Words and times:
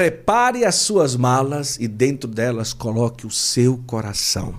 prepare 0.00 0.64
as 0.64 0.76
suas 0.76 1.14
malas 1.14 1.76
e 1.78 1.86
dentro 1.86 2.26
delas 2.26 2.72
coloque 2.72 3.26
o 3.26 3.30
seu 3.30 3.76
coração. 3.86 4.54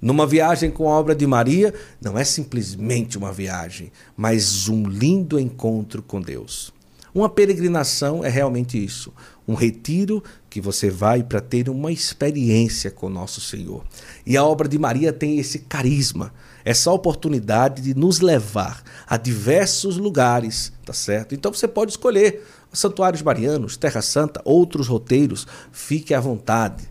Numa 0.00 0.24
viagem 0.24 0.70
com 0.70 0.88
a 0.88 0.92
obra 0.92 1.16
de 1.16 1.26
Maria, 1.26 1.74
não 2.00 2.16
é 2.16 2.22
simplesmente 2.22 3.18
uma 3.18 3.32
viagem, 3.32 3.90
mas 4.16 4.68
um 4.68 4.84
lindo 4.84 5.36
encontro 5.36 6.00
com 6.00 6.20
Deus. 6.20 6.72
Uma 7.12 7.28
peregrinação 7.28 8.24
é 8.24 8.28
realmente 8.28 8.78
isso, 8.82 9.12
um 9.48 9.54
retiro 9.54 10.22
que 10.48 10.60
você 10.60 10.88
vai 10.88 11.24
para 11.24 11.40
ter 11.40 11.68
uma 11.68 11.90
experiência 11.90 12.88
com 12.88 13.08
nosso 13.08 13.40
Senhor. 13.40 13.84
E 14.24 14.36
a 14.36 14.44
obra 14.44 14.68
de 14.68 14.78
Maria 14.78 15.12
tem 15.12 15.40
esse 15.40 15.58
carisma, 15.58 16.32
essa 16.64 16.92
oportunidade 16.92 17.82
de 17.82 17.94
nos 17.94 18.20
levar 18.20 18.80
a 19.08 19.16
diversos 19.16 19.96
lugares, 19.96 20.72
tá 20.86 20.92
certo? 20.92 21.34
Então 21.34 21.52
você 21.52 21.66
pode 21.66 21.90
escolher 21.90 22.46
santuários 22.72 23.22
marianos, 23.22 23.76
Terra 23.76 24.02
Santa, 24.02 24.40
outros 24.44 24.88
roteiros, 24.88 25.46
fique 25.72 26.14
à 26.14 26.20
vontade. 26.20 26.88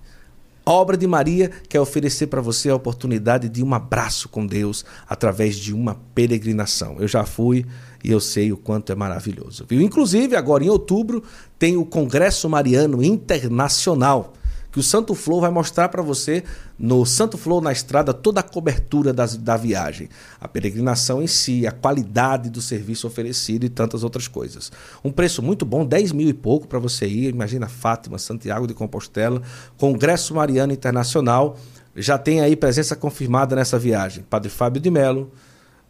A 0.65 0.71
obra 0.71 0.95
de 0.95 1.07
Maria 1.07 1.49
quer 1.67 1.79
oferecer 1.79 2.27
para 2.27 2.41
você 2.41 2.69
a 2.69 2.75
oportunidade 2.75 3.49
de 3.49 3.63
um 3.63 3.73
abraço 3.73 4.29
com 4.29 4.45
Deus 4.45 4.85
através 5.07 5.55
de 5.55 5.73
uma 5.73 5.95
peregrinação. 6.13 6.97
Eu 6.99 7.07
já 7.07 7.25
fui 7.25 7.65
e 8.03 8.11
eu 8.11 8.19
sei 8.19 8.51
o 8.51 8.57
quanto 8.57 8.91
é 8.91 8.95
maravilhoso. 8.95 9.65
Viu? 9.67 9.81
Inclusive, 9.81 10.35
agora 10.35 10.63
em 10.63 10.69
outubro, 10.69 11.23
tem 11.57 11.75
o 11.75 11.85
Congresso 11.85 12.47
Mariano 12.47 13.03
Internacional 13.03 14.33
que 14.71 14.79
o 14.79 14.83
Santo 14.83 15.15
Flow 15.15 15.41
vai 15.41 15.49
mostrar 15.49 15.89
para 15.89 16.01
você 16.01 16.43
no 16.77 17.05
Santo 17.05 17.37
Flow 17.37 17.59
na 17.59 17.71
estrada 17.71 18.13
toda 18.13 18.39
a 18.39 18.43
cobertura 18.43 19.11
das, 19.11 19.35
da 19.35 19.57
viagem, 19.57 20.09
a 20.39 20.47
peregrinação 20.47 21.21
em 21.21 21.27
si, 21.27 21.65
a 21.65 21.71
qualidade 21.71 22.49
do 22.49 22.61
serviço 22.61 23.07
oferecido 23.07 23.65
e 23.65 23.69
tantas 23.69 24.03
outras 24.03 24.27
coisas. 24.27 24.71
Um 25.03 25.11
preço 25.11 25.41
muito 25.41 25.65
bom, 25.65 25.85
10 25.85 26.11
mil 26.11 26.29
e 26.29 26.33
pouco 26.33 26.67
para 26.67 26.79
você 26.79 27.07
ir. 27.07 27.33
Imagina 27.33 27.67
Fátima, 27.67 28.17
Santiago 28.17 28.67
de 28.67 28.73
Compostela, 28.73 29.41
Congresso 29.77 30.35
Mariano 30.35 30.73
Internacional. 30.73 31.57
Já 31.95 32.17
tem 32.17 32.41
aí 32.41 32.55
presença 32.55 32.95
confirmada 32.95 33.55
nessa 33.55 33.79
viagem. 33.79 34.23
Padre 34.29 34.49
Fábio 34.49 34.81
de 34.81 34.91
Melo, 34.91 35.31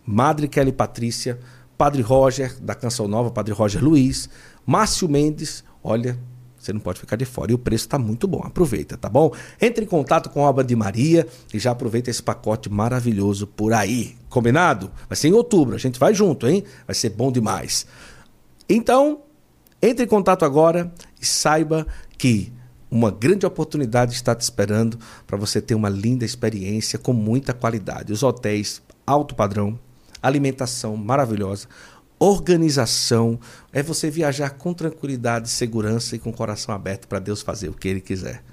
Madre 0.06 0.48
Kelly 0.48 0.72
Patrícia, 0.72 1.38
Padre 1.78 2.02
Roger, 2.02 2.58
da 2.60 2.74
Canção 2.74 3.08
Nova, 3.08 3.30
Padre 3.30 3.54
Roger 3.54 3.84
Luiz, 3.84 4.30
Márcio 4.66 5.08
Mendes, 5.08 5.64
olha, 5.84 6.18
você 6.70 6.74
não 6.74 6.80
pode 6.80 7.00
ficar 7.00 7.16
de 7.16 7.26
fora. 7.26 7.52
E 7.52 7.56
o 7.56 7.58
preço 7.58 7.86
está 7.86 7.98
muito 7.98 8.28
bom. 8.28 8.42
Aproveita, 8.44 8.98
tá 8.98 9.10
bom? 9.10 9.32
Entre 9.60 9.84
em 9.84 9.88
contato 9.88 10.30
com 10.30 10.46
a 10.46 10.50
obra 10.50 10.64
de 10.64 10.76
Maria 10.76 11.28
e 11.54 11.60
já 11.60 11.72
aproveita 11.72 12.10
esse 12.10 12.22
pacote 12.22 12.70
maravilhoso 12.70 13.48
por 13.48 13.74
aí. 13.74 14.16
Combinado? 14.30 14.92
Vai 15.08 15.16
ser 15.16 15.30
em 15.30 15.34
outubro. 15.34 15.76
A 15.76 15.80
gente 15.80 16.00
vai 16.00 16.14
junto, 16.14 16.48
hein? 16.48 16.64
Vai 16.86 16.96
ser 16.96 17.10
bom 17.10 17.32
demais. 17.32 17.86
Então, 18.68 19.22
entre 19.82 20.06
em 20.06 20.08
contato 20.08 20.46
agora 20.46 20.94
e 21.20 21.26
saiba 21.26 21.88
que 22.18 22.54
uma 22.92 23.12
grande 23.12 23.46
oportunidade 23.46 24.14
está 24.14 24.36
te 24.36 24.42
esperando 24.42 24.98
para 25.26 25.38
você 25.38 25.62
ter 25.62 25.76
uma 25.76 25.90
linda 25.90 26.26
experiência 26.26 27.00
com 27.00 27.14
muita 27.14 27.54
qualidade. 27.54 28.14
Os 28.14 28.24
hotéis 28.24 28.82
alto 29.06 29.34
padrão, 29.36 29.80
alimentação 30.22 30.96
maravilhosa 30.96 31.68
organização, 32.20 33.40
é 33.72 33.82
você 33.82 34.12
viajar 34.12 34.52
com 34.52 34.74
tranquilidade, 34.74 35.50
segurança 35.50 36.16
e 36.16 36.20
com 36.20 36.30
o 36.30 36.34
coração 36.34 36.76
aberto 36.76 37.08
para 37.08 37.20
Deus 37.20 37.42
fazer 37.42 37.70
o 37.70 37.74
que 37.74 37.88
Ele 37.88 38.02
quiser. 38.02 38.44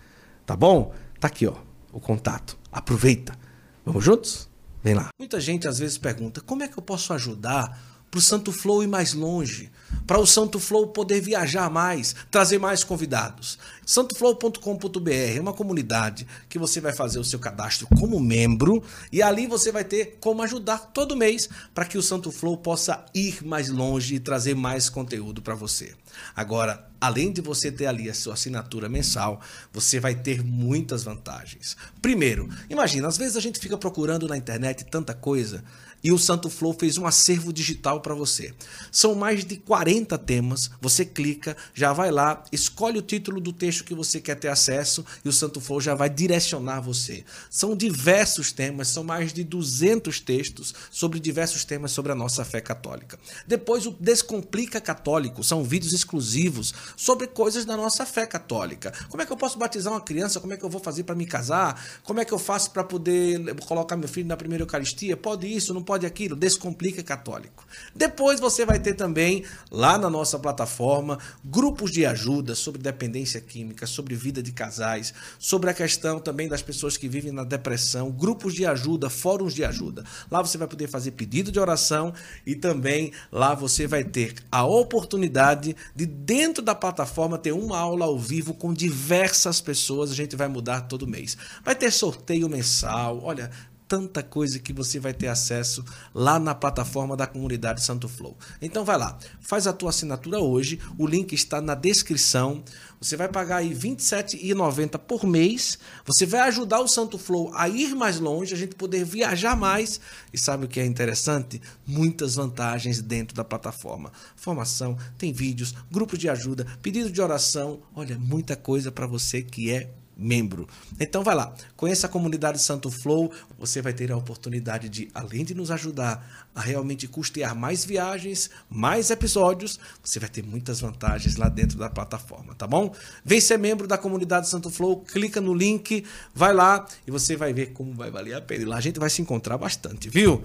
Tá 0.45 0.55
bom? 0.55 0.95
Tá 1.19 1.27
aqui, 1.27 1.47
ó, 1.47 1.55
o 1.93 1.99
contato. 1.99 2.57
Aproveita. 2.71 3.37
Vamos 3.85 4.05
juntos? 4.05 4.49
Vem 4.83 4.95
lá. 4.95 5.09
Muita 5.19 5.41
gente 5.41 5.67
às 5.67 5.79
vezes 5.79 5.99
pergunta: 5.99 6.41
como 6.41 6.63
é 6.63 6.69
que 6.69 6.79
eu 6.79 6.83
posso 6.83 7.13
ajudar 7.13 7.96
para 8.17 8.21
o 8.21 8.23
Santo 8.23 8.51
Flow 8.51 8.83
ir 8.83 8.87
mais 8.87 9.13
longe, 9.13 9.71
para 10.07 10.19
o 10.19 10.27
Santo 10.27 10.59
Flow 10.59 10.87
poder 10.87 11.21
viajar 11.21 11.69
mais, 11.69 12.17
trazer 12.31 12.59
mais 12.59 12.83
convidados. 12.83 13.59
Santoflow.com.br 13.85 15.11
é 15.37 15.39
uma 15.39 15.53
comunidade 15.53 16.27
que 16.49 16.59
você 16.59 16.81
vai 16.81 16.95
fazer 16.95 17.19
o 17.19 17.25
seu 17.25 17.39
cadastro 17.39 17.87
como 17.99 18.19
membro 18.19 18.83
e 19.13 19.21
ali 19.21 19.47
você 19.47 19.71
vai 19.71 19.85
ter 19.85 20.17
como 20.19 20.43
ajudar 20.43 20.79
todo 20.95 21.15
mês 21.15 21.49
para 21.75 21.85
que 21.85 21.99
o 21.99 22.03
Santo 22.03 22.33
Flow 22.33 22.57
possa 22.57 23.05
ir 23.15 23.45
mais 23.45 23.69
longe 23.69 24.15
e 24.15 24.21
trazer 24.21 24.55
mais 24.55 24.89
conteúdo 24.89 25.43
para 25.43 25.55
você. 25.55 25.95
Agora, 26.35 26.89
além 26.99 27.31
de 27.31 27.43
você 27.43 27.71
ter 27.71 27.87
ali 27.87 28.09
a 28.09 28.15
sua 28.15 28.33
assinatura 28.33 28.89
mensal, 28.89 29.41
você 29.73 30.01
vai 30.01 30.15
ter 30.15 30.43
muitas 30.43 31.05
vantagens. 31.05 31.77
Primeiro, 32.01 32.49
imagina, 32.71 33.09
às 33.09 33.19
vezes 33.19 33.37
a 33.37 33.41
gente 33.41 33.61
fica 33.61 33.77
procurando 33.77 34.27
na 34.27 34.39
internet 34.39 34.87
tanta 34.87 35.13
coisa 35.13 35.63
e 36.07 36.13
o 36.13 36.19
Santo 36.19 36.49
Flow 36.49 36.73
fez 36.73 36.97
um 36.99 37.05
acervo 37.05 37.53
digital 37.53 38.01
para 38.01 38.15
você. 38.15 38.55
São 38.93 39.17
mais 39.17 39.45
de 39.45 39.57
40 39.57 40.17
temas, 40.19 40.71
você 40.81 41.05
clica, 41.05 41.57
já 41.75 41.93
vai 41.93 42.13
lá, 42.13 42.45
escolhe 42.53 42.97
o 42.97 43.03
título 43.03 43.41
do 43.41 43.53
texto 43.53 43.83
que 43.83 43.93
você 43.93 44.21
quer 44.21 44.37
ter 44.37 44.47
acesso 44.47 45.05
e 45.25 45.29
o 45.29 45.33
Santo 45.33 45.61
Flow 45.61 45.81
já 45.81 45.97
vai 45.97 46.09
direcionar 46.09 46.81
você. 46.81 47.25
São 47.51 47.77
diversos 47.77 48.53
temas, 48.53 48.87
são 48.87 49.03
mais 49.03 49.33
de 49.33 49.43
200 49.43 50.21
textos 50.21 50.73
sobre 50.93 51.19
diversos 51.19 51.65
temas 51.65 51.91
sobre 51.91 52.13
a 52.13 52.15
nossa 52.15 52.45
fé 52.45 52.61
católica. 52.61 53.19
Depois 53.45 53.85
o 53.85 53.91
Descomplica 53.91 54.81
Católico, 54.81 55.43
são 55.43 55.65
vídeos 55.65 55.93
exclusivos 55.93 56.73
sobre 56.97 57.27
coisas 57.27 57.65
da 57.65 57.77
nossa 57.77 58.07
fé 58.07 58.27
católica. 58.27 58.93
Como 59.09 59.21
é 59.25 59.27
que 59.27 59.33
eu 59.33 59.37
posso 59.37 59.59
batizar 59.59 59.93
uma 59.93 60.01
criança? 60.01 60.39
Como 60.39 60.53
é 60.53 60.57
que 60.57 60.65
eu 60.65 60.71
vou 60.71 60.81
fazer 60.81 61.03
para 61.03 61.17
me 61.17 61.27
casar? 61.27 62.01
Como 62.05 62.21
é 62.21 62.25
que 62.25 62.33
eu 62.33 62.39
faço 62.39 62.71
para 62.71 62.85
poder 62.85 63.57
colocar 63.67 63.97
meu 63.97 64.09
filho 64.09 64.29
na 64.29 64.37
primeira 64.37 64.63
Eucaristia? 64.63 65.17
Pode 65.17 65.53
isso, 65.53 65.75
não 65.75 65.83
pode 65.83 65.96
aquilo, 66.05 66.37
Descomplica 66.37 67.03
Católico. 67.03 67.65
Depois 67.95 68.41
você 68.41 68.67
vai 68.67 68.79
ter 68.79 68.95
também 68.95 69.45
lá 69.71 69.97
na 69.97 70.11
nossa 70.11 70.39
plataforma 70.39 71.19
grupos 71.45 71.91
de 71.91 72.05
ajuda 72.05 72.55
sobre 72.55 72.83
dependência 72.83 73.41
química, 73.41 73.87
sobre 73.87 74.15
vida 74.15 74.43
de 74.43 74.53
casais, 74.53 75.15
sobre 75.39 75.71
a 75.71 75.75
questão 75.75 76.19
também 76.19 76.49
das 76.49 76.61
pessoas 76.61 76.97
que 76.97 77.09
vivem 77.09 77.33
na 77.33 77.45
depressão, 77.45 78.11
grupos 78.11 78.53
de 78.53 78.67
ajuda, 78.67 79.09
fóruns 79.09 79.55
de 79.55 79.65
ajuda. 79.65 80.05
Lá 80.31 80.43
você 80.43 80.59
vai 80.59 80.69
poder 80.69 80.89
fazer 80.89 81.13
pedido 81.13 81.53
de 81.53 81.61
oração 81.61 82.13
e 82.45 82.55
também 82.55 83.13
lá 83.31 83.55
você 83.55 83.87
vai 83.87 84.05
ter 84.05 84.35
a 84.51 84.67
oportunidade 84.67 85.77
de 85.95 86.05
dentro 86.05 86.63
da 86.63 86.75
plataforma 86.75 87.39
ter 87.39 87.53
uma 87.53 87.79
aula 87.79 88.05
ao 88.05 88.19
vivo 88.19 88.53
com 88.53 88.75
diversas 88.75 89.61
pessoas, 89.61 90.11
a 90.11 90.15
gente 90.15 90.35
vai 90.35 90.49
mudar 90.49 90.83
todo 90.83 91.07
mês. 91.07 91.37
Vai 91.65 91.75
ter 91.75 91.93
sorteio 91.93 92.49
mensal, 92.49 93.21
olha, 93.23 93.51
tanta 93.89 94.23
coisa 94.23 94.59
que 94.59 94.73
você 94.73 94.99
vai 94.99 95.15
ter 95.15 95.29
acesso 95.29 95.85
lá 96.13 96.39
na 96.39 96.55
plataforma 96.55 97.17
da 97.17 97.27
comunidade 97.27 97.83
Santo 97.83 98.09
Flow. 98.09 98.37
Então 98.61 98.85
vai 98.85 98.99
lá, 98.99 99.19
faz 99.41 99.67
a 99.67 99.73
tua 99.73 99.91
assinatura 99.91 100.39
hoje, 100.39 100.81
o 100.99 101.07
link 101.07 101.33
está 101.33 101.61
na 101.61 101.75
descrição. 101.75 102.63
Você 103.01 103.17
vai 103.17 103.29
pagar 103.29 103.59
aí 103.59 103.69
R$ 103.69 103.75
27,90 103.75 104.99
por 104.99 105.25
mês. 105.27 105.79
Você 106.05 106.25
vai 106.25 106.41
ajudar 106.49 106.81
o 106.81 106.89
Santo 106.89 107.19
Flow 107.19 107.53
a 107.55 107.69
ir 107.69 107.95
mais 107.95 108.19
longe, 108.19 108.55
a 108.55 108.57
gente 108.57 108.75
poder 108.75 109.05
viajar 109.05 109.55
mais. 109.55 110.01
E 110.33 110.39
sabe 110.39 110.65
o 110.65 110.69
que 110.69 110.81
é 110.81 110.85
interessante? 110.85 111.61
Muitas 111.87 112.37
vantagens 112.37 113.01
dentro 113.03 113.37
da 113.37 113.45
plataforma. 113.45 114.11
Formação, 114.35 114.97
tem 115.19 115.33
vídeos, 115.33 115.75
grupos 115.91 116.19
de 116.19 116.29
ajuda, 116.29 116.67
pedido 116.83 117.11
de 117.11 117.21
oração. 117.21 117.81
Olha, 117.95 118.19
muita 118.19 118.57
coisa 118.57 118.91
para 118.91 119.07
você 119.07 119.43
que 119.43 119.71
é 119.71 119.91
membro. 120.17 120.67
Então 120.99 121.23
vai 121.23 121.35
lá, 121.35 121.55
conheça 121.77 122.07
a 122.07 122.11
comunidade 122.11 122.61
Santo 122.61 122.91
Flow, 122.91 123.31
você 123.59 123.83
vai 123.83 123.93
ter 123.93 124.11
a 124.11 124.17
oportunidade 124.17 124.89
de, 124.89 125.09
além 125.15 125.45
de 125.45 125.55
nos 125.55 125.71
ajudar 125.71 126.49
a 126.55 126.61
realmente 126.61 127.07
custear 127.07 127.55
mais 127.55 127.85
viagens, 127.85 128.49
mais 128.71 129.11
episódios, 129.11 129.79
você 130.03 130.19
vai 130.19 130.29
ter 130.29 130.43
muitas 130.43 130.81
vantagens 130.81 131.37
lá 131.37 131.49
dentro 131.49 131.77
da 131.77 131.91
plataforma, 131.91 132.55
tá 132.55 132.67
bom? 132.67 132.95
Vem 133.25 133.41
ser 133.41 133.59
membro 133.59 133.87
da 133.87 133.99
comunidade 133.99 134.49
Santo 134.49 134.71
Flow, 134.71 135.03
clica 135.03 135.41
no 135.41 135.53
link, 135.53 136.05
vai 136.35 136.55
lá 136.55 136.87
e 137.07 137.11
você 137.11 137.37
vai 137.37 137.53
ver 137.53 137.73
como 137.73 137.93
vai 137.93 138.11
valer 138.11 138.35
a 138.35 138.41
pena. 138.41 138.63
E 138.63 138.67
lá 138.67 138.77
a 138.77 138.81
gente 138.81 138.99
vai 138.99 139.11
se 139.11 139.21
encontrar 139.21 139.59
bastante, 139.59 140.09
viu? 140.09 140.43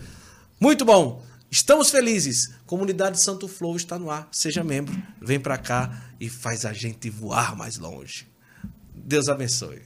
Muito 0.60 0.84
bom! 0.84 1.24
Estamos 1.50 1.90
felizes. 1.90 2.50
Comunidade 2.66 3.22
Santo 3.22 3.46
Flow 3.46 3.76
está 3.76 4.00
no 4.00 4.10
ar. 4.10 4.30
Seja 4.32 4.64
membro, 4.64 4.96
vem 5.22 5.38
para 5.38 5.58
cá 5.58 6.02
e 6.18 6.30
faz 6.30 6.66
a 6.66 6.72
gente 6.72 7.10
voar 7.10 7.58
mais 7.58 7.78
longe. 7.78 8.31
Deus 9.04 9.28
abençoe. 9.28 9.82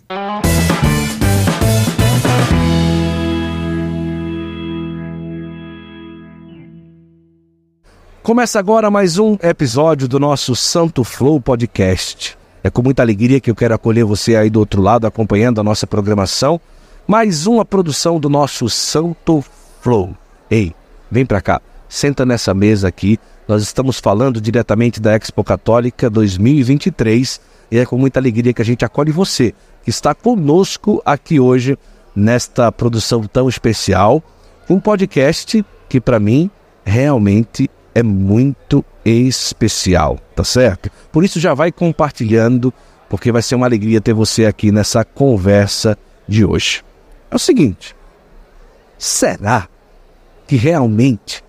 Começa 8.22 8.60
agora 8.60 8.90
mais 8.92 9.18
um 9.18 9.38
episódio 9.42 10.08
do 10.08 10.20
nosso 10.20 10.56
Santo 10.56 11.04
Flow 11.04 11.40
Podcast. 11.40 12.38
É 12.64 12.70
com 12.70 12.82
muita 12.82 13.04
alegria 13.04 13.40
que 13.40 13.50
eu 13.50 13.56
quero 13.56 13.76
acolher 13.76 14.04
você 14.04 14.36
aí 14.36 14.50
do 14.50 14.60
outro 14.60 14.82
lado, 14.82 15.06
acompanhando 15.06 15.62
a 15.62 15.64
nossa 15.64 15.86
programação. 15.88 16.60
Mais 17.08 17.46
uma 17.46 17.64
produção 17.64 18.20
do 18.20 18.30
nosso 18.30 18.68
Santo 18.70 19.44
Flow. 19.82 20.16
Ei, 20.50 20.74
vem 21.10 21.26
pra 21.26 21.42
cá, 21.42 21.62
senta 21.88 22.26
nessa 22.26 22.54
mesa 22.54 22.88
aqui. 22.88 23.20
Nós 23.48 23.62
estamos 23.62 24.00
falando 24.00 24.42
diretamente 24.42 25.00
da 25.00 25.16
Expo 25.16 25.44
Católica 25.44 26.10
2023 26.10 27.40
e 27.72 27.78
é 27.78 27.86
com 27.86 27.98
muita 27.98 28.20
alegria 28.20 28.54
que 28.54 28.62
a 28.62 28.66
gente 28.66 28.86
acolhe 28.86 29.12
você, 29.12 29.54
que 29.84 29.90
está 29.90 30.14
conosco 30.14 31.02
aqui 31.06 31.40
hoje 31.40 31.78
nesta 32.16 32.72
produção 32.72 33.24
tão 33.24 33.50
especial. 33.50 34.24
Um 34.70 34.80
podcast 34.80 35.64
que 35.90 36.00
para 36.00 36.20
mim 36.20 36.50
realmente 36.84 37.70
é 37.94 38.04
muito 38.04 38.84
especial, 39.04 40.20
tá 40.36 40.44
certo? 40.44 40.90
Por 41.12 41.24
isso 41.24 41.40
já 41.40 41.54
vai 41.54 41.72
compartilhando, 41.72 42.74
porque 43.10 43.32
vai 43.32 43.42
ser 43.42 43.56
uma 43.56 43.66
alegria 43.66 44.02
ter 44.02 44.14
você 44.14 44.46
aqui 44.46 44.72
nessa 44.72 45.04
conversa 45.06 45.98
de 46.28 46.44
hoje. 46.44 46.84
É 47.30 47.36
o 47.36 47.40
seguinte: 47.40 47.96
será 48.98 49.68
que 50.48 50.56
realmente 50.56 51.44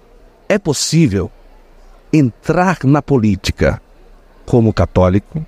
é 0.48 0.58
possível 0.58 1.30
entrar 2.12 2.78
na 2.84 3.02
política 3.02 3.80
como 4.44 4.72
católico, 4.72 5.44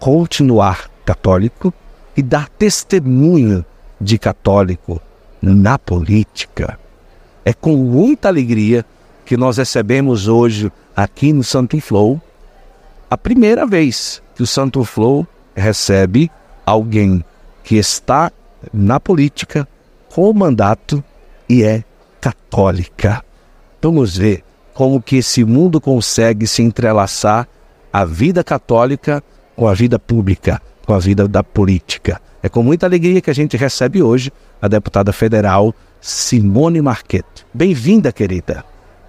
continuar 0.00 0.90
católico 1.04 1.72
e 2.16 2.22
dar 2.22 2.48
testemunho 2.48 3.64
de 4.00 4.18
católico 4.18 5.00
na 5.40 5.78
política? 5.78 6.78
É 7.44 7.52
com 7.52 7.76
muita 7.76 8.28
alegria 8.28 8.84
que 9.24 9.36
nós 9.36 9.58
recebemos 9.58 10.26
hoje 10.26 10.72
aqui 10.96 11.32
no 11.32 11.44
Santo 11.44 11.80
Flow 11.80 12.20
a 13.10 13.16
primeira 13.16 13.66
vez 13.66 14.22
que 14.34 14.42
o 14.42 14.46
Santo 14.46 14.84
Flow 14.84 15.26
recebe 15.54 16.30
alguém 16.64 17.22
que 17.62 17.76
está 17.76 18.32
na 18.72 18.98
política 18.98 19.68
com 20.12 20.32
mandato 20.32 21.04
e 21.48 21.62
é 21.62 21.84
católica. 22.20 23.24
Vamos 23.82 24.16
ver 24.16 24.44
como 24.72 25.02
que 25.02 25.16
esse 25.16 25.44
mundo 25.44 25.80
consegue 25.80 26.46
se 26.46 26.62
entrelaçar 26.62 27.46
a 27.92 28.04
vida 28.04 28.44
católica 28.44 29.22
com 29.60 29.68
a 29.68 29.74
vida 29.74 29.98
pública, 29.98 30.58
com 30.86 30.94
a 30.94 30.98
vida 30.98 31.28
da 31.28 31.44
política. 31.44 32.18
É 32.42 32.48
com 32.48 32.62
muita 32.62 32.86
alegria 32.86 33.20
que 33.20 33.28
a 33.28 33.34
gente 33.34 33.58
recebe 33.58 34.02
hoje 34.02 34.32
a 34.62 34.66
deputada 34.66 35.12
federal 35.12 35.74
Simone 36.00 36.80
Marqueto. 36.80 37.44
Bem-vinda, 37.52 38.10
querida. 38.10 38.64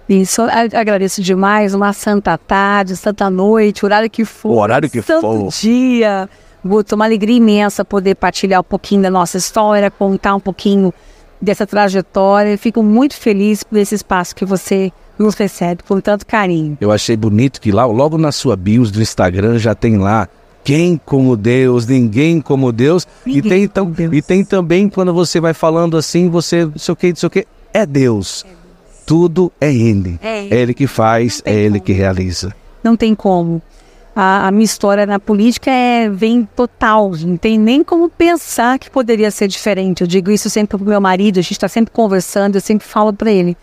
Isso, 0.06 0.42
agradeço 0.42 1.22
demais. 1.22 1.72
Uma 1.72 1.94
santa 1.94 2.36
tarde, 2.36 2.98
santa 2.98 3.30
noite, 3.30 3.82
horário 3.82 4.10
que 4.10 4.26
for. 4.26 4.50
O 4.50 4.58
horário 4.58 4.90
que 4.90 5.00
santo 5.00 5.22
for. 5.22 5.48
dia. 5.48 6.28
Guto, 6.62 6.96
uma 6.96 7.06
alegria 7.06 7.38
imensa 7.38 7.82
poder 7.82 8.14
partilhar 8.14 8.60
um 8.60 8.64
pouquinho 8.64 9.00
da 9.00 9.10
nossa 9.10 9.38
história, 9.38 9.90
contar 9.90 10.34
um 10.34 10.40
pouquinho 10.40 10.92
dessa 11.40 11.66
trajetória. 11.66 12.58
Fico 12.58 12.82
muito 12.82 13.14
feliz 13.14 13.64
por 13.64 13.78
esse 13.78 13.94
espaço 13.94 14.36
que 14.36 14.44
você 14.44 14.92
nos 15.18 15.34
recebe 15.34 15.82
com 15.82 15.98
tanto 15.98 16.26
carinho. 16.26 16.76
Eu 16.78 16.92
achei 16.92 17.16
bonito 17.16 17.58
que 17.58 17.72
lá, 17.72 17.86
logo 17.86 18.18
na 18.18 18.30
sua 18.30 18.54
bios 18.54 18.90
do 18.90 19.00
Instagram, 19.00 19.58
já 19.58 19.74
tem 19.74 19.96
lá 19.96 20.28
quem 20.64 21.00
como 21.04 21.36
Deus, 21.36 21.86
ninguém 21.86 22.40
como 22.40 22.72
Deus. 22.72 23.06
Ninguém 23.26 23.64
e, 23.64 23.68
tem, 23.68 23.84
como 23.84 23.94
Deus. 23.94 24.12
e 24.12 24.22
tem 24.22 24.44
também 24.44 24.88
quando 24.88 25.12
você 25.12 25.40
vai 25.40 25.54
falando 25.54 25.96
assim, 25.96 26.28
você, 26.28 26.64
não 26.66 26.72
sei 26.76 26.92
o 26.92 26.96
que, 26.96 27.08
não 27.08 27.16
sei 27.16 27.26
o 27.26 27.30
que, 27.30 27.46
é 27.72 27.86
Deus. 27.86 28.44
Tudo 29.04 29.52
é 29.60 29.72
Ele. 29.72 30.18
É 30.22 30.46
É 30.50 30.56
Ele 30.56 30.74
que 30.74 30.86
faz, 30.86 31.42
é 31.44 31.52
Ele 31.52 31.78
como. 31.78 31.84
que 31.84 31.92
realiza. 31.92 32.54
Não 32.82 32.96
tem 32.96 33.14
como. 33.14 33.60
A, 34.14 34.48
a 34.48 34.50
minha 34.50 34.64
história 34.64 35.06
na 35.06 35.18
política 35.18 35.70
é 35.70 36.08
vem 36.08 36.46
total. 36.54 37.12
Não 37.24 37.36
tem 37.36 37.58
nem 37.58 37.82
como 37.82 38.08
pensar 38.08 38.78
que 38.78 38.90
poderia 38.90 39.30
ser 39.30 39.48
diferente. 39.48 40.02
Eu 40.02 40.06
digo 40.06 40.30
isso 40.30 40.50
sempre 40.50 40.76
pro 40.76 40.86
meu 40.86 41.00
marido. 41.00 41.38
A 41.38 41.42
gente 41.42 41.52
está 41.52 41.68
sempre 41.68 41.92
conversando. 41.92 42.56
Eu 42.56 42.60
sempre 42.60 42.86
falo 42.86 43.12
para 43.12 43.30
ele. 43.30 43.56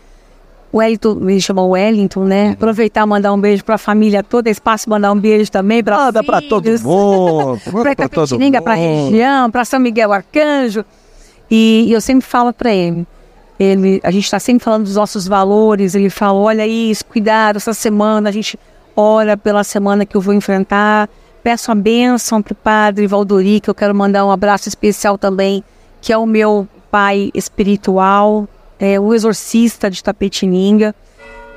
O 0.72 0.78
Wellington, 0.78 1.14
me 1.16 1.40
chamou 1.40 1.70
Wellington, 1.70 2.24
né? 2.24 2.50
Aproveitar 2.50 3.02
e 3.02 3.06
mandar 3.06 3.32
um 3.32 3.40
beijo 3.40 3.64
para 3.64 3.74
a 3.74 3.78
família 3.78 4.22
toda. 4.22 4.48
Espaço 4.48 4.88
mandar 4.88 5.10
um 5.10 5.18
beijo 5.18 5.50
também 5.50 5.82
para 5.82 5.96
Manda 5.96 6.22
pra 6.22 6.40
todo 6.40 6.64
mundo. 6.64 7.60
para 7.82 7.92
Itapetininga, 7.92 8.62
para 8.62 8.76
mundo. 8.76 9.10
região, 9.10 9.50
para 9.50 9.64
São 9.64 9.80
Miguel 9.80 10.12
Arcanjo. 10.12 10.84
E, 11.50 11.86
e 11.88 11.92
eu 11.92 12.00
sempre 12.00 12.24
falo 12.24 12.52
para 12.52 12.72
ele, 12.72 13.04
ele, 13.58 14.00
a 14.04 14.10
gente 14.12 14.24
está 14.24 14.38
sempre 14.38 14.62
falando 14.62 14.84
dos 14.84 14.94
nossos 14.94 15.26
valores. 15.26 15.94
Ele 15.94 16.08
fala, 16.08 16.38
olha 16.38 16.66
isso, 16.66 17.04
cuidado, 17.04 17.56
essa 17.56 17.74
semana 17.74 18.28
a 18.28 18.32
gente 18.32 18.58
ora 18.94 19.36
pela 19.36 19.64
semana 19.64 20.06
que 20.06 20.16
eu 20.16 20.20
vou 20.20 20.32
enfrentar. 20.32 21.08
Peço 21.42 21.72
a 21.72 21.74
bênção 21.74 22.40
para 22.40 22.52
o 22.52 22.56
padre 22.56 23.06
Valdori, 23.06 23.60
que 23.60 23.68
eu 23.68 23.74
quero 23.74 23.94
mandar 23.94 24.24
um 24.24 24.30
abraço 24.30 24.68
especial 24.68 25.18
também, 25.18 25.64
que 26.00 26.12
é 26.12 26.16
o 26.16 26.26
meu 26.26 26.68
pai 26.90 27.30
espiritual, 27.34 28.48
é 28.80 28.98
o 28.98 29.14
exorcista 29.14 29.90
de 29.90 30.02
Tapetininga. 30.02 30.94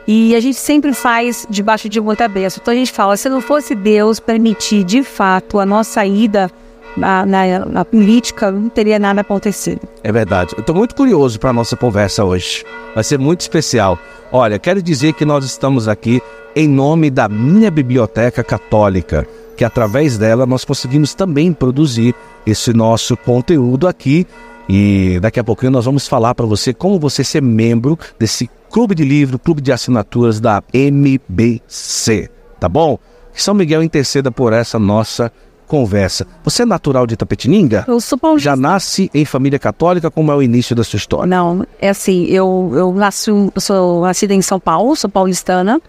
E 0.06 0.36
a 0.36 0.40
gente 0.42 0.58
sempre 0.58 0.94
faz 0.94 1.48
debaixo 1.50 1.88
de 1.88 2.02
muita 2.02 2.28
bênção. 2.28 2.60
Então 2.62 2.74
a 2.74 2.78
gente 2.78 2.92
fala, 2.92 3.16
se 3.16 3.30
não 3.30 3.40
fosse 3.40 3.74
Deus 3.74 4.20
permitir 4.20 4.84
de 4.84 5.02
fato 5.02 5.60
a 5.60 5.66
nossa 5.66 6.06
ida 6.06 6.52
na, 6.98 7.25
na, 7.25 7.66
na 7.66 7.86
política, 7.86 8.52
não 8.52 8.70
teria 8.70 9.00
nada 9.00 9.22
acontecido. 9.22 9.81
É 10.04 10.12
verdade. 10.12 10.54
Eu 10.56 10.60
estou 10.60 10.75
muito 10.75 10.94
curioso 10.94 11.40
para 11.40 11.52
a 11.52 11.54
nossa 11.54 11.78
conversa 11.78 12.25
hoje. 12.25 12.66
Vai 12.94 13.04
ser 13.04 13.18
muito 13.18 13.42
especial. 13.42 13.98
Olha, 14.31 14.60
quero 14.60 14.81
dizer 14.81 15.14
que 15.14 15.24
nós 15.24 15.46
estamos 15.46 15.88
aqui 15.88 16.22
em 16.56 16.68
nome 16.68 17.10
da 17.10 17.30
minha 17.30 17.72
biblioteca 17.72 18.44
católica, 18.44 19.28
que 19.56 19.64
através 19.64 20.18
dela 20.18 20.46
nós 20.46 20.66
conseguimos 20.66 21.14
também 21.14 21.54
produzir 21.54 22.14
esse 22.46 22.74
nosso 22.74 23.16
conteúdo 23.16 23.88
aqui. 23.88 24.28
E 24.68 25.19
daqui 25.21 25.39
a 25.39 25.44
pouquinho 25.44 25.71
nós 25.71 25.86
vamos 25.86 26.07
falar 26.07 26.33
para 26.36 26.45
você 26.45 26.74
como 26.74 27.00
você 27.00 27.24
ser 27.24 27.42
membro 27.42 27.98
desse 28.18 28.50
clube 28.71 28.95
de 28.95 29.04
livro, 29.04 29.38
clube 29.38 29.62
de 29.62 29.71
assinaturas 29.71 30.39
da 30.39 30.63
MBC, 30.74 32.30
tá 32.60 32.68
bom? 32.68 32.98
Que 33.33 33.42
São 33.42 33.54
Miguel 33.54 33.83
interceda 33.83 34.31
por 34.31 34.54
essa 34.54 34.80
nossa 34.80 35.31
conversa. 35.68 36.27
Você 36.44 36.63
é 36.63 36.65
natural 36.65 37.07
de 37.07 37.15
Tapetininga? 37.15 37.86
Eu 37.88 38.00
sou 38.00 38.18
paulista. 38.18 38.50
Já 38.50 38.56
nasce 38.56 39.10
em 39.13 39.25
família 39.25 39.57
católica? 39.57 40.12
Como 40.12 40.31
é 40.31 40.36
o 40.36 40.42
início 40.42 40.75
da 40.75 40.83
sua 40.83 40.98
história? 40.98 41.25
Não, 41.25 41.66
é 41.80 41.89
assim, 41.89 42.25
eu, 42.25 42.71
eu, 42.74 42.94
nasci, 42.94 43.31
eu 43.31 43.62
sou 43.62 44.01
nascida 44.01 44.33
em 44.33 44.42
São 44.42 44.59
Paulo, 44.59 44.95
sou 44.95 45.09
paulistana. 45.09 45.81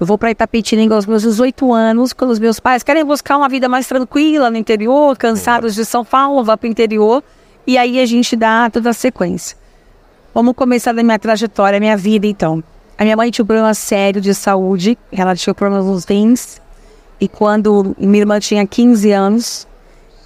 Eu 0.00 0.06
vou 0.06 0.18
para 0.18 0.32
Itapetininga 0.32 0.96
aos 0.96 1.06
meus 1.06 1.22
18 1.22 1.72
anos, 1.72 2.12
quando 2.12 2.32
os 2.32 2.40
meus 2.40 2.58
pais 2.58 2.82
querem 2.82 3.04
buscar 3.04 3.36
uma 3.36 3.48
vida 3.48 3.68
mais 3.68 3.86
tranquila 3.86 4.50
no 4.50 4.56
interior, 4.56 5.16
cansados 5.16 5.76
de 5.76 5.84
São 5.84 6.04
Paulo, 6.04 6.42
vá 6.42 6.56
para 6.56 6.66
o 6.66 6.70
interior. 6.70 7.22
E 7.66 7.78
aí 7.78 8.00
a 8.00 8.06
gente 8.06 8.34
dá 8.36 8.68
toda 8.70 8.90
a 8.90 8.94
sequência. 8.94 9.56
Vamos 10.34 10.54
começar 10.54 10.92
da 10.92 11.02
minha 11.02 11.18
trajetória, 11.18 11.78
minha 11.78 11.96
vida, 11.96 12.26
então. 12.26 12.62
A 12.98 13.04
minha 13.04 13.16
mãe 13.16 13.30
tinha 13.30 13.42
um 13.42 13.46
problema 13.46 13.74
sério 13.74 14.20
de 14.20 14.34
saúde, 14.34 14.98
ela 15.10 15.34
tinha 15.34 15.54
problemas 15.54 15.86
nos 15.86 16.04
rins. 16.04 16.60
E 17.20 17.28
quando 17.28 17.94
minha 17.98 18.22
irmã 18.22 18.40
tinha 18.40 18.66
15 18.66 19.12
anos, 19.12 19.66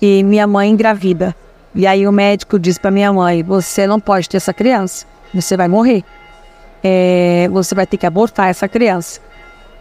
e 0.00 0.22
minha 0.22 0.46
mãe 0.46 0.70
engravida. 0.70 1.34
E 1.74 1.86
aí 1.86 2.06
o 2.06 2.12
médico 2.12 2.58
disse 2.58 2.80
para 2.80 2.90
minha 2.90 3.12
mãe: 3.12 3.42
Você 3.42 3.86
não 3.86 4.00
pode 4.00 4.28
ter 4.28 4.36
essa 4.36 4.52
criança, 4.52 5.06
você 5.32 5.56
vai 5.56 5.68
morrer. 5.68 6.04
É, 6.82 7.48
você 7.50 7.74
vai 7.74 7.86
ter 7.86 7.96
que 7.96 8.06
abortar 8.06 8.48
essa 8.48 8.68
criança. 8.68 9.20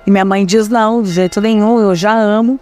E 0.06 0.12
minha 0.12 0.25
mãe 0.25 0.46
diz: 0.46 0.68
Não, 0.68 1.01
de 1.01 1.12
jeito 1.12 1.40
nenhum, 1.42 1.80
eu 1.80 1.96
já 1.96 2.13
amo. 2.13 2.60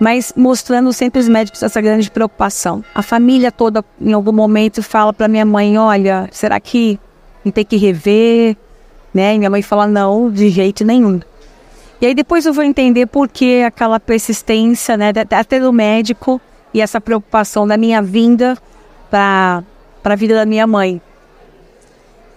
Mas 0.00 0.32
mostrando 0.34 0.92
sempre 0.94 1.20
os 1.20 1.28
médicos 1.28 1.62
essa 1.62 1.80
grande 1.80 2.10
preocupação. 2.10 2.82
A 2.94 3.02
família 3.02 3.52
toda, 3.52 3.84
em 4.00 4.14
algum 4.14 4.32
momento, 4.32 4.82
fala 4.82 5.12
para 5.12 5.28
minha 5.28 5.44
mãe: 5.44 5.76
Olha, 5.76 6.26
será 6.32 6.58
que 6.58 6.98
não 7.44 7.52
tem 7.52 7.64
que 7.64 7.76
rever? 7.76 8.56
Né? 9.12 9.34
E 9.34 9.38
minha 9.38 9.50
mãe 9.50 9.60
fala: 9.60 9.86
Não, 9.86 10.30
de 10.30 10.48
jeito 10.48 10.84
nenhum. 10.84 11.20
E 12.00 12.06
aí 12.06 12.14
depois 12.14 12.46
eu 12.46 12.54
vou 12.54 12.64
entender 12.64 13.06
por 13.06 13.28
que 13.28 13.62
aquela 13.62 14.00
persistência, 14.00 14.96
né, 14.96 15.12
até 15.30 15.60
do 15.60 15.70
médico 15.70 16.40
e 16.72 16.80
essa 16.80 16.98
preocupação 16.98 17.66
da 17.66 17.76
minha 17.76 18.00
vinda 18.00 18.56
para 19.10 19.62
a 20.02 20.14
vida 20.14 20.34
da 20.34 20.46
minha 20.46 20.66
mãe. 20.66 21.00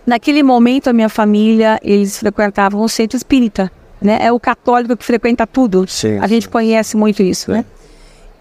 Naquele 0.06 0.44
momento, 0.44 0.90
a 0.90 0.94
minha 0.94 1.08
família, 1.08 1.80
eles 1.82 2.20
frequentavam 2.20 2.82
o 2.82 2.90
centro 2.90 3.16
espírita, 3.16 3.72
né? 4.04 4.20
É 4.22 4.32
o 4.32 4.40
católico 4.40 4.96
que 4.98 5.04
frequenta 5.06 5.48
tudo. 5.48 5.86
Sim, 5.88 6.20
a 6.20 6.28
gente 6.28 6.48
conhece 6.50 6.96
muito 6.98 7.24
isso, 7.24 7.52
né? 7.52 7.64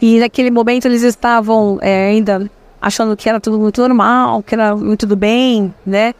E 0.00 0.18
naquele 0.18 0.50
momento 0.50 0.86
eles 0.86 1.02
estavam 1.02 1.78
é, 1.80 2.08
ainda 2.08 2.50
achando 2.80 3.16
que 3.16 3.28
era 3.28 3.38
tudo 3.40 3.58
muito 3.58 3.80
normal, 3.80 4.42
que 4.42 4.54
era 4.54 4.74
tudo 4.98 5.14
bem, 5.14 5.72
né? 5.86 6.12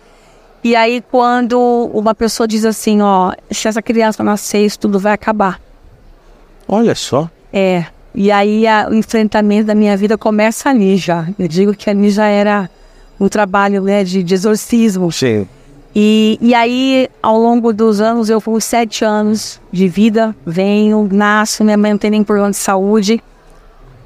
E 0.62 0.76
aí 0.76 1.02
quando 1.11 1.58
uma 1.92 2.14
pessoa 2.14 2.46
diz 2.46 2.64
assim, 2.64 3.02
ó, 3.02 3.32
se 3.50 3.66
essa 3.66 3.82
criança 3.82 4.22
nascer, 4.22 4.64
isso 4.64 4.78
tudo 4.78 4.99
vai 5.00 5.12
acabar. 5.12 5.61
Olha 6.68 6.94
só. 6.94 7.28
É. 7.52 7.84
E 8.14 8.30
aí 8.30 8.66
a- 8.66 8.87
o 8.90 8.94
enfrentamento 8.94 9.66
da 9.66 9.75
minha 9.75 9.96
vida 9.96 10.16
começa 10.16 10.70
ali 10.70 10.96
já. 10.96 11.26
Eu 11.37 11.49
digo 11.49 11.75
que 11.75 11.90
ali 11.90 12.11
já 12.11 12.26
era 12.26 12.70
um 13.18 13.28
trabalho 13.28 13.82
né, 13.82 14.04
de, 14.04 14.22
de 14.22 14.34
exorcismo. 14.34 15.11
Sim. 15.11 15.49
E, 15.94 16.38
e 16.40 16.54
aí, 16.54 17.08
ao 17.22 17.38
longo 17.38 17.72
dos 17.72 18.00
anos, 18.00 18.30
eu 18.30 18.40
fui 18.40 18.61
sete 18.61 19.04
anos 19.04 19.61
de 19.70 19.88
vida, 19.88 20.34
venho, 20.44 21.08
nasço, 21.12 21.62
minha 21.62 21.76
mãe 21.76 21.92
não 21.92 21.99
tem 21.99 22.11
nem 22.11 22.25
problema 22.25 22.50
de 22.50 22.56
saúde. 22.56 23.22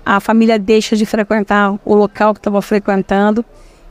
A 0.04 0.18
família 0.18 0.58
deixa 0.58 0.96
de 0.96 1.06
frequentar 1.06 1.78
o 1.84 1.94
local 1.94 2.34
que 2.34 2.40
estava 2.40 2.60
frequentando. 2.60 3.44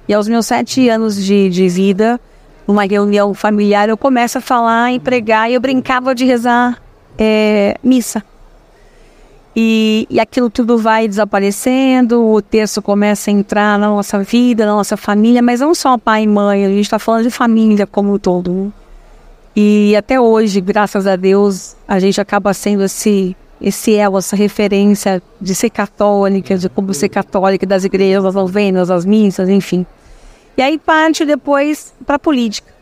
E 0.07 0.13
aos 0.13 0.27
meus 0.27 0.45
sete 0.45 0.87
anos 0.89 1.15
de, 1.23 1.49
de 1.49 1.67
vida, 1.69 2.19
numa 2.67 2.83
reunião 2.83 3.33
familiar, 3.33 3.87
eu 3.87 3.97
começo 3.97 4.37
a 4.37 4.41
falar, 4.41 4.91
e 4.91 4.99
pregar, 4.99 5.49
e 5.49 5.53
eu 5.53 5.61
brincava 5.61 6.13
de 6.13 6.25
rezar 6.25 6.81
é, 7.17 7.77
missa. 7.81 8.23
E, 9.55 10.05
e 10.09 10.19
aquilo 10.19 10.49
tudo 10.49 10.77
vai 10.77 11.07
desaparecendo, 11.07 12.21
o 12.25 12.41
texto 12.41 12.81
começa 12.81 13.31
a 13.31 13.33
entrar 13.33 13.79
na 13.79 13.87
nossa 13.87 14.19
vida, 14.19 14.65
na 14.65 14.73
nossa 14.73 14.97
família, 14.97 15.41
mas 15.41 15.61
não 15.61 15.73
só 15.73 15.97
pai 15.97 16.23
e 16.23 16.27
mãe, 16.27 16.65
a 16.65 16.69
gente 16.69 16.81
está 16.81 16.99
falando 16.99 17.23
de 17.23 17.29
família 17.29 17.87
como 17.87 18.13
um 18.13 18.19
todo. 18.19 18.51
né? 18.51 18.71
E 19.55 19.95
até 19.95 20.19
hoje, 20.19 20.59
graças 20.59 21.07
a 21.07 21.15
Deus, 21.15 21.77
a 21.87 21.97
gente 21.99 22.19
acaba 22.19 22.53
sendo 22.53 22.83
esse 22.83 23.35
esse 23.61 23.95
elo, 23.95 24.17
essa 24.17 24.35
referência 24.35 25.23
de 25.39 25.55
ser 25.55 25.69
católica, 25.69 26.57
de 26.57 26.67
como 26.67 26.93
ser 26.93 27.07
católica, 27.07 27.65
das 27.65 27.85
igrejas, 27.85 28.25
as 28.25 28.35
novenas, 28.35 28.91
as 28.91 29.05
missas, 29.05 29.47
enfim. 29.47 29.85
E 30.57 30.61
aí 30.61 30.77
parte 30.77 31.25
depois 31.25 31.93
para 32.05 32.17
a 32.17 32.19
política. 32.19 32.74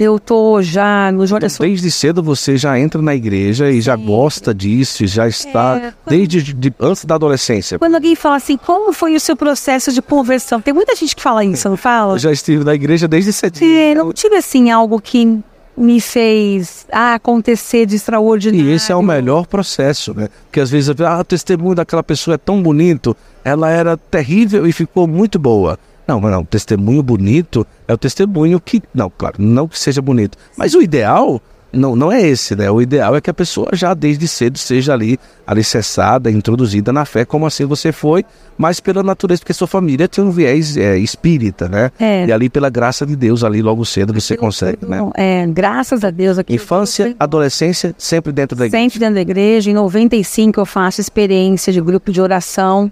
Eu 0.00 0.18
tô 0.18 0.62
já 0.62 1.12
no 1.12 1.22
Então, 1.26 1.38
desde 1.60 1.90
cedo 1.90 2.22
você 2.22 2.56
já 2.56 2.78
entra 2.80 3.02
na 3.02 3.14
igreja 3.14 3.70
e 3.70 3.82
já 3.82 3.94
gosta 3.94 4.54
disso, 4.54 5.06
já 5.06 5.28
está 5.28 5.76
É, 5.76 5.80
quando- 5.80 5.94
desde 6.16 6.42
de- 6.54 6.72
antes 6.80 7.04
da 7.04 7.16
adolescência. 7.16 7.78
Quando 7.78 7.96
alguém 7.96 8.16
fala 8.16 8.36
assim, 8.36 8.56
como 8.56 8.94
foi 8.94 9.14
o 9.14 9.20
seu 9.20 9.36
processo 9.36 9.92
de 9.92 10.00
conversão? 10.00 10.58
Tem 10.58 10.72
muita 10.72 10.96
gente 10.96 11.14
que 11.14 11.22
fala 11.22 11.44
isso, 11.44 11.68
não 11.68 11.76
fala? 11.78 12.14
Eu 12.14 12.18
já 12.18 12.32
estive 12.32 12.64
na 12.64 12.74
igreja 12.74 13.06
desde 13.06 13.30
cedo. 13.30 13.58
É, 13.62 13.94
não 13.94 14.10
tive 14.10 14.36
assim 14.36 14.70
algo 14.70 14.98
que 15.02 15.38
me 15.76 16.00
fez 16.00 16.86
ah, 16.90 17.14
acontecer 17.14 17.84
de 17.86 17.96
extraordinário. 17.96 18.70
E 18.70 18.72
esse 18.74 18.90
é 18.90 18.96
o 18.96 19.02
melhor 19.02 19.46
processo, 19.46 20.14
né? 20.14 20.28
Porque 20.46 20.60
às 20.60 20.70
vezes, 20.70 20.94
ah, 21.00 21.18
o 21.20 21.24
testemunho 21.24 21.74
daquela 21.74 22.02
pessoa 22.02 22.34
é 22.36 22.38
tão 22.38 22.62
bonito, 22.62 23.14
ela 23.44 23.70
era 23.70 23.96
terrível 23.98 24.66
e 24.66 24.72
ficou 24.72 25.06
muito 25.06 25.38
boa. 25.38 25.78
Não, 26.10 26.20
mas 26.20 26.32
não, 26.32 26.44
testemunho 26.44 27.04
bonito 27.04 27.64
é 27.86 27.94
o 27.94 27.96
testemunho 27.96 28.58
que, 28.58 28.82
não, 28.92 29.08
claro, 29.16 29.36
não 29.38 29.68
que 29.68 29.78
seja 29.78 30.02
bonito, 30.02 30.36
mas 30.56 30.74
o 30.74 30.82
ideal 30.82 31.40
não, 31.72 31.94
não 31.94 32.10
é 32.10 32.20
esse, 32.20 32.56
né? 32.56 32.68
O 32.68 32.82
ideal 32.82 33.14
é 33.14 33.20
que 33.20 33.30
a 33.30 33.34
pessoa 33.34 33.68
já 33.74 33.94
desde 33.94 34.26
cedo 34.26 34.58
seja 34.58 34.92
ali 34.92 35.20
alicerçada, 35.46 36.28
introduzida 36.28 36.92
na 36.92 37.04
fé, 37.04 37.24
como 37.24 37.46
assim 37.46 37.64
você 37.64 37.92
foi, 37.92 38.24
mas 38.58 38.80
pela 38.80 39.04
natureza, 39.04 39.40
porque 39.40 39.52
sua 39.52 39.68
família 39.68 40.08
tem 40.08 40.24
um 40.24 40.32
viés 40.32 40.76
é, 40.76 40.98
espírita, 40.98 41.68
né? 41.68 41.92
É. 42.00 42.26
E 42.26 42.32
ali 42.32 42.48
pela 42.48 42.68
graça 42.68 43.06
de 43.06 43.14
Deus, 43.14 43.44
ali 43.44 43.62
logo 43.62 43.84
cedo 43.84 44.12
você 44.12 44.36
consegue, 44.36 44.84
né? 44.84 44.98
É, 45.14 45.46
graças 45.46 46.02
a 46.02 46.10
Deus 46.10 46.38
aqui. 46.38 46.52
Infância, 46.52 47.14
adolescência, 47.20 47.94
sempre 47.96 48.32
dentro 48.32 48.58
da 48.58 48.66
igreja. 48.66 48.82
Sempre 48.82 48.98
dentro 48.98 49.14
da 49.14 49.20
igreja. 49.20 49.70
Em 49.70 49.74
95 49.74 50.58
eu 50.58 50.66
faço 50.66 51.00
experiência 51.00 51.72
de 51.72 51.80
grupo 51.80 52.10
de 52.10 52.20
oração 52.20 52.90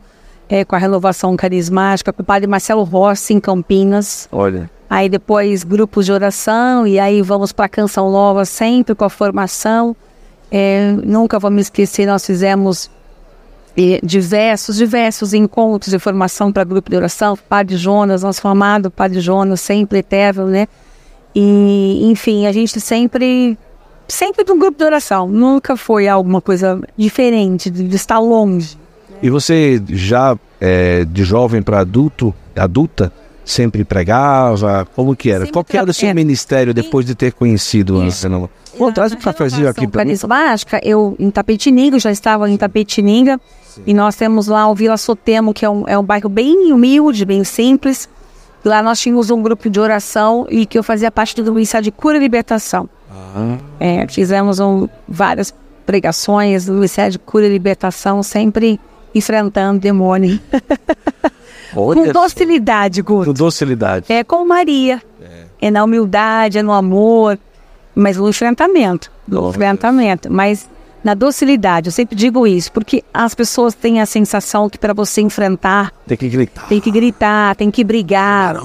é, 0.49 0.65
com 0.65 0.75
a 0.75 0.79
renovação 0.79 1.37
carismática, 1.37 2.13
com 2.13 2.23
o 2.23 2.25
padre 2.25 2.47
Marcelo 2.47 2.83
Rossi 2.85 3.35
em 3.35 3.41
Campinas. 3.41 4.29
Olha. 4.33 4.71
Aí 4.89 5.09
depois 5.09 5.65
grupos 5.65 6.07
de 6.07 6.13
oração 6.13 6.87
e 6.87 6.99
aí 6.99 7.21
vamos 7.21 7.53
para 7.53 7.67
a 7.67 7.69
Canção 7.69 8.11
Nova 8.11 8.45
sempre 8.45 8.95
com 8.95 9.05
a 9.05 9.11
formação. 9.11 9.95
É, 10.51 10.93
nunca 11.05 11.39
vou 11.39 11.51
me 11.51 11.61
esquecer, 11.61 12.07
nós 12.07 12.25
fizemos 12.25 12.91
eh, 13.77 14.01
diversos, 14.03 14.77
diversos 14.77 15.35
encontros 15.35 15.93
de 15.93 15.99
formação 15.99 16.51
para 16.51 16.65
grupo 16.65 16.91
de 16.91 16.97
oração. 16.97 17.39
Padre 17.49 17.77
Jonas, 17.77 18.23
nosso 18.23 18.41
formado 18.41 18.91
Padre 18.91 19.21
Jonas, 19.21 19.61
sempre 19.61 19.99
eterno, 19.99 20.47
né? 20.47 20.67
E, 21.35 22.11
enfim, 22.11 22.47
a 22.47 22.53
gente 22.53 22.81
sempre, 22.81 23.57
sempre 24.09 24.43
de 24.43 24.51
um 24.51 24.59
grupo 24.59 24.79
de 24.79 24.85
oração. 24.85 25.29
Nunca 25.29 25.77
foi 25.77 26.09
alguma 26.09 26.41
coisa 26.41 26.81
diferente, 26.97 27.71
de, 27.71 27.87
de 27.87 27.95
estar 27.95 28.19
longe. 28.19 28.77
E 29.23 29.31
você 29.31 29.83
já 29.89 30.37
é, 30.61 31.05
de 31.05 31.25
jovem 31.25 31.63
para 31.63 31.81
adulto, 31.81 32.35
adulta, 32.57 33.13
sempre 33.45 33.85
pregava? 33.85 34.87
Como 34.95 35.17
que 35.17 35.31
era? 35.31 35.41
Sempre 35.41 35.53
Qual 35.53 35.65
que 35.65 35.77
era 35.77 35.91
o 35.91 35.95
seu 35.95 36.09
é. 36.09 36.15
ministério 36.15 36.75
depois 36.75 37.07
de 37.07 37.15
ter 37.15 37.33
conhecido 37.33 38.01
a 38.01 38.07
Isso. 38.07 38.27
Ana? 38.27 38.49
Bom, 38.79 38.93
traz 38.93 39.13
um 39.13 39.17
cafezinho 39.17 39.69
aqui 39.69 39.89
para 39.89 40.05
mim. 40.05 40.11
carismática, 40.11 40.81
eu 40.85 41.17
em 41.19 41.31
Tapetininga, 41.31 41.99
já 41.99 42.13
estava 42.13 42.49
em 42.49 42.57
Tapetininga, 42.57 43.41
e 43.87 43.93
nós 43.93 44.15
temos 44.15 44.47
lá 44.47 44.69
o 44.69 44.75
Vila 44.75 44.97
Sotemo, 44.97 45.53
que 45.53 45.65
é 45.65 45.71
um, 45.71 45.85
é 45.89 45.99
um 45.99 46.03
bairro 46.03 46.29
bem 46.29 46.73
humilde, 46.73 47.25
bem 47.25 47.43
simples. 47.43 48.09
Lá 48.65 48.83
nós 48.83 49.01
tínhamos 49.01 49.31
um 49.31 49.41
grupo 49.41 49.71
de 49.71 49.81
oração 49.81 50.47
e 50.51 50.67
que 50.67 50.79
eu 50.79 50.83
fazia 50.83 51.11
parte 51.11 51.41
do 51.43 51.53
Ministério 51.53 51.85
de 51.85 51.93
Cura 51.93 52.17
e 52.17 52.21
Libertação. 52.21 52.89
Ah, 53.11 53.57
É, 53.81 54.07
fizemos 54.09 54.61
um, 54.61 54.89
várias 55.09 55.55
pregações 55.87 56.67
do 56.67 56.75
Ministério 56.75 57.13
de 57.13 57.19
Cura 57.19 57.47
e 57.47 57.49
Libertação, 57.49 58.23
sempre 58.23 58.79
enfrentando 59.19 59.81
demônio. 59.81 60.41
Com 61.75 62.11
docilidade, 62.13 63.03
Guto. 63.03 63.27
Com 63.27 63.33
docilidade. 63.33 64.07
É 64.13 64.25
com 64.25 64.45
Maria. 64.47 65.03
É. 65.61 65.71
na 65.71 65.85
humildade, 65.85 66.59
é 66.59 66.63
no 66.63 66.73
amor, 66.73 67.39
mas 67.95 68.17
no 68.17 68.29
enfrentamento. 68.29 69.11
No 69.27 69.47
a 69.47 69.51
enfrentamento. 69.51 70.33
Mas 70.33 70.69
na 71.05 71.15
docilidade. 71.15 71.89
Eu 71.89 71.93
sempre 71.93 72.17
digo 72.17 72.47
isso, 72.47 72.73
porque 72.73 73.05
as 73.13 73.35
pessoas 73.35 73.75
têm 73.75 74.01
a 74.01 74.07
sensação 74.07 74.69
que 74.69 74.79
para 74.79 74.93
você 74.95 75.21
enfrentar, 75.21 75.93
Tem 76.07 76.17
que 76.17 76.29
gritar. 76.29 76.69
tem 76.69 76.81
que 76.81 76.91
gritar, 76.91 77.55
tem 77.55 77.71
que 77.71 77.85
brigar, 77.85 78.57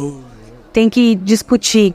tem 0.72 0.90
que 0.90 1.16
discutir. 1.16 1.94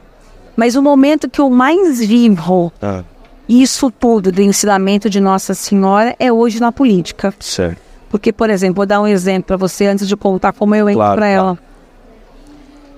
Mas 0.55 0.75
o 0.75 0.81
momento 0.81 1.29
que 1.29 1.41
eu 1.41 1.49
mais 1.49 1.99
vivo 1.99 2.71
Ah, 2.81 3.03
isso 3.47 3.89
tudo 3.91 4.31
do 4.31 4.41
ensinamento 4.41 5.09
de 5.09 5.19
Nossa 5.19 5.53
Senhora 5.53 6.15
é 6.19 6.31
hoje 6.31 6.59
na 6.59 6.71
política. 6.71 7.33
certo. 7.39 7.88
Porque, 8.09 8.33
por 8.33 8.49
exemplo, 8.49 8.75
vou 8.77 8.85
dar 8.85 8.99
um 9.01 9.07
exemplo 9.07 9.43
para 9.47 9.57
você 9.57 9.85
antes 9.85 10.07
de 10.07 10.15
contar 10.17 10.51
como 10.53 10.73
eu 10.75 10.89
entro 10.89 10.99
Claro, 10.99 11.15
para 11.15 11.27
claro. 11.27 11.47
ela. 11.49 11.59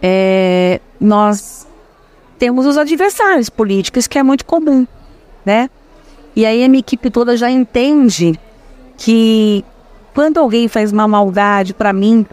É, 0.01 0.80
nós 1.00 1.68
temos 2.39 2.65
os 2.65 2.77
adversários 2.77 3.50
políticos, 3.50 4.08
que 4.08 4.18
é 4.18 4.24
muito 4.24 4.46
comum, 4.46 4.88
né? 5.46 5.70
E 6.36 6.46
aí 6.46 6.63
a 6.63 6.70
minha 6.70 6.80
equipe 6.80 7.10
toda 7.12 7.36
já 7.38 7.51
entende 7.51 8.39
que 8.98 9.63
quando 10.13 10.39
alguém 10.39 10.68
faz 10.68 10.91
uma 10.91 11.08
maldade 11.08 11.74
para 11.74 11.94
mim, 11.94 12.25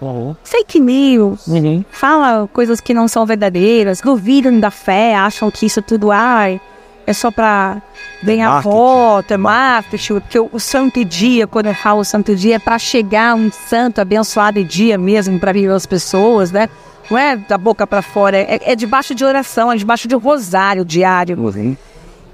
fake 0.43 0.81
news, 0.81 1.47
Uhum. 1.47 1.85
fala 1.91 2.49
coisas 2.53 2.81
que 2.81 2.95
não 2.95 3.07
são 3.07 3.27
verdadeiras, 3.27 4.01
duvidam 4.01 4.59
da 4.59 4.71
fé, 4.71 5.15
acham 5.15 5.51
que 5.51 5.67
isso 5.67 5.83
tudo 5.83 6.11
ai, 6.11 6.61
é 7.09 7.13
só 7.15 7.31
para 7.31 7.81
ganhar 8.23 8.51
marketing. 8.51 8.77
voto, 8.77 9.33
é 9.33 9.37
marketing, 9.39 10.21
porque 10.21 10.39
o, 10.39 10.61
santo 10.61 11.03
dia, 11.07 11.47
quando 11.47 11.67
eu 11.67 11.75
falo 11.75 12.05
santo 12.05 12.37
dia, 12.37 12.57
é 12.57 12.59
para 12.59 12.79
chegar 12.79 13.35
um 13.35 13.51
santo 13.51 13.99
abençoado 13.99 14.63
dia 14.63 14.99
mesmo 14.99 15.41
para 15.41 15.51
viver 15.51 15.73
as 15.73 15.87
pessoas, 15.87 16.53
né? 16.53 16.69
Não 17.11 17.17
é 17.17 17.35
da 17.35 17.57
boca 17.57 17.87
para 17.87 18.03
fora, 18.03 18.37
é, 18.37 18.61
é 18.63 18.77
debaixo 18.77 19.15
de 19.15 19.25
oração, 19.25 19.73
é 19.73 19.77
debaixo 19.77 20.07
de 20.07 20.15
rosário 20.15 20.85
diário. 20.85 21.39
Uhum. 21.39 21.75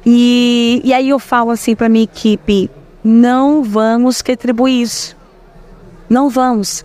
E, 0.05 0.81
e 0.83 0.93
aí 0.93 1.09
eu 1.09 1.21
falo 1.21 1.53
assim 1.53 1.77
para 1.77 1.89
minha 1.89 2.03
equipe: 2.03 2.69
não 3.05 3.63
vamos 3.63 4.21
retribuir 4.27 4.83
isso. 4.83 5.17
Não 6.11 6.29
vamos. 6.29 6.85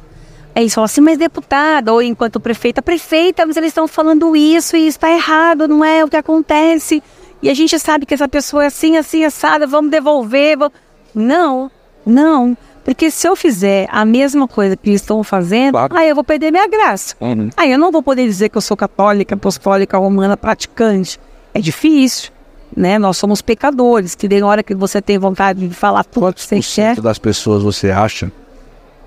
Aí 0.53 0.61
eles 0.61 0.75
falam 0.75 0.85
assim, 0.85 1.01
mas 1.01 1.17
deputada, 1.17 1.91
ou 1.91 2.03
enquanto 2.03 2.39
prefeita, 2.39 2.83
prefeita, 2.83 3.47
mas 3.47 3.57
eles 3.57 3.69
estão 3.69 3.87
falando 3.87 4.35
isso 4.35 4.77
e 4.77 4.85
está 4.85 5.09
errado, 5.09 5.67
não 5.67 5.83
é 5.83 6.05
o 6.05 6.07
que 6.07 6.17
acontece. 6.17 7.01
E 7.41 7.49
a 7.49 7.53
gente 7.53 7.77
sabe 7.79 8.05
que 8.05 8.13
essa 8.13 8.27
pessoa 8.27 8.63
é 8.63 8.67
assim, 8.67 8.97
assim, 8.97 9.23
assada, 9.23 9.65
vamos 9.65 9.91
devolver. 9.91 10.57
vamos-" 10.57 10.73
Não, 11.15 11.71
não. 12.05 12.57
Porque 12.83 13.11
se 13.11 13.27
eu 13.27 13.35
fizer 13.35 13.87
a 13.91 14.03
mesma 14.03 14.47
coisa 14.47 14.75
que 14.75 14.89
eles 14.89 15.01
estão 15.01 15.23
fazendo, 15.23 15.73
Claro. 15.73 15.95
aí 15.95 16.09
eu 16.09 16.15
vou 16.15 16.23
perder 16.23 16.49
minha 16.51 16.67
graça. 16.67 17.15
Uhum. 17.19 17.49
Aí 17.55 17.71
eu 17.71 17.77
não 17.77 17.91
vou 17.91 18.01
poder 18.01 18.25
dizer 18.25 18.49
que 18.49 18.57
eu 18.57 18.61
sou 18.61 18.75
católica, 18.75 19.35
apostólica, 19.35 19.97
romana, 19.97 20.35
praticante. 20.35 21.19
É 21.53 21.59
difícil, 21.61 22.31
né? 22.75 22.97
Nós 22.97 23.17
somos 23.17 23.41
pecadores, 23.41 24.15
que 24.15 24.27
tem 24.27 24.41
hora 24.41 24.63
que 24.63 24.73
você 24.73 25.01
tem 25.01 25.17
vontade 25.19 25.67
de 25.67 25.73
falar 25.75 26.03
tudo 26.03 26.33
que 26.33 26.41
você 26.41 26.59
quer. 26.61 26.99
das 27.01 27.19
pessoas 27.19 27.61
você 27.61 27.91
acha 27.91 28.31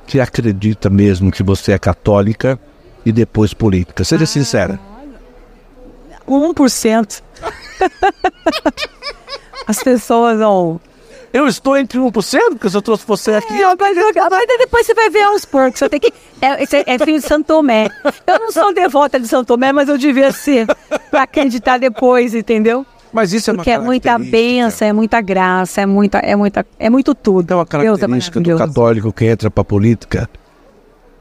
que 0.07 0.21
acredita 0.21 0.89
mesmo 0.91 1.31
que 1.33 1.43
você 1.43 1.73
é 1.73 1.79
católica 1.79 2.59
e 3.05 3.11
depois 3.11 3.53
política? 3.53 4.03
Ah. 4.03 4.05
Seja 4.05 4.27
sincera. 6.26 7.02
1%. 7.12 7.23
As 9.67 9.83
pessoas 9.83 10.38
não. 10.38 10.81
Eu 11.33 11.47
estou 11.47 11.79
entre 11.79 11.99
1%, 11.99 12.12
porque 12.50 12.69
se 12.69 12.76
eu 12.76 12.83
trouxe 12.83 13.07
você 13.07 13.33
aqui. 13.33 13.55
Não, 13.55 13.75
mas, 13.79 13.97
mas 13.97 14.47
depois 14.59 14.85
você 14.85 14.93
vai 14.93 15.09
ver 15.09 15.23
aos 15.23 15.47
porcos. 15.47 15.79
Você 15.79 15.88
tem 15.88 15.99
que. 15.99 16.12
É, 16.41 16.62
é, 16.62 16.95
é 16.95 16.99
filho 16.99 17.21
de 17.21 17.26
Santo 17.26 17.47
Tomé. 17.47 17.88
Eu 18.26 18.38
não 18.38 18.52
sou 18.52 18.75
devota 18.75 19.19
de 19.19 19.26
Santo 19.26 19.47
Tomé, 19.47 19.73
mas 19.73 19.88
eu 19.88 19.97
devia 19.97 20.31
ser. 20.31 20.67
Pra 21.11 21.23
acreditar 21.23 21.79
depois, 21.79 22.35
entendeu? 22.35 22.85
Mas 23.12 23.33
isso 23.33 23.50
é 23.50 23.52
uma 23.52 23.59
Porque 23.59 23.71
é 23.71 23.79
muita 23.79 24.19
bênção, 24.19 24.88
é 24.88 24.93
muita 24.93 25.21
graça, 25.21 25.83
é 25.83 25.87
muita, 25.87 26.19
é 26.19 26.35
muita, 26.35 26.67
é 26.79 26.91
muito 26.91 27.14
tudo. 27.14 27.50
É 27.50 27.55
uma 27.55 27.64
Deus 27.64 27.99
característica 27.99 28.41
do 28.41 28.57
católico 28.57 29.12
que 29.12 29.26
entra 29.26 29.50
para 29.50 29.61
a 29.61 29.64
política, 29.64 30.29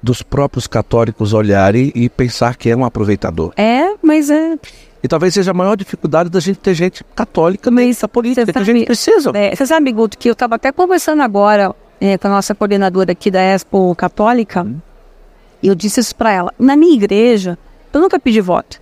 dos 0.01 0.21
próprios 0.21 0.67
católicos 0.67 1.33
olharem 1.33 1.91
e 1.93 2.09
pensar 2.09 2.55
que 2.55 2.69
é 2.69 2.75
um 2.75 2.85
aproveitador. 2.85 3.53
É, 3.57 3.93
mas 4.01 4.29
é. 4.29 4.57
E 5.03 5.07
talvez 5.07 5.33
seja 5.33 5.51
a 5.51 5.53
maior 5.53 5.75
dificuldade 5.75 6.29
da 6.29 6.39
gente 6.39 6.59
ter 6.59 6.73
gente 6.75 7.03
católica 7.15 7.71
nessa 7.71 8.07
política, 8.07 8.45
Você 8.45 8.51
que 8.53 8.57
a 8.57 8.61
sabe- 8.65 8.77
gente 8.77 8.85
precisa. 8.85 9.31
é, 9.33 9.55
você 9.55 9.65
sabe, 9.65 9.91
Guto, 9.91 10.17
que 10.17 10.29
eu 10.29 10.33
estava 10.33 10.55
até 10.55 10.71
conversando 10.71 11.21
agora 11.23 11.73
é, 11.99 12.17
com 12.17 12.27
a 12.27 12.31
nossa 12.31 12.53
coordenadora 12.53 13.11
aqui 13.11 13.31
da 13.31 13.41
Expo 13.41 13.95
Católica, 13.95 14.67
e 15.61 15.67
eu 15.67 15.75
disse 15.75 15.99
isso 15.99 16.15
para 16.15 16.31
ela. 16.31 16.53
Na 16.57 16.75
minha 16.75 16.93
igreja, 16.93 17.57
eu 17.91 17.99
nunca 17.99 18.19
pedi 18.19 18.41
voto. 18.41 18.79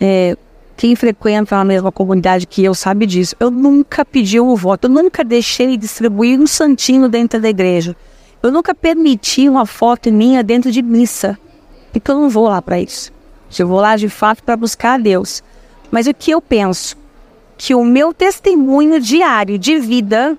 É, 0.00 0.36
quem 0.76 0.96
frequenta 0.96 1.56
a 1.56 1.64
mesma 1.64 1.92
comunidade 1.92 2.46
que 2.46 2.64
eu 2.64 2.74
sabe 2.74 3.04
disso. 3.06 3.36
Eu 3.38 3.50
nunca 3.50 4.04
pedi 4.04 4.40
um 4.40 4.54
voto, 4.54 4.86
eu 4.86 4.90
nunca 4.90 5.22
deixei 5.22 5.76
distribuir 5.76 6.40
um 6.40 6.46
santinho 6.46 7.08
dentro 7.08 7.38
da 7.40 7.50
igreja. 7.50 7.94
Eu 8.42 8.50
nunca 8.50 8.74
permiti 8.74 9.46
uma 9.48 9.66
foto 9.66 10.10
minha 10.10 10.42
dentro 10.42 10.72
de 10.72 10.80
missa, 10.80 11.38
porque 11.92 12.10
eu 12.10 12.14
não 12.18 12.30
vou 12.30 12.48
lá 12.48 12.62
para 12.62 12.80
isso. 12.80 13.12
Eu 13.58 13.66
vou 13.66 13.80
lá 13.80 13.96
de 13.96 14.08
fato 14.08 14.42
para 14.42 14.56
buscar 14.56 14.94
a 14.94 14.98
Deus. 14.98 15.42
Mas 15.90 16.06
o 16.06 16.14
que 16.14 16.30
eu 16.30 16.40
penso? 16.40 16.96
Que 17.58 17.74
o 17.74 17.84
meu 17.84 18.14
testemunho 18.14 19.00
diário 19.00 19.58
de 19.58 19.78
vida, 19.78 20.38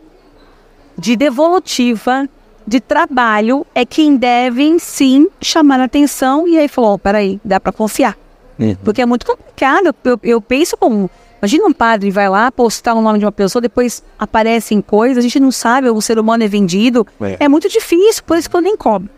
de 0.97 1.15
devolutiva, 1.15 2.27
de 2.65 2.79
trabalho, 2.79 3.65
é 3.75 3.85
quem 3.85 4.15
deve 4.15 4.79
sim 4.79 5.27
chamar 5.41 5.79
a 5.79 5.85
atenção. 5.85 6.47
E 6.47 6.57
aí 6.57 6.67
falou: 6.67 6.93
oh, 6.93 6.97
peraí, 6.97 7.39
dá 7.43 7.59
para 7.59 7.71
confiar. 7.71 8.17
Uhum. 8.57 8.75
Porque 8.83 9.01
é 9.01 9.05
muito 9.05 9.25
complicado. 9.25 9.93
Eu, 10.03 10.19
eu 10.23 10.41
penso 10.41 10.77
como. 10.77 11.09
Imagina 11.41 11.65
um 11.65 11.73
padre 11.73 12.11
vai 12.11 12.29
lá 12.29 12.51
postar 12.51 12.93
o 12.93 13.01
nome 13.01 13.17
de 13.17 13.25
uma 13.25 13.31
pessoa, 13.31 13.59
depois 13.59 14.03
aparecem 14.19 14.79
coisas, 14.79 15.17
a 15.17 15.21
gente 15.21 15.39
não 15.39 15.51
sabe, 15.51 15.89
o 15.89 15.99
ser 15.99 16.19
humano 16.19 16.43
é 16.43 16.47
vendido. 16.47 17.05
É, 17.19 17.45
é 17.45 17.47
muito 17.47 17.67
difícil, 17.67 18.23
por 18.23 18.37
isso 18.37 18.47
que 18.47 18.55
eu 18.55 18.61
nem 18.61 18.77
cobro. 18.77 19.09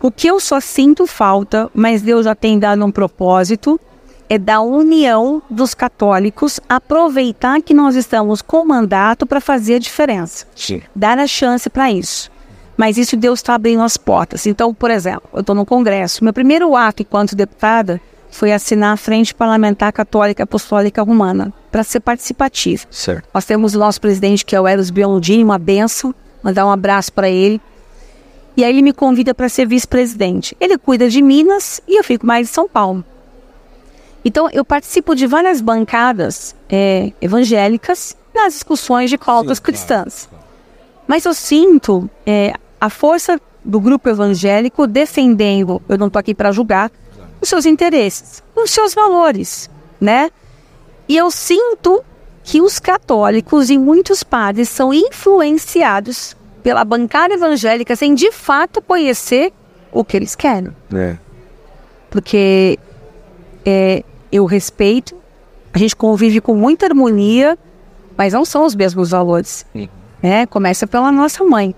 O 0.00 0.10
que 0.10 0.28
eu 0.28 0.38
só 0.38 0.60
sinto 0.60 1.06
falta, 1.06 1.70
mas 1.74 2.02
Deus 2.02 2.24
já 2.24 2.34
tem 2.34 2.58
dado 2.58 2.84
um 2.84 2.90
propósito, 2.90 3.80
é 4.28 4.38
da 4.38 4.60
união 4.60 5.42
dos 5.48 5.74
católicos, 5.74 6.60
aproveitar 6.68 7.60
que 7.62 7.74
nós 7.74 7.96
estamos 7.96 8.42
com 8.42 8.64
mandato 8.64 9.26
para 9.26 9.40
fazer 9.40 9.76
a 9.76 9.78
diferença. 9.78 10.46
Sim. 10.54 10.82
Dar 10.94 11.18
a 11.18 11.26
chance 11.26 11.68
para 11.68 11.90
isso. 11.90 12.30
Mas 12.76 12.96
isso 12.96 13.16
Deus 13.16 13.40
está 13.40 13.54
abrindo 13.54 13.82
as 13.82 13.96
portas. 13.96 14.46
Então, 14.46 14.72
por 14.72 14.90
exemplo, 14.90 15.28
eu 15.32 15.40
estou 15.40 15.54
no 15.54 15.66
Congresso. 15.66 16.22
Meu 16.22 16.32
primeiro 16.32 16.76
ato 16.76 17.02
enquanto 17.02 17.34
deputada 17.34 18.00
foi 18.30 18.52
assinar 18.52 18.92
a 18.92 18.96
Frente 18.96 19.34
Parlamentar 19.34 19.92
Católica 19.92 20.44
Apostólica 20.44 21.02
Romana, 21.02 21.52
para 21.72 21.82
ser 21.82 22.00
participativo. 22.00 22.86
Certo. 22.90 23.26
Nós 23.32 23.44
temos 23.44 23.74
o 23.74 23.78
nosso 23.78 24.00
presidente, 24.00 24.44
que 24.44 24.54
é 24.54 24.60
o 24.60 24.68
Eros 24.68 24.90
Biondini, 24.90 25.42
uma 25.42 25.58
benção, 25.58 26.14
mandar 26.42 26.66
um 26.66 26.70
abraço 26.70 27.12
para 27.12 27.28
ele. 27.28 27.60
E 28.58 28.64
aí 28.64 28.72
ele 28.72 28.82
me 28.82 28.92
convida 28.92 29.32
para 29.32 29.48
ser 29.48 29.68
vice-presidente. 29.68 30.56
Ele 30.58 30.76
cuida 30.76 31.08
de 31.08 31.22
Minas 31.22 31.80
e 31.86 31.96
eu 31.96 32.02
fico 32.02 32.26
mais 32.26 32.48
de 32.48 32.52
São 32.52 32.68
Paulo. 32.68 33.04
Então 34.24 34.50
eu 34.52 34.64
participo 34.64 35.14
de 35.14 35.28
várias 35.28 35.60
bancadas 35.60 36.56
é, 36.68 37.12
evangélicas 37.20 38.16
nas 38.34 38.54
discussões 38.54 39.10
de 39.10 39.16
pautas 39.16 39.60
cristãs. 39.60 40.26
Claro, 40.26 40.44
claro. 40.44 41.04
Mas 41.06 41.24
eu 41.24 41.34
sinto 41.34 42.10
é, 42.26 42.52
a 42.80 42.90
força 42.90 43.40
do 43.64 43.78
grupo 43.78 44.08
evangélico 44.08 44.88
defendendo, 44.88 45.80
eu 45.88 45.96
não 45.96 46.08
estou 46.08 46.18
aqui 46.18 46.34
para 46.34 46.50
julgar, 46.50 46.90
os 47.40 47.48
seus 47.48 47.64
interesses, 47.64 48.42
os 48.56 48.72
seus 48.72 48.92
valores, 48.92 49.70
né? 50.00 50.32
E 51.08 51.16
eu 51.16 51.30
sinto 51.30 52.02
que 52.42 52.60
os 52.60 52.80
católicos 52.80 53.70
e 53.70 53.78
muitos 53.78 54.24
padres 54.24 54.68
são 54.68 54.92
influenciados 54.92 56.36
pela 56.68 56.84
bancada 56.84 57.32
evangélica 57.32 57.96
sem 57.96 58.14
de 58.14 58.30
fato 58.30 58.82
conhecer 58.82 59.54
o 59.90 60.04
que 60.04 60.14
eles 60.14 60.36
querem. 60.36 60.68
É. 60.94 61.16
Porque 62.10 62.78
é, 63.64 64.04
eu 64.30 64.44
respeito, 64.44 65.16
a 65.72 65.78
gente 65.78 65.96
convive 65.96 66.42
com 66.42 66.54
muita 66.54 66.84
harmonia, 66.84 67.56
mas 68.18 68.34
não 68.34 68.44
são 68.44 68.66
os 68.66 68.74
mesmos 68.74 69.12
valores. 69.12 69.64
Sim. 69.72 69.88
É, 70.22 70.44
começa 70.44 70.86
pela 70.86 71.10
nossa 71.10 71.42
mãe. 71.42 71.74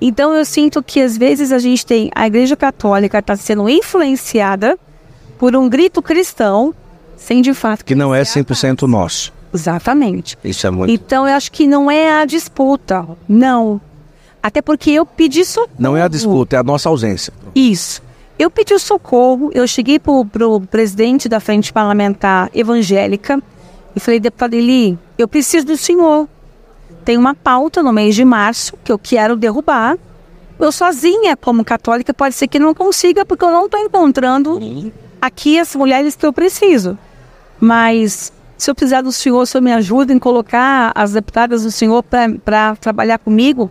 Então 0.00 0.32
eu 0.32 0.46
sinto 0.46 0.82
que 0.82 0.98
às 1.02 1.18
vezes 1.18 1.52
a 1.52 1.58
gente 1.58 1.84
tem 1.84 2.10
a 2.14 2.26
Igreja 2.26 2.56
Católica 2.56 3.18
está 3.18 3.36
sendo 3.36 3.68
influenciada 3.68 4.78
por 5.36 5.54
um 5.54 5.68
grito 5.68 6.00
cristão, 6.00 6.74
sem 7.18 7.42
de 7.42 7.52
fato 7.52 7.84
que 7.84 7.94
não 7.94 8.14
é 8.14 8.22
100% 8.22 8.88
nosso. 8.88 9.30
Exatamente. 9.52 10.38
Isso 10.42 10.66
é 10.66 10.70
muito. 10.70 10.90
Então 10.90 11.28
eu 11.28 11.34
acho 11.34 11.52
que 11.52 11.66
não 11.66 11.90
é 11.90 12.22
a 12.22 12.24
disputa, 12.24 13.06
não. 13.28 13.78
Até 14.46 14.62
porque 14.62 14.92
eu 14.92 15.04
pedi 15.04 15.44
socorro. 15.44 15.74
Não 15.76 15.96
é 15.96 16.02
a 16.02 16.06
disputa, 16.06 16.54
é 16.54 16.58
a 16.60 16.62
nossa 16.62 16.88
ausência. 16.88 17.32
Isso. 17.52 18.00
Eu 18.38 18.48
pedi 18.48 18.72
o 18.72 18.78
socorro, 18.78 19.50
eu 19.52 19.66
cheguei 19.66 19.98
para 19.98 20.46
o 20.46 20.60
presidente 20.60 21.28
da 21.28 21.40
Frente 21.40 21.72
Parlamentar 21.72 22.48
Evangélica 22.54 23.42
e 23.96 23.98
falei, 23.98 24.20
deputado 24.20 24.54
Eli, 24.54 24.96
eu 25.18 25.26
preciso 25.26 25.66
do 25.66 25.76
senhor. 25.76 26.28
Tem 27.04 27.18
uma 27.18 27.34
pauta 27.34 27.82
no 27.82 27.92
mês 27.92 28.14
de 28.14 28.24
março 28.24 28.78
que 28.84 28.92
eu 28.92 28.98
quero 29.00 29.34
derrubar. 29.34 29.98
Eu 30.60 30.70
sozinha, 30.70 31.36
como 31.36 31.64
católica, 31.64 32.14
pode 32.14 32.36
ser 32.36 32.46
que 32.46 32.60
não 32.60 32.72
consiga, 32.72 33.26
porque 33.26 33.44
eu 33.44 33.50
não 33.50 33.64
estou 33.64 33.80
encontrando 33.80 34.60
aqui 35.20 35.58
as 35.58 35.74
mulheres 35.74 36.14
que 36.14 36.24
eu 36.24 36.32
preciso. 36.32 36.96
Mas 37.58 38.32
se 38.56 38.70
eu 38.70 38.76
precisar 38.76 39.02
do 39.02 39.10
senhor, 39.10 39.40
o 39.40 39.46
senhor 39.46 39.62
me 39.62 39.72
ajuda 39.72 40.12
em 40.12 40.20
colocar 40.20 40.92
as 40.94 41.14
deputadas 41.14 41.64
do 41.64 41.72
senhor 41.72 42.04
para 42.44 42.76
trabalhar 42.76 43.18
comigo? 43.18 43.68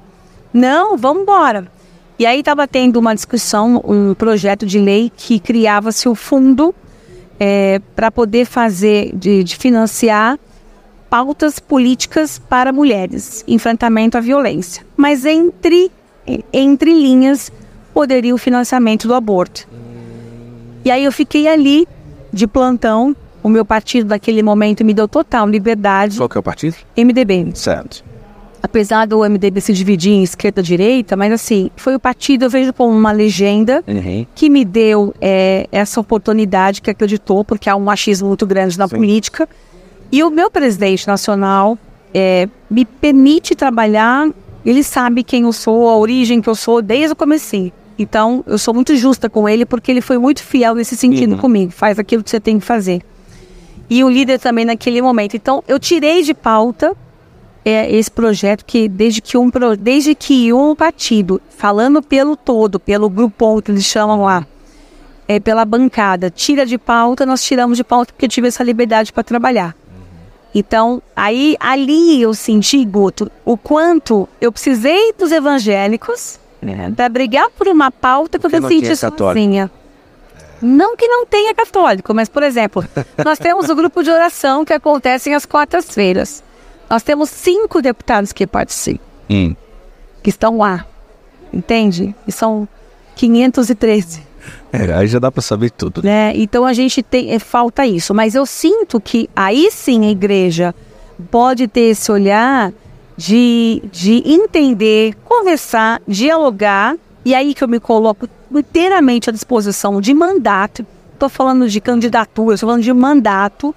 Não, 0.56 0.96
vamos 0.96 1.24
embora. 1.24 1.68
E 2.18 2.26
aí 2.26 2.40
estava 2.40 2.66
tendo 2.66 2.96
uma 2.96 3.14
discussão, 3.14 3.84
um 3.86 4.14
projeto 4.14 4.66
de 4.66 4.80
lei 4.80 5.12
que 5.14 5.38
criava-se 5.38 6.08
o 6.08 6.16
fundo 6.16 6.74
é, 7.38 7.82
para 7.94 8.10
poder 8.10 8.46
fazer, 8.46 9.14
de, 9.14 9.44
de, 9.44 9.58
financiar 9.58 10.40
pautas 11.10 11.60
políticas 11.60 12.40
para 12.40 12.72
mulheres, 12.72 13.44
enfrentamento 13.46 14.18
à 14.18 14.22
violência. 14.22 14.86
Mas 14.96 15.26
entre, 15.26 15.92
entre 16.54 16.94
linhas 16.94 17.52
poderia 17.94 18.34
o 18.34 18.38
financiamento 18.38 19.10
do 19.10 19.14
aborto. 19.14 19.68
E 20.86 20.90
aí 20.90 21.04
eu 21.04 21.12
fiquei 21.12 21.50
ali 21.50 21.86
de 22.32 22.48
plantão. 22.48 23.14
O 23.44 23.50
meu 23.50 23.66
partido 23.66 24.08
naquele 24.08 24.42
momento 24.42 24.86
me 24.86 24.94
deu 24.94 25.08
total 25.08 25.50
liberdade. 25.50 26.16
Qual 26.16 26.30
que 26.30 26.38
é 26.38 26.40
o 26.40 26.44
partido? 26.44 26.78
MDB. 26.96 27.52
Certo 27.56 28.15
apesar 28.66 29.06
do 29.06 29.20
MDB 29.20 29.62
se 29.62 29.72
dividir 29.72 30.12
em 30.12 30.24
esquerda 30.24 30.60
e 30.60 30.64
direita, 30.64 31.16
mas 31.16 31.32
assim, 31.32 31.70
foi 31.76 31.94
o 31.94 32.00
partido, 32.00 32.46
eu 32.46 32.50
vejo 32.50 32.74
como 32.74 32.98
uma 32.98 33.12
legenda 33.12 33.84
uhum. 33.88 34.26
que 34.34 34.50
me 34.50 34.66
deu 34.66 35.14
é, 35.22 35.68
essa 35.72 36.00
oportunidade, 36.00 36.82
que 36.82 36.90
acreditou, 36.90 37.46
porque 37.46 37.70
há 37.70 37.76
um 37.76 37.82
machismo 37.82 38.28
muito 38.28 38.46
grande 38.48 38.78
na 38.78 38.88
Sim. 38.88 38.96
política. 38.96 39.48
E 40.12 40.24
o 40.24 40.32
meu 40.32 40.50
presidente 40.50 41.08
nacional 41.08 41.78
é, 42.12 42.50
me 42.68 42.86
permite 42.86 43.54
trabalhar, 43.54 44.30
ele 44.66 44.84
sabe 44.84 45.24
quem 45.24 45.44
eu 45.44 45.54
sou, 45.54 45.88
a 45.88 45.96
origem 45.96 46.42
que 46.42 46.50
eu 46.50 46.56
sou, 46.56 46.82
desde 46.82 47.14
o 47.14 47.16
começo. 47.16 47.72
Então, 48.00 48.44
eu 48.48 48.58
sou 48.58 48.74
muito 48.74 48.96
justa 48.96 49.30
com 49.30 49.48
ele, 49.48 49.64
porque 49.64 49.92
ele 49.92 50.02
foi 50.02 50.18
muito 50.18 50.42
fiel 50.42 50.74
nesse 50.74 50.98
sentido 50.98 51.34
uhum. 51.34 51.38
comigo. 51.38 51.72
Faz 51.72 52.00
aquilo 52.00 52.24
que 52.24 52.32
você 52.32 52.40
tem 52.40 52.58
que 52.58 52.66
fazer. 52.66 53.04
E 53.88 54.04
o 54.04 54.10
líder 54.10 54.40
também 54.40 54.66
naquele 54.66 55.04
momento. 55.04 55.38
Então, 55.38 55.64
eu 55.68 55.80
tirei 55.80 56.24
de 56.24 56.34
pauta 56.34 56.98
é 57.66 57.92
esse 57.92 58.12
projeto 58.12 58.64
que 58.64 58.88
desde 58.88 59.22
que 59.22 59.36
um 59.36 59.50
desde 59.80 60.14
que 60.14 60.54
um 60.54 60.76
partido 60.76 61.42
falando 61.50 62.02
pelo 62.02 62.38
todo, 62.38 62.80
pelo 62.80 63.10
grupo 63.10 63.60
que 63.64 63.72
eles 63.72 63.84
chamam 63.84 64.24
lá, 64.24 64.46
é 65.28 65.40
pela 65.40 65.66
bancada, 65.66 66.30
tira 66.30 66.64
de 66.64 66.78
pauta, 66.78 67.26
nós 67.26 67.44
tiramos 67.44 67.78
de 67.78 67.84
pauta 67.84 68.14
porque 68.14 68.26
eu 68.26 68.30
tive 68.30 68.48
essa 68.48 68.64
liberdade 68.64 69.12
para 69.12 69.24
trabalhar. 69.24 69.76
Então, 70.54 71.02
aí 71.14 71.58
ali 71.60 72.22
eu 72.22 72.34
senti, 72.34 72.86
Guto, 72.86 73.30
o 73.44 73.58
quanto 73.58 74.30
eu 74.40 74.52
precisei 74.52 75.12
dos 75.18 75.32
evangélicos 75.32 76.40
né, 76.62 76.94
para 76.96 77.10
brigar 77.10 77.50
por 77.50 77.68
uma 77.68 77.92
pauta 77.92 78.40
que 78.40 78.46
eu 78.46 78.50
senti 78.50 78.96
sozinha. 78.96 79.70
Não 80.62 80.96
que 80.96 81.08
não 81.08 81.26
tenha 81.26 81.54
católico, 81.54 82.14
mas, 82.14 82.30
por 82.30 82.42
exemplo, 82.42 82.86
nós 83.26 83.38
temos 83.38 83.68
o 83.68 83.76
grupo 83.76 84.02
de 84.02 84.10
oração 84.10 84.64
que 84.64 84.72
acontece 84.72 85.34
às 85.34 85.46
quartas-feiras. 85.46 86.42
Nós 86.90 87.04
temos 87.04 87.30
cinco 87.30 87.82
deputados 87.82 88.32
que 88.32 88.46
participam, 88.46 89.04
hum. 89.30 89.56
que 90.22 90.30
estão 90.30 90.58
lá, 90.58 90.86
entende? 91.52 92.16
E 92.28 92.32
são 92.32 92.68
513. 93.16 94.22
É, 94.72 94.94
aí 94.94 95.08
já 95.08 95.20
dá 95.20 95.32
para 95.32 95.42
saber 95.42 95.72
tudo. 95.72 96.04
Né? 96.04 96.34
Então 96.36 96.66
a 96.66 96.74
gente 96.74 97.02
tem, 97.02 97.32
é, 97.32 97.40
falta 97.40 97.86
isso. 97.86 98.14
Mas 98.14 98.36
eu 98.36 98.46
sinto 98.46 99.00
que 99.00 99.30
aí 99.36 99.70
sim 99.72 100.06
a 100.06 100.12
igreja 100.12 100.76
pode 101.32 101.68
ter 101.68 101.92
esse 101.92 102.12
olhar 102.12 102.74
de, 103.18 103.82
de 103.92 104.22
entender, 104.26 105.16
conversar, 105.24 106.02
dialogar. 106.08 106.96
E 107.24 107.34
aí 107.34 107.54
que 107.54 107.64
eu 107.64 107.68
me 107.68 107.80
coloco 107.80 108.28
inteiramente 108.52 109.30
à 109.30 109.34
disposição 109.34 110.00
de 110.00 110.14
mandato. 110.14 110.86
Estou 111.14 111.30
falando 111.30 111.68
de 111.68 111.80
candidatura, 111.80 112.56
estou 112.56 112.70
falando 112.70 112.84
de 112.84 112.94
mandato 112.94 113.74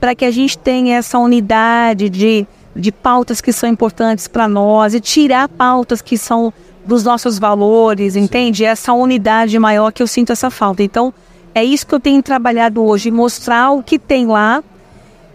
para 0.00 0.14
que 0.14 0.24
a 0.24 0.30
gente 0.30 0.56
tenha 0.56 0.96
essa 0.96 1.18
unidade 1.18 2.08
de, 2.08 2.46
de 2.74 2.92
pautas 2.92 3.40
que 3.40 3.52
são 3.52 3.68
importantes 3.68 4.28
para 4.28 4.48
nós 4.48 4.94
e 4.94 5.00
tirar 5.00 5.48
pautas 5.48 6.00
que 6.00 6.16
são 6.16 6.52
dos 6.86 7.04
nossos 7.04 7.38
valores, 7.38 8.16
entende? 8.16 8.64
Essa 8.64 8.92
unidade 8.92 9.58
maior 9.58 9.92
que 9.92 10.02
eu 10.02 10.06
sinto 10.06 10.32
essa 10.32 10.50
falta. 10.50 10.82
Então, 10.82 11.12
é 11.54 11.62
isso 11.62 11.86
que 11.86 11.94
eu 11.94 12.00
tenho 12.00 12.22
trabalhado 12.22 12.82
hoje, 12.82 13.10
mostrar 13.10 13.72
o 13.72 13.82
que 13.82 13.98
tem 13.98 14.26
lá 14.26 14.62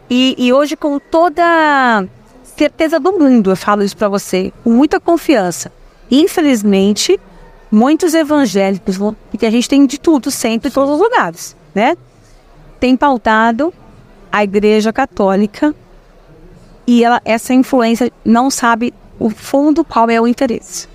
e, 0.10 0.36
e 0.38 0.54
hoje 0.54 0.76
com 0.76 1.00
toda 1.00 2.06
certeza 2.56 3.00
do 3.00 3.14
mundo, 3.14 3.52
eu 3.52 3.56
falo 3.56 3.84
isso 3.84 3.98
para 3.98 4.08
você, 4.08 4.54
com 4.64 4.70
muita 4.70 5.00
confiança. 5.00 5.72
Infelizmente, 6.10 7.20
muitos 7.72 8.14
evangélicos, 8.14 8.98
porque 9.32 9.46
a 9.46 9.50
gente 9.50 9.68
tem 9.68 9.86
de 9.86 10.00
tudo 10.00 10.30
sempre, 10.30 10.70
em 10.70 10.72
todos 10.72 10.96
os 10.96 11.00
lugares, 11.00 11.56
né? 11.74 11.98
Tem 12.80 12.96
pautado 12.96 13.74
a 14.34 14.44
Igreja 14.44 14.92
Católica 14.92 15.76
e 16.88 17.04
ela, 17.04 17.22
essa 17.24 17.54
influência 17.54 18.12
não 18.26 18.50
sabe 18.50 18.92
o 19.20 19.30
fundo 19.30 19.86
qual 19.86 20.10
é 20.10 20.20
o 20.20 20.28
interesse. 20.28 20.88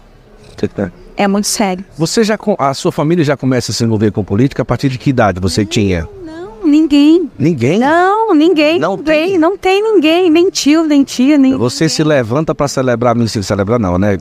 É 1.16 1.28
muito 1.28 1.46
sério. 1.46 1.84
Você 1.96 2.24
já 2.24 2.36
a 2.58 2.74
sua 2.74 2.90
família 2.90 3.24
já 3.24 3.36
começa 3.36 3.70
a 3.70 3.74
se 3.74 3.84
envolver 3.84 4.10
com 4.10 4.24
política 4.24 4.62
a 4.62 4.64
partir 4.64 4.88
de 4.88 4.98
que 4.98 5.10
idade 5.10 5.38
você 5.38 5.60
não, 5.60 5.68
tinha? 5.68 6.08
Não, 6.24 6.66
ninguém. 6.66 7.30
Ninguém? 7.38 7.78
Não, 7.78 8.34
ninguém. 8.34 8.80
Não 8.80 8.96
Não, 8.96 9.04
tem? 9.04 9.38
Não 9.38 9.56
tem 9.56 9.82
ninguém. 9.82 10.28
Nem 10.30 10.50
tio, 10.50 10.82
nem 10.82 11.04
tia, 11.04 11.38
nem. 11.38 11.56
Você 11.56 11.88
se 11.88 12.02
levanta 12.02 12.56
para 12.56 12.66
celebrar, 12.66 13.14
não 13.14 13.26
se 13.28 13.40
celebrar 13.44 13.78
não, 13.78 13.96
né? 13.98 14.18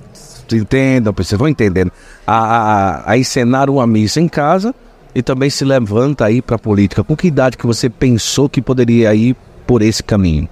Entendam, 0.53 1.11
vocês 1.11 1.37
vão 1.37 1.47
entendendo. 1.47 1.91
A, 2.25 2.37
a, 2.37 3.11
a 3.11 3.17
encenar 3.17 3.67
uma 3.67 3.87
missa 3.87 4.21
em 4.21 4.27
casa 4.27 4.75
e 5.17 5.23
também 5.23 5.49
se 5.49 5.65
levanta 5.65 6.25
aí 6.25 6.43
para 6.43 6.59
política. 6.59 7.03
Com 7.03 7.17
que 7.17 7.25
idade 7.27 7.57
que 7.57 7.65
você 7.65 7.89
pensou 7.89 8.47
que 8.47 8.61
poderia 8.61 9.15
ir 9.15 9.35
por 9.65 9.81
esse 9.81 10.03
caminho? 10.03 10.47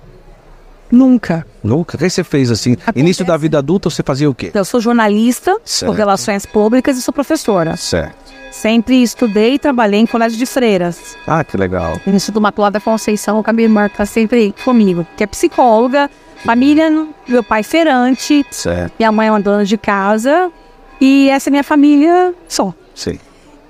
Nunca. 0.91 1.45
Nunca? 1.63 1.95
O 1.95 1.99
que 1.99 2.09
você 2.09 2.23
fez 2.23 2.49
assim? 2.49 2.73
Acontece. 2.73 2.99
Início 2.99 3.23
da 3.23 3.37
vida 3.37 3.59
adulta 3.59 3.91
você 3.91 4.01
fazia 4.01 4.27
o 4.27 4.33
quê? 4.33 4.49
Eu 4.51 4.65
sou 4.65 4.81
jornalista 4.81 5.55
Certo. 5.63 5.91
por 5.91 5.95
relações 5.95 6.47
públicas 6.47 6.97
e 6.97 7.01
sou 7.03 7.13
professora. 7.13 7.77
Certo. 7.77 8.15
Sempre 8.51 9.03
estudei 9.03 9.53
e 9.53 9.59
trabalhei 9.59 9.99
em 9.99 10.07
colégio 10.07 10.35
de 10.39 10.47
freiras. 10.47 11.15
Ah, 11.27 11.43
que 11.43 11.55
legal. 11.55 11.99
No 12.03 12.15
Instituto 12.15 12.39
Imaculada 12.39 12.79
Conceição, 12.79 13.43
a 13.45 13.53
minha 13.53 13.67
irmã 13.67 13.87
tá 13.87 14.03
sempre 14.03 14.51
comigo, 14.63 15.05
que 15.15 15.23
é 15.23 15.27
psicóloga, 15.27 16.09
família, 16.43 16.89
meu 17.27 17.43
pai 17.43 17.61
feirante, 17.61 18.43
Certo. 18.49 18.93
minha 18.97 19.11
mãe 19.11 19.27
é 19.27 19.31
uma 19.31 19.39
dona 19.41 19.63
de 19.63 19.77
casa, 19.77 20.51
e 20.99 21.29
essa 21.29 21.49
é 21.49 21.51
minha 21.51 21.63
família 21.63 22.33
só. 22.47 22.73
Sim. 22.95 23.19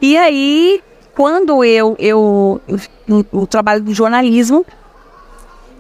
E 0.06 0.16
aí, 0.18 0.84
quando 1.16 1.64
eu, 1.64 1.96
eu, 1.98 2.62
eu 2.68 2.80
no, 3.08 3.26
no 3.34 3.48
trabalho 3.48 3.82
do 3.82 3.92
jornalismo, 3.92 4.64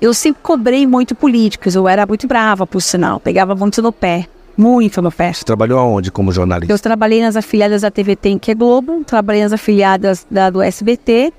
eu 0.01 0.15
sempre 0.15 0.41
cobrei 0.41 0.87
muito 0.87 1.13
políticos, 1.13 1.75
eu 1.75 1.87
era 1.87 2.07
muito 2.07 2.25
brava, 2.25 2.65
por 2.65 2.81
sinal, 2.81 3.19
pegava 3.19 3.53
muito 3.53 3.83
no 3.83 3.91
pé, 3.91 4.27
muito 4.57 4.99
no 4.99 5.11
pé. 5.11 5.31
Você 5.31 5.45
trabalhou 5.45 5.77
aonde 5.77 6.11
como 6.11 6.31
jornalista? 6.31 6.73
Eu 6.73 6.79
trabalhei 6.79 7.21
nas 7.21 7.35
afiliadas 7.35 7.83
da 7.83 7.91
TVT 7.91 8.29
em 8.29 8.39
que 8.39 8.49
é 8.49 8.55
Globo, 8.55 9.03
trabalhei 9.03 9.43
nas 9.43 9.53
afiliadas 9.53 10.25
da, 10.27 10.49
do 10.49 10.59
SBT, 10.59 11.31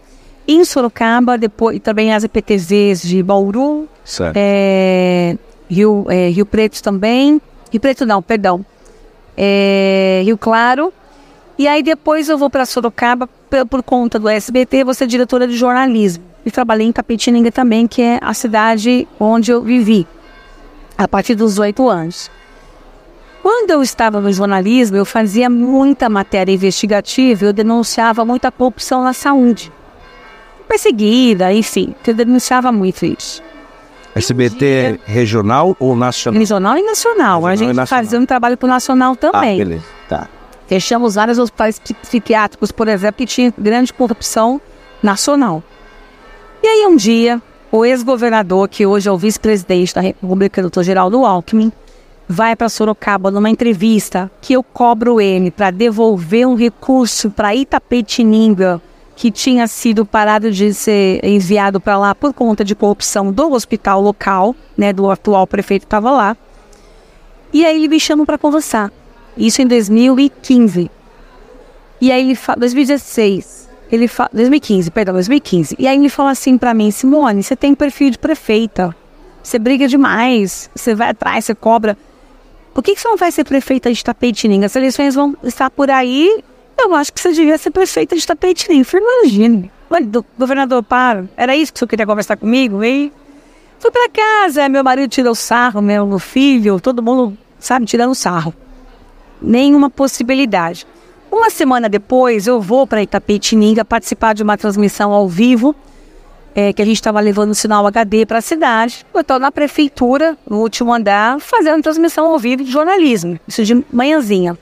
em 0.46 0.64
Sorocaba, 0.64 1.36
depois 1.36 1.80
também 1.80 2.14
as 2.14 2.22
EPTVs 2.22 3.02
de 3.02 3.20
Bauru, 3.20 3.88
é, 4.32 5.36
Rio, 5.68 6.06
é, 6.08 6.28
Rio 6.28 6.46
Preto 6.46 6.80
também. 6.80 7.42
Rio 7.68 7.80
Preto 7.80 8.06
não, 8.06 8.22
perdão. 8.22 8.64
É, 9.36 10.22
Rio 10.24 10.38
Claro. 10.38 10.92
E 11.58 11.66
aí 11.66 11.82
depois 11.82 12.28
eu 12.28 12.36
vou 12.36 12.50
para 12.50 12.66
Sorocaba 12.66 13.28
por, 13.50 13.66
por 13.66 13.82
conta 13.82 14.18
do 14.18 14.28
SBT, 14.28 14.84
vou 14.84 14.92
ser 14.94 15.06
diretora 15.06 15.46
de 15.48 15.56
jornalismo. 15.56 16.22
E 16.44 16.50
trabalhei 16.50 16.86
em 16.86 16.92
Tapetininga 16.92 17.50
também, 17.50 17.86
que 17.86 18.02
é 18.02 18.18
a 18.22 18.32
cidade 18.34 19.08
onde 19.18 19.50
eu 19.50 19.62
vivi, 19.62 20.06
a 20.96 21.08
partir 21.08 21.34
dos 21.34 21.58
oito 21.58 21.88
anos. 21.88 22.30
Quando 23.42 23.70
eu 23.70 23.82
estava 23.82 24.20
no 24.20 24.32
jornalismo, 24.32 24.96
eu 24.96 25.04
fazia 25.04 25.48
muita 25.48 26.08
matéria 26.08 26.52
investigativa, 26.52 27.46
eu 27.46 27.52
denunciava 27.52 28.24
muita 28.24 28.50
corrupção 28.52 29.02
na 29.04 29.12
saúde. 29.12 29.72
Perseguida, 30.68 31.52
enfim, 31.52 31.94
eu 32.06 32.12
denunciava 32.14 32.70
muito 32.72 33.06
isso. 33.06 33.42
SBT 34.14 34.98
regional 35.04 35.76
ou 35.78 35.94
nacional? 35.94 36.38
Regional 36.40 36.78
e 36.78 36.82
nacional. 36.82 37.46
a 37.46 37.50
Regional 37.50 37.54
e 37.54 37.58
gente 37.58 37.76
nacional. 37.76 38.04
fazia 38.04 38.18
um 38.20 38.26
trabalho 38.26 38.56
para 38.56 38.66
o 38.66 38.68
nacional 38.70 39.12
Ah, 39.12 39.16
também. 39.16 39.58
beleza. 39.58 39.84
Tá. 40.08 40.28
Fechamos 40.66 41.14
vários 41.14 41.38
hospitais 41.38 41.78
psi- 41.78 41.94
psiquiátricos, 41.94 42.72
por 42.72 42.88
exemplo, 42.88 43.18
que 43.18 43.26
tinha 43.26 43.54
grande 43.56 43.92
corrupção 43.92 44.60
nacional. 45.02 45.62
E 46.62 46.66
aí 46.66 46.86
um 46.86 46.96
dia, 46.96 47.40
o 47.70 47.84
ex-governador, 47.84 48.68
que 48.68 48.84
hoje 48.86 49.08
é 49.08 49.12
o 49.12 49.18
vice-presidente 49.18 49.94
da 49.94 50.00
República, 50.00 50.60
doutor 50.60 50.82
Geraldo 50.82 51.24
Alckmin, 51.24 51.70
vai 52.28 52.56
para 52.56 52.68
Sorocaba 52.68 53.30
numa 53.30 53.48
entrevista 53.48 54.30
que 54.40 54.54
eu 54.54 54.62
cobro 54.62 55.20
ele 55.20 55.50
para 55.50 55.70
devolver 55.70 56.46
um 56.46 56.56
recurso 56.56 57.30
para 57.30 57.54
Itapetininga, 57.54 58.82
que 59.14 59.30
tinha 59.30 59.66
sido 59.68 60.04
parado 60.04 60.50
de 60.50 60.74
ser 60.74 61.24
enviado 61.24 61.80
para 61.80 61.96
lá 61.96 62.14
por 62.14 62.34
conta 62.34 62.64
de 62.64 62.74
corrupção 62.74 63.32
do 63.32 63.52
hospital 63.52 64.02
local, 64.02 64.54
né, 64.76 64.92
do 64.92 65.08
atual 65.10 65.46
prefeito 65.46 65.82
que 65.82 65.86
estava 65.86 66.10
lá. 66.10 66.36
E 67.52 67.64
aí 67.64 67.76
ele 67.76 67.88
me 67.88 68.00
chama 68.00 68.26
para 68.26 68.36
conversar. 68.36 68.90
Isso 69.36 69.60
em 69.62 69.66
2015. 69.66 70.90
E 72.00 72.12
aí 72.12 72.22
ele 72.22 72.34
fala, 72.34 72.58
2016. 72.60 73.68
Ele 73.90 74.08
fala, 74.08 74.30
2015, 74.32 74.90
perdão, 74.90 75.14
2015. 75.14 75.76
E 75.78 75.86
aí 75.86 75.96
ele 75.96 76.08
fala 76.08 76.30
assim 76.30 76.58
pra 76.58 76.74
mim, 76.74 76.90
Simone, 76.90 77.42
você 77.42 77.54
tem 77.54 77.74
perfil 77.74 78.10
de 78.10 78.18
prefeita. 78.18 78.94
Você 79.42 79.58
briga 79.58 79.86
demais, 79.86 80.68
você 80.74 80.94
vai 80.94 81.10
atrás, 81.10 81.44
você 81.44 81.54
cobra. 81.54 81.96
Por 82.74 82.82
que, 82.82 82.94
que 82.94 83.00
você 83.00 83.08
não 83.08 83.16
vai 83.16 83.30
ser 83.30 83.44
prefeita 83.44 83.92
de 83.92 84.02
Tapetininga? 84.04 84.66
As 84.66 84.74
eleições 84.76 85.14
vão 85.14 85.36
estar 85.44 85.70
por 85.70 85.90
aí. 85.90 86.42
Eu 86.78 86.94
acho 86.94 87.12
que 87.12 87.20
você 87.20 87.32
devia 87.32 87.56
ser 87.56 87.70
prefeita 87.70 88.16
de 88.16 88.26
Tapetininga. 88.26 88.86
Imagine. 88.94 89.70
Olha, 89.88 90.04
do- 90.04 90.26
governador, 90.36 90.82
para. 90.82 91.24
Era 91.36 91.56
isso 91.56 91.72
que 91.72 91.78
você 91.78 91.86
queria 91.86 92.04
conversar 92.04 92.36
comigo? 92.36 92.82
E 92.82 93.12
fui 93.78 93.90
pra 93.90 94.08
casa, 94.08 94.68
meu 94.68 94.82
marido 94.82 95.08
tirou 95.08 95.34
sarro, 95.34 95.80
meu 95.80 96.18
filho, 96.18 96.80
todo 96.80 97.02
mundo, 97.02 97.38
sabe, 97.58 97.86
tirando 97.86 98.14
sarro 98.14 98.52
nenhuma 99.40 99.90
possibilidade. 99.90 100.86
Uma 101.30 101.50
semana 101.50 101.88
depois, 101.88 102.46
eu 102.46 102.60
vou 102.60 102.86
para 102.86 103.02
Itapetininga 103.02 103.84
participar 103.84 104.34
de 104.34 104.42
uma 104.42 104.56
transmissão 104.56 105.12
ao 105.12 105.28
vivo, 105.28 105.74
é, 106.54 106.72
que 106.72 106.80
a 106.80 106.84
gente 106.84 106.96
estava 106.96 107.20
levando 107.20 107.50
o 107.50 107.54
sinal 107.54 107.86
HD 107.86 108.24
para 108.24 108.38
a 108.38 108.40
cidade. 108.40 109.04
Eu 109.12 109.20
estou 109.20 109.38
na 109.38 109.52
prefeitura, 109.52 110.38
no 110.48 110.60
último 110.60 110.92
andar, 110.92 111.38
fazendo 111.40 111.82
transmissão 111.82 112.26
ao 112.26 112.38
vivo 112.38 112.64
de 112.64 112.70
jornalismo, 112.70 113.38
isso 113.46 113.62
de 113.62 113.84
manhãzinha. 113.92 114.56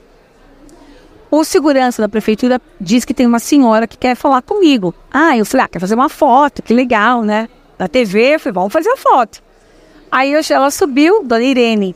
O 1.31 1.45
segurança 1.45 2.01
da 2.01 2.09
prefeitura 2.09 2.61
diz 2.81 3.05
que 3.05 3.15
tem 3.15 3.27
uma 3.27 3.39
senhora 3.39 3.87
que 3.87 3.99
quer 3.99 4.15
falar 4.15 4.43
comigo. 4.43 4.95
Ah, 5.13 5.37
eu 5.37 5.45
falei, 5.45 5.67
ah, 5.67 5.69
quer 5.69 5.81
fazer 5.81 5.95
uma 5.95 6.09
foto, 6.09 6.63
que 6.63 6.73
legal, 6.73 7.23
né? 7.23 7.49
Na 7.79 7.89
TV, 7.89 8.35
eu 8.35 8.41
falei, 8.41 8.55
vamos 8.55 8.73
fazer 8.73 8.91
a 8.91 8.97
foto. 8.97 9.43
Aí 10.11 10.33
ela 10.51 10.71
subiu, 10.71 11.25
dona 11.25 11.43
Irene. 11.43 11.95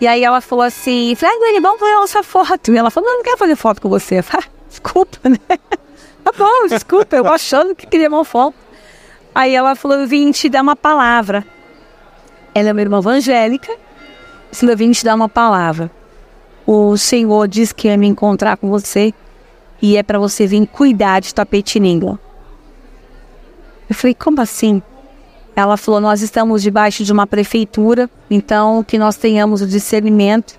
E 0.00 0.06
aí 0.06 0.24
ela 0.24 0.40
falou 0.40 0.64
assim, 0.64 1.14
falei, 1.14 1.36
ah, 1.36 1.48
Irene, 1.48 1.60
vamos 1.60 1.80
fazer 1.80 1.94
nossa 1.94 2.22
foto. 2.22 2.72
E 2.72 2.76
ela 2.76 2.90
falou, 2.90 3.08
não, 3.08 3.16
não 3.18 3.24
quero 3.24 3.38
fazer 3.38 3.56
foto 3.56 3.80
com 3.80 3.88
você. 3.88 4.18
Eu 4.18 4.24
falei, 4.24 4.46
ah, 4.46 4.50
desculpa, 4.68 5.28
né? 5.28 5.38
Tá 6.24 6.32
bom, 6.38 6.66
desculpa, 6.68 7.16
eu 7.16 7.26
achando 7.26 7.74
que 7.74 7.86
queria 7.86 8.08
uma 8.08 8.24
foto. 8.24 8.56
Aí 9.34 9.54
ela 9.54 9.74
falou, 9.74 9.98
eu 9.98 10.06
vim 10.06 10.30
te 10.30 10.48
dar 10.48 10.62
uma 10.62 10.74
palavra. 10.74 11.44
Ela 12.54 12.70
é 12.70 12.72
uma 12.72 12.80
irmã 12.80 12.98
evangélica. 12.98 13.76
Falou, 14.50 14.72
eu 14.72 14.78
vim 14.78 14.90
te 14.90 15.04
dar 15.04 15.14
uma 15.14 15.28
palavra. 15.28 15.90
O 16.66 16.96
Senhor 16.96 17.46
disse 17.46 17.74
que 17.74 17.88
ia 17.88 17.98
me 17.98 18.06
encontrar 18.06 18.56
com 18.56 18.70
você 18.70 19.12
e 19.82 19.98
é 19.98 20.02
para 20.02 20.18
você 20.18 20.46
vir 20.46 20.66
cuidar 20.66 21.20
de 21.20 21.34
Tapetininga. 21.34 22.18
Eu 23.88 23.94
falei, 23.94 24.14
como 24.14 24.40
assim? 24.40 24.82
Ela 25.56 25.76
falou, 25.76 26.00
nós 26.00 26.20
estamos 26.20 26.62
debaixo 26.62 27.04
de 27.04 27.12
uma 27.12 27.26
prefeitura, 27.26 28.10
então 28.28 28.82
que 28.82 28.98
nós 28.98 29.16
tenhamos 29.16 29.62
o 29.62 29.66
discernimento. 29.66 30.58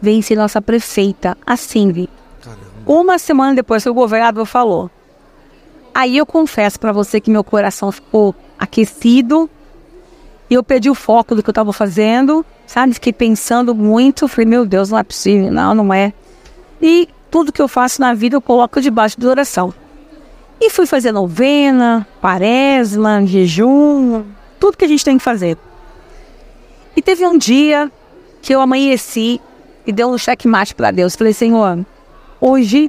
Vem 0.00 0.22
ser 0.22 0.36
nossa 0.36 0.60
prefeita, 0.60 1.36
assim, 1.46 1.92
Vi. 1.92 2.08
Uma 2.84 3.18
semana 3.18 3.54
depois 3.54 3.82
que 3.82 3.90
o 3.90 3.94
governador 3.94 4.46
falou. 4.46 4.90
Aí 5.94 6.16
eu 6.16 6.26
confesso 6.26 6.80
para 6.80 6.90
você 6.90 7.20
que 7.20 7.30
meu 7.30 7.44
coração 7.44 7.92
ficou 7.92 8.34
aquecido. 8.58 9.48
E 10.50 10.54
eu 10.54 10.62
perdi 10.62 10.90
o 10.90 10.94
foco 10.94 11.34
do 11.34 11.42
que 11.42 11.48
eu 11.48 11.52
estava 11.52 11.72
fazendo, 11.72 12.44
sabe? 12.66 12.94
Fiquei 12.94 13.12
pensando 13.12 13.74
muito. 13.74 14.26
Falei, 14.26 14.46
meu 14.46 14.66
Deus, 14.66 14.90
não 14.90 14.98
é 14.98 15.02
possível. 15.02 15.52
Não, 15.52 15.74
não 15.74 15.94
é. 15.94 16.12
E 16.80 17.08
tudo 17.30 17.52
que 17.52 17.62
eu 17.62 17.68
faço 17.68 18.00
na 18.00 18.12
vida 18.12 18.36
eu 18.36 18.40
coloco 18.40 18.80
debaixo 18.80 19.20
de 19.20 19.26
oração. 19.26 19.72
E 20.64 20.70
fui 20.70 20.86
fazer 20.86 21.10
novena, 21.10 22.06
quaresma, 22.20 23.26
jejum, 23.26 24.22
tudo 24.60 24.76
que 24.76 24.84
a 24.84 24.88
gente 24.88 25.04
tem 25.04 25.18
que 25.18 25.24
fazer. 25.24 25.58
E 26.96 27.02
teve 27.02 27.26
um 27.26 27.36
dia 27.36 27.90
que 28.40 28.54
eu 28.54 28.60
amanheci 28.60 29.40
e 29.84 29.92
dei 29.92 30.04
um 30.04 30.16
checkmate 30.16 30.72
para 30.72 30.92
Deus. 30.92 31.16
Falei, 31.16 31.32
Senhor, 31.32 31.84
hoje 32.40 32.88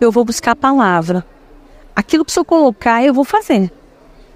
eu 0.00 0.10
vou 0.10 0.24
buscar 0.24 0.50
a 0.50 0.56
palavra. 0.56 1.24
Aquilo 1.94 2.24
que 2.24 2.32
o 2.32 2.34
Senhor 2.34 2.44
colocar, 2.44 3.04
eu 3.04 3.14
vou 3.14 3.24
fazer. 3.24 3.70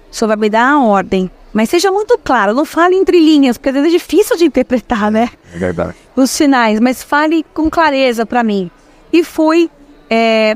O 0.09 0.15
Senhor 0.15 0.29
vai 0.29 0.37
me 0.37 0.49
dar 0.49 0.69
a 0.71 0.79
ordem. 0.79 1.29
Mas 1.51 1.69
seja 1.69 1.91
muito 1.91 2.17
claro, 2.17 2.53
não 2.53 2.63
fale 2.63 2.95
entre 2.95 3.19
linhas, 3.19 3.57
porque 3.57 3.67
às 3.67 3.75
vezes 3.75 3.89
é 3.89 3.97
difícil 3.97 4.37
de 4.37 4.45
interpretar, 4.45 5.11
né? 5.11 5.29
É 5.53 5.57
verdade. 5.57 5.95
os 6.15 6.31
sinais, 6.31 6.79
mas 6.79 7.03
fale 7.03 7.45
com 7.53 7.69
clareza 7.69 8.25
para 8.25 8.41
mim. 8.41 8.71
E 9.11 9.21
fui 9.21 9.69
é, 10.09 10.55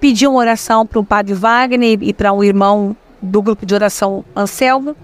pedir 0.00 0.26
uma 0.26 0.38
oração 0.38 0.86
para 0.86 0.98
o 0.98 1.04
padre 1.04 1.34
Wagner 1.34 1.98
e 2.00 2.12
para 2.12 2.32
um 2.32 2.42
irmão 2.42 2.96
do 3.20 3.42
grupo 3.42 3.66
de 3.66 3.74
oração 3.74 4.24
Anselmo 4.34 4.96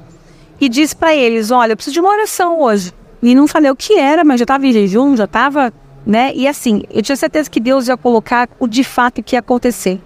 e 0.60 0.68
disse 0.68 0.94
para 0.94 1.14
eles: 1.14 1.50
Olha, 1.50 1.72
eu 1.72 1.76
preciso 1.76 1.94
de 1.94 2.00
uma 2.00 2.10
oração 2.10 2.60
hoje. 2.60 2.92
E 3.22 3.34
não 3.34 3.48
falei 3.48 3.70
o 3.70 3.76
que 3.76 3.98
era, 3.98 4.22
mas 4.22 4.38
já 4.38 4.44
estava 4.44 4.66
em 4.66 4.72
jejum, 4.72 5.16
já 5.16 5.24
estava, 5.24 5.72
né? 6.06 6.32
E 6.34 6.46
assim, 6.46 6.82
eu 6.90 7.02
tinha 7.02 7.16
certeza 7.16 7.48
que 7.48 7.58
Deus 7.58 7.88
ia 7.88 7.96
colocar 7.96 8.48
o 8.58 8.66
de 8.66 8.84
fato 8.84 9.22
que 9.22 9.34
ia 9.34 9.40
acontecer. 9.40 10.00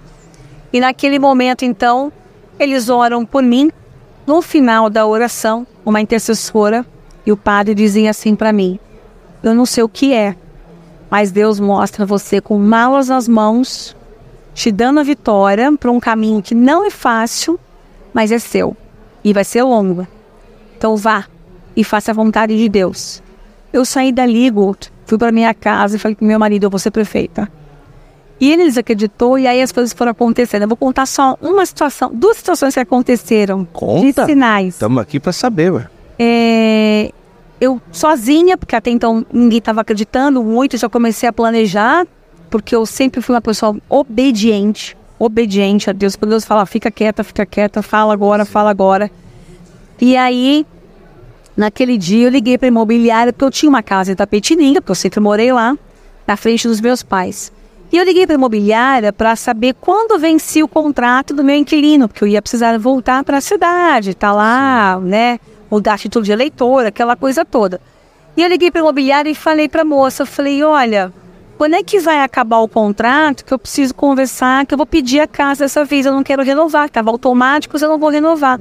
E 0.72 0.78
naquele 0.80 1.18
momento, 1.18 1.64
então, 1.64 2.12
eles 2.58 2.88
oram 2.88 3.24
por 3.24 3.42
mim. 3.42 3.70
No 4.26 4.42
final 4.42 4.90
da 4.90 5.06
oração, 5.06 5.66
uma 5.84 6.00
intercessora 6.00 6.84
e 7.24 7.32
o 7.32 7.36
padre 7.36 7.74
dizia 7.74 8.10
assim 8.10 8.36
para 8.36 8.52
mim: 8.52 8.78
eu 9.42 9.54
não 9.54 9.64
sei 9.64 9.82
o 9.82 9.88
que 9.88 10.12
é, 10.12 10.36
mas 11.10 11.30
Deus 11.30 11.60
mostra 11.60 12.04
você 12.04 12.40
com 12.40 12.58
malas 12.58 13.08
nas 13.08 13.28
mãos, 13.28 13.96
te 14.58 14.72
dando 14.72 14.98
a 14.98 15.04
vitória 15.04 15.70
para 15.78 15.88
um 15.88 16.00
caminho 16.00 16.42
que 16.42 16.52
não 16.52 16.84
é 16.84 16.90
fácil, 16.90 17.60
mas 18.12 18.32
é 18.32 18.40
seu. 18.40 18.76
E 19.22 19.32
vai 19.32 19.44
ser 19.44 19.62
longo. 19.62 20.04
Então 20.76 20.96
vá 20.96 21.26
e 21.76 21.84
faça 21.84 22.10
a 22.10 22.14
vontade 22.14 22.58
de 22.58 22.68
Deus. 22.68 23.22
Eu 23.72 23.84
saí 23.84 24.10
dali, 24.10 24.50
Guto, 24.50 24.90
fui 25.06 25.16
para 25.16 25.30
minha 25.30 25.54
casa 25.54 25.94
e 25.94 25.98
falei 26.00 26.16
com 26.16 26.24
meu 26.24 26.40
marido, 26.40 26.64
eu 26.64 26.70
vou 26.70 26.78
ser 26.80 26.90
prefeita. 26.90 27.48
E 28.40 28.50
ele 28.50 28.64
desacreditou 28.64 29.38
e 29.38 29.46
aí 29.46 29.62
as 29.62 29.70
coisas 29.70 29.92
foram 29.92 30.10
acontecendo. 30.10 30.62
Eu 30.62 30.68
vou 30.68 30.76
contar 30.76 31.06
só 31.06 31.38
uma 31.40 31.64
situação, 31.64 32.10
duas 32.12 32.38
situações 32.38 32.74
que 32.74 32.80
aconteceram. 32.80 33.64
Conta. 33.64 34.22
De 34.22 34.32
sinais. 34.32 34.74
Estamos 34.74 35.00
aqui 35.00 35.20
para 35.20 35.32
saber, 35.32 35.72
ué. 35.72 35.86
É, 36.18 37.12
eu 37.60 37.80
sozinha, 37.92 38.58
porque 38.58 38.74
até 38.74 38.90
então 38.90 39.24
ninguém 39.32 39.58
estava 39.58 39.82
acreditando 39.82 40.42
muito, 40.42 40.76
já 40.76 40.88
comecei 40.88 41.28
a 41.28 41.32
planejar, 41.32 42.04
porque 42.50 42.74
eu 42.74 42.84
sempre 42.86 43.20
fui 43.20 43.34
uma 43.34 43.40
pessoa 43.40 43.76
obediente, 43.88 44.96
obediente 45.18 45.90
a 45.90 45.92
Deus. 45.92 46.16
Quando 46.16 46.30
Deus 46.30 46.44
fala, 46.44 46.64
fica 46.66 46.90
quieta, 46.90 47.24
fica 47.24 47.44
quieta, 47.44 47.82
fala 47.82 48.12
agora, 48.12 48.44
fala 48.44 48.70
agora. 48.70 49.10
E 50.00 50.16
aí, 50.16 50.64
naquele 51.56 51.98
dia, 51.98 52.26
eu 52.26 52.30
liguei 52.30 52.56
para 52.56 52.68
imobiliária, 52.68 53.32
porque 53.32 53.44
eu 53.44 53.50
tinha 53.50 53.68
uma 53.68 53.82
casa 53.82 54.12
em 54.12 54.14
Tapetininga, 54.14 54.80
porque 54.80 54.92
eu 54.92 54.96
sempre 54.96 55.20
morei 55.20 55.52
lá, 55.52 55.76
na 56.26 56.36
frente 56.36 56.68
dos 56.68 56.80
meus 56.80 57.02
pais. 57.02 57.52
E 57.90 57.96
eu 57.96 58.04
liguei 58.04 58.26
para 58.26 58.34
imobiliária 58.34 59.12
para 59.12 59.34
saber 59.34 59.74
quando 59.80 60.18
vencia 60.18 60.62
o 60.64 60.68
contrato 60.68 61.32
do 61.32 61.42
meu 61.42 61.56
inquilino, 61.56 62.06
porque 62.06 62.22
eu 62.22 62.28
ia 62.28 62.42
precisar 62.42 62.78
voltar 62.78 63.24
para 63.24 63.38
a 63.38 63.40
cidade, 63.40 64.14
tá 64.14 64.30
lá, 64.30 65.00
né? 65.00 65.40
Mudar 65.70 65.98
título 65.98 66.24
de 66.24 66.30
eleitor, 66.30 66.84
aquela 66.84 67.16
coisa 67.16 67.44
toda. 67.46 67.80
E 68.36 68.42
eu 68.42 68.48
liguei 68.48 68.70
para 68.70 68.82
imobiliária 68.82 69.30
e 69.30 69.34
falei 69.34 69.68
para 69.68 69.82
a 69.82 69.84
moça, 69.86 70.22
eu 70.22 70.26
falei, 70.26 70.62
olha, 70.62 71.12
quando 71.58 71.74
é 71.74 71.82
que 71.82 71.98
vai 71.98 72.22
acabar 72.22 72.58
o 72.58 72.68
contrato 72.68 73.44
que 73.44 73.52
eu 73.52 73.58
preciso 73.58 73.92
conversar, 73.92 74.64
que 74.64 74.72
eu 74.72 74.78
vou 74.78 74.86
pedir 74.86 75.18
a 75.18 75.26
casa 75.26 75.64
dessa 75.64 75.84
vez, 75.84 76.06
eu 76.06 76.12
não 76.12 76.22
quero 76.22 76.44
renovar, 76.44 76.86
estava 76.86 77.10
automático, 77.10 77.76
eu 77.76 77.88
não 77.88 77.98
vou 77.98 78.10
renovar. 78.10 78.60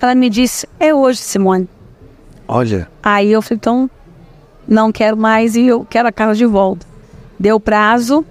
Ela 0.00 0.14
me 0.16 0.28
disse, 0.28 0.68
é 0.80 0.92
hoje, 0.92 1.20
Simone. 1.20 1.68
Olha. 2.48 2.90
Aí 3.00 3.30
eu 3.30 3.40
falei, 3.40 3.58
então, 3.58 3.88
não 4.66 4.90
quero 4.90 5.16
mais 5.16 5.54
e 5.54 5.66
eu 5.66 5.86
quero 5.88 6.08
a 6.08 6.12
casa 6.12 6.34
de 6.34 6.44
volta. 6.44 6.84
Deu 7.38 7.60
prazo, 7.60 8.26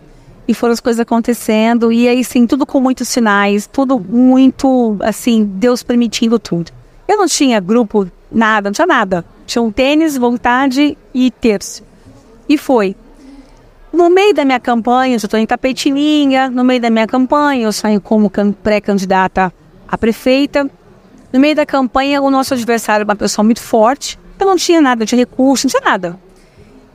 e 0.45 0.53
foram 0.53 0.73
as 0.73 0.81
coisas 0.81 0.99
acontecendo 0.99 1.89
e 1.93 2.09
aí 2.09 2.21
sim 2.25 2.45
tudo 2.45 2.65
com 2.65 2.81
muitos 2.81 3.07
sinais 3.07 3.67
tudo 3.71 3.97
muito 3.97 4.97
assim 4.99 5.45
Deus 5.45 5.81
permitindo 5.81 6.37
tudo 6.37 6.71
eu 7.07 7.15
não 7.15 7.27
tinha 7.27 7.59
grupo 7.59 8.09
nada 8.29 8.69
não 8.69 8.73
tinha 8.73 8.87
nada 8.87 9.23
tinha 9.45 9.61
um 9.61 9.71
tênis 9.71 10.17
vontade 10.17 10.97
e 11.13 11.31
terço 11.31 11.83
e 12.49 12.57
foi 12.57 12.97
no 13.91 14.09
meio 14.09 14.33
da 14.33 14.45
minha 14.45 14.59
campanha 14.59 15.13
eu 15.13 15.17
estou 15.17 15.39
em 15.39 15.45
Tapetininha 15.45 16.49
no 16.49 16.63
meio 16.63 16.81
da 16.81 16.89
minha 16.89 17.07
campanha 17.07 17.63
eu 17.63 17.71
saio 17.71 17.99
como 18.01 18.31
pré-candidata 18.63 19.53
a 19.87 19.97
prefeita 19.97 20.69
no 21.31 21.39
meio 21.39 21.55
da 21.55 21.65
campanha 21.65 22.21
o 22.21 22.29
nosso 22.29 22.53
adversário 22.53 23.03
é 23.03 23.05
uma 23.05 23.15
pessoa 23.15 23.43
muito 23.43 23.61
forte 23.61 24.19
eu 24.41 24.47
não 24.47 24.55
tinha 24.55 24.81
nada, 24.81 24.99
não 24.99 25.05
tinha 25.05 25.19
recurso, 25.19 25.67
não 25.67 25.69
tinha 25.69 25.81
nada. 25.81 26.19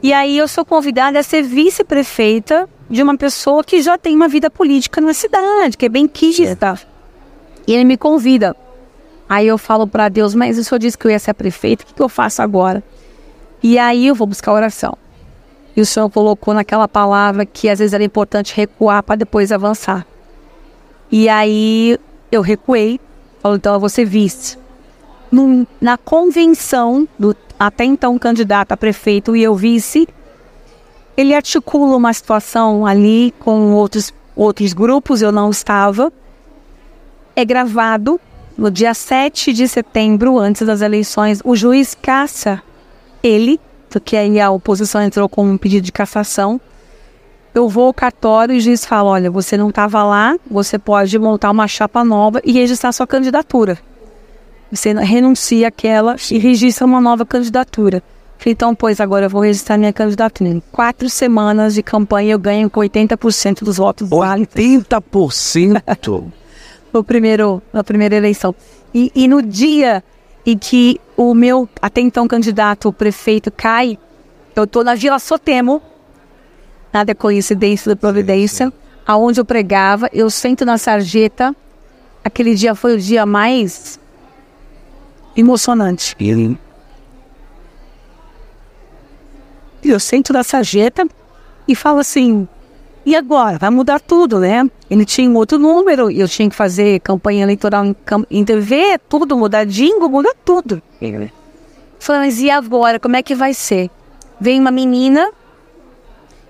E 0.03 0.13
aí 0.13 0.37
eu 0.37 0.49
sou 0.49 0.65
convidada 0.65 1.19
a 1.19 1.23
ser 1.23 1.43
vice-prefeita 1.43 2.69
de 2.91 3.03
uma 3.03 3.17
pessoa 3.17 3.63
que 3.63 3.81
já 3.81 3.97
tem 3.97 4.15
uma 4.15 4.29
vida 4.29 4.51
política 4.51 5.01
na 5.01 5.15
cidade, 5.15 5.77
que 5.77 5.87
é 5.87 5.89
bem 5.89 6.07
quista. 6.09 6.79
E 7.67 7.73
ele 7.73 7.85
me 7.85 7.97
convida. 7.97 8.55
Aí 9.29 9.47
eu 9.47 9.59
falo 9.59 9.87
para 9.87 10.09
Deus, 10.09 10.35
mas 10.35 10.59
o 10.59 10.65
senhor 10.65 10.79
disse 10.79 10.99
que 10.99 11.07
eu 11.07 11.11
ia 11.11 11.19
ser 11.19 11.35
prefeita, 11.35 11.85
o 11.85 11.87
que, 11.87 11.95
que 11.95 12.03
eu 12.03 12.09
faço 12.09 12.43
agora? 12.43 12.83
E 13.63 13.79
aí 13.79 14.07
eu 14.07 14.15
vou 14.15 14.27
buscar 14.27 14.53
oração. 14.53 14.97
E 15.77 15.81
o 15.81 15.87
senhor 15.87 16.09
colocou 16.09 16.55
naquela 16.55 16.89
palavra 16.89 17.45
que 17.45 17.69
às 17.69 17.79
vezes 17.79 17.93
era 17.93 18.03
importante 18.03 18.57
recuar 18.57 19.03
para 19.03 19.17
depois 19.17 19.53
avançar. 19.53 20.07
E 21.13 21.29
aí 21.29 21.99
eu 22.33 22.41
recuei, 22.41 22.99
falou, 23.41 23.57
então 23.57 23.75
eu 23.75 23.81
vou. 23.81 23.91
Num, 25.31 25.67
na 25.81 25.99
convenção 25.99 27.07
do 27.19 27.37
até 27.59 27.85
então 27.85 28.19
candidato 28.19 28.73
a 28.73 28.77
prefeito 28.77 29.35
e 29.35 29.43
eu 29.43 29.55
vice, 29.55 30.09
ele 31.17 31.35
articula 31.35 31.97
uma 31.97 32.13
situação 32.13 32.87
ali 32.87 33.33
com 33.39 33.73
outros, 33.73 34.13
outros 34.35 34.73
grupos, 34.73 35.23
eu 35.23 35.33
não 35.33 35.51
estava. 35.51 36.13
É 37.35 37.45
gravado 37.45 38.21
no 38.57 38.71
dia 38.71 38.95
7 38.95 39.53
de 39.53 39.69
setembro, 39.69 40.39
antes 40.39 40.67
das 40.67 40.81
eleições. 40.81 41.41
O 41.45 41.57
juiz 41.57 41.95
caça 41.95 42.63
ele, 43.23 43.61
porque 43.97 44.15
aí 44.15 44.39
a 44.39 44.51
oposição 44.51 45.01
entrou 45.01 45.27
com 45.27 45.43
um 45.43 45.57
pedido 45.57 45.83
de 45.83 45.91
cassação. 45.91 46.61
Eu 47.55 47.67
vou 47.67 47.87
ao 47.87 47.95
cartório 47.95 48.55
e 48.55 48.59
o 48.59 48.61
juiz 48.61 48.85
fala: 48.85 49.09
olha, 49.09 49.31
você 49.31 49.57
não 49.57 49.71
estava 49.71 50.05
lá, 50.05 50.37
você 50.51 50.79
pode 50.79 51.19
montar 51.19 51.51
uma 51.51 51.67
chapa 51.67 52.05
nova 52.05 52.39
e 52.45 52.53
registrar 52.53 52.93
sua 52.93 53.07
candidatura. 53.07 53.79
Você 54.71 54.93
renuncia 54.93 55.69
aquela 55.69 56.17
e 56.31 56.37
registra 56.37 56.85
uma 56.85 57.01
nova 57.01 57.25
candidatura. 57.25 58.03
Então, 58.45 58.75
pois 58.75 59.01
agora 59.01 59.25
eu 59.25 59.31
vou 59.31 59.41
registrar 59.41 59.79
minha 59.79 59.95
candidatura. 59.95 60.51
Em 60.51 60.63
quatro 60.71 61.09
semanas 61.09 61.73
de 61.73 61.83
campanha 61.83 62.33
eu 62.33 62.39
ganho 62.39 62.69
com 62.69 62.81
80% 62.81 63.65
dos 63.65 63.79
votos 63.79 64.07
válidos. 64.07 64.55
80%? 64.55 66.25
no 66.93 67.03
primeiro, 67.03 67.63
na 67.73 67.83
primeira 67.83 68.15
eleição. 68.15 68.55
E, 68.93 69.11
e 69.15 69.27
no 69.27 69.41
dia 69.41 70.05
em 70.47 70.57
que 70.57 71.01
o 71.17 71.35
meu 71.35 71.69
até 71.83 72.01
então 72.01 72.29
candidato 72.29 72.93
prefeito 72.93 73.51
cai, 73.51 73.99
eu 74.55 74.65
estou 74.65 74.85
na 74.85 74.95
Vila 74.95 75.19
Sotemo, 75.19 75.83
nada 76.93 77.11
é 77.11 77.15
coincidência 77.15 77.89
da 77.91 77.97
providência, 77.97 78.67
sim, 78.67 78.73
sim. 78.73 78.79
aonde 79.05 79.41
eu 79.41 79.45
pregava, 79.45 80.09
eu 80.13 80.31
sento 80.31 80.65
na 80.65 80.79
sarjeta. 80.79 81.55
Aquele 82.25 82.55
dia 82.55 82.75
foi 82.75 82.95
o 82.95 82.99
dia 82.99 83.27
mais 83.27 84.01
emocionante. 85.37 86.17
Ele 86.19 86.59
E 89.83 89.91
eu 89.91 90.01
sento 90.01 90.33
na 90.33 90.43
sarjeta 90.43 91.07
e 91.69 91.75
falo 91.75 91.99
assim: 91.99 92.49
e 93.07 93.15
agora? 93.15 93.57
Vai 93.57 93.71
mudar 93.71 94.01
tudo, 94.01 94.41
né? 94.41 94.69
Ele 94.91 95.05
tinha 95.05 95.31
um 95.31 95.37
outro 95.37 95.59
número, 95.59 96.11
eu 96.11 96.29
tinha 96.29 96.51
que 96.51 96.57
fazer 96.57 97.01
campanha 97.01 97.45
eleitoral 97.45 97.85
em, 97.87 97.97
em 98.29 98.45
TV, 98.45 98.99
tudo, 99.09 99.39
mudar 99.39 99.65
jingle, 99.65 100.09
muda 100.09 100.35
tudo. 100.45 100.83
Falei, 102.01 102.23
mas 102.23 102.41
e 102.41 102.51
agora? 102.51 102.99
Como 102.99 103.15
é 103.15 103.23
que 103.23 103.35
vai 103.35 103.55
ser? 103.55 103.89
Vem 104.41 104.61
uma 104.61 104.73
menina 104.73 105.31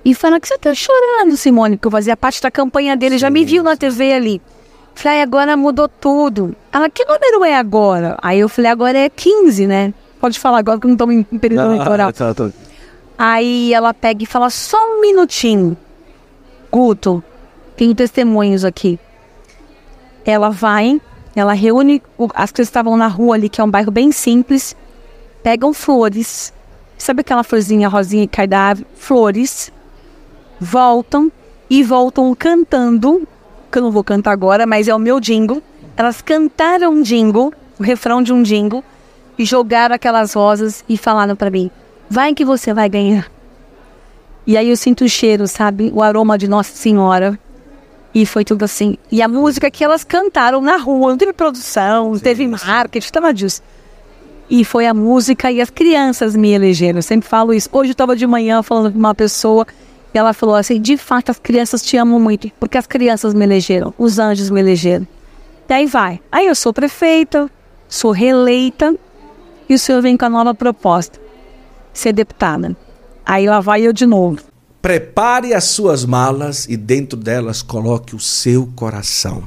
e 0.04 0.14
fala 0.14 0.40
que 0.40 0.48
você 0.48 0.56
tá 0.56 0.74
chorando, 0.74 1.36
Simone, 1.36 1.76
porque 1.76 1.88
eu 1.88 1.92
fazia 1.92 2.16
parte 2.16 2.42
da 2.42 2.50
campanha 2.50 2.96
dele, 2.96 3.18
já 3.18 3.28
me 3.28 3.44
viu 3.44 3.62
na 3.62 3.76
TV 3.76 4.14
ali. 4.14 4.42
Falei, 4.94 5.20
agora 5.20 5.56
mudou 5.56 5.88
tudo. 5.88 6.56
Ela, 6.72 6.88
que 6.88 7.04
número 7.04 7.44
é 7.44 7.54
agora? 7.54 8.16
Aí 8.22 8.40
eu 8.40 8.48
falei, 8.48 8.70
agora 8.70 8.96
é 8.96 9.10
15, 9.10 9.66
né? 9.66 9.92
Pode 10.18 10.40
falar 10.40 10.58
agora 10.58 10.80
que 10.80 10.86
eu 10.86 10.88
não 10.88 10.94
estou 10.94 11.12
em 11.12 11.22
período 11.22 11.60
ah, 11.60 11.74
eleitoral. 11.74 12.12
Tá, 12.12 12.32
tá. 12.32 12.50
Aí 13.18 13.72
ela 13.72 13.94
pega 13.94 14.22
e 14.22 14.26
fala: 14.26 14.50
só 14.50 14.76
um 14.76 15.00
minutinho. 15.00 15.76
Guto, 16.76 17.24
tenho 17.74 17.94
testemunhos 17.94 18.62
aqui. 18.62 19.00
Ela 20.26 20.50
vai, 20.50 21.00
ela 21.34 21.54
reúne 21.54 22.02
as 22.34 22.52
que 22.52 22.60
estavam 22.60 22.98
na 22.98 23.06
rua 23.06 23.34
ali, 23.34 23.48
que 23.48 23.62
é 23.62 23.64
um 23.64 23.70
bairro 23.70 23.90
bem 23.90 24.12
simples, 24.12 24.76
pegam 25.42 25.72
flores. 25.72 26.52
Sabe 26.98 27.22
aquela 27.22 27.42
florzinha 27.42 27.88
rosinha 27.88 28.28
da 28.46 28.60
árvore? 28.60 28.86
Flores. 28.94 29.72
Voltam 30.60 31.32
e 31.70 31.82
voltam 31.82 32.34
cantando, 32.34 33.26
que 33.72 33.78
eu 33.78 33.82
não 33.82 33.90
vou 33.90 34.04
cantar 34.04 34.32
agora, 34.32 34.66
mas 34.66 34.86
é 34.86 34.94
o 34.94 34.98
meu 34.98 35.18
jingle. 35.18 35.62
Elas 35.96 36.20
cantaram 36.20 36.92
um 36.92 37.00
jingle, 37.00 37.54
o 37.80 37.82
refrão 37.82 38.22
de 38.22 38.34
um 38.34 38.42
jingle, 38.42 38.84
e 39.38 39.46
jogaram 39.46 39.94
aquelas 39.94 40.34
rosas 40.34 40.84
e 40.86 40.98
falaram 40.98 41.36
para 41.36 41.48
mim: 41.48 41.70
Vai 42.10 42.34
que 42.34 42.44
você 42.44 42.74
vai 42.74 42.86
ganhar. 42.90 43.34
E 44.46 44.56
aí 44.56 44.70
eu 44.70 44.76
sinto 44.76 45.04
o 45.04 45.08
cheiro, 45.08 45.46
sabe? 45.48 45.90
O 45.92 46.02
aroma 46.02 46.38
de 46.38 46.46
Nossa 46.46 46.74
Senhora. 46.74 47.38
E 48.14 48.24
foi 48.24 48.44
tudo 48.44 48.64
assim. 48.64 48.96
E 49.10 49.20
a 49.20 49.28
música 49.28 49.70
que 49.70 49.82
elas 49.82 50.04
cantaram 50.04 50.60
na 50.60 50.76
rua, 50.76 51.10
não 51.10 51.18
teve 51.18 51.32
produção, 51.32 52.12
não 52.12 52.18
teve 52.18 52.46
marketing, 52.46 53.04
estava 53.04 53.34
disso. 53.34 53.60
E 54.48 54.64
foi 54.64 54.86
a 54.86 54.94
música 54.94 55.50
e 55.50 55.60
as 55.60 55.68
crianças 55.68 56.36
me 56.36 56.52
elegeram. 56.52 56.98
Eu 56.98 57.02
sempre 57.02 57.28
falo 57.28 57.52
isso. 57.52 57.68
Hoje 57.72 57.90
eu 57.90 57.92
estava 57.92 58.14
de 58.14 58.26
manhã 58.26 58.62
falando 58.62 58.92
com 58.92 58.98
uma 58.98 59.14
pessoa 59.14 59.66
e 60.14 60.18
ela 60.18 60.32
falou 60.32 60.54
assim: 60.54 60.80
de 60.80 60.96
fato, 60.96 61.30
as 61.30 61.38
crianças 61.38 61.82
te 61.82 61.96
amam 61.96 62.20
muito, 62.20 62.50
porque 62.60 62.78
as 62.78 62.86
crianças 62.86 63.34
me 63.34 63.44
elegeram, 63.44 63.92
os 63.98 64.18
anjos 64.18 64.48
me 64.48 64.60
elegeram. 64.60 65.06
E 65.68 65.72
aí 65.72 65.86
vai. 65.86 66.20
Aí 66.30 66.46
eu 66.46 66.54
sou 66.54 66.72
prefeita, 66.72 67.50
sou 67.88 68.12
reeleita 68.12 68.94
e 69.68 69.74
o 69.74 69.78
senhor 69.78 70.00
vem 70.00 70.16
com 70.16 70.24
a 70.24 70.30
nova 70.30 70.54
proposta 70.54 71.20
ser 71.92 72.12
deputada. 72.12 72.76
Aí 73.26 73.48
lá 73.48 73.58
vai 73.58 73.82
eu 73.82 73.92
de 73.92 74.06
novo. 74.06 74.38
Prepare 74.80 75.52
as 75.52 75.64
suas 75.64 76.04
malas 76.04 76.64
e 76.68 76.76
dentro 76.76 77.18
delas 77.18 77.60
coloque 77.60 78.14
o 78.14 78.20
seu 78.20 78.68
coração. 78.76 79.42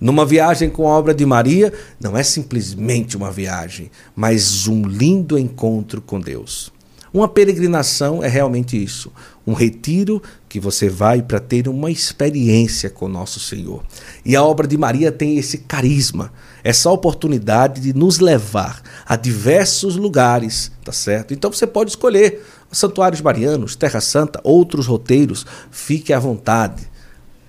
Numa 0.00 0.26
viagem 0.26 0.68
com 0.68 0.88
a 0.88 0.90
obra 0.90 1.14
de 1.14 1.24
Maria, 1.24 1.72
não 2.00 2.16
é 2.16 2.24
simplesmente 2.24 3.16
uma 3.16 3.30
viagem, 3.30 3.88
mas 4.16 4.66
um 4.66 4.82
lindo 4.82 5.38
encontro 5.38 6.02
com 6.02 6.20
Deus. 6.20 6.72
Uma 7.14 7.28
peregrinação 7.28 8.22
é 8.22 8.28
realmente 8.28 8.76
isso, 8.76 9.10
um 9.46 9.54
retiro 9.54 10.22
que 10.48 10.60
você 10.60 10.88
vai 10.88 11.22
para 11.22 11.40
ter 11.40 11.66
uma 11.66 11.90
experiência 11.90 12.90
com 12.90 13.08
nosso 13.08 13.40
Senhor. 13.40 13.82
E 14.22 14.36
a 14.36 14.42
obra 14.42 14.66
de 14.66 14.76
Maria 14.76 15.10
tem 15.10 15.38
esse 15.38 15.58
carisma, 15.58 16.30
essa 16.62 16.90
oportunidade 16.90 17.80
de 17.80 17.94
nos 17.94 18.18
levar 18.18 18.82
a 19.06 19.16
diversos 19.16 19.96
lugares, 19.96 20.70
tá 20.84 20.92
certo? 20.92 21.32
Então 21.32 21.50
você 21.50 21.66
pode 21.66 21.88
escolher 21.88 22.44
santuários 22.70 23.20
marianos, 23.20 23.76
Terra 23.76 24.00
Santa, 24.00 24.40
outros 24.42 24.86
roteiros, 24.86 25.46
fique 25.70 26.12
à 26.12 26.18
vontade. 26.18 26.88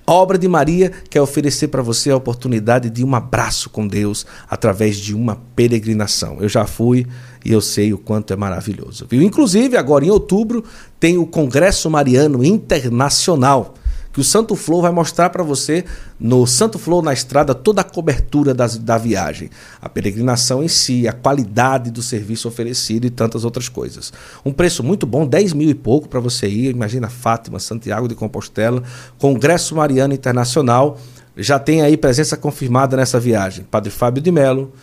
A 0.06 0.13
obra 0.13 0.38
de 0.38 0.47
Maria 0.47 0.89
quer 1.10 1.19
oferecer 1.19 1.67
para 1.67 1.82
você 1.82 2.10
a 2.10 2.15
oportunidade 2.15 2.89
de 2.89 3.03
um 3.03 3.13
abraço 3.13 3.69
com 3.69 3.86
Deus 3.86 4.25
através 4.49 4.95
de 4.95 5.13
uma 5.13 5.36
peregrinação. 5.53 6.38
Eu 6.39 6.47
já 6.47 6.65
fui 6.65 7.06
e 7.43 7.51
eu 7.51 7.60
sei 7.60 7.91
o 7.91 7.97
quanto 7.97 8.32
é 8.32 8.36
maravilhoso. 8.38 9.06
Viu? 9.10 9.21
Inclusive, 9.21 9.75
agora 9.75 10.06
em 10.06 10.10
outubro, 10.10 10.63
tem 10.97 11.17
o 11.17 11.25
Congresso 11.25 11.89
Mariano 11.89 12.41
Internacional 12.41 13.73
que 14.17 14.21
o 14.21 14.23
Santo 14.23 14.56
Flow 14.56 14.82
vai 14.82 14.91
mostrar 14.91 15.30
para 15.30 15.43
você 15.43 15.86
no 16.19 16.47
Santo 16.47 16.80
Flow 16.80 17.03
na 17.03 17.13
estrada 17.13 17.53
toda 17.53 17.82
a 17.82 17.84
cobertura 17.84 18.51
das, 18.51 18.75
da 18.75 18.97
viagem, 18.97 19.51
a 19.80 19.88
peregrinação 19.88 20.63
em 20.63 20.67
si, 20.67 21.08
a 21.08 21.13
qualidade 21.13 21.91
do 21.91 22.01
serviço 22.01 22.47
oferecido 22.47 23.06
e 23.06 23.12
tantas 23.12 23.45
outras 23.45 23.69
coisas. 23.69 24.12
Um 24.43 24.51
preço 24.51 24.84
muito 24.84 25.06
bom, 25.06 25.27
10 25.27 25.53
mil 25.53 25.69
e 25.69 25.75
pouco 25.75 26.10
para 26.10 26.19
você 26.19 26.47
ir. 26.47 26.71
Imagina 26.71 27.08
Fátima, 27.10 27.60
Santiago 27.60 28.08
de 28.08 28.15
Compostela, 28.15 28.82
Congresso 29.19 29.75
Mariano 29.75 30.15
Internacional. 30.15 30.97
Já 31.36 31.60
tem 31.60 31.84
aí 31.84 31.95
presença 31.95 32.36
confirmada 32.36 32.97
nessa 32.97 33.19
viagem. 33.19 33.67
Padre 33.69 33.91
Fábio 33.91 34.23
de 34.23 34.32
Melo, 34.32 34.73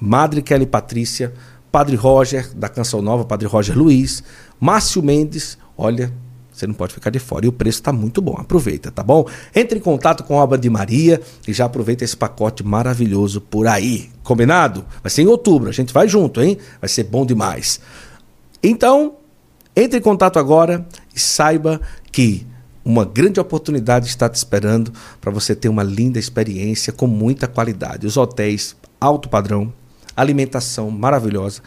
Madre 0.00 0.40
Kelly 0.40 0.64
Patrícia, 0.64 1.34
Padre 1.70 1.96
Roger, 1.96 2.50
da 2.56 2.70
Canção 2.70 3.02
Nova, 3.02 3.26
Padre 3.26 3.46
Roger 3.46 3.76
Luiz, 3.76 4.24
Márcio 4.58 5.02
Mendes, 5.02 5.58
olha, 5.76 6.10
você 6.60 6.66
não 6.66 6.74
pode 6.74 6.94
ficar 6.94 7.10
de 7.10 7.18
fora. 7.18 7.46
E 7.46 7.48
o 7.48 7.52
preço 7.52 7.80
está 7.80 7.92
muito 7.92 8.20
bom. 8.20 8.36
Aproveita, 8.38 8.90
tá 8.90 9.02
bom? 9.02 9.26
Entre 9.54 9.78
em 9.78 9.82
contato 9.82 10.22
com 10.24 10.38
a 10.38 10.42
obra 10.42 10.58
de 10.58 10.68
Maria 10.68 11.20
e 11.48 11.52
já 11.52 11.64
aproveita 11.64 12.04
esse 12.04 12.16
pacote 12.16 12.62
maravilhoso 12.62 13.40
por 13.40 13.66
aí. 13.66 14.10
Combinado? 14.22 14.84
Vai 15.02 15.10
ser 15.10 15.22
em 15.22 15.26
outubro. 15.26 15.68
A 15.68 15.72
gente 15.72 15.92
vai 15.92 16.06
junto, 16.06 16.42
hein? 16.42 16.58
Vai 16.80 16.88
ser 16.88 17.04
bom 17.04 17.24
demais. 17.24 17.80
Então, 18.62 19.14
entre 19.74 19.98
em 19.98 20.02
contato 20.02 20.38
agora 20.38 20.86
e 21.14 21.18
saiba 21.18 21.80
que 22.12 22.46
uma 22.84 23.04
grande 23.04 23.40
oportunidade 23.40 24.06
está 24.06 24.28
te 24.28 24.34
esperando 24.34 24.92
para 25.20 25.30
você 25.30 25.54
ter 25.54 25.68
uma 25.68 25.82
linda 25.82 26.18
experiência 26.18 26.92
com 26.92 27.06
muita 27.06 27.46
qualidade. 27.46 28.06
Os 28.06 28.16
hotéis 28.16 28.76
alto 29.00 29.28
padrão, 29.28 29.72
alimentação 30.16 30.90
maravilhosa, 30.90 31.62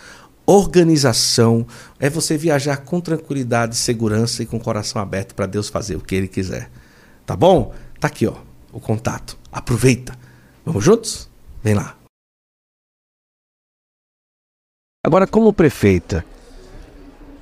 organização, 0.46 1.66
é 2.00 2.10
você 2.10 2.38
viajar 2.38 2.78
com 2.78 3.00
tranquilidade, 3.00 3.76
segurança 3.76 4.44
e 4.44 4.46
com 4.46 4.58
o 4.58 4.60
coração 4.60 5.02
aberto 5.02 5.34
para 5.34 5.46
Deus 5.46 5.70
fazer 5.70 5.96
o 5.96 6.02
que 6.02 6.16
Ele 6.16 6.28
quiser. 6.28 6.70
Tá 7.26 7.36
bom? 7.36 7.74
Tá 8.00 8.08
aqui, 8.08 8.28
ó, 8.28 8.36
o 8.72 8.80
contato. 8.80 9.38
Aproveita. 9.52 10.18
Vamos 10.66 10.84
juntos? 10.84 11.30
Vem 11.64 11.74
lá. 11.74 11.96
Agora, 15.06 15.28
como 15.28 15.54
prefeita, 15.54 16.26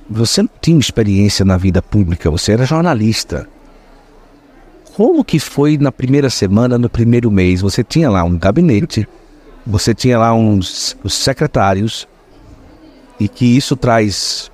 você 0.08 0.42
não 0.42 0.50
tinha 0.60 0.78
experiência 0.78 1.44
na 1.44 1.56
vida 1.56 1.80
pública, 1.80 2.30
você 2.30 2.52
era 2.52 2.66
jornalista. 2.66 3.48
Como 4.94 5.24
que 5.24 5.38
foi 5.38 5.78
na 5.78 5.90
primeira 5.90 6.28
semana, 6.28 6.76
no 6.76 6.90
primeiro 6.90 7.30
mês? 7.30 7.60
Você 7.60 7.82
tinha 7.82 8.10
lá 8.10 8.24
um 8.24 8.36
gabinete, 8.36 9.08
você 9.66 9.94
tinha 9.94 10.18
lá 10.18 10.34
uns 10.34 10.96
secretários, 11.08 12.06
e 13.18 13.28
que 13.28 13.44
isso 13.56 13.76
traz 13.76 14.50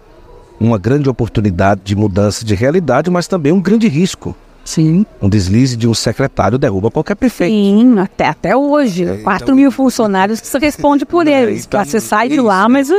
uma 0.60 0.78
grande 0.78 1.08
oportunidade 1.08 1.82
de 1.84 1.94
mudança 1.94 2.44
de 2.44 2.54
realidade, 2.54 3.10
mas 3.10 3.26
também 3.26 3.52
um 3.52 3.60
grande 3.60 3.88
risco. 3.88 4.34
Sim. 4.64 5.06
Um 5.22 5.28
deslize 5.28 5.76
de 5.76 5.88
um 5.88 5.94
secretário 5.94 6.58
derruba 6.58 6.90
qualquer 6.90 7.14
prefeito. 7.14 7.52
Sim, 7.52 7.98
até, 7.98 8.26
até 8.26 8.56
hoje. 8.56 9.04
É, 9.04 9.16
4 9.18 9.44
então... 9.44 9.56
mil 9.56 9.70
funcionários 9.70 10.40
que 10.40 10.46
você 10.46 10.58
responde 10.58 11.06
por 11.06 11.24
é, 11.28 11.42
eles. 11.42 11.64
Então, 11.64 11.82
você 11.82 12.00
sai 12.00 12.28
de 12.28 12.40
lá, 12.40 12.68
mas. 12.68 12.90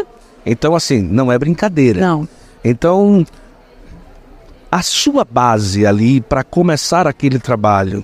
Então, 0.45 0.73
assim, 0.75 1.01
não 1.01 1.31
é 1.31 1.37
brincadeira. 1.37 2.01
Não. 2.01 2.27
Então, 2.63 3.23
a 4.71 4.81
sua 4.81 5.23
base 5.23 5.85
ali 5.85 6.21
para 6.21 6.43
começar 6.43 7.05
aquele 7.05 7.37
trabalho 7.37 8.03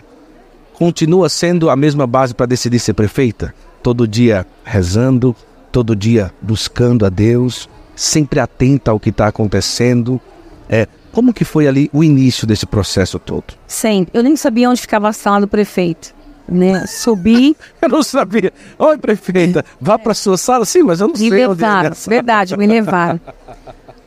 continua 0.73 1.29
sendo 1.29 1.69
a 1.69 1.75
mesma 1.75 2.05
base 2.05 2.33
para 2.33 2.45
decidir 2.45 2.79
ser 2.79 2.93
prefeita? 2.93 3.53
Todo 3.81 4.07
dia 4.07 4.45
rezando, 4.63 5.35
todo 5.75 5.93
dia 5.93 6.31
buscando 6.41 7.05
a 7.05 7.09
Deus, 7.09 7.69
sempre 7.93 8.39
atenta 8.39 8.91
ao 8.91 8.99
que 8.99 9.09
está 9.09 9.27
acontecendo. 9.27 10.21
É, 10.69 10.87
como 11.11 11.33
que 11.33 11.43
foi 11.43 11.67
ali 11.67 11.89
o 11.91 12.01
início 12.01 12.47
desse 12.47 12.65
processo 12.65 13.19
todo? 13.19 13.55
Sempre. 13.67 14.17
Eu 14.17 14.23
nem 14.23 14.37
sabia 14.37 14.69
onde 14.69 14.79
ficava 14.79 15.09
a 15.09 15.11
sala 15.11 15.41
do 15.41 15.49
prefeito. 15.49 16.15
Né? 16.47 16.85
Subi. 16.87 17.57
eu 17.81 17.89
não 17.89 18.01
sabia. 18.01 18.53
Oi, 18.79 18.97
prefeita, 18.97 19.65
vá 19.81 19.99
para 19.99 20.13
sua 20.13 20.37
sala. 20.37 20.63
Sim, 20.63 20.83
mas 20.83 21.01
eu 21.01 21.07
não 21.07 21.13
me 21.13 21.19
sei 21.19 21.29
levaram, 21.29 21.89
onde 21.89 21.97
é 22.07 22.09
Verdade, 22.09 22.55
me 22.55 22.67
levaram. 22.67 23.19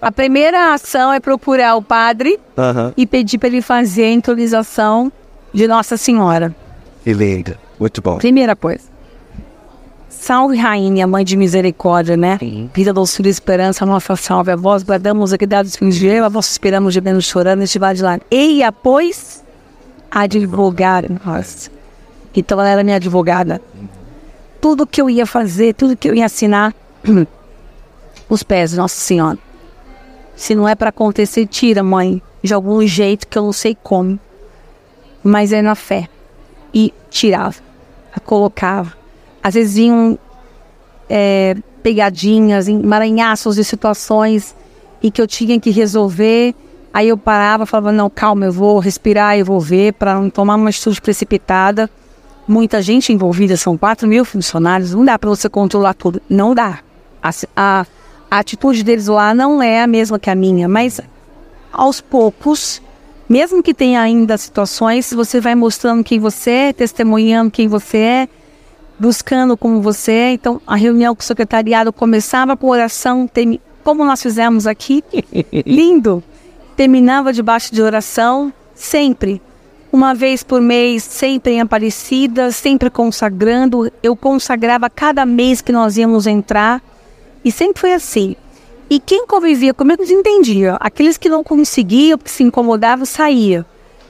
A 0.01 0.11
primeira 0.11 0.73
ação 0.73 1.13
é 1.13 1.21
procurar 1.21 1.77
o 1.77 1.83
padre 1.83 2.41
uhum. 2.57 2.95
e 2.97 3.07
pedir 3.07 3.37
para 3.37 3.49
ele 3.49 3.61
fazer 3.61 4.05
a 4.05 4.13
intronização 4.13 5.13
de 5.53 5.69
Nossa 5.69 5.99
Senhora. 5.99 6.57
Linda. 7.05 7.59
Muito 7.79 8.01
bom. 8.01 8.17
Primeira 8.17 8.57
coisa. 8.57 8.98
Salve, 10.29 10.59
Rainha, 10.59 11.07
Mãe 11.07 11.25
de 11.25 11.39
Misericórdia, 11.39 12.15
né? 12.15 12.37
Sim. 12.39 12.71
Vida, 12.75 12.93
doçura 12.93 13.29
e 13.29 13.31
esperança, 13.31 13.87
nossa 13.87 14.15
salve. 14.15 14.51
A 14.51 14.57
vós 14.57 14.83
bradamos 14.83 15.33
aqui 15.33 15.47
dados 15.47 15.75
fins 15.75 15.97
de 15.97 16.19
a 16.19 16.29
vós 16.29 16.51
esperamos 16.51 16.93
de 16.93 17.01
menos 17.01 17.25
chorando, 17.25 17.63
este 17.63 17.79
de 17.79 18.03
lá. 18.03 18.21
Eia, 18.31 18.71
pois, 18.71 19.43
advogar 20.11 21.07
nós. 21.25 21.71
Então 22.37 22.61
ela 22.61 22.69
era 22.69 22.85
minha 22.85 22.97
advogada. 22.97 23.59
Tudo 24.61 24.87
que 24.87 25.01
eu 25.01 25.09
ia 25.09 25.25
fazer, 25.25 25.73
tudo 25.73 25.97
que 25.97 26.11
eu 26.11 26.15
ia 26.15 26.27
assinar, 26.27 26.75
os 28.29 28.43
pés 28.43 28.75
Nossa 28.75 29.01
Senhora. 29.01 29.39
Se 30.37 30.55
não 30.55 30.69
é 30.69 30.75
para 30.75 30.91
acontecer, 30.91 31.47
tira, 31.47 31.83
mãe, 31.83 32.21
de 32.43 32.53
algum 32.53 32.87
jeito 32.87 33.27
que 33.27 33.39
eu 33.39 33.45
não 33.45 33.53
sei 33.55 33.75
como. 33.83 34.21
Mas 35.25 35.55
é 35.55 35.63
na 35.63 35.75
fé. 35.75 36.07
E 36.75 36.93
tirava, 37.09 37.57
colocava 38.27 38.98
às 39.43 39.55
vezes 39.55 39.75
vinham 39.75 40.19
é, 41.09 41.57
pegadinhas, 41.83 42.69
emaranhaços 42.69 43.57
de 43.57 43.65
situações 43.65 44.55
e 45.03 45.11
que 45.11 45.21
eu 45.21 45.27
tinha 45.27 45.59
que 45.59 45.71
resolver. 45.71 46.55
Aí 46.93 47.09
eu 47.09 47.17
parava, 47.17 47.67
falava: 47.67 47.93
não, 47.93 48.11
calma, 48.11 48.47
eu 48.47 48.53
vou 48.53 48.79
respirar, 48.79 49.39
eu 49.39 49.45
vou 49.45 49.61
ver, 49.61 49.95
para 49.95 50.15
não 50.15 50.31
tomar 50.31 50.57
uma 50.57 50.69
atitude 50.69 51.01
precipitada. 51.01 51.89
Muita 52.47 52.81
gente 52.81 53.13
envolvida, 53.13 53.57
são 53.57 53.77
4 53.77 54.09
mil 54.09 54.25
funcionários, 54.25 54.95
não 54.95 55.05
dá 55.05 55.19
para 55.19 55.29
você 55.29 55.49
controlar 55.49 55.95
tudo. 55.95 56.21
Não 56.29 56.55
dá. 56.55 56.79
A, 57.23 57.31
a, 57.55 57.87
a 58.31 58.39
atitude 58.39 58.83
deles 58.83 59.07
lá 59.07 59.35
não 59.35 59.63
é 59.63 59.83
a 59.83 59.87
mesma 59.87 60.19
que 60.19 60.31
a 60.31 60.35
minha, 60.35 60.67
mas 60.67 60.99
aos 61.71 62.01
poucos, 62.01 62.81
mesmo 63.29 63.63
que 63.63 63.75
tenha 63.75 64.01
ainda 64.01 64.39
situações, 64.39 65.13
você 65.13 65.41
vai 65.41 65.55
mostrando 65.55 66.03
quem 66.03 66.19
você 66.19 66.51
é, 66.51 66.73
testemunhando 66.73 67.51
quem 67.51 67.69
você 67.69 67.99
é, 67.99 68.29
buscando 68.99 69.57
como 69.57 69.81
você 69.81 70.13
é. 70.13 70.33
Então, 70.33 70.61
a 70.67 70.77
reunião 70.77 71.15
com 71.15 71.23
o 71.23 71.25
secretariado 71.25 71.93
começava 71.93 72.57
com 72.57 72.69
oração, 72.69 73.29
como 73.85 74.05
nós 74.05 74.23
fizemos 74.23 74.67
aqui, 74.67 75.03
lindo. 75.65 76.23
Terminava 76.77 77.33
debaixo 77.33 77.75
de 77.75 77.83
oração, 77.83 78.53
sempre. 78.75 79.43
Uma 79.91 80.15
vez 80.15 80.43
por 80.43 80.61
mês, 80.61 81.03
sempre 81.03 81.53
em 81.53 81.61
Aparecida, 81.61 82.51
sempre 82.53 82.91
consagrando. 82.91 83.91
Eu 84.03 84.15
consagrava 84.15 84.91
cada 84.91 85.25
mês 85.25 85.61
que 85.61 85.73
nós 85.73 85.97
íamos 85.97 86.27
entrar. 86.27 86.83
E 87.45 87.51
sempre 87.51 87.81
foi 87.81 87.95
assim. 87.95 88.37
E 88.91 89.01
quem 89.01 89.27
convivia 89.27 89.75
comigo 89.75 90.03
entendia. 90.03 90.77
Aqueles 90.81 91.17
que 91.17 91.29
não 91.29 91.43
conseguiam, 91.43 92.19
que 92.19 92.31
se 92.31 92.43
incomodavam, 92.43 93.05
saía. 93.05 93.65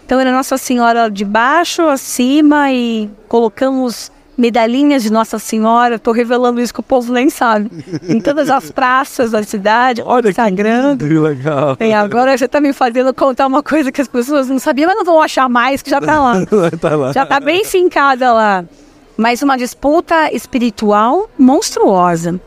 Então 0.04 0.18
era 0.18 0.32
Nossa 0.32 0.56
Senhora 0.56 1.10
de 1.10 1.24
baixo, 1.24 1.82
acima 1.82 2.72
e 2.72 3.10
colocamos 3.28 4.10
medalhinhas 4.38 5.02
de 5.02 5.12
Nossa 5.12 5.38
Senhora. 5.38 5.96
Estou 5.96 6.14
revelando 6.14 6.60
isso 6.60 6.72
que 6.72 6.80
o 6.80 6.82
povo 6.82 7.12
nem 7.12 7.28
sabe. 7.28 7.68
Em 8.08 8.20
todas 8.20 8.48
as 8.48 8.70
praças 8.70 9.32
da 9.32 9.42
cidade, 9.42 10.00
Olha 10.04 10.32
sagrando. 10.32 11.04
Que 11.06 11.18
legal. 11.18 11.76
E 11.80 11.92
agora 11.92 12.38
você 12.38 12.44
está 12.44 12.60
me 12.60 12.72
fazendo 12.72 13.12
contar 13.12 13.48
uma 13.48 13.62
coisa 13.62 13.90
que 13.90 14.00
as 14.00 14.08
pessoas 14.08 14.48
não 14.48 14.58
sabiam, 14.58 14.86
mas 14.86 14.96
não 14.96 15.04
vão 15.04 15.20
achar 15.20 15.48
mais, 15.48 15.82
que 15.82 15.90
já 15.90 15.98
está 15.98 16.20
lá. 16.20 16.34
tá 16.80 16.96
lá. 16.96 17.12
Já 17.12 17.24
está 17.24 17.40
bem 17.40 17.64
fincada 17.64 18.32
lá. 18.32 18.64
Mas 19.16 19.42
uma 19.42 19.58
disputa 19.58 20.32
espiritual 20.32 21.28
monstruosa. 21.36 22.40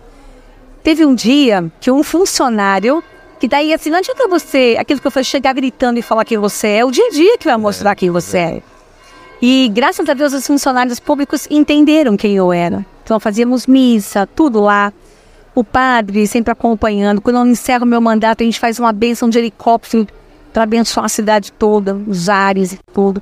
Teve 0.82 1.06
um 1.06 1.14
dia 1.14 1.70
que 1.80 1.92
um 1.92 2.02
funcionário 2.02 3.04
que 3.42 3.48
daí, 3.48 3.74
assim, 3.74 3.90
não 3.90 3.98
adianta 3.98 4.28
você, 4.28 4.78
aquilo 4.80 5.02
que 5.02 5.08
eu 5.08 5.10
falei, 5.10 5.24
chegar 5.24 5.52
gritando 5.54 5.98
e 5.98 6.04
falar 6.04 6.24
quem 6.24 6.38
você 6.38 6.68
é, 6.68 6.78
é 6.78 6.86
o 6.86 6.92
dia 6.92 7.08
a 7.08 7.10
dia 7.10 7.38
que 7.40 7.46
vai 7.46 7.58
mostrar 7.58 7.92
é, 7.92 7.96
quem 7.96 8.12
você 8.12 8.38
é. 8.38 8.62
E 9.42 9.70
graças 9.74 10.08
a 10.08 10.14
Deus 10.14 10.34
os 10.34 10.46
funcionários 10.46 11.00
públicos 11.00 11.48
entenderam 11.50 12.16
quem 12.16 12.36
eu 12.36 12.54
era. 12.54 12.86
Então 13.04 13.20
fazíamos 13.20 13.66
missa, 13.66 14.28
tudo 14.28 14.62
lá. 14.62 14.94
O 15.56 15.64
padre 15.64 16.28
sempre 16.28 16.52
acompanhando. 16.52 17.20
Quando 17.22 17.38
eu 17.38 17.46
encerro 17.48 17.86
meu 17.86 18.00
mandato, 18.00 18.42
a 18.42 18.46
gente 18.46 18.60
faz 18.60 18.78
uma 18.80 18.94
bênção 18.94 19.30
de 19.30 19.40
helicóptero 19.40 20.08
para 20.54 20.64
abençoar 20.64 21.06
a 21.06 21.10
cidade 21.10 21.52
toda, 21.52 21.96
os 21.96 22.30
ares 22.30 22.74
e 22.74 22.80
tudo. 22.94 23.22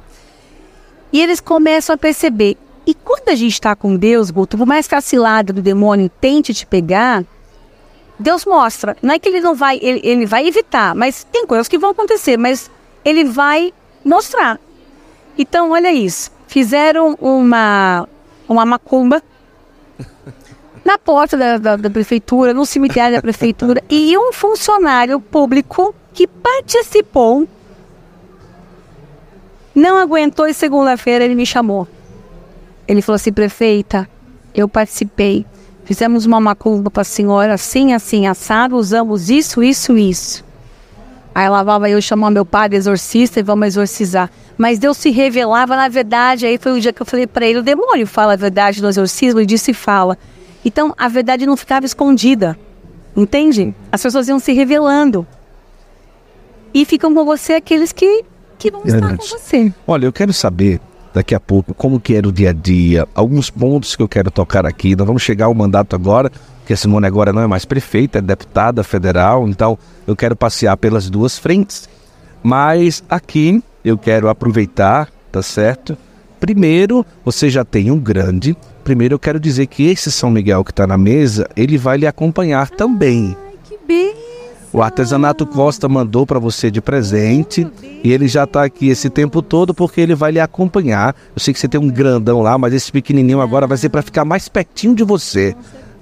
E 1.11 1.22
eles 1.22 1.39
começam 1.39 1.93
a 1.93 1.97
perceber. 1.97 2.57
E 2.86 2.93
quando 2.93 3.30
a 3.30 3.36
gente 3.36 3.53
está 3.53 3.76
com 3.76 3.95
Deus, 3.95 4.30
Guto, 4.30 4.57
por 4.57 4.67
mais 4.67 4.88
que 4.88 4.95
a 4.95 5.01
cilada 5.01 5.53
do 5.53 5.61
demônio 5.61 6.09
tente 6.20 6.53
te 6.53 6.65
pegar, 6.65 7.24
Deus 8.20 8.45
mostra. 8.45 8.97
Não 9.01 9.13
é 9.13 9.20
que 9.20 9.30
ele 9.30 9.39
não 9.39 9.55
vai, 9.55 9.80
ele, 9.82 10.01
ele 10.03 10.26
vai 10.26 10.47
evitar, 10.47 10.93
mas 10.93 11.24
tem 11.24 11.47
coisas 11.47 11.67
que 11.67 11.78
vão 11.78 11.91
acontecer, 11.91 12.38
mas 12.38 12.70
ele 13.05 13.24
vai 13.24 13.74
mostrar. 14.03 14.59
Então, 15.38 15.71
olha 15.71 15.91
isso. 15.91 16.32
Fizeram 16.47 17.17
uma, 17.21 18.07
uma 18.47 18.65
macumba 18.65 19.21
na 20.84 20.97
porta 20.97 21.38
da, 21.38 21.57
da, 21.57 21.75
da, 21.75 21.89
prefeitura, 21.89 22.53
no 22.53 22.65
cemitério 22.65 23.15
da 23.15 23.21
prefeitura, 23.21 23.84
e 23.89 24.17
um 24.17 24.34
funcionário 24.34 25.19
público 25.19 25.93
que 26.13 26.27
participou 26.27 27.47
não 29.75 29.97
aguentou 29.97 30.47
e 30.47 30.53
segunda-feira 30.53 31.23
ele 31.23 31.36
me 31.36 31.45
chamou. 31.45 31.88
Ele 32.88 33.01
falou 33.01 33.15
assim, 33.15 33.32
prefeita, 33.32 34.09
eu 34.53 34.67
participei. 34.67 35.45
Fizemos 35.86 36.25
uma 36.25 36.39
macumba 36.39 36.91
para 36.91 37.01
a 37.01 37.05
senhora 37.05 37.53
assim, 37.53 37.93
assim, 37.93 38.27
assado, 38.27 38.75
usamos 38.75 39.30
isso, 39.30 39.63
isso, 39.63 39.97
isso. 39.97 40.43
Aí 41.34 41.47
lá 41.47 41.63
vai 41.63 41.93
eu 41.93 42.01
chamar 42.01 42.32
meu 42.32 42.45
padre 42.45 42.77
exorcista 42.77 43.39
e 43.39 43.43
vamos 43.43 43.67
exorcizar. 43.67 44.30
Mas 44.60 44.78
Deus 44.78 44.97
se 44.97 45.10
revelava 45.10 45.74
na 45.78 45.88
verdade. 45.88 46.45
Aí 46.45 46.57
foi 46.57 46.74
o 46.74 46.82
dia 46.82 46.91
que 46.91 47.01
eu 47.01 47.05
falei 47.05 47.26
para 47.26 47.45
ele: 47.45 47.60
o 47.60 47.64
demônio 47.64 48.05
fala 48.05 48.34
a 48.34 48.36
verdade 48.36 48.82
no 48.82 48.89
exorcismo 48.89 49.39
e 49.39 49.45
disse 49.45 49.74
fala. 49.74 50.18
Então 50.66 50.93
a 50.97 51.07
verdade 51.07 51.45
não 51.45 51.55
ficava 51.55 51.86
escondida. 51.86 52.60
Entende? 53.16 53.74
As 53.89 54.03
pessoas 54.03 54.28
iam 54.28 54.38
se 54.38 54.51
revelando. 54.51 55.26
E 56.74 56.84
ficam 56.84 57.14
com 57.16 57.24
você 57.24 57.53
aqueles 57.53 57.93
que, 57.93 58.26
que 58.57 58.70
vão 58.70 58.82
estar 58.86 59.16
com 59.16 59.26
você. 59.26 59.74
Olha, 59.88 60.05
eu 60.05 60.12
quero 60.12 60.34
saber 60.34 60.82
daqui 61.14 61.34
a 61.34 61.39
pouco 61.39 61.74
como 61.74 61.99
que 61.99 62.14
era 62.14 62.28
o 62.28 62.32
dia 62.32 62.49
a 62.49 62.53
dia, 62.53 63.07
alguns 63.16 63.49
pontos 63.49 63.95
que 63.95 64.03
eu 64.03 64.10
quero 64.10 64.30
tocar 64.30 64.66
aqui. 64.66 64.93
Nós 64.93 65.07
vamos 65.07 65.22
chegar 65.22 65.45
ao 65.45 65.53
mandato 65.53 65.95
agora, 65.95 66.30
que 66.66 66.74
a 66.74 66.78
Simone 66.78 67.07
agora 67.07 67.32
não 67.32 67.41
é 67.41 67.47
mais 67.47 67.64
prefeita, 67.64 68.20
é 68.20 68.22
deputada 68.22 68.84
federal, 68.84 69.47
então 69.47 69.80
eu 70.05 70.16
quero 70.18 70.36
passear 70.36 70.76
pelas 70.76 71.10
duas 71.10 71.39
frentes. 71.39 71.89
Mas 72.43 73.03
aqui 73.10 73.64
eu 73.84 73.97
quero 73.97 74.30
aproveitar, 74.30 75.09
tá 75.32 75.41
certo? 75.41 75.97
Primeiro, 76.39 77.05
você 77.23 77.49
já 77.49 77.65
tem 77.65 77.91
um 77.91 77.99
grande. 77.99 78.55
Primeiro, 78.84 79.15
eu 79.15 79.19
quero 79.19 79.39
dizer 79.39 79.67
que 79.67 79.88
esse 79.88 80.11
São 80.11 80.32
Miguel 80.32 80.63
que 80.63 80.71
está 80.71 80.88
na 80.88 80.97
mesa, 80.97 81.47
ele 81.55 81.77
vai 81.77 81.97
lhe 81.97 82.07
acompanhar 82.07 82.69
também. 82.69 83.36
Ai, 83.38 83.57
que 83.63 83.77
bem! 83.86 84.13
O 84.71 84.82
artesanato 84.84 85.47
Costa 85.47 85.89
mandou 85.89 86.27
para 86.27 86.38
você 86.38 86.69
de 86.69 86.80
presente 86.80 87.67
e 88.03 88.11
ele 88.11 88.27
já 88.27 88.43
está 88.43 88.63
aqui 88.63 88.89
esse 88.89 89.09
tempo 89.09 89.41
todo 89.41 89.73
porque 89.73 89.99
ele 89.99 90.13
vai 90.13 90.32
lhe 90.32 90.39
acompanhar. 90.39 91.15
Eu 91.36 91.39
sei 91.39 91.53
que 91.53 91.59
você 91.59 91.67
tem 91.67 91.82
um 91.82 91.89
grandão 91.89 92.41
lá, 92.41 92.55
mas 92.57 92.73
esse 92.73 92.91
pequenininho 92.91 93.41
agora 93.41 93.65
vai 93.65 93.77
ser 93.77 93.89
para 93.89 94.03
ficar 94.03 94.23
mais 94.23 94.47
pertinho 94.47 94.93
de 94.93 95.03
você. 95.03 95.55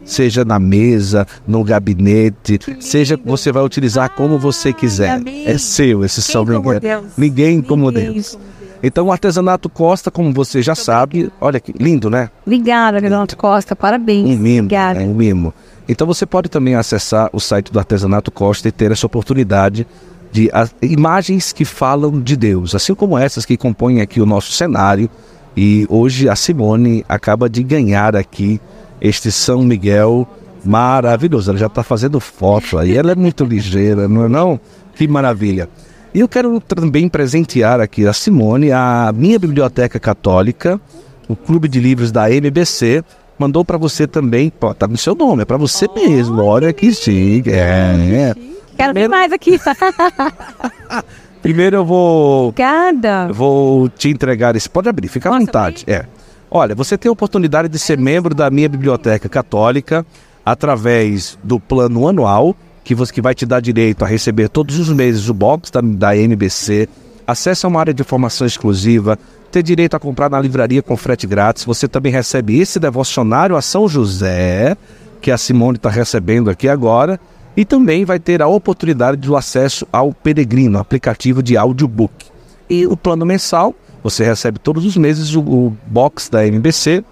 Seja 0.07 0.43
na 0.43 0.57
mesa, 0.57 1.27
no 1.45 1.63
gabinete, 1.63 2.59
seja 2.79 3.19
você 3.23 3.51
vai 3.51 3.61
utilizar 3.63 4.09
como 4.15 4.39
você 4.39 4.73
quiser. 4.73 5.21
É 5.45 5.57
seu 5.57 6.03
esse 6.03 6.21
São 6.21 6.45
Miguel. 6.45 7.03
Ninguém 7.17 7.61
como 7.61 7.91
Deus. 7.91 8.39
Então, 8.81 9.07
o 9.07 9.11
artesanato 9.11 9.69
Costa, 9.69 10.09
como 10.09 10.31
você 10.31 10.61
já 10.61 10.75
sabe, 10.75 11.31
olha 11.41 11.59
que 11.59 11.73
lindo, 11.73 12.09
né? 12.09 12.29
Obrigada, 12.45 12.97
artesanato 12.97 13.35
Costa, 13.35 13.75
parabéns. 13.75 14.29
Um 14.29 14.37
mimo, 14.37 14.65
Obrigada. 14.65 15.01
é 15.01 15.03
um 15.03 15.13
mimo. 15.13 15.53
Então 15.89 16.05
você 16.05 16.25
pode 16.25 16.49
também 16.49 16.75
acessar 16.75 17.29
o 17.31 17.39
site 17.39 17.71
do 17.71 17.79
Artesanato 17.79 18.29
Costa 18.31 18.67
e 18.67 18.71
ter 18.71 18.91
essa 18.91 19.05
oportunidade 19.05 19.87
de 20.31 20.49
a, 20.53 20.67
imagens 20.81 21.53
que 21.53 21.63
falam 21.63 22.19
de 22.21 22.35
Deus, 22.35 22.75
assim 22.75 22.93
como 22.93 23.17
essas 23.17 23.45
que 23.45 23.55
compõem 23.55 24.01
aqui 24.01 24.19
o 24.19 24.25
nosso 24.25 24.51
cenário. 24.51 25.09
E 25.55 25.87
hoje 25.89 26.29
a 26.29 26.35
Simone 26.35 27.03
acaba 27.09 27.49
de 27.49 27.63
ganhar 27.63 28.15
aqui 28.15 28.59
este 29.01 29.31
São 29.31 29.63
Miguel 29.63 30.27
maravilhoso. 30.63 31.51
Ela 31.51 31.59
já 31.59 31.67
está 31.67 31.83
fazendo 31.83 32.19
foto 32.19 32.77
aí, 32.77 32.95
ela 32.97 33.11
é 33.11 33.15
muito 33.15 33.43
ligeira, 33.43 34.07
não 34.07 34.25
é 34.25 34.27
não? 34.27 34.59
Que 34.95 35.07
maravilha. 35.07 35.69
E 36.13 36.19
eu 36.19 36.27
quero 36.27 36.59
também 36.59 37.07
presentear 37.07 37.79
aqui 37.79 38.07
a 38.07 38.13
Simone, 38.13 38.71
a 38.71 39.13
minha 39.15 39.37
biblioteca 39.37 39.99
católica, 39.99 40.79
o 41.27 41.35
Clube 41.35 41.67
de 41.67 41.79
Livros 41.79 42.11
da 42.11 42.31
MBC, 42.31 43.03
mandou 43.37 43.63
para 43.63 43.77
você 43.77 44.07
também, 44.07 44.49
pô, 44.49 44.73
tá 44.73 44.87
no 44.87 44.97
seu 44.97 45.13
nome, 45.13 45.43
é 45.43 45.45
para 45.45 45.57
você 45.57 45.85
oh, 45.89 45.93
mesmo. 45.93 46.41
Olha 46.43 46.73
que 46.73 46.91
chique. 46.93 47.51
É, 47.51 48.33
é. 48.33 48.35
Quero 48.75 48.93
ver 48.93 49.07
mais 49.07 49.31
aqui. 49.31 49.59
Primeiro 51.41 51.77
eu 51.77 51.85
vou. 51.85 52.49
Obrigada. 52.49 53.31
Vou 53.31 53.89
te 53.89 54.09
entregar 54.09 54.55
esse. 54.55 54.69
Pode 54.69 54.89
abrir, 54.89 55.07
fica 55.07 55.29
à 55.29 55.31
Posso 55.31 55.45
vontade. 55.45 55.83
abrir? 55.83 55.93
É. 55.93 56.16
Olha, 56.49 56.73
você 56.73 56.97
tem 56.97 57.09
a 57.09 57.11
oportunidade 57.11 57.67
de 57.67 57.77
ser 57.77 57.97
membro 57.97 58.33
da 58.33 58.49
minha 58.49 58.69
biblioteca 58.69 59.27
católica 59.27 60.05
através 60.45 61.37
do 61.43 61.59
plano 61.59 62.07
anual, 62.07 62.55
que, 62.83 62.95
você, 62.95 63.11
que 63.11 63.21
vai 63.21 63.35
te 63.35 63.45
dar 63.45 63.59
direito 63.59 64.05
a 64.05 64.07
receber 64.07 64.47
todos 64.47 64.79
os 64.79 64.87
meses 64.89 65.27
o 65.27 65.33
box 65.33 65.69
da, 65.69 65.81
da 65.81 66.15
MBC, 66.15 66.87
acesso 67.27 67.67
a 67.67 67.69
uma 67.69 67.81
área 67.81 67.93
de 67.93 68.01
formação 68.03 68.47
exclusiva, 68.47 69.19
ter 69.51 69.61
direito 69.61 69.95
a 69.95 69.99
comprar 69.99 70.29
na 70.29 70.39
livraria 70.39 70.81
com 70.81 70.95
frete 70.95 71.27
grátis. 71.27 71.65
Você 71.65 71.85
também 71.85 72.13
recebe 72.13 72.57
esse 72.57 72.79
devocionário 72.79 73.57
a 73.57 73.61
São 73.61 73.89
José, 73.89 74.77
que 75.19 75.31
a 75.31 75.37
Simone 75.37 75.75
está 75.75 75.89
recebendo 75.89 76.49
aqui 76.49 76.69
agora, 76.69 77.19
e 77.57 77.65
também 77.65 78.05
vai 78.05 78.19
ter 78.19 78.41
a 78.41 78.47
oportunidade 78.47 79.17
do 79.17 79.35
acesso 79.35 79.85
ao 79.91 80.13
Peregrino, 80.13 80.79
aplicativo 80.79 81.43
de 81.43 81.57
audiobook. 81.57 82.27
E 82.69 82.85
o 82.85 82.95
plano 82.95 83.25
mensal, 83.25 83.75
você 84.03 84.23
recebe 84.23 84.59
todos 84.59 84.85
os 84.85 84.95
meses 84.97 85.33
o, 85.35 85.41
o 85.41 85.77
box 85.87 86.29
da 86.29 86.45
MBC, 86.45 87.03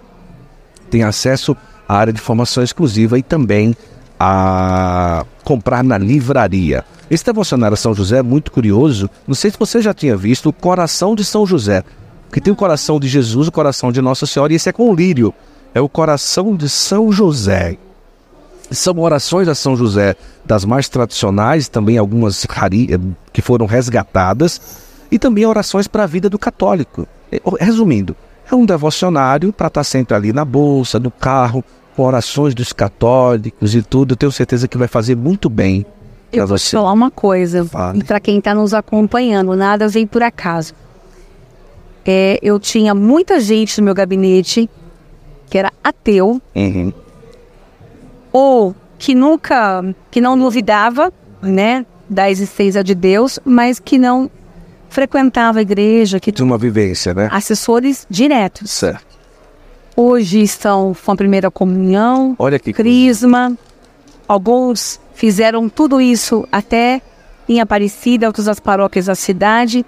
tem 0.90 1.02
acesso 1.02 1.56
à 1.88 1.96
área 1.96 2.12
de 2.12 2.20
formação 2.20 2.62
exclusiva 2.62 3.18
e 3.18 3.22
também 3.22 3.76
a 4.18 5.24
comprar 5.44 5.84
na 5.84 5.98
livraria. 5.98 6.84
Esse 7.10 7.24
devocionário 7.24 7.76
São 7.76 7.94
José 7.94 8.18
é 8.18 8.22
muito 8.22 8.50
curioso. 8.50 9.08
Não 9.26 9.34
sei 9.34 9.50
se 9.50 9.58
você 9.58 9.80
já 9.80 9.94
tinha 9.94 10.16
visto 10.16 10.48
o 10.48 10.52
coração 10.52 11.14
de 11.14 11.24
São 11.24 11.46
José, 11.46 11.84
que 12.32 12.40
tem 12.40 12.52
o 12.52 12.56
coração 12.56 12.98
de 12.98 13.08
Jesus, 13.08 13.46
o 13.46 13.52
coração 13.52 13.92
de 13.92 14.00
Nossa 14.00 14.26
Senhora, 14.26 14.52
e 14.52 14.56
esse 14.56 14.68
é 14.68 14.72
com 14.72 14.94
lírio. 14.94 15.32
É 15.74 15.80
o 15.80 15.88
coração 15.88 16.56
de 16.56 16.68
São 16.68 17.12
José. 17.12 17.76
São 18.70 18.98
orações 18.98 19.46
a 19.46 19.54
São 19.54 19.76
José 19.76 20.16
das 20.44 20.64
mais 20.64 20.88
tradicionais, 20.88 21.68
também 21.68 21.98
algumas 21.98 22.44
rari, 22.44 22.88
que 23.32 23.40
foram 23.40 23.66
resgatadas, 23.66 24.60
e 25.10 25.18
também 25.18 25.46
orações 25.46 25.86
para 25.86 26.04
a 26.04 26.06
vida 26.06 26.28
do 26.28 26.38
católico. 26.38 27.06
Resumindo, 27.60 28.16
é 28.50 28.54
um 28.54 28.64
devocionário 28.64 29.52
para 29.52 29.66
estar 29.68 29.84
sempre 29.84 30.14
ali 30.14 30.32
na 30.32 30.44
bolsa, 30.44 30.98
no 30.98 31.10
carro, 31.10 31.64
com 31.96 32.02
orações 32.04 32.54
dos 32.54 32.72
católicos 32.72 33.74
e 33.74 33.82
tudo. 33.82 34.12
Eu 34.12 34.16
tenho 34.16 34.32
certeza 34.32 34.68
que 34.68 34.78
vai 34.78 34.88
fazer 34.88 35.16
muito 35.16 35.48
bem. 35.50 35.84
Eu 36.32 36.46
vou 36.46 36.58
te 36.58 36.70
falar 36.70 36.92
uma 36.92 37.10
coisa, 37.10 37.64
Fale. 37.64 38.00
e 38.00 38.04
para 38.04 38.20
quem 38.20 38.38
está 38.38 38.54
nos 38.54 38.74
acompanhando, 38.74 39.54
nada 39.56 39.88
vem 39.88 40.06
por 40.06 40.22
acaso. 40.22 40.74
É, 42.04 42.38
eu 42.42 42.60
tinha 42.60 42.94
muita 42.94 43.40
gente 43.40 43.80
no 43.80 43.84
meu 43.84 43.94
gabinete 43.94 44.68
que 45.48 45.58
era 45.58 45.72
ateu 45.82 46.40
Uhum. 46.54 46.92
ou 48.32 48.74
que 48.98 49.14
nunca, 49.14 49.82
que 50.10 50.20
não 50.20 50.38
duvidava, 50.38 51.12
né, 51.42 51.84
da 52.08 52.30
existência 52.30 52.82
de 52.84 52.94
Deus, 52.94 53.38
mas 53.44 53.78
que 53.78 53.98
não 53.98 54.30
frequentava 54.88 55.58
a 55.58 55.62
igreja, 55.62 56.18
que 56.20 56.32
De 56.32 56.42
uma 56.42 56.58
vivência, 56.58 57.12
né? 57.14 57.28
assessores 57.32 58.06
diretos. 58.08 58.70
Certo. 58.70 59.04
Hoje 59.96 60.42
estão 60.42 60.94
com 61.04 61.12
a 61.12 61.16
primeira 61.16 61.50
comunhão, 61.50 62.34
Olha 62.38 62.58
que 62.58 62.72
crisma. 62.72 63.56
Alguns 64.28 65.00
fizeram 65.14 65.68
tudo 65.68 66.00
isso 66.00 66.46
até 66.52 67.00
em 67.48 67.60
Aparecida, 67.60 68.26
outros 68.26 68.48
as 68.48 68.60
paróquias 68.60 69.06
da 69.06 69.14
cidade, 69.14 69.86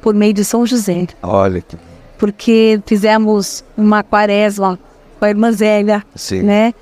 por 0.00 0.14
meio 0.14 0.32
de 0.32 0.44
São 0.44 0.66
José. 0.66 1.06
Olha 1.22 1.60
que. 1.60 1.76
Porque 2.18 2.80
fizemos 2.86 3.62
uma 3.76 4.02
quaresma 4.02 4.78
com 5.18 5.24
a 5.24 5.28
irmã 5.28 5.52
Zélia, 5.52 6.02
Sim. 6.14 6.42
né? 6.42 6.72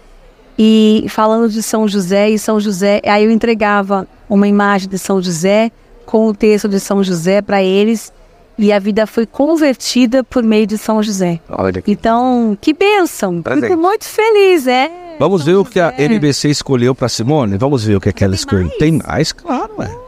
E 0.59 1.07
falando 1.09 1.49
de 1.49 1.63
São 1.63 1.89
José 1.89 2.31
e 2.31 2.39
São 2.39 2.61
José, 2.61 3.01
aí 3.05 3.25
eu 3.25 3.31
entregava 3.31 4.07
uma 4.29 4.47
imagem 4.47 4.89
de 4.89 4.99
São 4.99 5.21
José 5.21 5.73
com 6.05 6.29
o 6.29 6.35
texto 6.35 6.69
de 6.69 6.79
São 6.79 7.03
José 7.03 7.43
para 7.43 7.63
eles 7.63 8.13
e 8.57 8.73
a 8.73 8.79
vida 8.79 9.07
foi 9.07 9.27
convertida 9.27 10.23
por 10.23 10.43
meio 10.43 10.67
de 10.67 10.79
São 10.79 11.03
José. 11.03 11.41
Olha 11.49 11.83
que. 11.83 11.91
Então, 11.91 12.57
que 12.61 12.73
bênção! 12.73 13.43
Presente. 13.43 13.69
Fico 13.69 13.81
muito 13.81 14.05
feliz, 14.05 14.67
é. 14.67 15.17
Vamos 15.19 15.43
São 15.43 15.53
ver 15.53 15.59
o 15.59 15.65
que 15.65 15.81
a. 15.81 15.93
NBC 15.99 16.51
escolheu 16.51 16.95
para 16.95 17.09
Simone? 17.09 17.57
Vamos 17.57 17.85
ver 17.85 17.97
o 17.97 18.01
que, 18.01 18.09
é 18.09 18.13
que 18.13 18.23
ela 18.23 18.35
escolheu. 18.35 18.67
mais? 18.67 18.79
Tem 18.79 18.93
mais? 18.93 19.33
Claro, 19.33 19.83
é. 19.83 20.05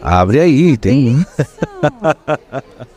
Abre 0.00 0.40
aí, 0.40 0.76
tem. 0.76 1.26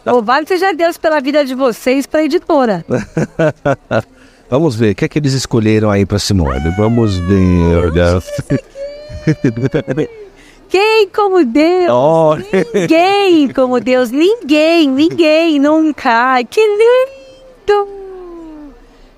Louvado 0.05 0.45
seja 0.47 0.73
Deus 0.73 0.97
pela 0.97 1.19
vida 1.19 1.43
de 1.43 1.55
vocês, 1.55 2.05
para 2.05 2.21
a 2.21 2.23
editora. 2.23 2.85
Vamos 4.49 4.75
ver 4.75 4.91
o 4.91 4.95
que 4.95 5.05
é 5.05 5.07
que 5.07 5.17
eles 5.17 5.33
escolheram 5.33 5.89
aí 5.89 6.05
para 6.05 6.19
Simone. 6.19 6.69
Vamos 6.77 7.15
ver. 7.15 7.91
Ninguém 10.71 11.09
como 11.09 11.43
Deus. 11.43 11.89
Oh. 11.91 12.37
Ninguém 12.73 13.49
como 13.49 13.79
Deus. 13.81 14.09
Ninguém, 14.09 14.89
ninguém, 14.89 15.59
nunca. 15.59 16.09
Ai, 16.09 16.45
que 16.45 16.61
lindo. 16.61 17.87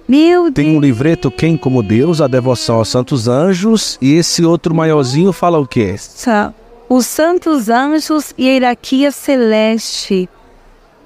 Meu 0.07 0.51
Tem 0.51 0.69
um 0.69 0.71
Deus. 0.71 0.81
livreto 0.81 1.29
Quem 1.29 1.55
como 1.55 1.83
Deus, 1.83 2.21
a 2.21 2.27
devoção 2.27 2.77
aos 2.77 2.89
santos 2.89 3.27
anjos, 3.27 3.99
e 4.01 4.15
esse 4.15 4.43
outro 4.43 4.73
maiorzinho 4.73 5.31
fala 5.31 5.59
o 5.59 5.67
quê? 5.67 5.95
Os 6.89 7.05
santos 7.05 7.69
anjos 7.69 8.33
e 8.35 8.47
hierarquia 8.47 9.11
celeste. 9.11 10.27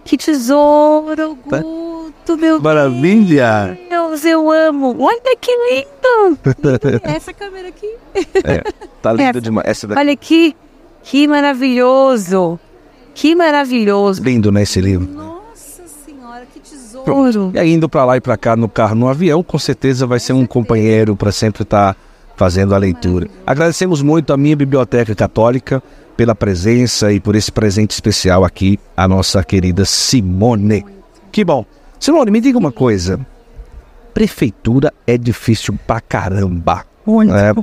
Que 0.07 0.15
tesouro, 0.17 1.37
Tá. 1.49 1.59
Guto, 1.61 2.37
meu 2.37 2.61
Maravilha! 2.61 3.77
Deus, 3.89 4.23
eu 4.25 4.49
amo. 4.49 4.95
Olha 4.99 5.21
que 5.39 5.51
lindo. 5.51 6.39
Essa 7.03 7.33
câmera 7.33 7.67
aqui. 7.67 7.93
É, 8.15 8.63
tá 9.01 9.11
lindo 9.11 9.23
Essa. 9.29 9.41
demais. 9.41 9.67
Essa 9.67 9.87
daqui. 9.87 9.99
Olha 9.99 10.13
aqui. 10.13 10.55
Que 11.03 11.27
maravilhoso. 11.27 12.59
Que 13.13 13.35
maravilhoso. 13.35 14.23
Lindo, 14.23 14.51
né, 14.51 14.61
esse 14.63 14.79
livro? 14.79 15.07
Nossa 15.07 15.83
senhora, 16.05 16.45
que 16.53 16.59
tesouro. 16.59 17.51
E 17.53 17.59
aí, 17.59 17.73
indo 17.73 17.89
pra 17.89 18.05
lá 18.05 18.15
e 18.15 18.21
pra 18.21 18.37
cá 18.37 18.55
no 18.55 18.69
carro, 18.69 18.95
no 18.95 19.07
avião, 19.09 19.43
com 19.43 19.59
certeza 19.59 20.05
vai 20.07 20.19
ser 20.19 20.33
um 20.33 20.45
companheiro 20.45 21.15
para 21.15 21.31
sempre 21.31 21.63
estar 21.63 21.95
fazendo 22.35 22.73
a 22.73 22.77
leitura. 22.77 23.27
Agradecemos 23.45 24.01
muito 24.01 24.31
a 24.31 24.37
minha 24.37 24.55
Biblioteca 24.55 25.13
Católica 25.15 25.81
pela 26.18 26.34
presença 26.34 27.13
e 27.13 27.20
por 27.20 27.36
esse 27.36 27.51
presente 27.51 27.91
especial 27.91 28.43
aqui, 28.43 28.80
a 28.97 29.07
nossa 29.07 29.43
querida 29.43 29.86
Simone. 29.86 30.84
Que 31.32 31.45
bom. 31.45 31.63
Simone, 31.99 32.32
me 32.32 32.41
diga 32.41 32.57
uma 32.57 32.72
coisa. 32.72 33.20
Prefeitura 34.15 34.91
é 35.05 35.15
difícil 35.15 35.78
pra 35.86 36.01
caramba. 36.01 36.84
É, 37.07 37.53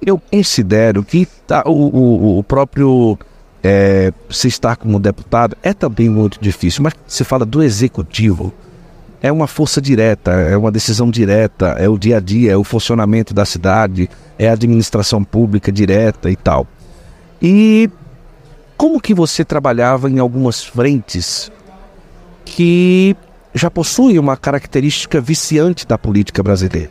eu 0.00 0.18
considero 0.18 1.02
que 1.02 1.26
tá, 1.46 1.64
o, 1.66 1.72
o, 1.72 2.38
o 2.38 2.44
próprio 2.44 3.18
é, 3.64 4.12
se 4.30 4.46
estar 4.46 4.76
como 4.76 5.00
deputado 5.00 5.56
é 5.62 5.72
também 5.72 6.08
muito 6.08 6.38
difícil, 6.40 6.84
mas 6.84 6.92
se 7.06 7.24
fala 7.24 7.44
do 7.44 7.62
executivo, 7.62 8.52
é 9.20 9.32
uma 9.32 9.46
força 9.46 9.80
direta, 9.80 10.32
é 10.32 10.56
uma 10.56 10.70
decisão 10.70 11.10
direta, 11.10 11.76
é 11.78 11.88
o 11.88 11.96
dia 11.96 12.18
a 12.18 12.20
dia, 12.20 12.52
é 12.52 12.56
o 12.56 12.62
funcionamento 12.62 13.32
da 13.32 13.44
cidade, 13.44 14.08
é 14.38 14.48
a 14.48 14.52
administração 14.52 15.24
pública 15.24 15.72
direta 15.72 16.30
e 16.30 16.36
tal. 16.36 16.66
E 17.40 17.88
como 18.82 19.00
que 19.00 19.14
você 19.14 19.44
trabalhava 19.44 20.10
em 20.10 20.18
algumas 20.18 20.64
frentes 20.64 21.52
que 22.44 23.16
já 23.54 23.70
possuem 23.70 24.18
uma 24.18 24.36
característica 24.36 25.20
viciante 25.20 25.86
da 25.86 25.96
política 25.96 26.42
brasileira? 26.42 26.90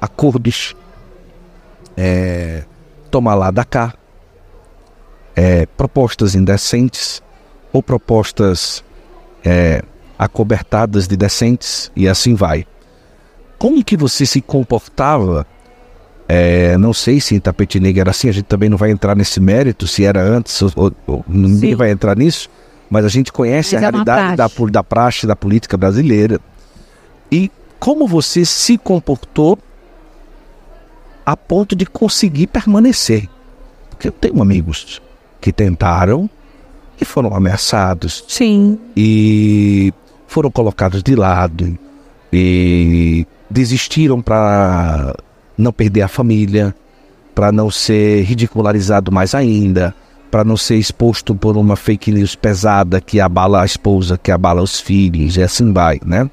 Acordos, 0.00 0.74
é, 1.94 2.64
toma 3.10 3.34
lá 3.34 3.50
da 3.50 3.66
cá, 3.66 3.92
é, 5.36 5.66
propostas 5.66 6.34
indecentes 6.34 7.22
ou 7.70 7.82
propostas 7.82 8.82
é, 9.44 9.82
acobertadas 10.18 11.06
de 11.06 11.18
decentes 11.18 11.92
e 11.94 12.08
assim 12.08 12.34
vai. 12.34 12.66
Como 13.58 13.84
que 13.84 13.94
você 13.94 14.24
se 14.24 14.40
comportava? 14.40 15.46
É, 16.34 16.78
não 16.78 16.94
sei 16.94 17.20
se 17.20 17.34
em 17.34 17.38
Tapetininga 17.40 18.00
era 18.00 18.10
assim, 18.10 18.26
a 18.26 18.32
gente 18.32 18.46
também 18.46 18.70
não 18.70 18.78
vai 18.78 18.90
entrar 18.90 19.14
nesse 19.14 19.38
mérito, 19.38 19.86
se 19.86 20.02
era 20.02 20.22
antes, 20.22 20.62
ou, 20.62 20.90
ou- 21.06 21.22
ninguém 21.28 21.72
Sim. 21.72 21.74
vai 21.76 21.90
entrar 21.90 22.16
nisso, 22.16 22.48
mas 22.88 23.04
a 23.04 23.08
gente 23.08 23.30
conhece 23.30 23.74
Mas 23.74 23.84
a 23.84 23.86
é 23.86 23.90
realidade 23.90 24.30
da, 24.30 24.36
praxe. 24.36 24.54
pol- 24.56 24.70
da 24.70 24.82
praxe 24.82 25.26
da 25.26 25.36
política 25.36 25.76
brasileira. 25.76 26.40
E 27.30 27.50
como 27.78 28.06
você 28.08 28.46
se 28.46 28.78
comportou 28.78 29.58
a 31.26 31.36
ponto 31.36 31.76
de 31.76 31.84
conseguir 31.84 32.46
permanecer? 32.46 33.28
Porque 33.90 34.08
eu 34.08 34.12
tenho 34.12 34.40
amigos 34.40 35.02
que 35.38 35.52
tentaram 35.52 36.30
e 36.98 37.04
foram 37.04 37.34
ameaçados, 37.34 38.24
Sim. 38.26 38.78
e 38.96 39.92
foram 40.26 40.50
colocados 40.50 41.02
de 41.02 41.14
lado 41.14 41.76
e 42.32 43.26
desistiram 43.50 44.22
para 44.22 45.14
não 45.56 45.72
perder 45.72 46.02
a 46.02 46.08
família, 46.08 46.74
para 47.34 47.50
não 47.50 47.70
ser 47.70 48.22
ridicularizado 48.22 49.10
mais 49.10 49.34
ainda, 49.34 49.94
para 50.30 50.44
não 50.44 50.56
ser 50.56 50.76
exposto 50.76 51.34
por 51.34 51.56
uma 51.56 51.76
fake 51.76 52.10
news 52.10 52.34
pesada 52.34 53.00
que 53.00 53.20
abala 53.20 53.62
a 53.62 53.66
esposa, 53.66 54.18
que 54.18 54.30
abala 54.30 54.62
os 54.62 54.80
filhos, 54.80 55.36
e 55.36 55.42
assim 55.42 55.72
vai, 55.72 56.00
né? 56.04 56.30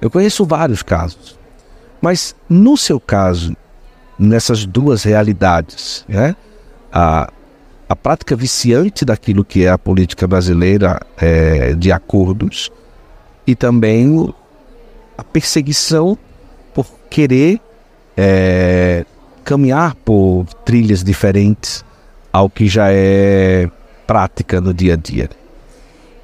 Eu 0.00 0.10
conheço 0.10 0.44
vários 0.44 0.82
casos. 0.82 1.38
Mas 2.00 2.34
no 2.48 2.76
seu 2.76 2.98
caso, 2.98 3.54
nessas 4.18 4.64
duas 4.64 5.02
realidades, 5.02 6.04
né? 6.08 6.34
A, 6.92 7.30
a 7.88 7.96
prática 7.96 8.36
viciante 8.36 9.04
daquilo 9.04 9.44
que 9.44 9.64
é 9.64 9.70
a 9.70 9.78
política 9.78 10.26
brasileira 10.26 11.00
é, 11.16 11.74
de 11.74 11.90
acordos 11.90 12.70
e 13.46 13.54
também 13.54 14.32
a 15.18 15.24
perseguição 15.24 16.16
por 16.72 16.86
querer 17.10 17.60
é, 18.16 19.04
caminhar 19.44 19.94
por 19.96 20.46
trilhas 20.64 21.02
diferentes 21.02 21.84
ao 22.32 22.48
que 22.48 22.68
já 22.68 22.92
é 22.92 23.68
prática 24.06 24.60
no 24.60 24.72
dia 24.72 24.94
a 24.94 24.96
dia. 24.96 25.30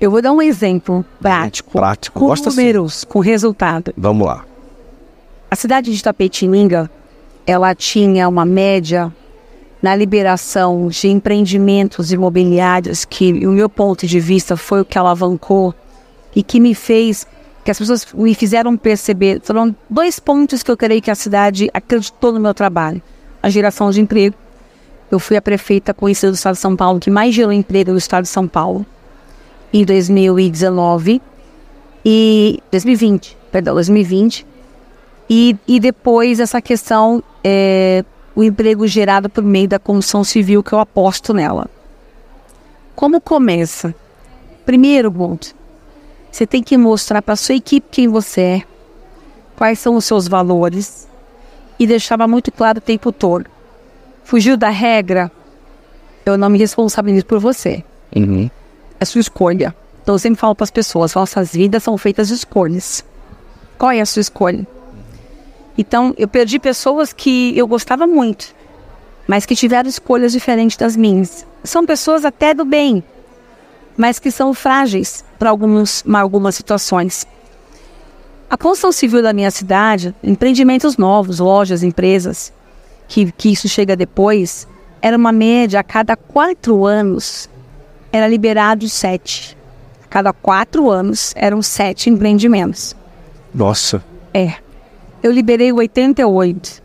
Eu 0.01 0.11
vou 0.11 0.21
dar 0.21 0.33
um 0.33 0.43
exemplo 0.43 1.05
prático. 1.21 1.73
Prático, 1.73 2.21
Com 2.21 2.27
gosta 2.27 2.49
assim. 2.49 2.59
números, 2.59 3.05
com 3.05 3.19
resultado. 3.21 3.95
Vamos 3.97 4.27
lá. 4.27 4.45
A 5.51 5.57
cidade 5.57 5.91
de 5.93 5.99
Itapetininga, 5.99 6.91
ela 7.47 7.75
tinha 7.75 8.29
uma 8.29 8.45
média 8.45 9.13
na 9.81 9.95
liberação 9.95 10.89
de 10.89 11.09
empreendimentos 11.09 12.13
imobiliários 12.13 13.05
que, 13.05 13.47
o 13.47 13.53
meu 13.53 13.69
ponto 13.69 14.07
de 14.07 14.19
vista, 14.19 14.57
foi 14.57 14.81
o 14.81 14.85
que 14.85 14.99
alavancou 14.99 15.75
e 16.35 16.43
que 16.43 16.59
me 16.61 16.75
fez, 16.75 17.27
que 17.67 17.71
as 17.73 17.79
pessoas 17.81 18.07
me 18.15 18.33
fizeram 18.33 18.77
perceber. 18.77 19.41
Foram 19.43 19.75
dois 19.91 20.21
pontos 20.21 20.63
que 20.63 20.71
eu 20.71 20.77
creio 20.77 21.03
que 21.03 21.11
a 21.11 21.17
cidade 21.17 21.69
acreditou 21.75 22.31
no 22.33 22.39
meu 22.39 22.55
trabalho: 22.55 23.03
a 23.43 23.51
geração 23.51 23.91
de 23.91 24.01
emprego. 24.01 24.37
Eu 25.11 25.19
fui 25.19 25.37
a 25.37 25.43
prefeita 25.43 25.93
conhecida 25.93 26.31
do 26.31 26.37
estado 26.37 26.55
de 26.55 26.61
São 26.61 26.77
Paulo 26.77 27.01
que 27.01 27.11
mais 27.11 27.35
gerou 27.35 27.53
emprego 27.53 27.91
no 27.91 27.99
estado 27.99 28.23
de 28.23 28.29
São 28.29 28.47
Paulo 28.47 28.87
em 29.73 29.85
2019 29.85 31.21
e 32.05 32.63
2020, 32.71 33.37
perdão, 33.51 33.75
2020. 33.75 34.47
E, 35.29 35.57
e 35.67 35.81
depois 35.81 36.39
essa 36.39 36.63
questão, 36.63 37.21
é, 37.43 38.05
o 38.37 38.45
emprego 38.45 38.87
gerado 38.87 39.29
por 39.29 39.43
meio 39.43 39.67
da 39.67 39.79
construção 39.81 40.23
civil, 40.23 40.63
que 40.63 40.73
eu 40.73 40.79
aposto 40.79 41.35
nela. 41.35 41.69
Como 42.95 43.21
começa? 43.21 43.93
Primeiro, 44.65 45.11
ponto, 45.11 45.55
você 46.37 46.47
tem 46.47 46.63
que 46.63 46.77
mostrar 46.77 47.23
para 47.23 47.35
sua 47.35 47.55
equipe 47.55 47.89
quem 47.91 48.09
você 48.09 48.41
é, 48.43 48.63
quais 49.57 49.79
são 49.79 49.97
os 49.97 50.05
seus 50.05 50.29
valores 50.29 51.09
e 51.79 51.87
deixava 51.87 52.29
muito 52.29 52.53
claro 52.53 52.77
o 52.77 52.81
tempo 52.81 53.11
todo. 53.11 53.47
Fugiu 54.23 54.55
da 54.55 54.69
regra, 54.69 55.33
eu 56.27 56.37
não 56.37 56.51
me 56.51 56.59
responsabilizo 56.59 57.25
por 57.25 57.39
você 57.39 57.83
Uhum. 58.15 58.51
é 59.01 59.05
sua 59.07 59.21
escolha. 59.23 59.75
Então 60.03 60.15
eu 60.15 60.19
sempre 60.19 60.39
falo 60.39 60.55
para 60.55 60.65
as 60.65 60.71
pessoas, 60.71 61.15
nossas 61.15 61.53
vidas 61.53 61.83
são 61.83 61.97
feitas 61.97 62.29
de 62.29 62.35
escolhas. 62.35 63.03
Qual 63.79 63.91
é 63.91 64.03
a 64.03 64.07
sua 64.07 64.21
escolha? 64.21 64.67
Então 65.79 66.15
eu 66.19 66.29
perdi 66.29 66.59
pessoas 66.59 67.15
que 67.15 67.57
eu 67.57 67.67
gostava 67.67 68.07
muito, 68.07 68.55
mas 69.27 69.47
que 69.47 69.57
tiveram 69.57 69.89
escolhas 69.89 70.33
diferentes 70.33 70.77
das 70.77 70.97
minhas. 70.97 71.47
São 71.65 71.87
pessoas 71.87 72.27
até 72.27 72.53
do 72.53 72.65
bem, 72.67 73.03
mas 73.97 74.19
que 74.19 74.31
são 74.31 74.53
frágeis 74.53 75.25
para 75.39 75.51
algumas, 75.51 76.05
algumas 76.13 76.55
situações. 76.55 77.27
A 78.49 78.57
construção 78.57 78.93
civil 78.93 79.23
da 79.23 79.33
minha 79.33 79.51
cidade, 79.51 80.15
empreendimentos 80.23 80.97
novos, 80.97 81.39
lojas, 81.39 81.83
empresas, 81.83 82.53
que, 83.09 83.33
que 83.33 83.53
isso 83.53 83.69
chega 83.69 83.97
depois, 83.97 84.69
era 85.03 85.17
uma 85.17 85.33
média 85.33 85.81
a 85.81 85.85
cada 85.85 86.17
quatro 86.17 86.85
anos 86.85 87.49
era 88.13 88.29
liberado 88.29 88.89
sete. 88.89 89.57
A 90.05 90.09
cada 90.09 90.33
quatro 90.33 90.91
anos 90.91 91.33
eram 91.37 91.61
sete 91.61 92.09
empreendimentos. 92.09 92.97
Nossa. 93.55 94.03
É. 94.33 94.55
Eu 95.23 95.33
liberei 95.33 95.73
88. 95.73 96.83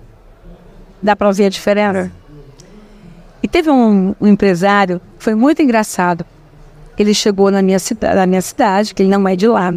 Dá 1.02 1.16
pra 1.16 1.32
ver 1.32 1.46
a 1.46 1.50
diferença? 1.50 2.12
E 3.42 3.48
teve 3.48 3.70
um, 3.70 4.16
um 4.20 4.28
empresário 4.28 5.02
foi 5.18 5.36
muito 5.36 5.62
engraçado. 5.62 6.26
Ele 7.02 7.14
chegou 7.14 7.50
na 7.50 7.62
minha, 7.62 7.78
na 8.16 8.26
minha 8.26 8.42
cidade, 8.42 8.94
que 8.94 9.02
ele 9.02 9.10
não 9.10 9.28
é 9.28 9.36
de 9.36 9.48
lá. 9.48 9.74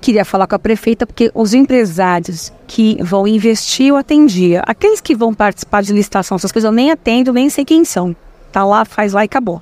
Queria 0.00 0.24
falar 0.24 0.46
com 0.46 0.54
a 0.54 0.58
prefeita, 0.58 1.06
porque 1.06 1.30
os 1.34 1.52
empresários 1.52 2.52
que 2.66 2.96
vão 3.02 3.26
investir, 3.26 3.88
eu 3.88 3.96
atendia. 3.96 4.62
Aqueles 4.66 5.00
que 5.00 5.14
vão 5.14 5.34
participar 5.34 5.82
de 5.82 5.92
licitação, 5.92 6.36
essas 6.36 6.52
coisas 6.52 6.66
eu 6.66 6.72
nem 6.72 6.90
atendo, 6.90 7.32
nem 7.32 7.50
sei 7.50 7.64
quem 7.64 7.84
são. 7.84 8.14
Tá 8.50 8.64
lá, 8.64 8.84
faz 8.84 9.12
lá 9.12 9.22
e 9.22 9.26
acabou. 9.26 9.60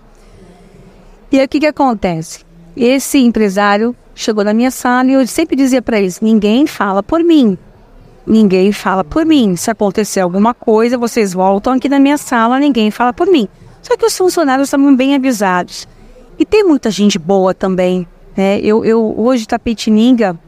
E 1.33 1.41
aí 1.41 1.47
o 1.47 1.49
que, 1.49 1.61
que 1.61 1.67
acontece? 1.67 2.45
Esse 2.77 3.19
empresário 3.19 3.95
chegou 4.15 4.45
na 4.45 4.55
minha 4.55 4.71
sala 4.71 5.11
e 5.11 5.15
eu 5.15 5.27
sempre 5.27 5.57
dizia 5.57 5.83
para 5.83 5.99
eles: 5.99 6.21
ninguém 6.21 6.67
fala 6.67 7.03
por 7.03 7.23
mim. 7.25 7.59
Ninguém 8.27 8.73
fala 8.73 9.03
por 9.03 9.27
mim. 9.27 9.57
Se 9.57 9.71
acontecer 9.71 10.21
alguma 10.21 10.55
coisa, 10.55 10.97
vocês 10.97 11.33
voltam 11.33 11.73
aqui 11.73 11.89
na 11.89 11.99
minha 11.99 12.17
sala, 12.17 12.59
ninguém 12.59 12.91
fala 12.91 13.13
por 13.13 13.27
mim. 13.27 13.49
Só 13.83 13.97
que 13.97 14.07
os 14.07 14.17
funcionários 14.17 14.69
estavam 14.69 14.95
bem 14.97 15.15
avisados. 15.15 15.87
E 16.39 16.45
tem 16.45 16.65
muita 16.65 16.91
gente 16.91 17.19
boa 17.19 17.55
também. 17.55 18.07
Né? 18.37 18.59
Eu, 18.61 18.85
eu 18.85 19.15
hoje, 19.19 19.47
Tapetininga, 19.47 20.39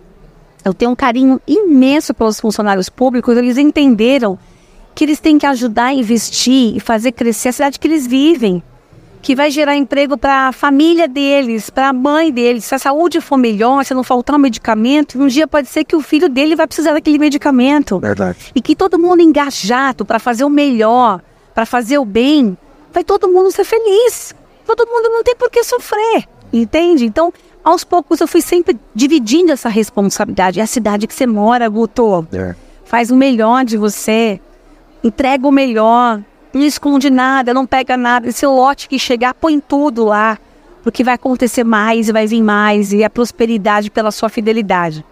eu 0.65 0.75
tenho 0.75 0.91
um 0.91 0.97
carinho 0.97 1.41
imenso 1.47 2.13
pelos 2.13 2.41
funcionários 2.41 2.89
públicos. 2.89 3.37
Eles 3.37 3.57
entenderam 3.59 4.39
que 4.95 5.05
eles 5.05 5.21
têm 5.21 5.39
que 5.39 5.47
ajudar 5.47 5.87
a 5.87 5.95
investir 5.95 6.77
e 6.77 6.81
fazer 6.81 7.13
crescer 7.13 7.51
a 7.51 7.53
cidade 7.53 7.79
que 7.79 7.87
eles 7.87 8.07
vivem 8.07 8.63
que 9.27 9.35
vai 9.35 9.51
gerar 9.51 9.77
emprego 9.77 10.17
para 10.17 10.47
a 10.47 10.53
família 10.53 11.09
deles, 11.09 11.69
para 11.69 11.89
a 11.89 11.93
mãe 11.93 12.31
deles. 12.31 12.65
Se 12.65 12.77
a 12.77 12.79
saúde 12.79 13.21
for 13.21 13.37
melhor, 13.37 13.85
se 13.85 13.93
não 13.93 14.05
faltar 14.05 14.37
um 14.37 14.39
medicamento, 14.39 15.21
um 15.21 15.27
dia 15.27 15.49
pode 15.49 15.67
ser 15.67 15.83
que 15.83 15.97
o 15.97 16.01
filho 16.01 16.29
dele 16.29 16.55
vai 16.55 16.65
precisar 16.65 16.93
daquele 16.93 17.19
medicamento. 17.19 17.99
Verdade. 17.99 18.53
E 18.55 18.61
que 18.61 18.77
todo 18.77 18.97
mundo 19.01 19.21
engajado 19.21 20.05
para 20.05 20.21
fazer 20.21 20.45
o 20.45 20.49
melhor, 20.49 21.21
para 21.53 21.67
fazer 21.67 21.99
o 21.99 22.05
bem, 22.05 22.57
vai 22.93 23.03
todo 23.03 23.27
mundo 23.27 23.51
ser 23.51 23.65
feliz. 23.65 24.33
Todo 24.67 24.87
mundo 24.87 25.09
não 25.09 25.23
tem 25.23 25.37
por 25.37 25.49
que 25.49 25.63
sofrer, 25.63 26.27
entende? 26.53 27.07
Então, 27.07 27.33
aos 27.63 27.85
poucos 27.85 28.21
eu 28.21 28.27
fui 28.27 28.41
sempre 28.41 28.79
dividindo 28.95 29.53
essa 29.53 29.69
responsabilidade. 29.69 30.61
É 30.61 30.63
a 30.63 30.67
cidade 30.67 31.07
que 31.07 31.15
você 31.15 31.27
mora, 31.27 31.69
Guto. 31.69 32.27
É. 32.33 32.55
Faz 32.85 33.11
o 33.11 33.17
melhor 33.17 33.65
de 33.65 33.77
você, 33.77 34.41
entrega 35.03 35.47
o 35.47 35.53
melhor, 35.53 36.21
não 36.53 36.63
esconde 36.63 37.11
nada, 37.11 37.53
não 37.53 37.67
pega 37.67 37.97
nada. 37.97 38.29
Esse 38.29 38.47
lote 38.47 38.89
que 38.89 38.99
chegar, 38.99 39.35
põe 39.35 39.61
tudo 39.61 40.05
lá. 40.05 40.39
Porque 40.83 41.03
vai 41.03 41.15
acontecer 41.15 41.65
mais 41.65 42.09
e 42.09 42.13
vai 42.13 42.27
vir 42.27 42.43
mais. 42.43 42.93
E 42.93 43.03
a 43.03 43.11
prosperidade 43.11 43.91
pela 43.91 44.11
sua 44.11 44.29
fidelidade. 44.29 45.05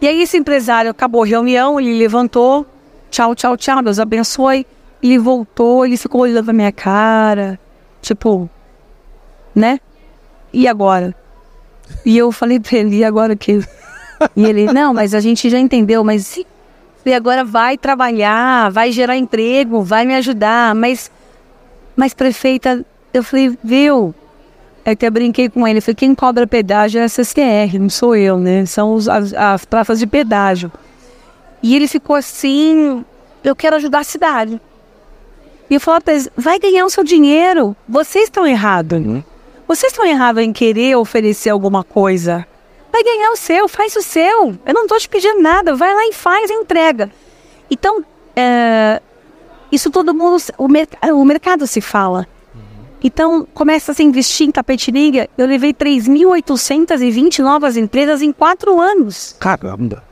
E 0.00 0.08
aí 0.08 0.22
esse 0.22 0.38
empresário 0.38 0.90
acabou 0.90 1.22
a 1.22 1.26
reunião, 1.26 1.78
ele 1.78 1.98
levantou. 1.98 2.66
Tchau, 3.10 3.34
tchau, 3.34 3.56
tchau, 3.56 3.82
Deus 3.82 3.98
abençoe. 3.98 4.66
Ele 5.02 5.18
voltou, 5.18 5.84
ele 5.84 5.96
ficou 5.96 6.22
olhando 6.22 6.48
a 6.48 6.52
minha 6.52 6.72
cara. 6.72 7.60
Tipo, 8.00 8.48
né? 9.54 9.80
E 10.52 10.66
agora? 10.66 11.14
E 12.04 12.16
eu 12.16 12.30
falei 12.32 12.60
pra 12.60 12.78
ele, 12.78 12.98
e 12.98 13.04
agora 13.04 13.36
que? 13.36 13.60
E 14.36 14.44
ele, 14.44 14.66
não, 14.66 14.92
mas 14.92 15.14
a 15.14 15.20
gente 15.20 15.48
já 15.48 15.58
entendeu, 15.58 16.04
mas 16.04 16.38
e 17.04 17.14
agora 17.14 17.44
vai 17.44 17.78
trabalhar, 17.78 18.70
vai 18.70 18.92
gerar 18.92 19.16
emprego, 19.16 19.82
vai 19.82 20.04
me 20.04 20.14
ajudar. 20.14 20.74
Mas, 20.74 21.10
mas 21.96 22.12
prefeita, 22.12 22.84
eu 23.12 23.22
falei, 23.22 23.56
viu? 23.64 24.14
Eu 24.84 25.10
brinquei 25.10 25.48
com 25.48 25.66
ele. 25.66 25.80
Falei, 25.80 25.94
quem 25.94 26.14
cobra 26.14 26.46
pedágio 26.46 27.00
é 27.00 27.04
a 27.04 27.08
CCR, 27.08 27.78
não 27.78 27.88
sou 27.88 28.14
eu, 28.14 28.38
né? 28.38 28.66
São 28.66 28.94
os, 28.94 29.08
as, 29.08 29.32
as 29.32 29.64
praças 29.64 29.98
de 29.98 30.06
pedágio. 30.06 30.70
E 31.62 31.74
ele 31.74 31.88
ficou 31.88 32.16
assim, 32.16 33.04
eu 33.42 33.56
quero 33.56 33.76
ajudar 33.76 34.00
a 34.00 34.04
cidade. 34.04 34.60
E 35.70 35.74
eu 35.74 35.80
falei 35.80 36.00
para 36.00 36.14
eles, 36.14 36.28
vai 36.36 36.58
ganhar 36.58 36.84
o 36.84 36.90
seu 36.90 37.04
dinheiro. 37.04 37.76
Vocês 37.88 38.24
estão 38.24 38.44
errados. 38.44 38.98
Uhum. 38.98 39.22
Vocês 39.68 39.92
estão 39.92 40.04
errados 40.04 40.42
em 40.42 40.52
querer 40.52 40.96
oferecer 40.96 41.48
alguma 41.48 41.84
coisa. 41.84 42.44
Vai 42.92 43.04
ganhar 43.04 43.30
o 43.30 43.36
seu, 43.36 43.68
faz 43.68 43.94
o 43.94 44.02
seu. 44.02 44.58
Eu 44.66 44.74
não 44.74 44.82
estou 44.82 44.98
te 44.98 45.08
pedindo 45.08 45.40
nada, 45.40 45.76
vai 45.76 45.94
lá 45.94 46.06
e 46.06 46.12
faz, 46.12 46.50
entrega. 46.50 47.08
Então, 47.70 48.04
é, 48.34 49.00
isso 49.70 49.88
todo 49.90 50.12
mundo, 50.12 50.42
o, 50.58 50.66
mer 50.66 50.88
o, 51.14 51.24
mercado 51.24 51.68
se 51.68 51.80
fala. 51.80 52.26
Então, 53.02 53.46
começa 53.54 53.92
a 53.92 53.94
se 53.94 54.02
investir 54.02 54.48
em 54.48 54.50
Tapetininga. 54.50 55.28
Eu 55.38 55.46
levei 55.46 55.72
3.820 55.72 57.38
novas 57.38 57.76
empresas 57.76 58.20
em 58.20 58.32
quatro 58.32 58.78
anos. 58.78 59.36
Caramba. 59.38 60.02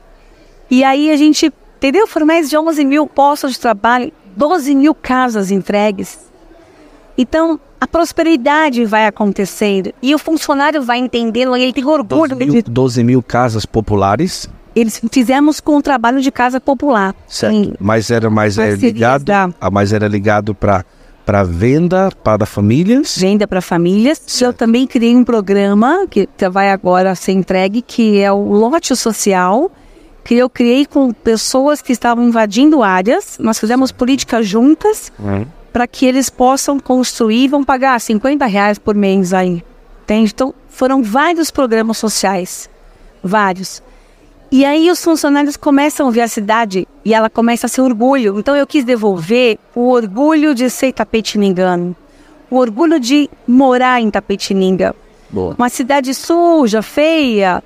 E 0.71 0.83
aí 0.83 1.11
a 1.11 1.17
gente, 1.17 1.53
entendeu? 1.77 2.07
Foram 2.07 2.25
mais 2.25 2.49
de 2.49 2.57
11 2.57 2.85
mil 2.85 3.05
postos 3.05 3.51
de 3.51 3.59
trabalho, 3.59 4.11
12 4.39 4.73
mil 4.73 4.95
casas 4.95 5.51
entregues. 5.51 6.17
Então, 7.17 7.59
a 7.81 7.85
prosperidade 7.85 8.85
vai 8.85 9.05
acontecendo 9.05 9.91
e 10.01 10.15
o 10.15 10.17
funcionário 10.17 10.81
vai 10.81 10.97
entendendo, 10.97 11.53
ele 11.57 11.73
tem 11.73 11.83
orgulho. 11.85 12.33
12 12.35 12.51
mil, 12.51 12.63
12 12.65 13.03
mil 13.03 13.21
casas 13.21 13.65
populares. 13.65 14.49
Eles 14.73 15.01
fizemos 15.11 15.59
com 15.59 15.75
o 15.75 15.81
trabalho 15.81 16.21
de 16.21 16.31
casa 16.31 16.61
popular. 16.61 17.13
Certo. 17.27 17.53
Em- 17.53 17.73
Mas 17.79 18.09
era 18.09 18.29
mais 18.29 18.57
é, 18.57 18.71
ligado, 18.75 19.25
da- 19.25 19.49
mas 19.71 19.91
era 19.91 20.07
ligado 20.07 20.55
para 20.55 20.85
para 21.25 21.43
venda 21.43 22.09
para 22.23 22.43
famílias. 22.45 23.15
venda 23.17 23.45
para 23.47 23.61
famílias. 23.61 24.17
Eu 24.19 24.23
Certo. 24.29 24.55
também 24.57 24.87
criei 24.87 25.15
um 25.15 25.23
programa 25.23 26.07
que 26.09 26.25
que 26.25 26.49
vai 26.49 26.71
agora 26.71 27.13
ser 27.13 27.33
entregue, 27.33 27.81
que 27.83 28.19
é 28.19 28.31
o 28.31 28.41
lote 28.51 28.95
social, 28.95 29.69
que 30.29 30.35
eu 30.35 30.47
criei 30.47 30.85
com 30.85 31.11
pessoas 31.11 31.81
que 31.81 31.91
estavam 31.91 32.23
invadindo 32.23 32.83
áreas. 32.83 33.39
Nós 33.39 33.57
fizemos 33.57 33.91
políticas 33.91 34.45
juntas 34.47 35.11
Hum. 35.19 35.43
para 35.73 35.87
que 35.87 36.05
eles 36.05 36.29
possam 36.29 36.79
construir, 36.79 37.47
vão 37.47 37.63
pagar 37.63 37.99
50 37.99 38.45
reais 38.45 38.77
por 38.77 38.93
mês 38.93 39.33
aí. 39.33 39.63
Entende? 40.03 40.31
Então, 40.31 40.53
foram 40.69 41.01
vários 41.01 41.49
programas 41.49 41.97
sociais. 41.97 42.69
Vários. 43.23 43.81
E 44.51 44.63
aí 44.63 44.91
os 44.91 45.03
funcionários 45.03 45.57
começam 45.57 46.07
a 46.07 46.11
ver 46.11 46.21
a 46.21 46.27
cidade 46.27 46.87
e 47.03 47.11
ela 47.11 47.27
começa 47.27 47.65
a 47.65 47.69
ser 47.69 47.81
orgulho. 47.81 48.37
Então 48.37 48.55
eu 48.55 48.67
quis 48.67 48.83
devolver 48.83 49.57
o 49.73 49.89
orgulho 49.89 50.53
de 50.53 50.69
ser 50.69 50.93
tapetiningano. 50.93 51.95
O 52.51 52.57
orgulho 52.57 52.99
de 52.99 53.27
morar 53.47 53.99
em 53.99 54.11
Tapetininga. 54.11 54.95
Boa. 55.27 55.55
Uma 55.57 55.69
cidade 55.69 56.13
suja, 56.13 56.83
feia, 56.83 57.63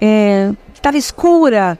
é, 0.00 0.52
que 0.72 0.78
estava 0.78 0.96
escura. 0.96 1.76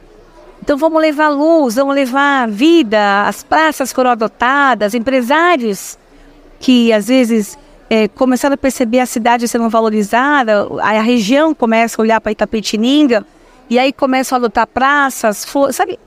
Então 0.65 0.79
vamos 0.79 0.99
levar 0.99 1.29
luz, 1.29 1.75
vamos 1.75 1.95
levar 1.95 2.49
vida, 2.49 3.29
as 3.29 3.43
praças 3.43 3.93
foram 3.93 4.09
adotadas, 4.09 4.95
empresários 4.95 5.99
que 6.59 6.91
às 6.91 7.07
vezes 7.09 7.59
é, 7.91 8.09
começaram 8.09 8.55
a 8.55 8.57
perceber 8.57 9.01
a 9.01 9.05
cidade 9.05 9.47
sendo 9.47 9.69
valorizada, 9.69 10.67
a, 10.81 10.93
a 10.93 11.03
região 11.03 11.55
começa 11.55 12.01
a 12.01 12.03
olhar 12.03 12.19
para 12.19 12.33
Itapetininga 12.33 13.27
e 13.69 13.79
aí 13.79 13.93
começam 13.93 14.37
a 14.37 14.39
adotar 14.39 14.67
praças, 14.67 15.47
sabe? 15.71 15.99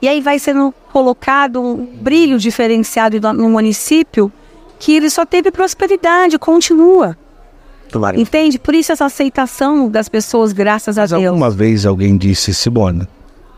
E 0.00 0.08
aí 0.08 0.22
vai 0.22 0.38
sendo 0.38 0.72
colocado 0.90 1.60
um 1.60 1.84
brilho 1.84 2.38
diferenciado 2.38 3.20
no, 3.20 3.34
no 3.34 3.50
município 3.50 4.32
que 4.78 4.94
ele 4.96 5.10
só 5.10 5.26
teve 5.26 5.50
prosperidade, 5.50 6.38
continua. 6.38 7.18
Tomara. 7.92 8.18
Entende? 8.18 8.58
Por 8.58 8.74
isso 8.74 8.92
essa 8.92 9.04
aceitação 9.04 9.90
das 9.90 10.08
pessoas, 10.08 10.54
graças 10.54 10.96
a 10.96 11.02
Mas 11.02 11.10
Deus. 11.10 11.26
alguma 11.26 11.50
vez 11.50 11.84
alguém 11.84 12.16
disse, 12.16 12.54
Simone, 12.54 13.06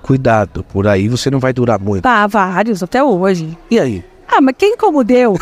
cuidado, 0.09 0.65
por 0.65 0.89
aí 0.89 1.07
você 1.07 1.31
não 1.31 1.39
vai 1.39 1.53
durar 1.53 1.79
muito. 1.79 2.03
Tá, 2.03 2.27
vários, 2.27 2.83
até 2.83 3.05
hoje. 3.05 3.59
E 3.71 3.79
aí? 3.79 4.03
Ah, 4.27 4.41
mas 4.41 4.55
quem 4.57 4.75
como 4.75 5.05
Deus? 5.05 5.39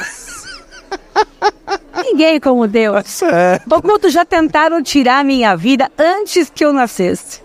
Ninguém 2.03 2.41
como 2.41 2.67
Deus. 2.67 3.07
Certo. 3.07 3.73
Ocultos 3.73 4.13
já 4.13 4.25
tentaram 4.25 4.83
tirar 4.83 5.21
a 5.21 5.25
minha 5.25 5.55
vida 5.57 5.89
antes 5.97 6.51
que 6.53 6.65
eu 6.65 6.73
nascesse. 6.73 7.41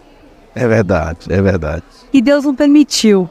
É 0.56 0.68
verdade, 0.68 1.28
é 1.30 1.40
verdade. 1.40 1.84
E 2.12 2.24
Deus 2.24 2.44
não 2.44 2.56
permitiu. 2.56 3.30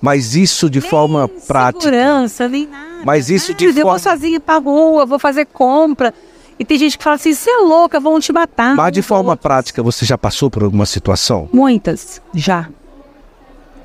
Mas 0.00 0.36
isso 0.36 0.70
de 0.70 0.80
forma 0.80 1.28
prática. 1.48 1.82
Segurança, 1.90 2.48
nem 2.48 2.68
nada. 2.68 3.02
Mas 3.04 3.28
isso 3.28 3.52
de 3.54 3.66
Nada. 3.66 3.80
Eu 3.80 3.86
vou 3.86 3.98
forma- 3.98 4.00
sozinha 4.16 4.38
pra 4.38 4.58
rua, 4.58 5.04
vou 5.04 5.18
fazer 5.18 5.46
compra. 5.46 6.14
E 6.60 6.64
tem 6.64 6.78
gente 6.78 6.96
que 6.96 7.02
fala 7.02 7.16
assim, 7.16 7.34
você 7.34 7.50
é 7.50 7.56
louca, 7.58 7.98
vão 7.98 8.20
te 8.20 8.32
matar. 8.32 8.76
Mas 8.76 8.92
de 8.92 9.02
forma 9.02 9.36
prática, 9.36 9.82
você 9.82 10.04
já 10.04 10.16
passou 10.16 10.48
por 10.48 10.62
alguma 10.62 10.86
situação? 10.86 11.48
Muitas, 11.52 12.22
já. 12.32 12.68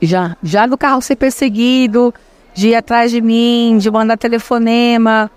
Já. 0.01 0.35
Já 0.41 0.65
do 0.65 0.77
carro 0.77 1.01
ser 1.01 1.15
perseguido, 1.15 2.13
de 2.53 2.69
ir 2.69 2.75
atrás 2.75 3.11
de 3.11 3.21
mim, 3.21 3.77
de 3.79 3.89
mandar 3.89 4.17
telefonema. 4.17 5.29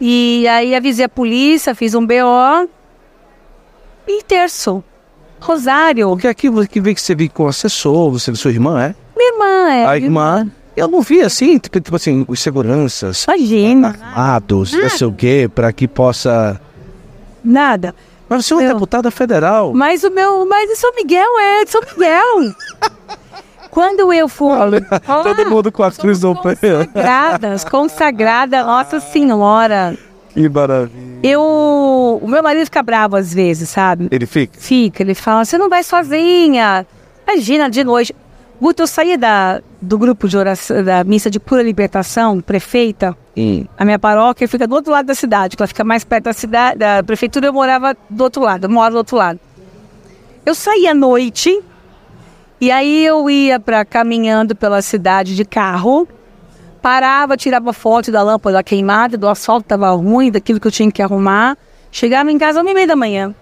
E 0.00 0.46
aí 0.48 0.74
avisei 0.74 1.04
a 1.04 1.08
polícia, 1.08 1.74
fiz 1.74 1.94
um 1.94 2.06
BO. 2.06 2.68
E 4.06 4.22
terço. 4.22 4.82
Rosário. 5.40 6.08
Porque 6.10 6.28
aqui 6.28 6.48
você 6.48 6.68
que 6.68 6.80
vê 6.80 6.94
que 6.94 7.00
você 7.00 7.14
vive 7.14 7.30
com 7.30 7.44
o 7.44 7.48
assessor, 7.48 8.10
você 8.10 8.30
e 8.30 8.36
sua 8.36 8.50
irmã, 8.50 8.82
é? 8.82 8.94
Minha 9.16 9.32
irmã 9.32 9.70
é. 9.70 9.86
A 9.86 9.96
irmã, 9.96 10.50
eu 10.76 10.88
não 10.88 11.00
vi 11.02 11.20
assim, 11.20 11.58
tipo, 11.58 11.80
tipo 11.80 11.94
assim, 11.96 12.24
os 12.26 12.40
seguranças 12.40 13.24
Imagina. 13.24 13.88
armados, 13.88 14.72
não 14.72 14.88
sei 14.88 15.06
o 15.06 15.12
quê, 15.12 15.50
para 15.54 15.72
que 15.72 15.86
possa. 15.86 16.60
Nada. 17.44 17.94
Mas 18.28 18.46
você 18.46 18.54
é 18.54 18.56
uma 18.56 18.72
deputada 18.74 19.10
federal. 19.10 19.72
Mas 19.74 20.02
o 20.02 20.10
meu. 20.10 20.46
Mas 20.46 20.70
o 20.70 20.76
São 20.76 20.94
Miguel 20.96 21.38
é 21.38 21.64
de 21.64 21.70
São 21.70 21.80
Miguel. 21.82 22.54
Quando 23.74 24.12
eu 24.12 24.28
fui. 24.28 24.56
Todo 25.04 25.50
mundo 25.50 25.72
com 25.72 25.82
a 25.82 25.90
cruz 25.90 26.20
do 26.20 26.36
pé. 26.36 26.54
Consagradas, 26.54 27.64
consagrada, 27.64 28.62
Nossa 28.62 29.00
Senhora. 29.00 29.98
Que 30.30 30.48
maravilha. 30.48 31.18
Eu. 31.24 31.40
O 32.22 32.28
meu 32.28 32.40
marido 32.40 32.64
fica 32.66 32.82
bravo 32.84 33.16
às 33.16 33.34
vezes, 33.34 33.68
sabe? 33.68 34.06
Ele 34.12 34.26
fica? 34.26 34.58
Fica, 34.58 35.02
ele 35.02 35.14
fala, 35.14 35.44
você 35.44 35.58
não 35.58 35.68
vai 35.68 35.82
sozinha. 35.82 36.86
Imagina, 37.26 37.68
de 37.68 37.82
noite. 37.82 38.14
Guto, 38.60 38.84
eu 38.84 38.86
saí 38.86 39.16
da, 39.16 39.60
do 39.82 39.98
grupo 39.98 40.28
de 40.28 40.36
oração, 40.36 40.82
da 40.84 41.02
missa 41.02 41.28
de 41.28 41.40
pura 41.40 41.62
libertação, 41.62 42.40
prefeita. 42.40 43.16
Hum. 43.36 43.64
A 43.76 43.84
minha 43.84 43.98
paróquia 43.98 44.46
fica 44.46 44.66
do 44.68 44.74
outro 44.76 44.92
lado 44.92 45.06
da 45.06 45.14
cidade, 45.14 45.56
que 45.56 45.62
ela 45.62 45.66
fica 45.66 45.82
mais 45.82 46.04
perto 46.04 46.24
da 46.24 46.32
cidade, 46.32 46.78
da 46.78 47.02
prefeitura, 47.02 47.46
eu 47.46 47.52
morava 47.52 47.96
do 48.08 48.22
outro 48.22 48.42
lado, 48.42 48.64
eu 48.64 48.70
moro 48.70 48.92
do 48.92 48.98
outro 48.98 49.16
lado. 49.16 49.40
Eu 50.46 50.54
saía 50.54 50.92
à 50.92 50.94
noite, 50.94 51.60
e 52.60 52.70
aí 52.70 53.04
eu 53.04 53.28
ia 53.28 53.58
para 53.58 53.84
caminhando 53.84 54.54
pela 54.54 54.80
cidade 54.80 55.34
de 55.34 55.44
carro, 55.44 56.08
parava, 56.80 57.36
tirava 57.36 57.72
foto 57.72 58.12
da 58.12 58.22
lâmpada 58.22 58.62
queimada, 58.62 59.16
do 59.16 59.28
asfalto 59.28 59.62
estava 59.62 59.90
ruim, 59.90 60.30
daquilo 60.30 60.60
que 60.60 60.66
eu 60.66 60.70
tinha 60.70 60.90
que 60.90 61.02
arrumar. 61.02 61.56
Chegava 61.90 62.30
em 62.30 62.38
casa 62.38 62.60
às 62.60 62.64
meia 62.64 62.86
da 62.86 62.96
manhã. 62.96 63.34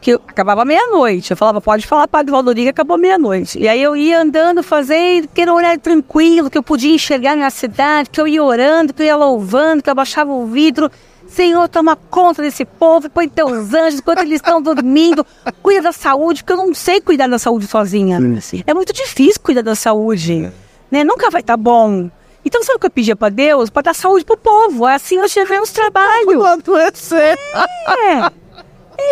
Que 0.00 0.12
eu, 0.12 0.20
acabava 0.26 0.64
meia-noite. 0.64 1.30
Eu 1.30 1.36
falava, 1.36 1.60
pode 1.60 1.86
falar, 1.86 2.08
Padre 2.08 2.30
Valdoriga, 2.30 2.70
acabou 2.70 2.96
meia-noite. 2.98 3.58
E 3.58 3.68
aí 3.68 3.82
eu 3.82 3.96
ia 3.96 4.20
andando, 4.20 4.62
fazendo, 4.62 5.24
aquele 5.24 5.50
horário 5.50 5.80
tranquilo, 5.80 6.48
que 6.50 6.56
eu 6.58 6.62
podia 6.62 6.94
enxergar 6.94 7.36
minha 7.36 7.50
cidade, 7.50 8.10
que 8.10 8.20
eu 8.20 8.26
ia 8.26 8.42
orando, 8.42 8.92
que 8.92 9.02
eu 9.02 9.06
ia 9.06 9.16
louvando, 9.16 9.82
que 9.82 9.88
eu 9.88 9.92
abaixava 9.92 10.32
o 10.32 10.46
vidro. 10.46 10.90
Senhor, 11.28 11.68
toma 11.68 11.94
conta 11.94 12.42
desse 12.42 12.64
povo, 12.64 13.08
põe 13.10 13.28
teus 13.28 13.72
anjos 13.74 14.00
enquanto 14.00 14.20
eles 14.20 14.36
estão 14.36 14.60
dormindo. 14.60 15.24
Cuida 15.62 15.82
da 15.82 15.92
saúde, 15.92 16.42
porque 16.42 16.52
eu 16.52 16.56
não 16.66 16.74
sei 16.74 17.00
cuidar 17.00 17.28
da 17.28 17.38
saúde 17.38 17.66
sozinha. 17.66 18.18
É 18.66 18.74
muito 18.74 18.92
difícil 18.92 19.40
cuidar 19.42 19.62
da 19.62 19.74
saúde. 19.74 20.50
Né? 20.90 21.04
Nunca 21.04 21.30
vai 21.30 21.40
estar 21.42 21.52
tá 21.52 21.56
bom. 21.56 22.10
Então, 22.44 22.62
sabe 22.62 22.76
o 22.76 22.80
que 22.80 22.86
eu 22.86 22.90
pedia 22.90 23.14
para 23.14 23.28
Deus? 23.28 23.68
Para 23.68 23.82
dar 23.82 23.94
saúde 23.94 24.24
pro 24.24 24.36
povo. 24.36 24.86
Assim 24.86 25.18
nós 25.18 25.32
tivemos 25.32 25.70
trabalho. 25.70 26.44
adoecer. 26.44 27.38
É. 27.54 28.26
É 28.26 28.47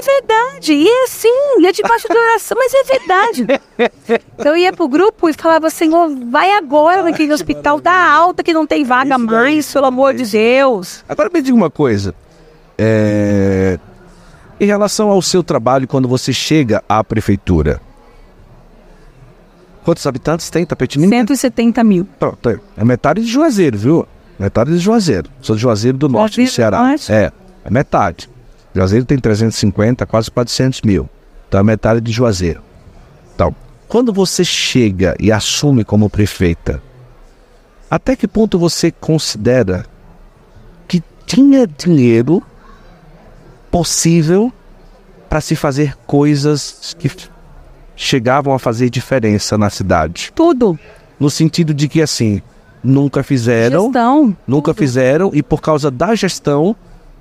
verdade, 0.03 0.73
e 0.73 0.89
é 0.89 1.05
assim, 1.05 1.29
é 1.65 1.73
debaixo 1.73 2.09
da 2.09 2.15
oração, 2.15 2.57
mas 2.59 2.73
é 2.75 2.85
verdade. 2.85 3.47
Então 4.39 4.53
eu 4.53 4.57
ia 4.57 4.73
pro 4.73 4.89
grupo 4.89 5.29
e 5.29 5.33
falava, 5.33 5.69
Senhor, 5.71 6.09
vai 6.31 6.53
agora 6.53 7.03
naquele 7.03 7.33
hospital, 7.33 7.81
dá 7.81 8.11
alta 8.11 8.43
que 8.43 8.53
não 8.53 8.67
tem 8.67 8.85
vaga 8.85 9.19
mais, 9.19 9.73
pelo 9.73 9.87
amor 9.87 10.15
de 10.15 10.25
Deus. 10.25 11.05
Agora 11.09 11.31
me 11.33 11.43
diga 11.43 11.57
uma 11.57 11.71
coisa. 11.71 12.15
É... 12.79 13.79
Em 14.61 14.67
relação 14.67 15.11
ao 15.11 15.21
seu 15.21 15.43
trabalho 15.43 15.87
quando 15.87 16.09
você 16.09 16.33
chega 16.33 16.83
à 16.89 17.03
prefeitura, 17.03 17.81
quantos 19.85 20.07
habitantes 20.07 20.49
tem 20.51 20.65
Tapetininga? 20.65 21.11
170 21.11 21.85
mil. 21.85 22.07
Pronto, 22.19 22.61
é 22.77 22.85
metade 22.85 23.23
de 23.23 23.29
Juazeiro, 23.29 23.77
viu? 23.79 24.09
Metade 24.39 24.71
de 24.73 24.79
Juazeiro. 24.79 25.31
Sou 25.41 25.57
de 25.57 25.63
Juazeiro 25.63 25.97
do 25.97 26.09
Norte, 26.09 26.43
do 26.43 26.51
Ceará. 26.51 26.89
Norte? 26.89 27.13
É, 27.13 27.33
é 27.65 27.71
metade. 27.71 28.29
Juazeiro 28.77 29.07
tem 29.07 29.19
350, 29.19 30.05
quase 30.05 30.31
400 30.31 30.83
mil. 30.83 31.09
Então 31.49 31.59
é 31.59 31.63
metade 31.63 32.01
de 32.01 32.13
Juazeiro. 32.13 32.61
Então, 33.35 33.55
quando 33.89 34.13
você 34.13 34.45
chega 34.45 35.17
e 35.19 35.33
assume 35.33 35.83
como 35.85 36.11
prefeita, 36.11 36.83
até 37.91 38.15
que 38.15 38.29
ponto 38.29 38.59
você 38.59 38.91
considera 38.91 39.87
que 40.87 41.03
tinha 41.25 41.67
dinheiro 41.67 42.43
possível 43.71 44.53
para 45.29 45.41
se 45.41 45.57
fazer 45.57 45.97
coisas 46.07 46.95
que 46.99 47.11
chegavam 47.95 48.53
a 48.53 48.59
fazer 48.59 48.91
diferença 48.91 49.57
na 49.57 49.71
cidade? 49.71 50.33
Tudo. 50.35 50.79
No 51.19 51.31
sentido 51.31 51.73
de 51.73 51.89
que 51.89 52.03
assim, 52.03 52.43
nunca 52.85 53.23
fizeram, 53.23 53.85
gestão, 53.85 54.37
nunca 54.47 54.75
tudo. 54.75 54.79
fizeram 54.79 55.31
e 55.33 55.43
por 55.43 55.63
causa 55.63 55.91
da 55.91 56.15
gestão 56.15 56.77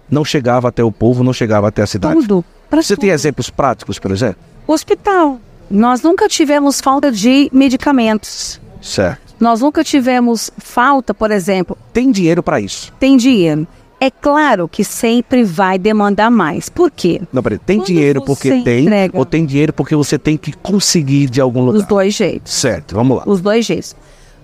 não 0.10 0.24
chegava 0.24 0.70
até 0.70 0.84
o 0.84 0.92
povo, 0.92 1.24
não 1.24 1.34
chegava 1.34 1.68
até 1.68 1.82
a 1.82 1.88
cidade. 1.88 2.16
Tudo. 2.22 2.46
Você 2.72 2.96
tudo. 2.96 3.02
tem 3.02 3.10
exemplos 3.12 3.50
práticos, 3.50 4.00
por 4.00 4.12
exemplo? 4.12 4.38
Hospital. 4.68 5.40
Nós 5.70 6.02
nunca 6.02 6.28
tivemos 6.28 6.80
falta 6.80 7.12
de 7.12 7.50
medicamentos. 7.52 8.60
Certo. 8.82 9.36
Nós 9.40 9.62
nunca 9.62 9.84
tivemos 9.84 10.52
falta, 10.58 11.14
por 11.14 11.32
exemplo. 11.32 11.78
Tem 11.92 12.12
dinheiro 12.12 12.42
para 12.44 12.60
isso? 12.60 12.94
Tem 13.00 13.18
dinheiro. 13.18 13.68
É 14.00 14.12
claro 14.12 14.68
que 14.68 14.84
sempre 14.84 15.44
vai 15.44 15.80
demandar 15.80 16.30
mais. 16.30 16.70
Por 16.70 16.92
quê? 16.92 17.22
Não, 17.32 17.42
peraí. 17.42 17.58
Tem 17.58 17.78
Quando 17.78 17.88
dinheiro 17.88 18.22
porque 18.24 18.50
tem 18.62 18.84
entrega... 18.84 19.18
ou 19.18 19.26
tem 19.26 19.46
dinheiro 19.46 19.74
porque 19.74 19.96
você 19.96 20.20
tem 20.20 20.38
que 20.38 20.54
conseguir 20.54 21.30
de 21.30 21.42
algum 21.42 21.62
lugar? 21.62 21.80
Os 21.80 21.86
dois 21.86 22.14
jeitos. 22.14 22.54
Certo, 22.54 22.94
vamos 22.94 23.18
lá. 23.18 23.24
Os 23.26 23.42
dois 23.42 23.66
jeitos. 23.66 23.96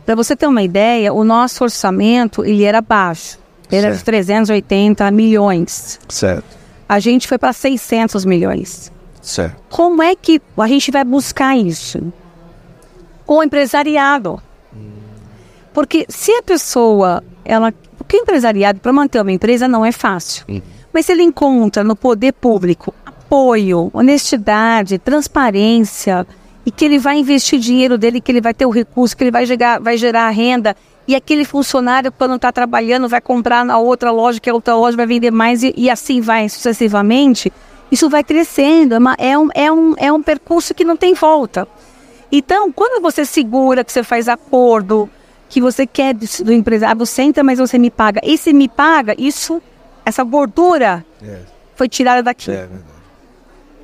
Para 0.06 0.16
você 0.16 0.36
ter 0.36 0.48
uma 0.48 0.64
ideia, 0.64 1.14
o 1.14 1.24
nosso 1.24 1.64
orçamento 1.64 2.44
ele 2.44 2.64
era 2.64 2.82
baixo. 2.82 3.38
Era 3.72 3.88
certo. 3.88 3.98
de 3.98 4.04
380 4.04 5.12
milhões. 5.12 6.00
Certo. 6.10 6.58
A 6.88 7.00
gente 7.00 7.28
foi 7.28 7.38
para 7.38 7.54
600 7.54 8.26
milhões. 8.26 8.92
Certo. 9.22 9.56
Como 9.70 10.02
é 10.02 10.16
que 10.16 10.42
a 10.58 10.68
gente 10.68 10.92
vai 10.92 11.04
buscar 11.04 11.56
isso? 11.56 12.12
Com 13.26 13.38
o 13.38 13.44
empresariado. 13.44 14.42
Porque 15.74 16.06
se 16.10 16.32
a 16.32 16.44
pessoa, 16.44 17.24
ela, 17.46 17.74
porque 17.98 18.18
o 18.18 18.20
empresariado 18.20 18.80
para 18.80 18.92
manter 18.92 19.22
uma 19.22 19.32
empresa 19.32 19.68
não 19.68 19.86
é 19.86 19.92
fácil. 19.92 20.46
Hum. 20.50 20.62
Mas 20.94 21.06
se 21.06 21.14
ele 21.14 21.24
encontra 21.24 21.84
no 21.84 21.96
poder 21.96 22.34
público 22.34 22.94
apoio, 23.06 23.90
honestidade, 23.94 25.00
transparência 25.00 26.28
e 26.66 26.72
que 26.72 26.84
ele 26.84 27.00
vai 27.00 27.18
investir 27.18 27.60
dinheiro 27.60 27.98
dele, 27.98 28.20
que 28.20 28.32
ele 28.32 28.42
vai 28.42 28.54
ter 28.54 28.66
o 28.66 28.70
recurso, 28.70 29.16
que 29.16 29.24
ele 29.24 29.32
vai 29.32 29.46
gerar, 29.46 29.80
vai 29.80 29.98
gerar 29.98 30.30
renda 30.30 30.76
e 31.08 31.16
aquele 31.16 31.44
funcionário, 31.44 32.12
quando 32.12 32.36
está 32.36 32.52
trabalhando, 32.52 33.10
vai 33.10 33.22
comprar 33.22 33.66
na 33.66 33.78
outra 33.78 34.12
loja, 34.12 34.40
que 34.40 34.50
a 34.50 34.54
outra 34.54 34.76
loja 34.76 34.96
vai 34.96 35.06
vender 35.06 35.32
mais, 35.32 35.64
e, 35.64 35.74
e 35.76 35.90
assim 35.90 36.22
vai 36.22 36.48
sucessivamente, 36.48 37.52
isso 37.92 38.10
vai 38.10 38.24
crescendo. 38.24 38.96
É, 38.96 38.98
uma, 38.98 39.16
é, 39.18 39.38
um, 39.38 39.50
é, 39.54 39.72
um, 39.72 39.94
é 39.98 40.14
um 40.14 40.22
percurso 40.22 40.74
que 40.74 40.84
não 40.84 40.96
tem 40.96 41.14
volta. 41.14 41.68
Então, 42.32 42.72
quando 42.72 43.02
você 43.02 43.26
segura, 43.26 43.84
que 43.84 43.92
você 43.92 44.04
faz 44.04 44.30
acordo, 44.30 45.10
que 45.50 45.60
você 45.60 45.86
quer 45.86 46.14
do, 46.14 46.26
do 46.46 46.54
empresário, 46.54 46.98
você 46.98 47.24
entra, 47.24 47.44
mas 47.44 47.60
você 47.60 47.78
me 47.78 47.92
paga. 47.92 48.22
Esse 48.24 48.54
me 48.54 48.70
paga, 48.70 49.14
isso, 49.18 49.62
essa 50.06 50.24
gordura 50.24 51.06
é. 51.22 51.40
foi 51.76 51.90
tirada 51.90 52.24
daqui. 52.24 52.52
É, 52.52 52.70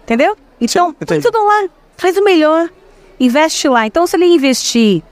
Entendeu? 0.04 0.38
Então, 0.62 0.96
Sim, 1.06 1.20
tudo 1.20 1.44
lá, 1.44 1.68
faz 1.98 2.16
o 2.16 2.24
melhor, 2.24 2.70
investe 3.20 3.68
lá. 3.68 3.86
Então, 3.86 4.08
se 4.08 4.16
ele 4.16 4.26
investir 4.26 5.04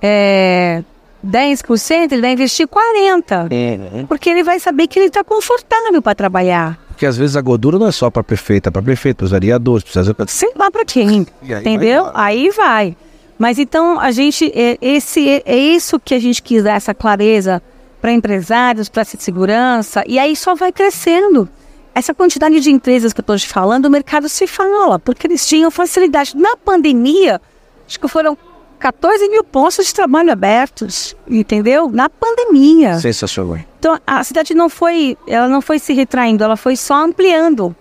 é, 0.00 0.82
10%, 1.24 2.12
ele 2.12 2.22
vai 2.22 2.32
investir 2.32 2.66
40%. 2.66 3.48
É, 3.50 3.76
né? 3.76 4.04
Porque 4.08 4.30
ele 4.30 4.42
vai 4.42 4.58
saber 4.58 4.86
que 4.86 4.98
ele 4.98 5.06
está 5.06 5.22
confortável 5.22 6.00
para 6.00 6.14
trabalhar. 6.14 6.78
Porque 6.88 7.06
às 7.06 7.16
vezes 7.16 7.36
a 7.36 7.40
gordura 7.40 7.78
não 7.78 7.86
é 7.86 7.92
só 7.92 8.10
para 8.10 8.22
prefeita, 8.22 8.70
para 8.70 8.82
prefeito, 8.82 9.18
para 9.18 9.24
os 9.24 9.30
vereadores, 9.30 9.82
precisa 9.82 10.14
Sei 10.26 10.52
lá 10.56 10.70
para 10.70 10.84
quem. 10.84 11.26
entendeu? 11.42 12.04
Vai 12.04 12.12
aí 12.14 12.50
vai. 12.50 12.96
Mas 13.38 13.58
então 13.58 13.98
a 13.98 14.10
gente 14.10 14.52
é, 14.54 14.76
esse 14.82 15.26
é, 15.26 15.42
é 15.46 15.56
isso 15.56 15.98
que 15.98 16.14
a 16.14 16.18
gente 16.18 16.42
quis 16.42 16.62
dar 16.62 16.74
essa 16.74 16.94
clareza 16.94 17.62
para 18.00 18.12
empresários, 18.12 18.88
para 18.88 19.04
segurança 19.04 20.04
e 20.06 20.18
aí 20.18 20.36
só 20.36 20.54
vai 20.54 20.72
crescendo. 20.72 21.48
Essa 21.94 22.14
quantidade 22.14 22.60
de 22.60 22.70
empresas 22.70 23.12
que 23.12 23.20
eu 23.20 23.22
estou 23.22 23.36
te 23.36 23.48
falando, 23.48 23.86
o 23.86 23.90
mercado 23.90 24.28
se 24.28 24.46
fala, 24.46 24.98
porque 24.98 25.26
eles 25.26 25.46
tinham 25.46 25.70
facilidade. 25.70 26.36
Na 26.36 26.56
pandemia, 26.56 27.40
acho 27.86 27.98
que 27.98 28.06
foram 28.06 28.38
14 28.80 29.28
mil 29.28 29.44
postos 29.44 29.86
de 29.86 29.94
trabalho 29.94 30.32
abertos, 30.32 31.14
entendeu? 31.28 31.90
Na 31.90 32.08
pandemia. 32.08 32.98
Sensacional. 32.98 33.58
Então 33.78 33.98
a 34.06 34.24
cidade 34.24 34.54
não 34.54 34.70
foi, 34.70 35.16
ela 35.28 35.48
não 35.48 35.60
foi 35.60 35.78
se 35.78 35.92
retraindo, 35.92 36.42
ela 36.42 36.56
foi 36.56 36.76
só 36.76 36.94
ampliando. 37.04 37.76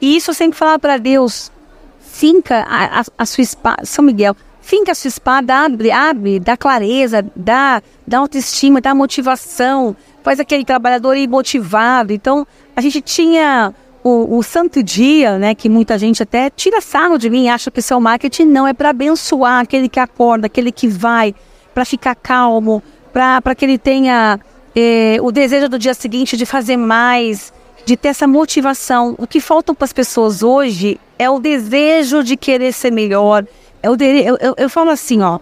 E 0.00 0.16
isso 0.16 0.30
eu 0.30 0.34
sempre 0.34 0.58
falava 0.58 0.78
para 0.78 0.98
Deus, 0.98 1.50
finca 1.98 2.64
a, 2.68 3.00
a, 3.00 3.04
a, 3.16 3.26
sua 3.26 3.42
espada, 3.42 3.84
São 3.84 4.04
Miguel, 4.04 4.36
finca 4.60 4.92
a 4.92 4.94
sua 4.94 5.08
espada, 5.08 5.54
abre, 5.54 5.90
abre, 5.90 6.38
dá 6.38 6.56
clareza, 6.56 7.24
dá, 7.34 7.82
dá 8.06 8.18
autoestima, 8.18 8.80
dá 8.82 8.94
motivação, 8.94 9.96
faz 10.22 10.38
aquele 10.38 10.64
trabalhador 10.64 11.16
ir 11.16 11.26
motivado. 11.26 12.12
Então 12.12 12.46
a 12.76 12.80
gente 12.82 13.00
tinha 13.00 13.74
o, 14.02 14.38
o, 14.38 14.42
santo 14.42 14.82
dia, 14.82 15.38
né, 15.38 15.54
que 15.54 15.68
muita 15.68 15.98
gente 15.98 16.22
até 16.22 16.50
tira 16.50 16.80
sarro 16.80 17.18
de 17.18 17.28
mim, 17.28 17.48
acha 17.48 17.70
que 17.70 17.82
seu 17.82 18.00
marketing 18.00 18.44
não 18.44 18.66
é 18.66 18.72
para 18.72 18.90
abençoar 18.90 19.60
aquele 19.60 19.88
que 19.88 20.00
acorda, 20.00 20.46
aquele 20.46 20.70
que 20.70 20.86
vai, 20.86 21.34
para 21.74 21.84
ficar 21.84 22.14
calmo, 22.14 22.82
para 23.12 23.54
que 23.54 23.64
ele 23.64 23.78
tenha 23.78 24.38
eh, 24.74 25.18
o 25.20 25.32
desejo 25.32 25.68
do 25.68 25.78
dia 25.78 25.94
seguinte 25.94 26.36
de 26.36 26.46
fazer 26.46 26.76
mais, 26.76 27.52
de 27.84 27.96
ter 27.96 28.08
essa 28.08 28.26
motivação. 28.26 29.14
O 29.18 29.26
que 29.26 29.40
falta 29.40 29.74
para 29.74 29.84
as 29.84 29.92
pessoas 29.92 30.42
hoje 30.42 31.00
é 31.18 31.28
o 31.28 31.40
desejo 31.40 32.22
de 32.22 32.36
querer 32.36 32.72
ser 32.72 32.92
melhor. 32.92 33.44
É 33.82 33.90
o 33.90 33.96
eu, 34.00 34.36
eu, 34.40 34.54
eu 34.56 34.70
falo 34.70 34.90
assim, 34.90 35.22
ó, 35.22 35.38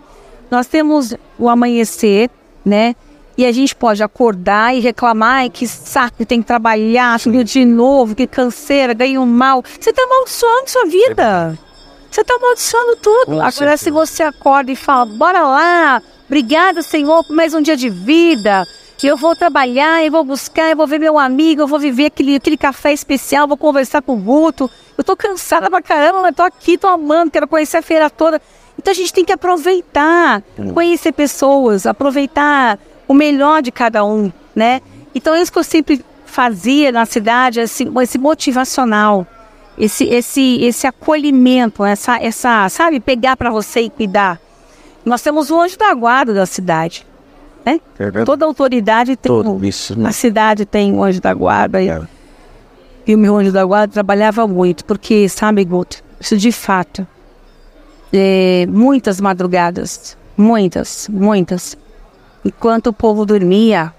nós 0.51 0.67
temos 0.67 1.15
o 1.39 1.49
amanhecer, 1.49 2.31
né? 2.65 2.95
E 3.37 3.45
a 3.45 3.53
gente 3.53 3.77
pode 3.77 4.03
acordar 4.03 4.75
e 4.75 4.81
reclamar 4.81 5.51
que 5.51 5.67
saco, 5.67 6.25
tem 6.25 6.41
que 6.41 6.47
trabalhar, 6.47 7.21
subir 7.21 7.45
de 7.45 7.65
novo, 7.67 8.15
que 8.15 8.27
canseira, 8.27 8.95
ganho 8.95 9.25
mal. 9.27 9.63
Você 9.79 9.91
está 9.91 10.03
amaldiçoando 10.03 10.71
sua 10.71 10.87
vida. 10.87 11.59
Você 12.11 12.23
está 12.23 12.35
amaldiçoando 12.35 12.97
tudo. 12.97 13.27
Com 13.27 13.33
Agora, 13.35 13.51
certeza. 13.53 13.77
se 13.77 13.91
você 13.91 14.23
acorda 14.23 14.73
e 14.73 14.77
fala, 14.77 15.05
bora 15.05 15.43
lá, 15.43 16.03
obrigada, 16.27 16.81
Senhor, 16.81 17.23
por 17.25 17.37
mais 17.37 17.53
um 17.53 17.61
dia 17.61 17.77
de 17.77 17.91
vida. 17.91 18.67
Que 18.97 19.07
eu 19.07 19.19
vou 19.19 19.37
trabalhar, 19.37 20.03
eu 20.03 20.11
vou 20.11 20.25
buscar, 20.25 20.71
eu 20.71 20.77
vou 20.77 20.87
ver 20.87 20.99
meu 20.99 21.19
amigo, 21.19 21.61
eu 21.61 21.67
vou 21.67 21.79
viver 21.79 22.07
aquele, 22.07 22.37
aquele 22.37 22.57
café 22.57 22.95
especial, 22.95 23.47
vou 23.47 23.59
conversar 23.59 24.01
com 24.01 24.15
o 24.15 24.17
Guto. 24.17 24.71
Eu 24.97 25.05
tô 25.05 25.15
cansada 25.15 25.69
pra 25.69 25.83
caramba, 25.83 26.23
mas 26.23 26.35
tô 26.35 26.43
aqui, 26.43 26.79
tô 26.79 26.87
amando, 26.87 27.31
quero 27.31 27.47
conhecer 27.47 27.77
a 27.77 27.83
feira 27.83 28.09
toda. 28.09 28.41
Então 28.79 28.91
a 28.93 28.95
gente 28.95 29.13
tem 29.13 29.27
que 29.27 29.33
aproveitar, 29.33 30.43
hum. 30.59 30.73
conhecer 30.73 31.13
pessoas, 31.13 31.85
aproveitar 31.85 32.79
o 33.09 33.15
melhor 33.15 33.63
de 33.63 33.71
cada 33.71 34.05
um, 34.05 34.31
né? 34.55 34.81
Então 35.15 35.35
é 35.35 35.41
isso 35.41 35.53
que 35.53 35.59
eu 35.59 35.65
sempre 35.65 36.05
fazia 36.25 36.93
na 36.93 37.07
cidade, 37.07 37.61
esse, 37.61 37.89
esse 38.03 38.19
motivacional, 38.19 39.27
esse, 39.79 40.05
esse, 40.05 40.63
esse 40.63 40.87
acolhimento, 40.87 41.85
essa, 41.85 42.19
essa, 42.23 42.69
sabe, 42.69 43.01
pegar 43.01 43.37
para 43.37 43.51
você 43.51 43.83
e 43.83 43.91
cuidar. 43.91 44.41
Nós 45.05 45.23
temos 45.23 45.51
o 45.51 45.61
anjo 45.61 45.79
da 45.79 45.95
guarda 45.95 46.35
da 46.35 46.45
cidade. 46.47 47.07
né? 47.65 47.81
É. 47.99 48.25
Toda 48.25 48.45
autoridade 48.45 49.17
tem 49.17 49.31
Todo 49.31 49.53
um- 49.53 49.65
isso, 49.65 49.99
né? 49.99 50.09
A 50.09 50.13
cidade 50.13 50.65
tem 50.67 50.93
um 50.93 51.03
anjo 51.03 51.21
da 51.21 51.33
guarda. 51.35 51.81
E, 51.83 51.89
É. 51.89 52.01
e 53.07 53.15
o 53.15 53.19
meu 53.19 53.37
anjo 53.37 53.51
da 53.53 53.65
guarda 53.65 53.93
trabalhava 53.93 54.47
muito, 54.47 54.85
porque, 54.85 55.29
sabe, 55.29 55.65
Guto, 55.65 56.03
isso 56.21 56.37
de 56.37 56.53
fato. 56.53 57.07
é, 58.13 58.67
muitas 58.69 59.21
madrugadas, 59.21 60.17
muitas, 60.37 61.09
muitas. 61.11 61.77
Enquanto 62.47 62.87
o 62.87 62.93
povo 62.93 63.27
dormia, 63.27 63.93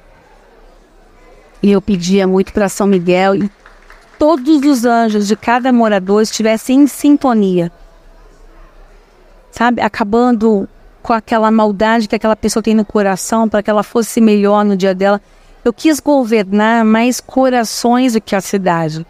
e 1.61 1.69
eu 1.69 1.81
pedia 1.81 2.25
muito 2.25 2.53
para 2.53 2.69
São 2.69 2.87
Miguel, 2.87 3.35
e 3.35 3.51
todos 4.17 4.63
os 4.63 4.85
anjos 4.85 5.27
de 5.27 5.35
cada 5.35 5.73
morador 5.73 6.21
estivessem 6.21 6.83
em 6.83 6.87
sintonia. 6.87 7.69
Sabe? 9.51 9.81
Acabando 9.81 10.65
com 11.03 11.11
aquela 11.11 11.51
maldade 11.51 12.07
que 12.07 12.15
aquela 12.15 12.37
pessoa 12.37 12.63
tem 12.63 12.73
no 12.73 12.85
coração, 12.85 13.49
para 13.49 13.61
que 13.61 13.69
ela 13.69 13.83
fosse 13.83 14.21
melhor 14.21 14.63
no 14.63 14.77
dia 14.77 14.95
dela. 14.95 15.21
Eu 15.65 15.73
quis 15.73 15.99
governar 15.99 16.85
mais 16.85 17.19
corações 17.19 18.13
do 18.13 18.21
que 18.21 18.33
a 18.33 18.39
cidade. 18.39 19.05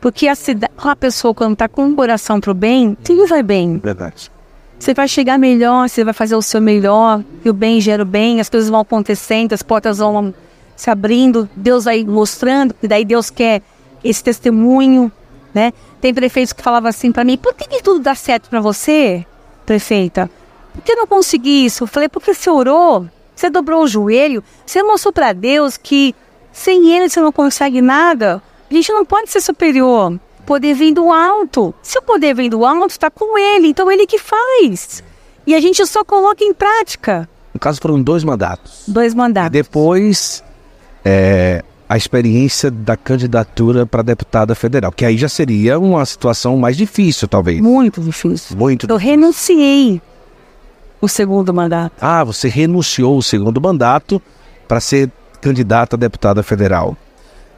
Porque 0.00 0.28
a 0.28 0.36
cidade, 0.36 0.72
a 0.78 0.94
pessoa 0.94 1.34
quando 1.34 1.54
está 1.54 1.68
com 1.68 1.88
o 1.88 1.96
coração 1.96 2.40
pro 2.40 2.54
bem, 2.54 2.96
tudo 3.02 3.26
vai 3.26 3.42
bem. 3.42 3.78
Verdade. 3.78 4.30
Você 4.78 4.94
vai 4.94 5.08
chegar 5.08 5.38
melhor, 5.38 5.88
você 5.88 6.04
vai 6.04 6.14
fazer 6.14 6.36
o 6.36 6.42
seu 6.42 6.60
melhor, 6.60 7.22
e 7.44 7.50
o 7.50 7.52
bem 7.52 7.80
gera 7.80 8.02
o 8.02 8.06
bem, 8.06 8.40
as 8.40 8.48
coisas 8.48 8.70
vão 8.70 8.80
acontecendo, 8.80 9.52
as 9.52 9.62
portas 9.62 9.98
vão 9.98 10.32
se 10.76 10.88
abrindo, 10.88 11.48
Deus 11.56 11.84
vai 11.84 12.04
mostrando, 12.04 12.74
e 12.82 12.86
daí 12.86 13.04
Deus 13.04 13.28
quer 13.28 13.60
esse 14.04 14.22
testemunho, 14.22 15.10
né? 15.52 15.72
Tem 16.00 16.14
prefeitos 16.14 16.52
que 16.52 16.62
falavam 16.62 16.88
assim 16.88 17.10
para 17.10 17.24
mim, 17.24 17.36
por 17.36 17.54
que, 17.54 17.68
que 17.68 17.82
tudo 17.82 17.98
dá 17.98 18.14
certo 18.14 18.48
para 18.48 18.60
você, 18.60 19.26
prefeita? 19.66 20.30
Por 20.72 20.82
que 20.82 20.92
eu 20.92 20.96
não 20.96 21.06
consegui 21.08 21.64
isso? 21.64 21.82
Eu 21.82 21.88
falei, 21.88 22.08
porque 22.08 22.32
você 22.32 22.48
orou, 22.48 23.08
você 23.34 23.50
dobrou 23.50 23.82
o 23.82 23.88
joelho, 23.88 24.44
você 24.64 24.82
mostrou 24.82 25.12
para 25.12 25.32
Deus 25.32 25.76
que 25.76 26.14
sem 26.52 26.90
Ele 26.90 27.08
você 27.08 27.20
não 27.20 27.32
consegue 27.32 27.80
nada. 27.80 28.40
A 28.70 28.74
gente 28.74 28.92
não 28.92 29.04
pode 29.04 29.30
ser 29.30 29.40
superior. 29.40 30.18
Poder 30.48 30.72
vem 30.72 30.94
do 30.94 31.12
alto. 31.12 31.74
Se 31.82 31.98
o 31.98 32.02
poder 32.02 32.34
vem 32.34 32.48
do 32.48 32.64
alto, 32.64 32.88
está 32.92 33.10
com 33.10 33.36
Ele. 33.38 33.68
Então 33.68 33.92
Ele 33.92 34.06
que 34.06 34.18
faz. 34.18 35.04
E 35.46 35.54
a 35.54 35.60
gente 35.60 35.84
só 35.84 36.02
coloca 36.02 36.42
em 36.42 36.54
prática. 36.54 37.28
No 37.52 37.60
caso, 37.60 37.78
foram 37.82 38.00
dois 38.00 38.24
mandatos. 38.24 38.84
Dois 38.88 39.12
E 39.12 39.16
mandatos. 39.16 39.50
depois, 39.52 40.42
é, 41.04 41.62
a 41.86 41.98
experiência 41.98 42.70
da 42.70 42.96
candidatura 42.96 43.84
para 43.84 44.00
deputada 44.02 44.54
federal, 44.54 44.90
que 44.90 45.04
aí 45.04 45.18
já 45.18 45.28
seria 45.28 45.78
uma 45.78 46.04
situação 46.06 46.56
mais 46.56 46.78
difícil, 46.78 47.28
talvez. 47.28 47.60
Muito 47.60 48.00
difícil. 48.00 48.56
Muito. 48.56 48.86
Eu 48.88 48.96
renunciei 48.96 50.00
o 50.98 51.08
segundo 51.08 51.52
mandato. 51.52 51.92
Ah, 52.00 52.24
você 52.24 52.48
renunciou 52.48 53.18
o 53.18 53.22
segundo 53.22 53.60
mandato 53.60 54.20
para 54.66 54.80
ser 54.80 55.10
candidata 55.42 55.94
a 55.94 55.98
deputada 55.98 56.42
federal. 56.42 56.96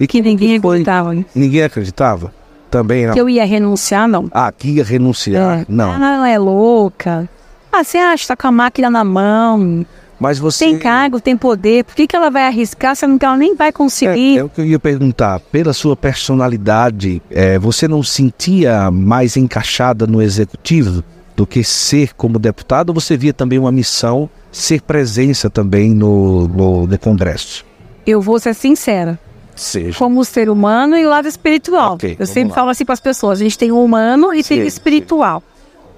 E 0.01 0.09
Que 0.09 0.21
ninguém 0.21 0.61
foi? 0.61 0.79
acreditava. 0.81 1.15
ninguém 1.35 1.63
acreditava? 1.63 2.40
Também 2.71 3.07
não. 3.07 3.15
Que 3.15 3.21
eu 3.21 3.29
ia 3.29 3.45
renunciar, 3.45 4.07
não. 4.07 4.29
Ah, 4.31 4.53
que 4.53 4.69
ia 4.69 4.85
renunciar. 4.85 5.61
É. 5.61 5.67
Não. 5.69 5.91
Ah, 5.91 6.15
ela 6.15 6.29
é 6.29 6.39
louca. 6.39 7.29
Ah, 7.73 7.83
você 7.83 7.99
acha 7.99 8.23
que 8.23 8.29
tá 8.29 8.37
com 8.37 8.47
a 8.47 8.53
máquina 8.53 8.89
na 8.89 9.05
mão? 9.05 9.85
Mas 10.21 10.39
você. 10.39 10.67
Tem 10.67 10.79
cargo, 10.79 11.19
tem 11.19 11.37
poder. 11.37 11.85
Por 11.85 11.95
que, 11.95 12.07
que 12.07 12.15
ela 12.15 12.31
vai 12.31 12.47
arriscar 12.47 12.95
se 12.95 13.05
ela 13.05 13.37
nem 13.37 13.57
vai 13.57 13.73
conseguir? 13.73 14.37
É, 14.37 14.41
é 14.41 14.45
o 14.45 14.49
que 14.49 14.61
eu 14.61 14.67
ia 14.67 14.79
perguntar. 14.79 15.41
Pela 15.41 15.73
sua 15.73 15.97
personalidade, 15.97 17.23
é, 17.31 17.59
você 17.59 17.89
não 17.89 18.03
sentia 18.03 18.91
mais 18.91 19.37
encaixada 19.37 20.07
no 20.07 20.21
executivo 20.21 21.03
do 21.35 21.47
que 21.47 21.65
ser 21.65 22.13
como 22.15 22.39
deputado? 22.39 22.91
Ou 22.91 22.95
você 22.95 23.17
via 23.17 23.33
também 23.33 23.59
uma 23.59 23.73
missão 23.73 24.29
ser 24.53 24.83
presença 24.83 25.49
também 25.49 25.95
no, 25.95 26.47
no, 26.49 26.87
no 26.87 26.99
Congresso? 26.99 27.65
Eu 28.07 28.21
vou 28.21 28.39
ser 28.39 28.55
sincera. 28.55 29.19
Seja. 29.61 29.99
como 29.99 30.25
ser 30.25 30.49
humano 30.49 30.97
e 30.97 31.05
o 31.05 31.11
lado 31.11 31.29
espiritual. 31.29 31.95
Ok, 31.95 32.17
eu 32.19 32.27
sempre 32.27 32.49
lá. 32.51 32.55
falo 32.55 32.71
assim 32.71 32.85
para 32.85 32.95
as 32.95 33.01
pessoas: 33.01 33.41
a 33.41 33.43
gente 33.45 33.59
tem 33.59 33.71
o 33.71 33.83
humano 33.85 34.33
e 34.33 34.43
tem 34.43 34.59
Sim, 34.59 34.65
o 34.65 34.67
espiritual. 34.67 35.43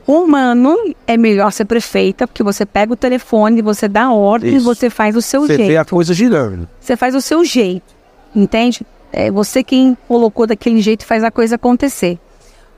O 0.05 0.23
humano 0.25 0.77
é 1.07 1.17
melhor 1.17 1.53
ser 1.53 1.65
prefeita, 1.65 2.27
porque 2.27 2.43
você 2.43 2.67
pega 2.67 2.93
o 2.93 2.97
telefone, 2.97 3.63
você 3.63 3.87
dá 3.87 4.11
ordem, 4.11 4.57
Isso. 4.57 4.65
você 4.65 4.91
faz 4.91 5.15
o 5.15 5.23
seu 5.23 5.43
Você 5.43 5.55
jeito. 5.57 5.69
vê 5.69 5.77
a 5.77 5.85
coisa 5.85 6.13
girando. 6.13 6.69
Você 6.81 6.97
faz 6.97 7.15
o 7.15 7.21
seu 7.21 7.45
jeito, 7.45 7.95
entende? 8.35 8.85
É 9.13 9.31
você 9.31 9.63
quem 9.63 9.97
colocou 10.09 10.45
daquele 10.47 10.81
jeito 10.81 11.03
e 11.03 11.07
faz 11.07 11.23
a 11.23 11.31
coisa 11.31 11.55
acontecer. 11.55 12.19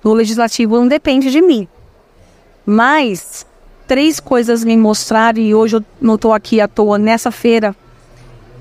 No 0.05 0.13
legislativo 0.13 0.77
não 0.77 0.87
depende 0.87 1.31
de 1.31 1.41
mim. 1.41 1.67
Mas 2.67 3.47
três 3.87 4.21
coisas 4.21 4.63
me 4.65 4.77
mostraram 4.77 5.41
e 5.41 5.55
hoje 5.55 5.77
eu 5.77 5.85
não 6.01 6.17
estou 6.17 6.33
aqui 6.33 6.61
à 6.61 6.69
toa 6.69 6.99
nessa 6.99 7.31
feira, 7.31 7.75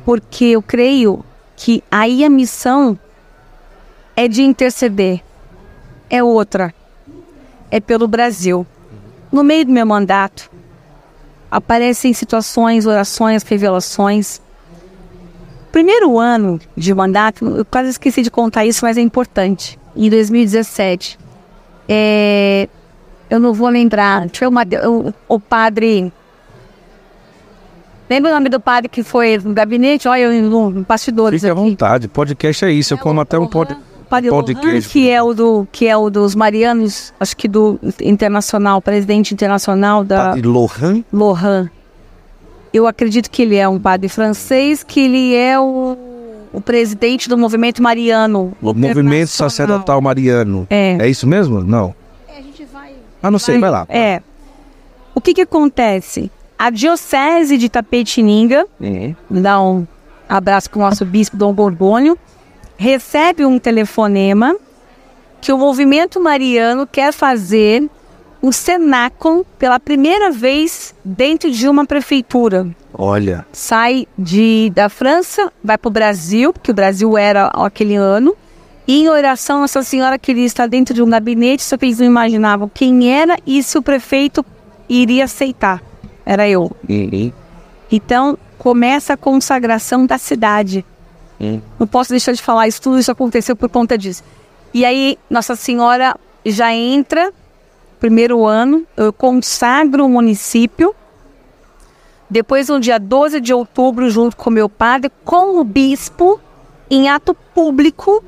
porque 0.05 0.45
eu 0.45 0.61
creio 0.61 1.23
que 1.63 1.81
aí 1.89 2.25
a 2.25 2.29
missão 2.29 2.99
é 4.17 4.27
de 4.27 4.43
interceder. 4.43 5.23
É 6.09 6.21
outra. 6.21 6.75
É 7.71 7.79
pelo 7.79 8.05
Brasil. 8.05 8.67
No 9.31 9.45
meio 9.45 9.65
do 9.65 9.71
meu 9.71 9.85
mandato, 9.85 10.51
aparecem 11.49 12.11
situações, 12.11 12.85
orações, 12.85 13.43
revelações. 13.43 14.41
Primeiro 15.71 16.19
ano 16.19 16.59
de 16.75 16.93
mandato, 16.93 17.45
eu 17.45 17.63
quase 17.63 17.91
esqueci 17.91 18.23
de 18.23 18.29
contar 18.29 18.65
isso, 18.65 18.83
mas 18.83 18.97
é 18.97 19.01
importante. 19.01 19.79
Em 19.95 20.09
2017, 20.09 21.17
é, 21.87 22.67
eu 23.29 23.39
não 23.39 23.53
vou 23.53 23.69
lembrar, 23.69 24.27
uma, 24.49 24.63
o, 24.85 25.13
o 25.29 25.39
padre. 25.39 26.11
Lembra 28.13 28.29
o 28.29 28.33
nome 28.35 28.47
do 28.47 28.59
padre 28.59 28.87
que 28.87 29.01
foi 29.01 29.39
no 29.39 29.55
gabinete? 29.55 30.07
Olha, 30.07 30.21
eu 30.21 30.43
no, 30.43 30.69
no 30.69 30.83
bastidores 30.83 31.41
Fique 31.41 31.49
à 31.49 31.53
aqui. 31.53 31.61
vontade. 31.61 32.07
Podcast 32.07 32.63
é 32.63 32.71
isso. 32.71 32.93
Eu 32.93 32.99
como 32.99 33.19
até 33.19 33.39
um 33.39 33.47
pod... 33.47 33.75
Padre 34.07 34.53
queijo. 34.53 34.87
que 34.91 35.09
é 35.09 35.19
o 35.23 35.33
do 35.33 35.67
que 35.71 35.87
é 35.87 35.97
o 35.97 36.07
dos 36.11 36.35
Marianos, 36.35 37.11
acho 37.19 37.35
que 37.35 37.47
do 37.47 37.79
internacional, 37.99 38.79
presidente 38.79 39.33
internacional 39.33 40.03
da 40.03 40.25
Padre 40.25 40.43
Lohan. 40.43 41.03
Lohan. 41.11 41.71
Eu 42.71 42.85
acredito 42.85 43.31
que 43.31 43.41
ele 43.41 43.55
é 43.55 43.67
um 43.67 43.79
padre 43.79 44.07
francês, 44.07 44.83
que 44.83 44.99
ele 44.99 45.33
é 45.33 45.59
o, 45.59 45.97
o 46.53 46.61
presidente 46.61 47.27
do 47.27 47.35
movimento 47.35 47.81
mariano. 47.81 48.53
O 48.61 48.75
Movimento. 48.75 49.29
Sacerdotal 49.29 49.99
Mariano. 49.99 50.67
É. 50.69 50.97
É 50.99 51.09
isso 51.09 51.25
mesmo? 51.25 51.63
Não. 51.63 51.95
a 52.29 52.39
gente 52.39 52.63
vai. 52.71 52.91
Ah, 53.23 53.31
não 53.31 53.39
sei. 53.39 53.57
Vai 53.57 53.71
lá. 53.71 53.87
É. 53.89 54.21
O 55.15 55.19
que 55.19 55.33
que 55.33 55.41
acontece? 55.41 56.29
A 56.57 56.69
diocese 56.69 57.57
de 57.57 57.67
Tapetininga, 57.69 58.65
Uhum. 58.79 59.15
dá 59.29 59.61
um 59.61 59.85
abraço 60.29 60.69
para 60.69 60.79
o 60.79 60.81
nosso 60.81 61.05
bispo 61.05 61.35
Dom 61.35 61.53
Borgônio, 61.53 62.17
recebe 62.77 63.45
um 63.45 63.59
telefonema 63.59 64.55
que 65.41 65.51
o 65.51 65.57
movimento 65.57 66.19
mariano 66.21 66.87
quer 66.87 67.11
fazer 67.11 67.89
um 68.41 68.51
cenáculo 68.51 69.45
pela 69.57 69.79
primeira 69.79 70.31
vez 70.31 70.93
dentro 71.03 71.49
de 71.51 71.67
uma 71.67 71.85
prefeitura. 71.85 72.67
Olha. 72.93 73.45
Sai 73.51 74.05
de, 74.17 74.71
da 74.75 74.89
França, 74.89 75.51
vai 75.63 75.77
para 75.77 75.87
o 75.87 75.91
Brasil, 75.91 76.51
porque 76.53 76.71
o 76.71 76.73
Brasil 76.73 77.17
era 77.17 77.47
aquele 77.47 77.95
ano, 77.95 78.35
e 78.87 79.03
em 79.03 79.09
oração 79.09 79.61
Nossa 79.61 79.81
Senhora 79.81 80.19
queria 80.19 80.45
estar 80.45 80.67
dentro 80.67 80.93
de 80.93 81.01
um 81.01 81.09
gabinete, 81.09 81.63
só 81.63 81.77
que 81.77 81.85
eles 81.85 81.99
não 81.99 82.05
imaginavam 82.07 82.69
quem 82.73 83.09
era 83.13 83.37
e 83.47 83.63
se 83.63 83.77
o 83.77 83.81
prefeito 83.81 84.45
iria 84.89 85.23
aceitar. 85.23 85.81
Era 86.25 86.47
eu. 86.47 86.71
Uhum. 86.89 87.31
Então 87.91 88.37
começa 88.57 89.13
a 89.13 89.17
consagração 89.17 90.05
da 90.05 90.17
cidade. 90.17 90.85
Hum. 91.39 91.59
Não 91.79 91.85
posso 91.85 92.11
deixar 92.11 92.31
de 92.31 92.41
falar 92.41 92.67
isso, 92.67 92.81
tudo 92.81 92.97
isso 92.97 93.11
aconteceu 93.11 93.55
por 93.55 93.69
conta 93.69 93.97
disso. 93.97 94.23
E 94.73 94.85
aí 94.85 95.17
Nossa 95.29 95.55
Senhora 95.55 96.15
já 96.45 96.73
entra, 96.73 97.31
primeiro 97.99 98.45
ano, 98.45 98.85
eu 98.97 99.11
consagro 99.13 100.05
o 100.05 100.09
município. 100.09 100.95
Depois, 102.29 102.67
no 102.67 102.79
dia 102.79 102.97
12 102.97 103.39
de 103.39 103.53
outubro, 103.53 104.09
junto 104.09 104.35
com 104.35 104.49
meu 104.49 104.67
padre, 104.67 105.11
com 105.23 105.59
o 105.59 105.63
bispo, 105.63 106.39
em 106.89 107.07
ato 107.07 107.35
público, 107.53 108.23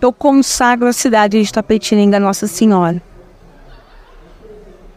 eu 0.00 0.12
consagro 0.12 0.86
a 0.86 0.92
cidade 0.92 1.42
de 1.42 1.52
Tapetininga 1.52 2.18
a 2.18 2.20
Nossa 2.20 2.46
Senhora. 2.46 3.02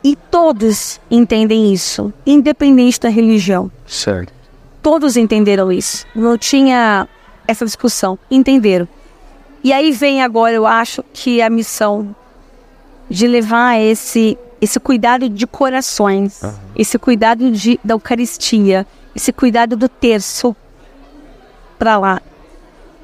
E 0.04 0.16
todos 0.16 1.00
entendem 1.10 1.74
isso, 1.74 2.14
independente 2.26 3.00
da 3.00 3.10
religião. 3.10 3.72
Certo. 3.88 4.34
Todos 4.82 5.16
entenderam 5.16 5.72
isso. 5.72 6.06
Não 6.14 6.38
tinha 6.38 7.08
essa 7.48 7.64
discussão. 7.64 8.20
Entenderam. 8.30 8.88
E 9.64 9.72
aí 9.72 9.92
vem 9.92 10.22
agora, 10.22 10.54
eu 10.54 10.68
acho, 10.68 11.04
que 11.14 11.42
a 11.42 11.50
missão 11.50 12.14
de 13.10 13.28
levar 13.28 13.80
esse, 13.80 14.38
esse 14.60 14.80
cuidado 14.80 15.30
de 15.30 15.48
corações, 15.48 16.42
esse 16.76 17.00
cuidado 17.00 17.50
de, 17.50 17.80
da 17.82 17.94
Eucaristia, 17.94 18.86
esse 19.16 19.32
cuidado 19.32 19.78
do 19.78 19.88
terço 19.88 20.54
para 21.80 21.98
lá. 21.98 22.22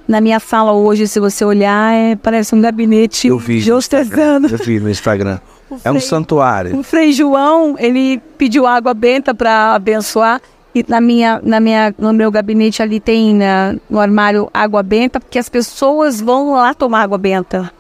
Na 0.06 0.20
minha 0.20 0.40
sala 0.40 0.74
hoje, 0.74 1.08
se 1.08 1.20
você 1.20 1.46
olhar, 1.46 1.94
é, 1.94 2.16
parece 2.16 2.56
um 2.56 2.60
gabinete 2.62 3.28
Eu 3.28 3.38
vi. 3.38 3.60
Instagram. 3.60 4.42
Eu 4.50 4.58
vi 4.58 4.80
no 4.80 4.90
Instagram. 4.90 5.40
É 5.84 5.90
um 5.90 5.94
Frei- 5.96 6.02
santuário. 6.02 6.78
O 6.78 6.84
Frei 6.84 7.12
João, 7.12 7.76
ele 7.78 8.20
pediu 8.38 8.66
água 8.66 8.94
benta 8.94 9.34
para 9.34 9.76
abençoar. 9.76 10.42
E 10.74 10.86
na 10.88 11.02
minha, 11.02 11.42
na 11.44 11.60
minha, 11.60 11.94
no 11.98 12.14
meu 12.14 12.32
gabinete 12.32 12.82
ali 12.82 13.00
tem 13.00 13.34
na, 13.34 13.76
no 13.90 14.00
armário 14.00 14.50
água 14.54 14.84
benta, 14.84 15.20
porque 15.20 15.40
as 15.40 15.50
pessoas 15.50 16.22
vão 16.22 16.52
lá 16.54 16.74
tomar 16.74 17.02
água 17.02 17.18
benta. 17.18 17.72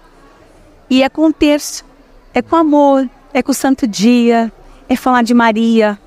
E 0.90 1.04
é 1.04 1.10
com 1.10 1.28
o 1.28 1.34
terço, 1.34 1.86
é 2.34 2.42
com 2.42 2.56
amor, 2.56 3.08
é 3.32 3.44
com 3.44 3.52
o 3.52 3.56
santo 3.56 3.88
dia, 3.88 4.52
é 4.90 4.96
falar 4.96 5.22
de 5.22 5.36
Maria, 5.36 6.00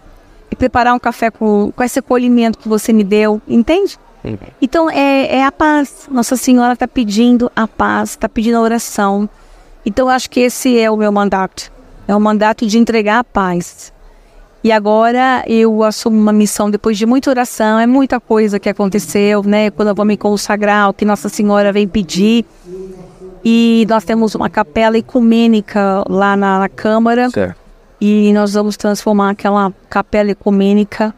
é 0.51 0.55
preparar 0.57 0.93
um 0.93 0.99
café 0.99 1.31
com, 1.31 1.73
com 1.75 1.83
esse 1.85 2.01
acolhimento 2.01 2.59
que 2.59 2.69
você 2.69 2.93
me 2.93 3.05
deu, 3.05 3.41
entende? 3.47 3.97
Então 4.61 4.89
é, 4.91 5.37
é 5.39 5.45
a 5.45 5.51
paz. 5.51 6.09
Nossa 6.11 6.37
Senhora 6.37 6.75
está 6.75 6.87
pedindo 6.87 7.51
a 7.57 7.67
paz, 7.67 8.11
está 8.11 8.29
pedindo 8.29 8.57
a 8.57 8.61
oração. 8.61 9.29
Então 9.87 10.09
acho 10.09 10.29
que 10.31 10.41
esse 10.41 10.79
é 10.79 10.89
o 10.91 10.97
meu 10.97 11.11
mandato. 11.11 11.72
É 12.07 12.15
o 12.15 12.21
mandato 12.21 12.67
de 12.67 12.79
entregar 12.79 13.21
a 13.21 13.25
paz. 13.25 13.93
E 14.65 14.71
agora 14.71 15.43
eu 15.49 15.83
assumo 15.83 16.17
uma 16.17 16.33
missão 16.33 16.71
depois 16.71 16.97
de 16.97 17.05
muita 17.05 17.31
oração, 17.31 17.81
é 17.81 17.87
muita 17.87 18.21
coisa 18.21 18.61
que 18.61 18.69
aconteceu, 18.69 19.43
né? 19.43 19.71
Quando 19.71 19.89
eu 19.89 19.95
vou 19.95 20.05
me 20.05 20.17
consagrar, 20.17 20.89
o 20.89 20.95
que 20.95 21.05
Nossa 21.05 21.29
Senhora 21.29 21.73
vem 21.73 21.89
pedir. 21.89 22.45
E 23.45 23.85
nós 23.89 24.05
temos 24.05 24.37
uma 24.37 24.49
capela 24.49 24.97
ecumênica 24.97 26.05
lá 26.09 26.37
na, 26.37 26.61
na 26.61 26.69
Câmara. 26.69 27.29
Certo. 27.31 27.57
E 28.01 28.33
nós 28.33 28.55
vamos 28.55 28.77
transformar 28.77 29.31
aquela 29.31 29.73
capela 29.91 30.31
ecumênica 30.31 31.13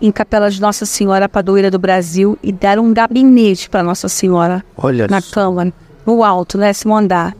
em 0.00 0.10
capela 0.10 0.50
de 0.50 0.60
Nossa 0.60 0.86
Senhora 0.86 1.28
Padroeira 1.28 1.70
do 1.70 1.78
Brasil 1.78 2.38
e 2.42 2.50
dar 2.50 2.78
um 2.78 2.94
gabinete 2.94 3.68
para 3.68 3.82
Nossa 3.82 4.08
Senhora 4.08 4.64
Olha 4.76 5.06
na. 5.06 5.20
Câmara, 5.20 5.72
no 6.06 6.24
alto, 6.24 6.56
né? 6.56 6.68
décimo 6.68 6.96
andar. 6.96 7.36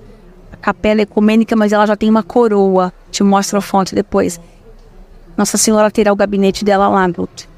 Capela 0.61 1.03
ecumênica, 1.03 1.57
mas 1.57 1.73
ela 1.73 1.87
já 1.87 1.97
tem 1.97 2.11
uma 2.11 2.23
coroa. 2.23 2.93
Te 3.11 3.23
mostro 3.23 3.59
a 3.59 3.61
fonte 3.61 3.95
depois. 3.95 4.41
Nossa 5.37 5.57
Senhora 5.57 5.91
terá 5.91 6.13
o 6.13 6.17
gabinete 6.17 6.65
dela 6.65 6.89
lá, 6.89 7.07
Guto. 7.09 7.49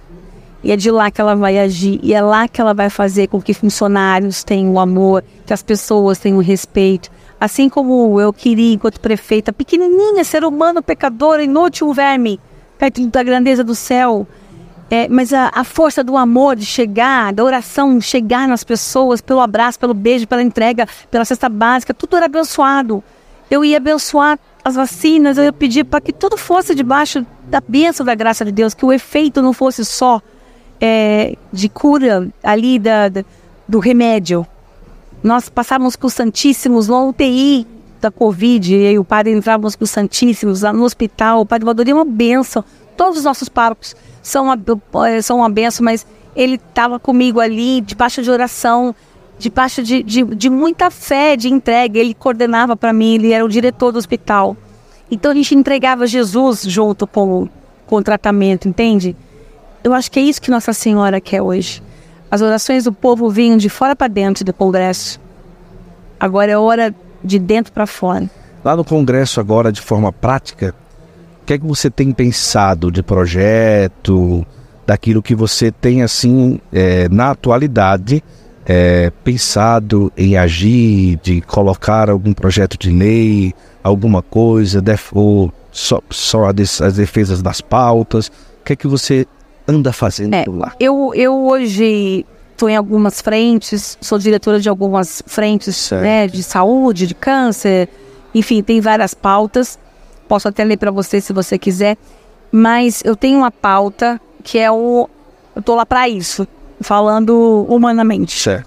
E 0.64 0.70
é 0.70 0.76
de 0.76 0.90
lá 0.90 1.10
que 1.10 1.20
ela 1.20 1.34
vai 1.34 1.58
agir. 1.58 1.98
E 2.02 2.14
é 2.14 2.22
lá 2.22 2.46
que 2.46 2.60
ela 2.60 2.72
vai 2.72 2.88
fazer 2.88 3.26
com 3.26 3.42
que 3.42 3.52
funcionários 3.52 4.44
tenham 4.44 4.72
o 4.72 4.78
amor, 4.78 5.24
que 5.44 5.52
as 5.52 5.62
pessoas 5.62 6.18
tenham 6.18 6.38
o 6.38 6.42
respeito. 6.42 7.10
Assim 7.40 7.68
como 7.68 8.20
eu 8.20 8.32
queria, 8.32 8.74
enquanto 8.74 9.00
prefeita, 9.00 9.52
pequenininha, 9.52 10.22
ser 10.22 10.44
humano, 10.44 10.80
pecador, 10.80 11.40
inútil, 11.40 11.92
verme, 11.92 12.38
perto 12.78 13.04
da 13.08 13.22
grandeza 13.22 13.64
do 13.64 13.74
céu. 13.74 14.26
É, 14.94 15.08
mas 15.08 15.32
a, 15.32 15.50
a 15.54 15.64
força 15.64 16.04
do 16.04 16.18
amor, 16.18 16.54
de 16.54 16.66
chegar, 16.66 17.32
da 17.32 17.42
oração, 17.42 17.98
chegar 17.98 18.46
nas 18.46 18.62
pessoas, 18.62 19.22
pelo 19.22 19.40
abraço, 19.40 19.78
pelo 19.78 19.94
beijo, 19.94 20.26
pela 20.28 20.42
entrega, 20.42 20.86
pela 21.10 21.24
cesta 21.24 21.48
básica, 21.48 21.94
tudo 21.94 22.14
era 22.14 22.26
abençoado. 22.26 23.02
Eu 23.50 23.64
ia 23.64 23.78
abençoar 23.78 24.38
as 24.62 24.74
vacinas, 24.74 25.38
eu 25.38 25.44
ia 25.44 25.52
pedir 25.52 25.84
para 25.84 25.98
que 25.98 26.12
tudo 26.12 26.36
fosse 26.36 26.74
debaixo 26.74 27.24
da 27.44 27.62
bênção 27.66 28.04
da 28.04 28.14
graça 28.14 28.44
de 28.44 28.52
Deus, 28.52 28.74
que 28.74 28.84
o 28.84 28.92
efeito 28.92 29.40
não 29.40 29.54
fosse 29.54 29.82
só 29.82 30.20
é, 30.78 31.36
de 31.50 31.70
cura 31.70 32.28
ali 32.42 32.78
da, 32.78 33.08
da- 33.08 33.24
do 33.66 33.78
remédio. 33.78 34.46
Nós 35.22 35.48
passávamos 35.48 35.96
com 35.96 36.06
os 36.06 36.12
Santíssimos 36.12 36.88
no 36.88 37.08
UTI 37.08 37.66
da 37.98 38.10
Covid, 38.10 38.74
e 38.74 38.98
o 38.98 39.04
padre 39.04 39.32
entrávamos 39.32 39.74
com 39.74 39.84
os 39.84 39.90
Santíssimos 39.90 40.60
lá 40.60 40.70
no 40.70 40.82
hospital. 40.82 41.40
O 41.40 41.46
padre 41.46 41.64
Valdoria 41.64 41.92
é 41.92 41.94
uma 41.94 42.04
benção. 42.04 42.62
Todos 42.96 43.18
os 43.18 43.24
nossos 43.24 43.48
párocos 43.48 43.94
são 44.22 44.44
uma, 44.44 44.58
eh, 45.08 45.22
são 45.22 45.38
uma 45.38 45.48
benção, 45.48 45.84
mas 45.84 46.06
ele 46.34 46.54
estava 46.54 46.98
comigo 46.98 47.40
ali, 47.40 47.80
debaixo 47.80 48.22
de 48.22 48.30
oração, 48.30 48.94
debaixo 49.38 49.82
de, 49.82 50.02
de, 50.02 50.22
de 50.22 50.50
muita 50.50 50.90
fé, 50.90 51.36
de 51.36 51.48
entrega. 51.48 51.98
Ele 51.98 52.14
coordenava 52.14 52.76
para 52.76 52.92
mim, 52.92 53.14
ele 53.14 53.32
era 53.32 53.44
o 53.44 53.48
diretor 53.48 53.92
do 53.92 53.98
hospital. 53.98 54.56
Então 55.10 55.30
a 55.30 55.34
gente 55.34 55.54
entregava 55.54 56.06
Jesus 56.06 56.62
junto 56.62 57.06
com, 57.06 57.48
com 57.86 57.96
o 57.96 58.02
tratamento, 58.02 58.68
entende? 58.68 59.16
Eu 59.84 59.92
acho 59.92 60.10
que 60.10 60.20
é 60.20 60.22
isso 60.22 60.40
que 60.40 60.50
Nossa 60.50 60.72
Senhora 60.72 61.20
quer 61.20 61.42
hoje. 61.42 61.82
As 62.30 62.40
orações 62.40 62.84
do 62.84 62.92
povo 62.92 63.28
vinham 63.28 63.58
de 63.58 63.68
fora 63.68 63.94
para 63.94 64.08
dentro 64.08 64.44
do 64.44 64.54
Congresso. 64.54 65.20
Agora 66.18 66.52
é 66.52 66.56
hora 66.56 66.94
de 67.22 67.38
dentro 67.38 67.72
para 67.72 67.86
fora. 67.86 68.30
Lá 68.64 68.76
no 68.76 68.84
Congresso 68.84 69.40
agora, 69.40 69.72
de 69.72 69.82
forma 69.82 70.12
prática, 70.12 70.74
o 71.42 71.44
que 71.44 71.54
é 71.54 71.58
que 71.58 71.66
você 71.66 71.90
tem 71.90 72.12
pensado 72.12 72.90
de 72.90 73.02
projeto, 73.02 74.46
daquilo 74.86 75.22
que 75.22 75.34
você 75.34 75.70
tem 75.72 76.02
assim 76.02 76.60
é, 76.72 77.08
na 77.08 77.30
atualidade 77.30 78.22
é, 78.64 79.10
pensado 79.24 80.12
em 80.16 80.36
agir, 80.36 81.18
de 81.22 81.40
colocar 81.40 82.08
algum 82.08 82.32
projeto 82.32 82.78
de 82.78 82.90
lei, 82.90 83.52
alguma 83.82 84.22
coisa, 84.22 84.80
def- 84.80 85.12
ou 85.12 85.52
só, 85.72 86.00
só 86.10 86.44
as 86.46 86.94
defesas 86.94 87.42
das 87.42 87.60
pautas? 87.60 88.28
O 88.28 88.64
que 88.64 88.72
é 88.74 88.76
que 88.76 88.86
você 88.86 89.26
anda 89.66 89.92
fazendo 89.92 90.34
É, 90.34 90.44
lá? 90.46 90.72
eu, 90.78 91.12
eu 91.14 91.34
hoje 91.46 92.24
estou 92.52 92.68
em 92.68 92.76
algumas 92.76 93.20
frentes, 93.20 93.98
sou 94.00 94.16
diretora 94.18 94.60
de 94.60 94.68
algumas 94.68 95.22
frentes 95.26 95.90
né, 95.90 96.28
de 96.28 96.42
saúde, 96.44 97.08
de 97.08 97.14
câncer, 97.16 97.88
enfim, 98.32 98.62
tem 98.62 98.80
várias 98.80 99.12
pautas. 99.12 99.76
Posso 100.32 100.48
até 100.48 100.64
ler 100.64 100.78
para 100.78 100.90
você 100.90 101.20
se 101.20 101.30
você 101.30 101.58
quiser, 101.58 101.98
mas 102.50 103.02
eu 103.04 103.14
tenho 103.14 103.36
uma 103.36 103.50
pauta 103.50 104.18
que 104.42 104.58
é 104.58 104.70
o. 104.70 105.06
Eu 105.54 105.60
estou 105.60 105.76
lá 105.76 105.84
para 105.84 106.08
isso, 106.08 106.48
falando 106.80 107.66
humanamente. 107.68 108.40
Certo. 108.40 108.66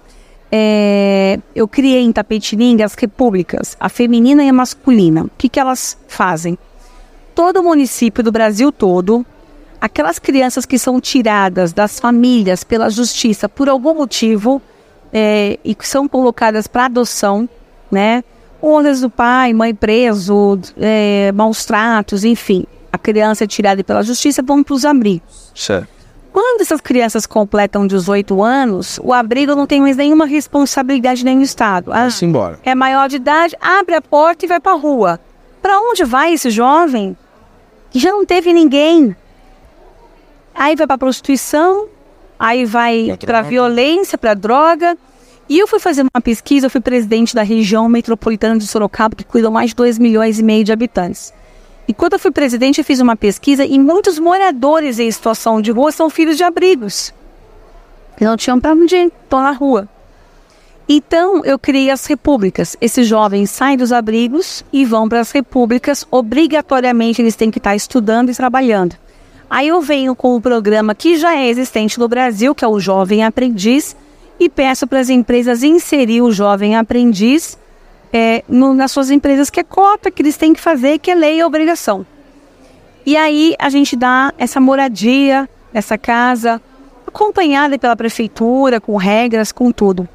É, 0.52 1.40
eu 1.56 1.68
criei 1.68 2.04
em 2.04 2.12
Tapetininga 2.12 2.86
as 2.86 2.94
repúblicas, 2.94 3.76
a 3.80 3.90
feminina 3.90 4.44
e 4.44 4.50
a 4.50 4.54
masculina. 4.54 5.24
O 5.24 5.32
que, 5.36 5.50
que 5.50 5.60
elas 5.60 5.98
fazem? 6.08 6.56
Todo 7.34 7.64
município 7.64 8.24
do 8.24 8.32
Brasil 8.32 8.72
todo, 8.72 9.26
aquelas 9.82 10.20
crianças 10.20 10.68
que 10.68 10.78
são 10.78 11.02
tiradas 11.02 11.74
das 11.74 12.00
famílias 12.00 12.64
pela 12.64 12.92
justiça 12.92 13.50
por 13.50 13.70
algum 13.70 13.96
motivo 13.96 14.62
é, 15.12 15.58
e 15.64 15.74
que 15.74 15.88
são 15.88 16.08
colocadas 16.08 16.68
para 16.68 16.86
adoção, 16.86 17.50
né? 17.90 18.24
Ondas 18.62 19.02
do 19.02 19.10
pai, 19.10 19.54
mãe 19.54 19.74
preso, 19.74 20.60
é, 20.78 21.32
maus 21.34 21.66
tratos, 21.66 22.24
enfim. 22.24 22.66
A 22.92 22.98
criança 22.98 23.44
é 23.44 23.48
tirada 23.48 23.84
pela 23.84 24.02
justiça 24.02 24.42
vão 24.42 24.64
para 24.64 24.74
os 24.74 24.86
abrigos. 24.86 25.52
Certo. 25.54 25.96
Quando 26.36 26.60
essas 26.60 26.82
crianças 26.82 27.26
completam 27.26 27.88
18 27.88 28.44
anos, 28.44 29.00
o 29.02 29.14
abrigo 29.14 29.56
não 29.56 29.66
tem 29.66 29.80
mais 29.80 29.96
nenhuma 29.96 30.26
responsabilidade 30.26 31.24
nem 31.24 31.38
o 31.38 31.42
Estado. 31.42 31.94
Ah, 31.94 32.10
embora. 32.22 32.60
é 32.64 32.76
maior 32.76 33.08
de 33.08 33.16
idade, 33.16 33.56
abre 33.62 33.96
a 33.96 34.02
porta 34.02 34.44
e 34.44 34.48
vai 34.48 34.60
para 34.60 34.74
a 34.74 34.76
rua. 34.76 35.18
Para 35.62 35.80
onde 35.80 36.04
vai 36.04 36.34
esse 36.34 36.50
jovem? 36.50 37.16
Que 37.90 38.00
já 38.00 38.12
não 38.12 38.26
teve 38.26 38.52
ninguém. 38.52 39.16
Aí 40.54 40.76
vai 40.76 40.86
para 40.86 40.98
prostituição, 40.98 41.88
aí 42.38 42.66
vai 42.66 43.18
para 43.26 43.42
violência, 43.42 44.18
para 44.18 44.34
droga. 44.34 44.98
E 45.48 45.60
eu 45.60 45.68
fui 45.68 45.80
fazer 45.80 46.02
uma 46.02 46.22
pesquisa, 46.22 46.66
eu 46.66 46.70
fui 46.70 46.82
presidente 46.82 47.36
da 47.36 47.44
região 47.44 47.88
metropolitana 47.88 48.58
de 48.58 48.66
Sorocaba, 48.66 49.16
que 49.16 49.24
cuida 49.24 49.52
mais 49.52 49.70
de 49.70 49.76
2 49.76 50.00
milhões 50.00 50.40
e 50.40 50.44
meio 50.44 50.64
de 50.64 50.72
habitantes. 50.72 51.34
E 51.88 51.94
quando 51.94 52.14
eu 52.14 52.20
fui 52.20 52.32
presidente, 52.32 52.80
eu 52.80 52.86
fiz 52.86 53.00
uma 53.00 53.16
pesquisa 53.16 53.64
e 53.64 53.78
muitos 53.78 54.18
moradores 54.18 54.98
em 54.98 55.12
situação 55.12 55.62
de 55.62 55.72
rua 55.72 55.92
são 55.92 56.10
filhos 56.10 56.36
de 56.36 56.44
abrigos. 56.44 57.14
Que 58.18 58.24
não 58.24 58.36
tinham 58.36 58.60
para 58.60 58.74
onde 58.74 58.96
ir, 58.96 59.12
estão 59.24 59.42
na 59.42 59.52
rua. 59.52 59.88
Então, 60.90 61.44
eu 61.44 61.60
criei 61.60 61.92
as 61.92 62.06
repúblicas. 62.06 62.76
Esses 62.82 63.08
jovens 63.08 63.50
saem 63.52 63.78
dos 63.78 63.92
abrigos 63.92 64.64
e 64.72 64.86
vão 64.86 65.08
para 65.08 65.20
as 65.20 65.32
repúblicas. 65.32 66.08
Obrigatoriamente, 66.10 67.22
eles 67.22 67.36
têm 67.36 67.52
que 67.52 67.58
estar 67.60 67.76
estudando 67.76 68.32
e 68.32 68.36
trabalhando. 68.36 68.96
Aí 69.50 69.68
eu 69.68 69.82
venho 69.82 70.16
com 70.16 70.36
um 70.36 70.42
programa 70.42 70.96
que 70.96 71.18
já 71.18 71.36
é 71.36 71.48
existente 71.48 72.00
no 72.00 72.08
Brasil, 72.08 72.56
que 72.56 72.66
é 72.66 72.68
o 72.68 72.80
Jovem 72.80 73.24
Aprendiz, 73.24 73.96
e 74.40 74.50
peço 74.50 74.86
para 74.88 75.00
as 75.00 75.10
empresas 75.10 75.64
inserir 75.64 76.22
o 76.22 76.32
Jovem 76.32 76.76
Aprendiz 76.76 77.58
é, 78.14 78.44
no- 78.48 78.74
nas 78.74 78.92
suas 78.92 79.10
empresas, 79.10 79.50
que 79.50 79.60
é 79.60 79.64
cota 79.64 80.10
que 80.12 80.22
eles 80.22 80.38
têm 80.38 80.54
que 80.54 80.60
fazer, 80.62 81.00
que 81.00 81.12
é 81.12 81.16
lei 81.16 81.40
e 81.40 81.44
obrigação. 81.44 82.06
E 83.06 83.16
aí 83.18 83.56
a 83.60 83.70
gente 83.70 83.96
dá 83.96 84.34
essa 84.38 84.60
moradia, 84.60 85.50
essa 85.74 85.98
casa, 85.98 86.62
acompanhada 87.06 87.78
pela 87.78 87.96
prefeitura, 87.96 88.80
com 88.80 88.96
regras, 88.96 89.52
com 89.52 89.72
tudo. 89.72 90.08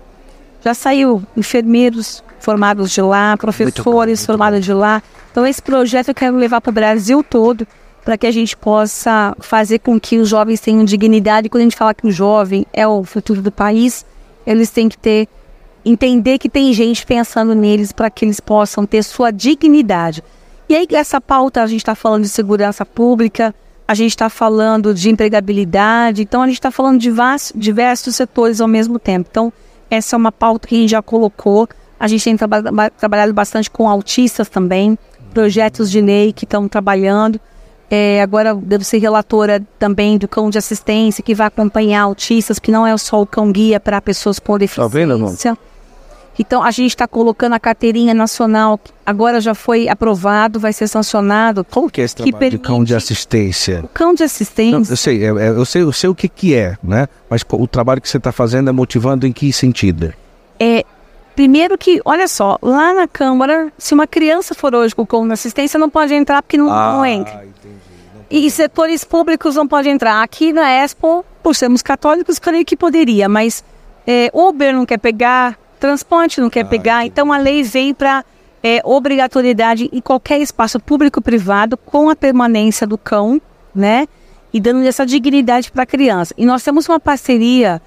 Já 0.64 0.74
saiu 0.74 1.22
enfermeiros 1.36 2.22
formados 2.38 2.90
de 2.90 3.00
lá, 3.02 3.36
professores 3.36 4.24
formados 4.24 4.64
de 4.64 4.72
lá. 4.72 5.02
Então 5.30 5.46
esse 5.46 5.60
projeto 5.62 6.08
eu 6.08 6.14
quero 6.14 6.36
levar 6.36 6.60
para 6.60 6.70
o 6.70 6.72
Brasil 6.72 7.22
todo, 7.22 7.66
para 8.04 8.16
que 8.16 8.26
a 8.26 8.30
gente 8.30 8.56
possa 8.56 9.36
fazer 9.40 9.78
com 9.80 10.00
que 10.00 10.18
os 10.18 10.28
jovens 10.28 10.58
tenham 10.60 10.84
dignidade. 10.84 11.48
Quando 11.48 11.60
a 11.60 11.64
gente 11.64 11.76
fala 11.76 11.94
que 11.94 12.06
o 12.06 12.10
jovem 12.10 12.66
é 12.72 12.86
o 12.86 13.04
futuro 13.04 13.42
do 13.42 13.52
país, 13.52 14.04
eles 14.46 14.70
têm 14.70 14.88
que 14.88 14.98
ter 14.98 15.28
entender 15.84 16.38
que 16.38 16.48
tem 16.48 16.72
gente 16.72 17.06
pensando 17.06 17.54
neles 17.54 17.90
para 17.92 18.10
que 18.10 18.24
eles 18.24 18.38
possam 18.38 18.84
ter 18.84 19.02
sua 19.02 19.30
dignidade. 19.30 20.22
E 20.68 20.74
aí, 20.76 20.86
essa 20.92 21.20
pauta, 21.20 21.62
a 21.62 21.66
gente 21.66 21.80
está 21.80 21.94
falando 21.94 22.22
de 22.22 22.28
segurança 22.28 22.84
pública, 22.84 23.54
a 23.88 23.94
gente 23.94 24.10
está 24.10 24.28
falando 24.28 24.94
de 24.94 25.10
empregabilidade, 25.10 26.22
então 26.22 26.42
a 26.42 26.46
gente 26.46 26.56
está 26.56 26.70
falando 26.70 27.00
de 27.00 27.10
diversos 27.54 28.14
setores 28.14 28.60
ao 28.60 28.68
mesmo 28.68 28.98
tempo. 28.98 29.28
Então, 29.30 29.52
essa 29.90 30.14
é 30.14 30.16
uma 30.16 30.30
pauta 30.30 30.68
que 30.68 30.76
a 30.76 30.78
gente 30.78 30.90
já 30.90 31.02
colocou. 31.02 31.68
A 31.98 32.06
gente 32.06 32.22
tem 32.22 32.36
traba- 32.36 32.62
ba- 32.70 32.90
trabalhado 32.90 33.32
bastante 33.32 33.68
com 33.70 33.88
autistas 33.88 34.48
também, 34.48 34.96
projetos 35.34 35.90
de 35.90 36.00
lei 36.00 36.32
que 36.32 36.44
estão 36.44 36.68
trabalhando, 36.68 37.40
É, 37.90 38.22
agora 38.22 38.54
devo 38.54 38.84
ser 38.84 38.98
relatora 38.98 39.60
também 39.78 40.16
do 40.16 40.28
cão 40.28 40.48
de 40.48 40.56
assistência, 40.56 41.24
que 41.24 41.34
vai 41.34 41.48
acompanhar 41.48 42.02
autistas, 42.02 42.60
que 42.60 42.70
não 42.70 42.86
é 42.86 42.96
só 42.96 43.20
o 43.20 43.26
cão 43.26 43.50
guia 43.50 43.80
para 43.80 44.00
pessoas 44.00 44.38
com 44.38 44.56
deficiência. 44.56 44.88
Tá 44.88 44.96
vendo? 44.96 45.58
Então, 46.38 46.62
a 46.62 46.70
gente 46.70 46.90
está 46.90 47.06
colocando 47.06 47.54
a 47.54 47.60
carteirinha 47.60 48.14
nacional, 48.14 48.78
que 48.78 48.90
agora 49.04 49.40
já 49.40 49.54
foi 49.54 49.88
aprovado, 49.88 50.58
vai 50.60 50.72
ser 50.72 50.86
sancionado. 50.88 51.64
Como 51.64 51.90
que 51.90 52.00
é 52.00 52.04
esse 52.04 52.14
Que 52.16 52.30
trabalho 52.30 52.50
de 52.52 52.58
cão 52.58 52.82
de 52.84 52.94
assistência? 52.94 53.80
O 53.82 53.88
cão 53.88 54.14
de 54.14 54.20
Não, 54.20 54.26
assistência, 54.26 54.92
eu 54.92 54.96
sei, 54.96 55.24
é- 55.24 55.28
é- 55.28 55.48
eu 55.48 55.64
sei, 55.66 55.82
eu 55.82 55.92
sei 55.92 56.08
o 56.08 56.14
que 56.14 56.28
que 56.28 56.54
é, 56.54 56.78
né? 56.82 57.08
Mas 57.28 57.44
o 57.46 57.66
trabalho 57.66 58.00
que 58.00 58.08
você 58.08 58.16
está 58.16 58.32
fazendo 58.32 58.70
é 58.70 58.72
motivando 58.72 59.26
em 59.26 59.32
que 59.32 59.52
sentido? 59.52 60.14
é. 60.58 60.84
Primeiro 61.34 61.78
que, 61.78 62.00
olha 62.04 62.28
só, 62.28 62.58
lá 62.60 62.92
na 62.92 63.08
Câmara, 63.08 63.72
se 63.78 63.94
uma 63.94 64.06
criança 64.06 64.54
for 64.54 64.74
hoje 64.74 64.94
com 64.94 65.06
cão 65.06 65.26
de 65.26 65.32
assistência, 65.32 65.78
não 65.78 65.88
pode 65.88 66.12
entrar 66.14 66.42
porque 66.42 66.58
não, 66.58 66.66
não 66.66 67.06
entra. 67.06 67.46
E 68.30 68.50
setores 68.50 69.04
públicos 69.04 69.56
não 69.56 69.66
podem 69.66 69.92
entrar. 69.92 70.22
Aqui 70.22 70.52
na 70.52 70.70
Expo, 70.70 71.24
por 71.42 71.54
sermos 71.54 71.82
católicos, 71.82 72.38
creio 72.38 72.64
que 72.64 72.76
poderia, 72.76 73.28
mas 73.28 73.64
é, 74.06 74.30
Uber 74.34 74.74
não 74.74 74.84
quer 74.84 74.98
pegar, 74.98 75.58
transporte 75.78 76.40
não 76.40 76.50
quer 76.50 76.64
pegar, 76.64 77.06
então 77.06 77.32
a 77.32 77.38
lei 77.38 77.62
veio 77.62 77.94
para 77.94 78.24
obrigatoriedade 78.84 79.88
em 79.90 80.00
qualquer 80.00 80.38
espaço 80.40 80.78
público-privado 80.78 81.78
com 81.78 82.10
a 82.10 82.14
permanência 82.14 82.86
do 82.86 82.98
cão, 82.98 83.40
né? 83.74 84.06
E 84.52 84.60
dando 84.60 84.84
essa 84.84 85.06
dignidade 85.06 85.72
para 85.72 85.84
a 85.84 85.86
criança. 85.86 86.34
E 86.36 86.44
nós 86.44 86.62
temos 86.62 86.86
uma 86.86 87.00
parceria 87.00 87.80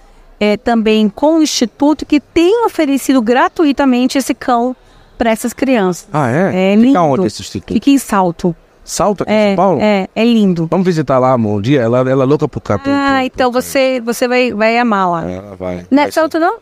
é, 0.43 0.57
também 0.57 1.07
com 1.09 1.37
o 1.37 1.41
Instituto 1.41 2.05
que 2.05 2.19
tem 2.19 2.65
oferecido 2.65 3.21
gratuitamente 3.21 4.17
esse 4.17 4.33
cão 4.33 4.75
para 5.17 5.29
essas 5.31 5.53
crianças. 5.53 6.07
Ah, 6.11 6.29
é? 6.29 6.71
É 6.73 6.75
Fica 6.75 6.85
lindo. 6.87 6.99
onde 6.99 7.27
esse 7.27 7.41
instituto? 7.41 7.73
Fica 7.73 7.89
em 7.89 7.97
Salto. 7.97 8.55
Salto 8.83 9.23
aqui 9.23 9.31
em 9.31 9.35
É, 9.35 9.47
São 9.49 9.55
Paulo? 9.55 9.79
é, 9.81 10.07
é 10.13 10.25
lindo. 10.25 10.67
Vamos 10.69 10.85
visitar 10.85 11.17
lá, 11.17 11.31
amor, 11.31 11.59
um 11.59 11.61
dia? 11.61 11.79
Ela, 11.81 11.99
ela 11.99 12.23
é 12.23 12.25
louca 12.25 12.47
por 12.49 12.59
cá. 12.59 12.75
Ah, 12.75 12.79
por- 12.79 13.25
então 13.25 13.51
você, 13.51 14.01
você 14.03 14.27
vai, 14.27 14.51
vai 14.53 14.77
amar 14.77 15.09
lá. 15.09 15.29
Ela 15.31 15.55
vai. 15.55 15.85
Não 15.89 15.99
é 16.03 16.05
vai 16.05 16.11
Salto 16.11 16.37
não? 16.39 16.57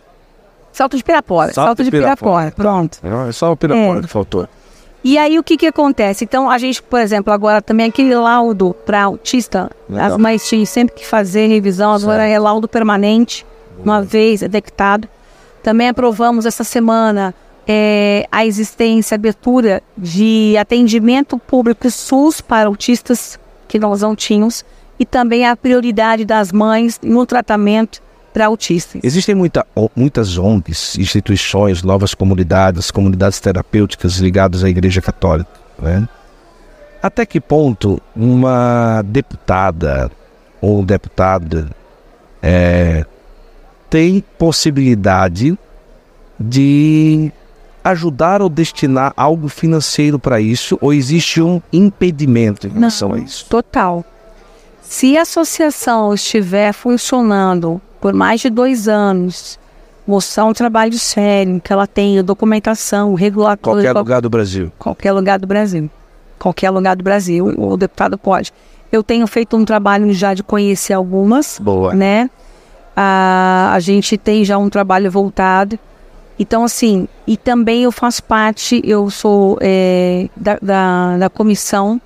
Salto 0.72 0.96
de 0.98 1.04
Pirapora. 1.04 1.52
Salto 1.52 1.66
Salto, 1.68 1.78
de 1.80 1.86
de 1.86 1.92
Pirapora. 1.92 2.52
Pronto. 2.56 2.98
ser. 2.98 3.30
É 3.30 3.32
só 3.32 3.52
o 3.52 3.58
Pirapora 3.58 4.00
É. 4.00 4.02
que 4.04 4.08
faltou. 4.08 4.48
E 5.04 5.18
aí 5.18 5.40
o 5.40 5.44
que 5.44 5.58
que 5.58 5.66
acontece? 5.66 6.24
Então 6.24 6.48
a 6.48 6.60
gente, 6.60 6.82
por 6.84 7.00
exemplo, 7.00 7.34
agora 7.34 7.60
também 7.60 7.88
aquele 7.88 8.14
laudo 8.14 8.76
para 8.86 9.02
autista, 9.04 9.72
Legal. 9.90 10.06
as 10.12 10.18
mães 10.18 10.48
tinham 10.48 10.64
sempre 10.66 10.94
que 10.96 11.06
fazer 11.08 11.48
revisão, 11.48 11.92
agora 11.92 12.28
é 12.28 12.38
laudo 12.38 12.68
permanente, 12.68 13.44
uma 13.84 14.02
vez 14.02 14.42
é 14.42 14.48
detectado. 14.48 15.08
Também 15.64 15.90
aprovamos 15.90 16.46
essa 16.46 16.64
semana 16.64 17.34
é, 17.68 18.28
a 18.32 18.46
existência, 18.46 19.16
a 19.16 19.18
abertura 19.18 19.82
de 19.98 20.56
atendimento 20.58 21.38
público 21.38 21.90
SUS 21.90 22.42
para 22.42 22.68
autistas 22.68 23.40
que 23.68 23.80
nós 23.80 24.02
não 24.02 24.16
tínhamos 24.16 24.66
e 25.00 25.06
também 25.06 25.46
a 25.46 25.56
prioridade 25.56 26.26
das 26.26 26.52
mães 26.52 27.00
no 27.02 27.26
tratamento 27.26 28.02
para 28.34 28.46
autistas. 28.46 29.02
Existem 29.04 29.36
muita, 29.36 29.66
muitas 29.96 30.38
ONGs, 30.38 30.98
instituições, 30.98 31.84
novas 31.84 32.14
comunidades, 32.14 32.92
comunidades 32.92 33.40
terapêuticas 33.40 34.18
ligadas 34.18 34.64
à 34.64 34.70
Igreja 34.70 35.02
Católica. 35.02 35.50
Né? 35.80 36.08
Até 37.02 37.26
que 37.26 37.42
ponto 37.42 38.02
uma 38.16 39.02
deputada 39.04 40.12
ou 40.62 40.84
deputado 40.86 41.70
é, 42.42 43.06
tem 43.92 44.24
possibilidade 44.40 45.56
de 46.40 47.32
ajudar 47.84 48.42
ou 48.42 48.48
destinar 48.50 49.12
algo 49.18 49.48
financeiro 49.50 50.18
para 50.18 50.40
isso, 50.40 50.78
ou 50.82 50.94
existe 50.94 51.42
um 51.42 51.62
impedimento 51.74 52.68
em 52.68 52.72
relação 52.72 53.14
a 53.14 53.20
isso? 53.20 53.46
Total. 53.50 54.04
Se 54.82 55.18
a 55.18 55.24
associação 55.24 56.14
estiver 56.14 56.74
funcionando 56.74 57.82
por 58.00 58.14
mais 58.14 58.40
de 58.42 58.50
dois 58.50 58.88
anos, 58.88 59.60
mostrar 60.08 60.46
um 60.46 60.54
trabalho 60.54 60.98
sério, 60.98 61.60
que 61.62 61.72
ela 61.72 61.86
tenha 61.86 62.24
documentação, 62.24 63.14
regulatório, 63.14 63.80
Qualquer 63.82 63.94
qual- 63.94 64.04
lugar 64.04 64.22
do 64.22 64.30
Brasil. 64.30 64.72
qualquer 64.80 65.12
lugar 65.12 65.38
do 65.40 65.48
Brasil. 65.48 65.90
Qualquer 66.40 66.70
lugar 66.72 66.96
do 66.96 67.04
Brasil, 67.04 67.54
o 67.58 67.78
deputado 67.78 68.18
pode. 68.18 68.52
Eu 68.92 69.04
tenho 69.04 69.28
feito 69.28 69.56
um 69.56 69.64
trabalho 69.64 70.12
já 70.14 70.34
de 70.34 70.42
conhecer 70.44 70.94
algumas, 70.94 71.60
Boa. 71.60 71.94
né? 71.94 72.30
A, 72.96 73.72
a 73.74 73.80
gente 73.80 74.18
tem 74.18 74.44
já 74.44 74.58
um 74.58 74.70
trabalho 74.70 75.10
voltado. 75.12 75.78
Então, 76.40 76.64
assim, 76.64 77.08
e 77.28 77.38
também 77.38 77.84
eu 77.84 77.92
faço 77.92 78.24
parte, 78.24 78.82
eu 78.84 79.10
sou 79.10 79.58
é, 79.62 80.28
da, 80.36 80.58
da, 80.62 81.18
da 81.18 81.30
comissão 81.30 82.02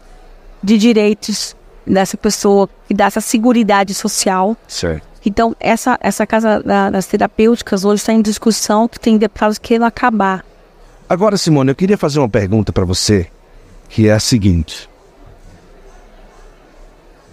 de 0.61 0.77
direitos 0.77 1.55
dessa 1.87 2.17
pessoa, 2.17 2.67
que 2.87 2.93
dá 2.93 3.05
essa 3.05 3.21
seguridade 3.21 3.93
social. 3.93 4.57
Certo. 4.67 5.05
Então, 5.25 5.55
essa, 5.59 5.97
essa 6.01 6.25
casa 6.27 6.61
da- 6.61 6.89
das 6.89 7.05
terapêuticas 7.07 7.85
hoje 7.85 8.01
está 8.01 8.13
em 8.13 8.21
discussão, 8.21 8.87
que 8.87 8.99
tem 8.99 9.17
deputados 9.17 9.57
que 9.57 9.69
queiram 9.69 9.85
acabar. 9.85 10.43
Agora, 11.07 11.37
Simone, 11.37 11.69
eu 11.69 11.75
queria 11.75 11.97
fazer 11.97 12.19
uma 12.19 12.29
pergunta 12.29 12.73
para 12.73 12.83
você, 12.85 13.27
que 13.89 14.07
é 14.07 14.11
a 14.13 14.19
seguinte. 14.19 14.89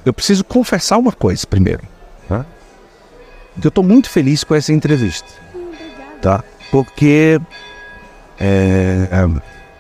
Eu 0.05 0.13
preciso 0.13 0.45
confessar 0.45 0.99
uma 0.99 1.13
coisa 1.13 1.47
primeiro. 1.47 1.83
Tá? 2.29 2.45
Eu 3.63 3.69
estou 3.69 3.83
muito 3.83 4.09
feliz 4.09 4.45
com 4.45 4.55
essa 4.55 4.73
entrevista. 4.73 5.29
Tá? 6.21 6.45
Porque 6.71 7.41
é, 8.39 9.09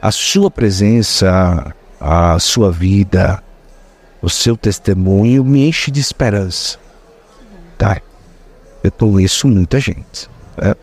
a 0.00 0.10
sua 0.10 0.50
presença, 0.50 1.74
a 2.00 2.38
sua 2.38 2.70
vida, 2.72 3.42
o 4.20 4.28
seu 4.28 4.56
testemunho 4.56 5.44
me 5.44 5.68
enche 5.68 5.90
de 5.90 6.00
esperança. 6.00 6.78
Tá? 7.78 8.00
Eu 8.82 8.90
conheço 8.92 9.46
muita 9.48 9.78
gente. 9.78 10.28
né? 10.56 10.74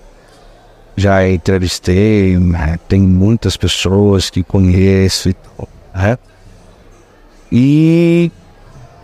já 1.00 1.28
entrevistei, 1.28 2.38
né, 2.38 2.78
tem 2.88 3.02
muitas 3.02 3.56
pessoas 3.56 4.30
que 4.30 4.44
conheço 4.44 5.30
e 5.30 5.34
tal, 5.34 5.70
né? 5.96 6.18
E 7.52 8.32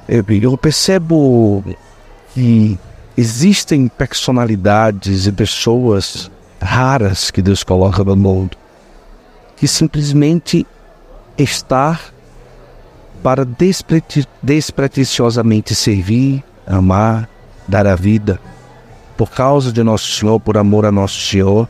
eu 0.07 0.57
percebo 0.57 1.63
que 2.33 2.77
existem 3.17 3.87
personalidades 3.87 5.25
e 5.27 5.31
pessoas 5.31 6.29
raras 6.61 7.31
que 7.31 7.41
Deus 7.41 7.63
coloca 7.63 8.03
no 8.03 8.15
mundo 8.15 8.57
que 9.55 9.67
simplesmente 9.67 10.65
estar 11.37 12.13
para 13.23 13.47
despretensiosamente 14.43 15.73
servir, 15.73 16.43
amar, 16.67 17.29
dar 17.67 17.87
a 17.87 17.95
vida 17.95 18.39
por 19.17 19.31
causa 19.31 19.71
de 19.71 19.81
nosso 19.81 20.11
Senhor, 20.11 20.39
por 20.39 20.57
amor 20.57 20.85
a 20.85 20.91
nosso 20.91 21.19
Senhor. 21.19 21.67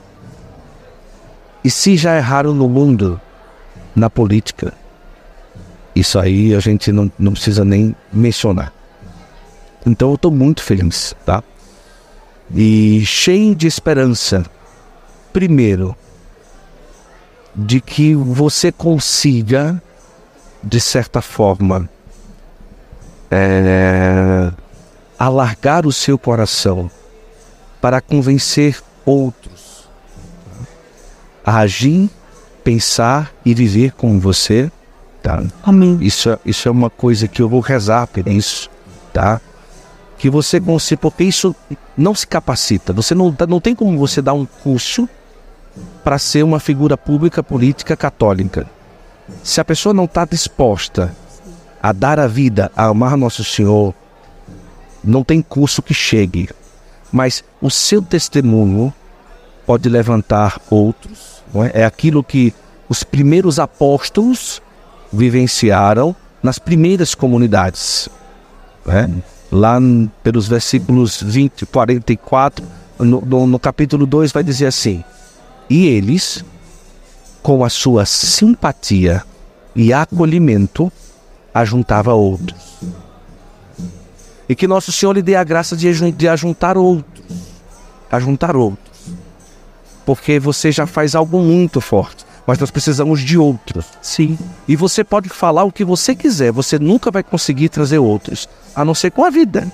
E 1.64 1.70
se 1.70 1.96
já 1.96 2.18
erraram 2.18 2.54
no 2.54 2.68
mundo, 2.68 3.22
na 3.96 4.10
política, 4.10 4.74
isso 5.96 6.20
aí 6.20 6.54
a 6.54 6.60
gente 6.60 6.92
não, 6.92 7.10
não 7.18 7.32
precisa 7.32 7.64
nem 7.64 7.96
mencionar. 8.12 8.74
Então 9.86 10.10
eu 10.10 10.16
estou 10.16 10.32
muito 10.32 10.64
feliz, 10.64 11.16
tá? 11.26 11.44
E 12.54 13.04
cheio 13.06 13.56
de 13.56 13.68
esperança, 13.68 14.44
primeiro, 15.32 15.96
de 17.56 17.80
que 17.80 18.16
você 18.16 18.72
consiga, 18.72 19.82
de 20.64 20.80
certa 20.80 21.22
forma, 21.22 21.90
é, 23.32 24.52
alargar 25.18 25.86
o 25.86 25.92
seu 25.92 26.18
coração 26.18 26.90
para 27.82 28.02
convencer 28.02 28.82
outros 29.06 29.88
a 31.46 31.60
agir, 31.60 32.10
pensar 32.64 33.32
e 33.46 33.54
viver 33.54 33.92
como 33.92 34.20
você, 34.20 34.72
tá? 35.22 35.44
Amém. 35.64 36.00
Isso, 36.02 36.30
é- 36.32 36.40
isso 36.44 36.68
é 36.68 36.72
uma 36.72 36.90
coisa 36.90 37.28
que 37.28 37.42
eu 37.42 37.48
vou 37.48 37.60
rezar 37.60 38.08
por 38.08 38.28
isso, 38.28 38.70
tá? 39.14 39.40
Que 40.26 40.30
você 40.32 40.60
consiga, 40.60 41.02
porque 41.02 41.24
isso 41.24 41.56
não 41.96 42.16
se 42.16 42.26
capacita. 42.26 42.92
Você 42.94 43.14
não, 43.14 43.38
não 43.48 43.62
tem 43.62 43.76
como 43.76 43.96
você 43.96 44.24
dar 44.24 44.34
um 44.34 44.44
curso 44.44 45.08
para 46.04 46.18
ser 46.18 46.42
uma 46.42 46.60
figura 46.60 46.98
pública 46.98 47.44
política 47.44 47.96
católica. 47.96 48.68
Se 49.44 49.62
a 49.62 49.64
pessoa 49.64 49.94
não 49.94 50.06
está 50.06 50.26
disposta 50.26 51.16
a 51.80 51.92
dar 51.92 52.20
a 52.20 52.26
vida, 52.26 52.72
a 52.76 52.86
amar 52.86 53.16
Nosso 53.16 53.44
Senhor, 53.44 53.94
não 55.04 55.24
tem 55.24 55.44
curso 55.44 55.84
que 55.84 55.94
chegue. 55.94 56.50
Mas 57.12 57.44
o 57.62 57.70
seu 57.70 58.02
testemunho 58.02 58.92
pode 59.64 59.88
levantar 59.88 60.60
outros. 60.72 61.44
é? 61.72 61.82
é 61.82 61.86
aquilo 61.86 62.24
que 62.24 62.52
os 62.90 63.04
primeiros 63.04 63.60
apóstolos 63.60 64.60
vivenciaram 65.14 66.16
nas 66.42 66.58
primeiras 66.58 67.14
comunidades. 67.14 68.10
né? 68.88 69.08
Lá 69.56 69.80
pelos 70.22 70.50
versículos 70.50 71.24
20, 71.24 71.66
44, 71.66 72.66
no, 73.00 73.22
no, 73.22 73.48
no 73.48 73.58
capítulo 73.58 74.06
2 74.06 74.34
vai 74.34 74.44
dizer 74.44 74.66
assim: 74.66 75.02
E 75.70 75.88
eles, 75.88 76.44
com 77.42 77.64
a 77.64 77.70
sua 77.70 78.06
simpatia 78.06 79.24
e 79.74 79.94
acolhimento, 79.94 80.92
ajuntava 81.54 82.14
outros. 82.14 82.60
E 84.50 84.56
que 84.56 84.68
nosso 84.68 84.92
Senhor 84.92 85.14
lhe 85.14 85.22
dê 85.22 85.38
a 85.38 85.44
graça 85.46 85.78
de, 85.78 86.12
de 86.12 86.28
ajuntar 86.28 86.78
outros. 86.78 87.24
Ajuntar 88.12 88.58
outros. 88.58 89.16
Porque 90.06 90.38
você 90.38 90.70
já 90.70 90.86
faz 90.86 91.16
algo 91.16 91.40
muito 91.42 91.80
forte. 91.80 92.25
Mas 92.46 92.60
nós 92.60 92.70
precisamos 92.70 93.22
de 93.22 93.38
outros. 93.38 93.86
Sim. 94.02 94.38
E 94.68 94.76
você 94.76 95.04
pode 95.04 95.30
falar 95.30 95.64
o 95.64 95.72
que 95.72 95.84
você 95.84 96.16
quiser, 96.16 96.52
você 96.52 96.78
nunca 96.78 97.10
vai 97.10 97.24
conseguir 97.24 97.70
trazer 97.70 97.98
outros, 97.98 98.48
a 98.76 98.86
não 98.86 98.94
ser 98.94 99.12
com 99.12 99.24
a 99.24 99.30
vida. 99.30 99.72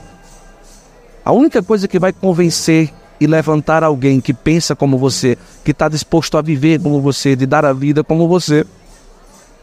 A 1.24 1.32
única 1.32 1.62
coisa 1.62 1.88
que 1.88 2.00
vai 2.00 2.14
convencer 2.14 2.92
e 3.20 3.28
levantar 3.28 3.84
alguém 3.84 4.20
que 4.20 4.34
pensa 4.34 4.76
como 4.76 4.98
você, 4.98 5.38
que 5.64 5.72
está 5.72 5.88
disposto 5.88 6.38
a 6.38 6.42
viver 6.42 6.82
como 6.82 7.00
você, 7.00 7.36
de 7.36 7.46
dar 7.46 7.64
a 7.64 7.74
vida 7.74 8.04
como 8.04 8.28
você, 8.28 8.66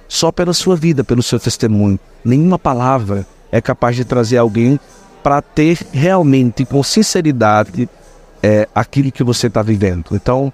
só 0.07 0.31
pela 0.31 0.55
sua 0.55 0.77
vida, 0.77 1.03
pelo 1.03 1.23
seu 1.23 1.41
testemunho. 1.41 1.99
Nenhuma 2.25 2.59
palavra 2.59 3.27
é 3.51 3.61
capaz 3.61 3.97
de 3.97 4.05
trazer 4.05 4.37
alguém 4.37 4.79
para 5.23 5.43
ter 5.43 5.79
realmente, 5.93 6.65
com 6.65 6.83
sinceridade, 6.83 7.89
é, 8.43 8.69
aquilo 8.75 9.11
que 9.11 9.25
você 9.25 9.49
está 9.49 9.63
vivendo. 9.63 10.07
Então, 10.13 10.53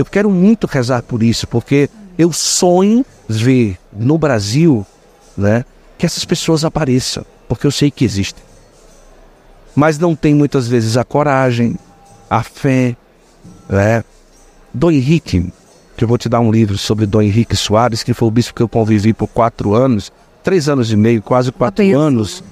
eu 0.00 0.04
quero 0.04 0.30
muito 0.30 0.66
rezar 0.66 1.02
por 1.02 1.22
isso, 1.22 1.46
porque 1.46 1.88
eu 2.18 2.32
sonho 2.32 3.04
ver 3.28 3.78
no 3.92 4.18
Brasil 4.18 4.86
né, 5.36 5.64
que 5.96 6.06
essas 6.06 6.24
pessoas 6.24 6.64
apareçam, 6.64 7.24
porque 7.48 7.66
eu 7.66 7.70
sei 7.70 7.90
que 7.90 8.04
existem. 8.04 8.42
Mas 9.74 9.98
não 9.98 10.16
tem 10.16 10.34
muitas 10.34 10.66
vezes 10.68 10.96
a 10.96 11.04
coragem, 11.04 11.76
a 12.28 12.42
fé. 12.42 12.96
Né? 13.68 14.04
Dom 14.72 14.90
Henrique, 14.90 15.52
que 15.96 16.04
eu 16.04 16.08
vou 16.08 16.18
te 16.18 16.28
dar 16.28 16.40
um 16.40 16.50
livro 16.50 16.76
sobre 16.76 17.06
Dom 17.06 17.22
Henrique 17.22 17.56
Soares, 17.56 18.02
que 18.02 18.14
foi 18.14 18.28
o 18.28 18.30
bispo 18.30 18.54
que 18.54 18.62
eu 18.62 18.68
convivi 18.68 19.12
por 19.12 19.28
quatro 19.28 19.74
anos, 19.74 20.12
três 20.42 20.68
anos 20.68 20.90
e 20.92 20.96
meio, 20.96 21.22
quase 21.22 21.52
quatro 21.52 21.84
anos, 21.96 22.42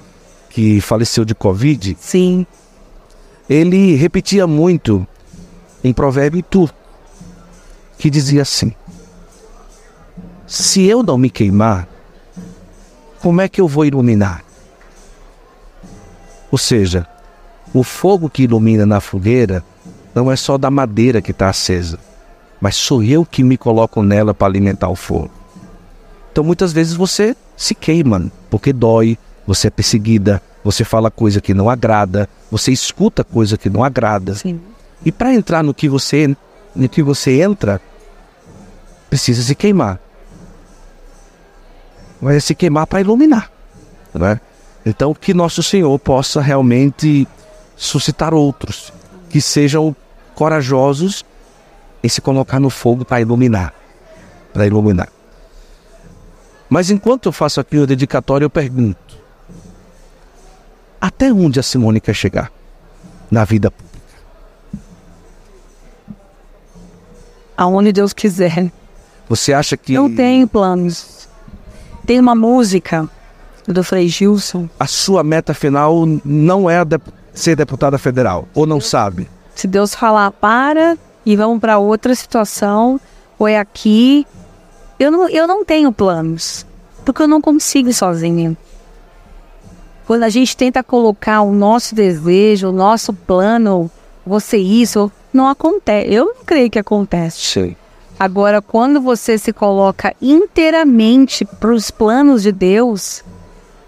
que 0.50 0.80
faleceu 0.80 1.24
de 1.24 1.34
Covid 1.34 1.96
Sim. 2.00 2.46
ele 3.48 3.94
repetia 3.94 4.46
muito 4.46 5.06
em 5.84 5.92
provérbio 5.92 6.42
turco, 6.42 6.74
que 7.98 8.08
dizia 8.08 8.42
assim: 8.42 8.72
Se 10.46 10.84
eu 10.84 11.02
não 11.02 11.18
me 11.18 11.28
queimar, 11.28 11.86
como 13.20 13.40
é 13.40 13.48
que 13.48 13.60
eu 13.60 13.68
vou 13.68 13.84
iluminar? 13.84 14.44
Ou 16.50 16.56
seja, 16.56 17.06
o 17.74 17.82
fogo 17.82 18.30
que 18.30 18.44
ilumina 18.44 18.86
na 18.86 19.00
fogueira 19.00 19.62
não 20.14 20.32
é 20.32 20.36
só 20.36 20.56
da 20.56 20.70
madeira 20.70 21.20
que 21.20 21.32
está 21.32 21.48
acesa, 21.48 21.98
mas 22.60 22.76
sou 22.76 23.02
eu 23.02 23.24
que 23.24 23.42
me 23.42 23.58
coloco 23.58 24.02
nela 24.02 24.32
para 24.32 24.46
alimentar 24.46 24.88
o 24.88 24.96
fogo. 24.96 25.30
Então 26.32 26.42
muitas 26.42 26.72
vezes 26.72 26.94
você 26.94 27.36
se 27.56 27.74
queima, 27.74 28.30
porque 28.48 28.72
dói, 28.72 29.18
você 29.46 29.66
é 29.66 29.70
perseguida, 29.70 30.40
você 30.64 30.84
fala 30.84 31.10
coisa 31.10 31.40
que 31.40 31.52
não 31.52 31.68
agrada, 31.68 32.28
você 32.50 32.72
escuta 32.72 33.22
coisa 33.22 33.58
que 33.58 33.68
não 33.68 33.84
agrada. 33.84 34.34
Sim. 34.34 34.60
E 35.04 35.12
para 35.12 35.34
entrar 35.34 35.62
no 35.62 35.74
que 35.74 35.88
você 35.88 36.34
no 36.74 36.88
que 36.88 37.02
você 37.02 37.40
entra, 37.40 37.80
precisa 39.08 39.42
se 39.42 39.54
queimar. 39.54 39.98
Vai 42.20 42.40
se 42.40 42.54
queimar 42.54 42.86
para 42.86 43.00
iluminar, 43.00 43.50
né? 44.12 44.40
Então 44.84 45.14
que 45.14 45.32
nosso 45.34 45.62
Senhor 45.62 45.98
possa 45.98 46.40
realmente 46.40 47.26
suscitar 47.76 48.34
outros 48.34 48.92
que 49.28 49.40
sejam 49.40 49.94
corajosos 50.34 51.24
em 52.02 52.08
se 52.08 52.20
colocar 52.20 52.58
no 52.58 52.70
fogo 52.70 53.04
para 53.04 53.20
iluminar, 53.20 53.72
para 54.52 54.66
iluminar. 54.66 55.08
Mas 56.68 56.90
enquanto 56.90 57.26
eu 57.26 57.32
faço 57.32 57.60
aqui 57.60 57.78
o 57.78 57.86
dedicatório, 57.86 58.44
eu 58.44 58.50
pergunto: 58.50 59.18
até 61.00 61.32
onde 61.32 61.60
a 61.60 61.62
quer 62.00 62.14
chegar 62.14 62.52
na 63.30 63.44
vida 63.44 63.70
pública? 63.70 63.87
Aonde 67.58 67.92
Deus 67.92 68.12
quiser. 68.12 68.70
Você 69.28 69.52
acha 69.52 69.76
que 69.76 69.92
Não 69.94 70.14
tenho 70.14 70.46
planos. 70.46 71.28
Tem 72.06 72.20
uma 72.20 72.36
música 72.36 73.08
do 73.66 73.82
Frei 73.82 74.06
Gilson. 74.06 74.68
a 74.78 74.86
sua 74.86 75.24
meta 75.24 75.52
final 75.52 76.06
não 76.24 76.70
é 76.70 76.78
ser 77.34 77.56
deputada 77.56 77.98
federal? 77.98 78.46
Ou 78.54 78.64
não 78.64 78.80
sabe? 78.80 79.28
Se 79.56 79.66
Deus 79.66 79.92
falar 79.92 80.30
para 80.30 80.96
e 81.26 81.34
vamos 81.34 81.58
para 81.58 81.78
outra 81.78 82.14
situação, 82.14 83.00
ou 83.36 83.48
é 83.48 83.58
aqui. 83.58 84.24
Eu 84.96 85.10
não, 85.10 85.28
eu 85.28 85.48
não 85.48 85.64
tenho 85.64 85.90
planos. 85.90 86.64
Porque 87.04 87.22
eu 87.22 87.28
não 87.28 87.40
consigo 87.40 87.92
sozinha. 87.92 88.56
Quando 90.06 90.22
a 90.22 90.28
gente 90.28 90.56
tenta 90.56 90.82
colocar 90.82 91.42
o 91.42 91.52
nosso 91.52 91.92
desejo, 91.92 92.68
o 92.68 92.72
nosso 92.72 93.12
plano, 93.12 93.90
você 94.24 94.58
isso, 94.58 95.10
não 95.32 95.48
acontece. 95.48 96.12
Eu 96.12 96.26
não 96.26 96.44
creio 96.44 96.70
que 96.70 96.78
acontece. 96.78 97.38
Sim. 97.40 97.76
Agora, 98.18 98.60
quando 98.60 99.00
você 99.00 99.38
se 99.38 99.52
coloca 99.52 100.12
inteiramente 100.20 101.44
para 101.44 101.72
os 101.72 101.90
planos 101.90 102.42
de 102.42 102.50
Deus, 102.52 103.22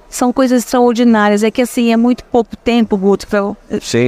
são 0.08 0.32
coisas 0.32 0.62
extraordinárias. 0.64 1.42
É 1.42 1.50
que 1.50 1.62
assim, 1.62 1.92
é 1.92 1.96
muito 1.96 2.24
pouco 2.24 2.56
tempo, 2.56 2.96
Guto, 2.96 3.26
para 3.26 3.38
eu, 3.40 3.56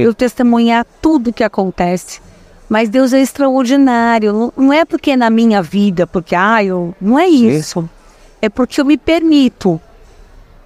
eu 0.03 0.13
testemunhar 0.13 0.85
tudo 1.01 1.33
que 1.33 1.43
acontece. 1.43 2.21
Mas 2.69 2.87
Deus 2.89 3.11
é 3.13 3.19
extraordinário. 3.21 4.31
Não- 4.33 4.53
Não 4.65 4.73
é 4.73 4.85
porque 4.85 5.11
é 5.11 5.17
na 5.17 5.29
minha 5.29 5.61
vida, 5.61 6.07
porque, 6.07 6.35
ah, 6.35 6.63
eu. 6.63 6.95
Não 7.01 7.19
é 7.19 7.27
isso. 7.27 7.87
É 8.41 8.49
porque 8.49 8.79
eu 8.79 8.85
me 8.85 8.97
permito. 8.97 9.79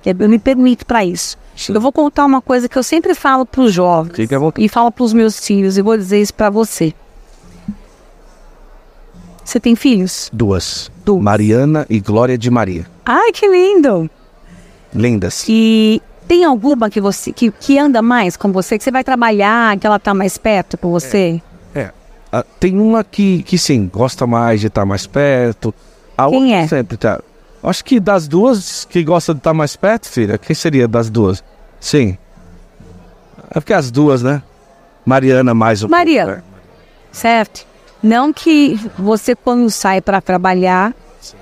É, 0.07 0.15
Eu 0.17 0.29
me 0.29 0.39
permito 0.39 0.85
para 0.85 1.03
isso. 1.03 1.37
Eu 1.67 1.81
vou 1.81 1.91
contar 1.91 2.25
uma 2.25 2.41
coisa 2.41 2.69
que 2.69 2.77
eu 2.77 2.83
sempre 2.83 3.13
falo 3.13 3.45
para 3.45 3.61
os 3.61 3.73
jovens 3.73 4.29
e 4.57 4.69
falo 4.69 4.91
para 4.91 5.03
os 5.03 5.11
meus 5.11 5.39
filhos, 5.45 5.77
e 5.77 5.81
vou 5.81 5.97
dizer 5.97 6.21
isso 6.21 6.33
para 6.33 6.49
você. 6.49 6.93
Você 9.43 9.59
tem 9.59 9.75
filhos? 9.75 10.29
Duas. 10.31 10.91
Duas. 11.03 11.23
Mariana 11.23 11.85
e 11.89 11.99
Glória 11.99 12.37
de 12.37 12.49
Maria. 12.51 12.85
Ai, 13.05 13.31
que 13.31 13.47
lindo! 13.47 14.09
Lindas. 14.93 15.45
E 15.47 16.01
tem 16.27 16.43
alguma 16.43 16.89
que 16.89 17.01
você 17.01 17.31
que, 17.31 17.51
que 17.51 17.77
anda 17.79 18.01
mais 18.01 18.37
com 18.37 18.51
você, 18.51 18.77
que 18.77 18.83
você 18.83 18.91
vai 18.91 19.03
trabalhar, 19.03 19.77
que 19.77 19.87
ela 19.87 19.99
tá 19.99 20.13
mais 20.13 20.37
perto 20.37 20.77
com 20.77 20.91
você? 20.91 21.41
É. 21.73 21.91
Ah, 22.31 22.45
tem 22.59 22.79
uma 22.79 23.03
que, 23.03 23.41
que 23.43 23.57
sim, 23.57 23.89
gosta 23.91 24.27
mais 24.27 24.61
de 24.61 24.67
estar 24.67 24.85
mais 24.85 25.07
perto. 25.07 25.73
A 26.17 26.27
Quem 26.29 26.43
outra 26.43 26.55
é? 26.55 26.67
sempre 26.67 26.97
tá. 26.97 27.21
Acho 27.67 27.83
que 27.83 27.99
das 27.99 28.27
duas 28.27 28.85
que 28.85 29.03
gosta 29.03 29.33
de 29.33 29.39
estar 29.39 29.53
mais 29.53 29.75
perto, 29.75 30.07
filha, 30.07 30.37
quem 30.37 30.55
seria 30.55 30.87
das 30.87 31.09
duas? 31.09 31.43
Sim. 31.79 32.17
É 33.49 33.55
porque 33.55 33.73
as 33.73 33.91
duas, 33.91 34.23
né? 34.23 34.41
Mariana 35.05 35.53
mais 35.53 35.83
um 35.83 35.89
Maria. 35.89 36.25
pouco, 36.25 36.37
né? 36.39 36.43
Certo? 37.11 37.65
Não 38.01 38.31
que 38.31 38.79
você 38.97 39.35
quando 39.35 39.69
sai 39.69 39.99
para 40.01 40.21
trabalhar, 40.21 40.93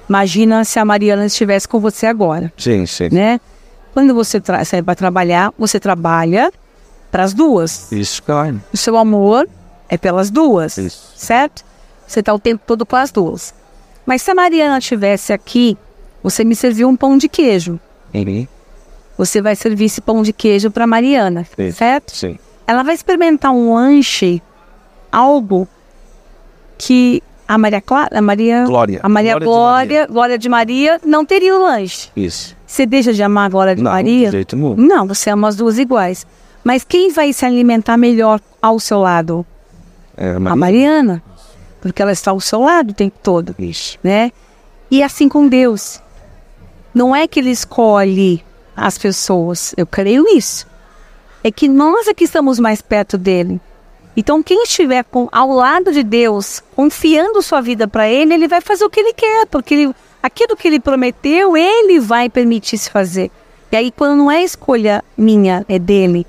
imagina 0.09 0.63
se 0.63 0.79
a 0.79 0.85
Mariana 0.85 1.25
estivesse 1.25 1.67
com 1.67 1.79
você 1.79 2.07
agora, 2.07 2.51
Sim, 2.57 2.85
sim. 2.85 3.09
né? 3.11 3.39
Quando 3.93 4.13
você 4.13 4.41
sai 4.65 4.81
para 4.81 4.95
trabalhar, 4.95 5.53
você 5.59 5.79
trabalha 5.79 6.51
para 7.11 7.23
as 7.23 7.33
duas. 7.33 7.91
Isso, 7.91 8.21
claro. 8.23 8.61
O 8.73 8.77
seu 8.77 8.97
amor 8.97 9.47
é 9.87 9.97
pelas 9.97 10.29
duas, 10.31 10.77
Isso. 10.77 11.13
certo? 11.15 11.63
Você 12.07 12.19
está 12.19 12.33
o 12.33 12.39
tempo 12.39 12.63
todo 12.65 12.85
com 12.85 12.95
as 12.95 13.11
duas. 13.11 13.53
Mas 14.05 14.21
se 14.21 14.31
a 14.31 14.35
Mariana 14.35 14.77
estivesse 14.79 15.31
aqui, 15.33 15.77
você 16.25 16.43
me 16.43 16.55
serviu 16.55 16.89
um 16.89 16.95
pão 16.95 17.17
de 17.19 17.29
queijo. 17.29 17.79
Sim. 18.11 18.47
Você 19.15 19.41
vai 19.41 19.55
servir 19.55 19.85
esse 19.85 20.01
pão 20.01 20.23
de 20.23 20.33
queijo 20.33 20.71
para 20.71 20.87
Mariana, 20.87 21.45
Sim. 21.55 21.71
certo? 21.71 22.15
Sim. 22.15 22.39
Ela 22.65 22.81
vai 22.81 22.95
experimentar 22.95 23.51
um 23.51 23.75
lanche, 23.75 24.41
algo 25.11 25.67
que 26.79 27.21
a 27.47 27.57
Maria 27.59 27.79
Clara, 27.79 28.17
a 28.17 28.21
Maria, 28.23 28.65
Glória. 28.65 28.99
a 29.03 29.07
Maria 29.07 29.37
Glória 29.37 29.39
de 29.39 29.45
Glória, 29.45 30.07
Glória 30.07 30.37
de 30.39 30.49
Maria 30.49 30.99
não 31.05 31.23
teria 31.23 31.55
o 31.55 31.61
lanche. 31.61 32.09
Isso. 32.15 32.55
Você 32.65 32.87
deixa 32.87 33.13
de 33.13 33.21
amar 33.21 33.45
a 33.45 33.49
Glória 33.49 33.75
de 33.75 33.83
Não, 33.83 33.91
Maria? 33.91 34.25
de 34.25 34.31
jeito 34.31 34.55
nenhum. 34.55 34.75
Não, 34.75 35.07
você 35.07 35.29
ama 35.29 35.47
as 35.47 35.55
duas 35.55 35.77
iguais. 35.77 36.25
Mas 36.63 36.83
quem 36.83 37.11
vai 37.11 37.31
se 37.31 37.45
alimentar 37.45 37.95
melhor 37.97 38.41
ao 38.59 38.79
seu 38.79 38.99
lado? 39.01 39.45
É, 40.17 40.31
A 40.31 40.39
Maria. 40.39 40.55
Mariana, 40.55 41.23
porque 41.79 42.01
ela 42.01 42.11
está 42.11 42.31
ao 42.31 42.39
seu 42.39 42.61
lado 42.61 42.89
o 42.89 42.93
tempo 42.93 43.15
todo, 43.21 43.53
Isso. 43.59 43.99
né? 44.03 44.31
E 44.89 45.03
assim 45.03 45.29
com 45.29 45.47
Deus. 45.47 46.01
Não 46.95 47.13
é 47.13 47.27
que 47.27 47.41
ele 47.41 47.51
escolhe 47.51 48.41
as 48.73 48.97
pessoas, 48.97 49.73
eu 49.75 49.85
creio 49.85 50.23
nisso. 50.23 50.65
É 51.43 51.51
que 51.51 51.67
nós 51.67 52.07
é 52.07 52.13
que 52.13 52.23
estamos 52.23 52.57
mais 52.57 52.81
perto 52.81 53.17
dele. 53.17 53.59
Então, 54.15 54.41
quem 54.41 54.63
estiver 54.63 55.03
com, 55.03 55.27
ao 55.29 55.51
lado 55.51 55.91
de 55.91 56.01
Deus, 56.03 56.63
confiando 56.73 57.41
sua 57.41 57.59
vida 57.59 57.85
para 57.85 58.07
ele, 58.07 58.33
ele 58.33 58.47
vai 58.47 58.61
fazer 58.61 58.85
o 58.85 58.89
que 58.89 59.01
ele 59.01 59.11
quer, 59.13 59.45
porque 59.47 59.73
ele- 59.73 59.95
aquilo 60.23 60.55
que 60.55 60.69
ele 60.69 60.79
prometeu, 60.79 61.57
ele 61.57 61.99
vai 61.99 62.29
permitir 62.29 62.77
se 62.77 62.89
fazer. 62.89 63.29
E 63.73 63.75
aí, 63.75 63.91
quando 63.91 64.17
não 64.17 64.31
é 64.31 64.41
escolha 64.41 65.03
minha, 65.17 65.65
é 65.67 65.77
dele, 65.77 66.25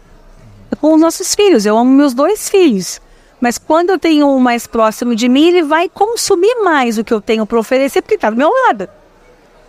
é 0.68 0.74
com 0.74 0.94
os 0.94 1.00
nossos 1.00 1.32
filhos. 1.32 1.64
Eu 1.64 1.78
amo 1.78 1.92
meus 1.92 2.12
dois 2.12 2.48
filhos. 2.50 3.00
Mas 3.40 3.56
quando 3.56 3.90
eu 3.90 4.00
tenho 4.00 4.26
um 4.26 4.40
mais 4.40 4.66
próximo 4.66 5.14
de 5.14 5.28
mim, 5.28 5.46
ele 5.46 5.62
vai 5.62 5.88
consumir 5.88 6.56
mais 6.64 6.98
o 6.98 7.04
que 7.04 7.14
eu 7.14 7.20
tenho 7.20 7.46
para 7.46 7.60
oferecer, 7.60 8.02
porque 8.02 8.16
está 8.16 8.30
do 8.30 8.36
meu 8.36 8.50
lado. 8.50 8.88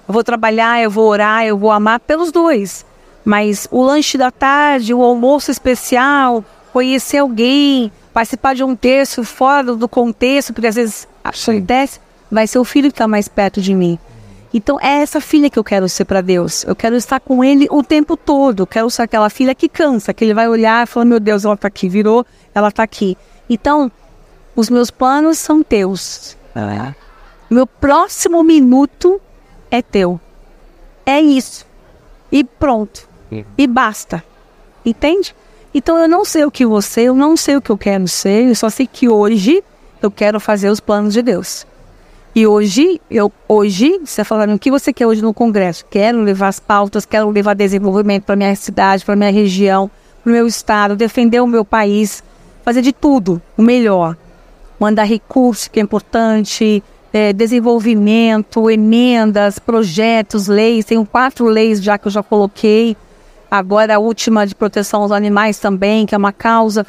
Eu 0.08 0.14
vou 0.14 0.24
trabalhar, 0.24 0.82
eu 0.82 0.90
vou 0.90 1.10
orar, 1.10 1.46
eu 1.46 1.58
vou 1.58 1.72
amar 1.72 2.00
pelos 2.00 2.32
dois. 2.32 2.86
Mas 3.26 3.68
o 3.70 3.84
lanche 3.84 4.18
da 4.18 4.32
tarde, 4.32 4.94
o 4.94 5.04
almoço 5.04 5.52
especial, 5.52 6.46
conhecer 6.72 7.18
alguém, 7.18 7.92
participar 8.14 8.56
de 8.56 8.64
um 8.64 8.76
texto 8.76 9.24
fora 9.24 9.76
do 9.76 9.90
contexto, 9.90 10.54
porque 10.54 10.68
às 10.68 10.76
vezes 10.76 11.08
acontece, 11.24 12.00
vai 12.32 12.48
ser 12.48 12.60
o 12.60 12.64
filho 12.64 12.90
que 12.90 12.94
está 12.94 13.08
mais 13.08 13.28
perto 13.28 13.62
de 13.62 13.74
mim. 13.74 14.00
Então 14.54 14.80
é 14.80 15.02
essa 15.02 15.20
filha 15.20 15.50
que 15.50 15.60
eu 15.60 15.64
quero 15.64 15.90
ser 15.90 16.06
para 16.06 16.22
Deus. 16.22 16.64
Eu 16.64 16.76
quero 16.76 16.96
estar 16.96 17.20
com 17.20 17.44
Ele 17.44 17.68
o 17.70 17.84
tempo 17.84 18.16
todo. 18.16 18.62
Eu 18.62 18.68
quero 18.68 18.90
ser 18.90 19.02
aquela 19.02 19.30
filha 19.30 19.54
que 19.54 19.68
cansa, 19.68 20.14
que 20.14 20.24
Ele 20.24 20.34
vai 20.34 20.48
olhar 20.48 20.84
e 20.84 20.88
falar: 20.88 21.06
Meu 21.06 21.20
Deus, 21.20 21.44
ela 21.44 21.56
está 21.56 21.68
aqui, 21.68 21.90
virou, 21.90 22.26
ela 22.56 22.70
está 22.70 22.84
aqui. 22.84 23.18
Então, 23.50 23.92
os 24.56 24.70
meus 24.70 24.90
planos 24.90 25.38
são 25.38 25.62
teus. 25.62 26.38
É. 26.56 26.96
Meu 27.50 27.68
próximo 27.68 28.42
minuto 28.44 29.22
é 29.70 29.82
teu. 29.82 30.20
É 31.06 31.20
isso. 31.20 31.66
E 32.32 32.44
pronto. 32.44 33.08
Uhum. 33.32 33.44
E 33.58 33.68
basta. 33.68 34.24
Entende? 34.86 35.36
Então 35.74 35.98
eu 35.98 36.08
não 36.08 36.26
sei 36.26 36.46
o 36.46 36.52
que 36.52 36.66
você, 36.66 37.02
eu 37.02 37.16
não 37.16 37.38
sei 37.38 37.56
o 37.56 37.62
que 37.62 37.70
eu 37.70 37.78
quero 37.78 38.08
ser, 38.08 38.48
eu 38.48 38.56
só 38.56 38.70
sei 38.70 38.88
que 38.88 39.08
hoje 39.08 39.64
eu 40.02 40.10
quero 40.10 40.40
fazer 40.40 40.70
os 40.70 40.80
planos 40.80 41.14
de 41.14 41.22
Deus. 41.22 41.68
E 42.34 42.46
hoje, 42.46 43.02
eu 43.10 43.32
hoje, 43.48 44.00
você 44.06 44.22
tá 44.22 44.26
falando 44.26 44.54
o 44.54 44.60
que 44.60 44.70
você 44.70 44.94
quer 44.94 45.08
hoje 45.08 45.22
no 45.22 45.34
Congresso? 45.34 45.84
Quero 45.90 46.22
levar 46.22 46.50
as 46.50 46.60
pautas, 46.60 47.06
quero 47.06 47.30
levar 47.30 47.56
desenvolvimento 47.56 48.26
para 48.26 48.36
minha 48.36 48.56
cidade, 48.56 49.04
para 49.04 49.16
minha 49.16 49.32
região, 49.32 49.90
para 50.24 50.30
o 50.30 50.34
meu 50.34 50.46
estado, 50.46 50.96
defender 50.96 51.42
o 51.42 51.48
meu 51.48 51.66
país, 51.66 52.24
fazer 52.64 52.82
de 52.82 52.94
tudo, 52.94 53.42
o 53.58 53.62
melhor. 53.62 54.16
Mandar 54.80 55.06
recursos, 55.06 55.68
que 55.68 55.80
é 55.80 55.84
importante, 55.84 56.84
é, 57.14 57.34
desenvolvimento, 57.34 58.70
emendas, 58.70 59.60
projetos, 59.60 60.48
leis. 60.48 60.86
Tenho 60.86 61.06
quatro 61.06 61.46
leis 61.46 61.82
já 61.82 61.98
que 61.98 62.08
eu 62.08 62.12
já 62.12 62.24
coloquei. 62.24 62.96
Agora 63.50 63.96
a 63.96 64.00
última 64.00 64.46
de 64.46 64.54
proteção 64.54 65.02
aos 65.04 65.12
animais 65.12 65.60
também, 65.60 66.06
que 66.06 66.14
é 66.14 66.18
uma 66.18 66.34
causa. 66.34 66.86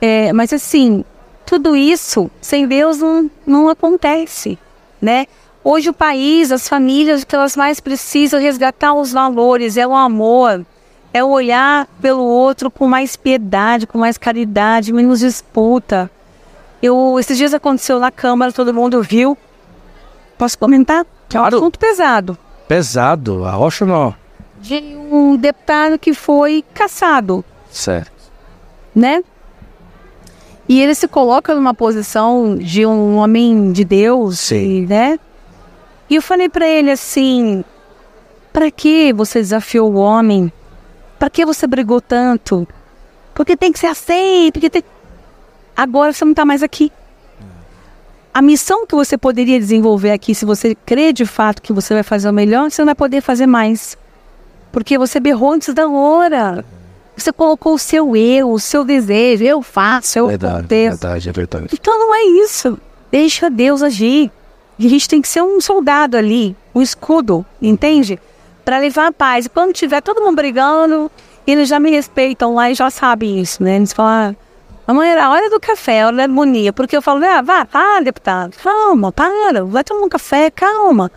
É, 0.00 0.32
mas 0.32 0.52
assim, 0.52 1.04
tudo 1.44 1.74
isso 1.74 2.30
sem 2.40 2.66
Deus 2.66 2.98
não, 2.98 3.30
não 3.46 3.68
acontece 3.68 4.58
né? 5.00 5.26
Hoje 5.62 5.90
o 5.90 5.92
país, 5.92 6.52
as 6.52 6.68
famílias, 6.68 7.22
o 7.22 7.26
que 7.26 7.34
elas 7.34 7.56
mais 7.56 7.80
precisam 7.80 8.38
é 8.38 8.42
resgatar 8.42 8.94
os 8.94 9.12
valores, 9.12 9.76
é 9.76 9.86
o 9.86 9.94
amor, 9.94 10.64
é 11.12 11.24
o 11.24 11.28
olhar 11.28 11.88
pelo 12.00 12.24
outro 12.24 12.70
com 12.70 12.86
mais 12.86 13.16
piedade, 13.16 13.86
com 13.86 13.98
mais 13.98 14.16
caridade, 14.16 14.92
menos 14.92 15.20
disputa. 15.20 16.10
Eu, 16.80 17.18
esses 17.18 17.36
dias 17.36 17.52
aconteceu 17.52 17.98
na 17.98 18.10
Câmara, 18.10 18.52
todo 18.52 18.72
mundo 18.72 19.02
viu. 19.02 19.36
Posso 20.38 20.58
comentar? 20.58 21.06
Que 21.28 21.36
é 21.36 21.40
um 21.40 21.44
assunto 21.44 21.78
pesado. 21.78 22.36
Pesado? 22.68 23.44
Acho 23.44 23.86
não. 23.86 24.14
De 24.60 24.76
um 25.10 25.36
deputado 25.36 25.98
que 25.98 26.12
foi 26.12 26.64
caçado. 26.74 27.44
Certo. 27.70 28.12
Né? 28.94 29.22
E 30.68 30.80
ele 30.80 30.94
se 30.94 31.06
coloca 31.06 31.54
numa 31.54 31.72
posição 31.72 32.56
de 32.56 32.84
um 32.84 33.16
homem 33.16 33.72
de 33.72 33.84
Deus, 33.84 34.40
Sim. 34.40 34.86
né? 34.86 35.18
E 36.10 36.16
eu 36.16 36.22
falei 36.22 36.48
para 36.48 36.66
ele 36.66 36.90
assim: 36.90 37.64
para 38.52 38.70
que 38.70 39.12
você 39.12 39.40
desafiou 39.40 39.92
o 39.92 39.96
homem? 39.96 40.52
Para 41.18 41.30
que 41.30 41.46
você 41.46 41.66
brigou 41.66 42.00
tanto? 42.00 42.66
Porque 43.34 43.56
tem 43.56 43.70
que 43.70 43.78
ser 43.78 43.86
assim, 43.86 44.50
porque 44.52 44.68
tem... 44.68 44.82
agora 45.76 46.12
você 46.12 46.24
não 46.24 46.32
está 46.32 46.44
mais 46.44 46.62
aqui. 46.62 46.90
A 48.36 48.42
missão 48.42 48.86
que 48.86 48.94
você 48.94 49.16
poderia 49.16 49.58
desenvolver 49.58 50.10
aqui, 50.10 50.34
se 50.34 50.44
você 50.44 50.74
crê 50.74 51.10
de 51.10 51.24
fato 51.24 51.62
que 51.62 51.72
você 51.72 51.94
vai 51.94 52.02
fazer 52.02 52.28
o 52.28 52.32
melhor, 52.34 52.70
você 52.70 52.82
não 52.82 52.84
vai 52.84 52.94
poder 52.94 53.22
fazer 53.22 53.46
mais. 53.46 53.96
Porque 54.70 54.98
você 54.98 55.18
berrou 55.18 55.54
antes 55.54 55.72
da 55.72 55.88
hora. 55.88 56.62
Você 57.16 57.32
colocou 57.32 57.72
o 57.72 57.78
seu 57.78 58.14
eu, 58.14 58.50
o 58.50 58.60
seu 58.60 58.84
desejo, 58.84 59.42
eu 59.42 59.62
faço, 59.62 60.18
eu 60.18 60.26
verdade, 60.26 60.54
aconteço. 60.54 60.98
Verdade, 60.98 61.28
é 61.30 61.32
verdade. 61.32 61.68
Então 61.72 61.98
não 61.98 62.14
é 62.14 62.24
isso. 62.44 62.78
Deixa 63.10 63.48
Deus 63.48 63.82
agir. 63.82 64.30
E 64.78 64.86
a 64.86 64.90
gente 64.90 65.08
tem 65.08 65.22
que 65.22 65.28
ser 65.28 65.40
um 65.40 65.58
soldado 65.58 66.14
ali, 66.14 66.54
um 66.74 66.82
escudo, 66.82 67.42
entende? 67.62 68.18
Para 68.66 68.76
levar 68.76 69.06
a 69.06 69.12
paz. 69.12 69.46
E 69.46 69.48
quando 69.48 69.72
tiver 69.72 70.02
todo 70.02 70.20
mundo 70.20 70.36
brigando, 70.36 71.10
eles 71.46 71.70
já 71.70 71.80
me 71.80 71.90
respeitam 71.90 72.54
lá 72.54 72.70
e 72.70 72.74
já 72.74 72.90
sabem 72.90 73.40
isso, 73.40 73.62
né? 73.62 73.76
Eles 73.76 73.94
falam, 73.94 74.36
ah, 74.38 74.45
amanhã 74.86 75.12
era 75.12 75.26
a 75.26 75.30
hora 75.30 75.50
do 75.50 75.60
café, 75.60 76.02
a 76.02 76.06
hora 76.06 76.16
da 76.16 76.22
harmonia. 76.24 76.72
Porque 76.72 76.96
eu 76.96 77.02
falo, 77.02 77.24
ah, 77.24 77.42
vá, 77.42 77.64
para, 77.64 78.04
deputado, 78.04 78.56
calma, 78.62 79.12
para, 79.12 79.64
vai 79.64 79.84
tomar 79.84 80.06
um 80.06 80.08
café, 80.08 80.50
calma. 80.50 81.10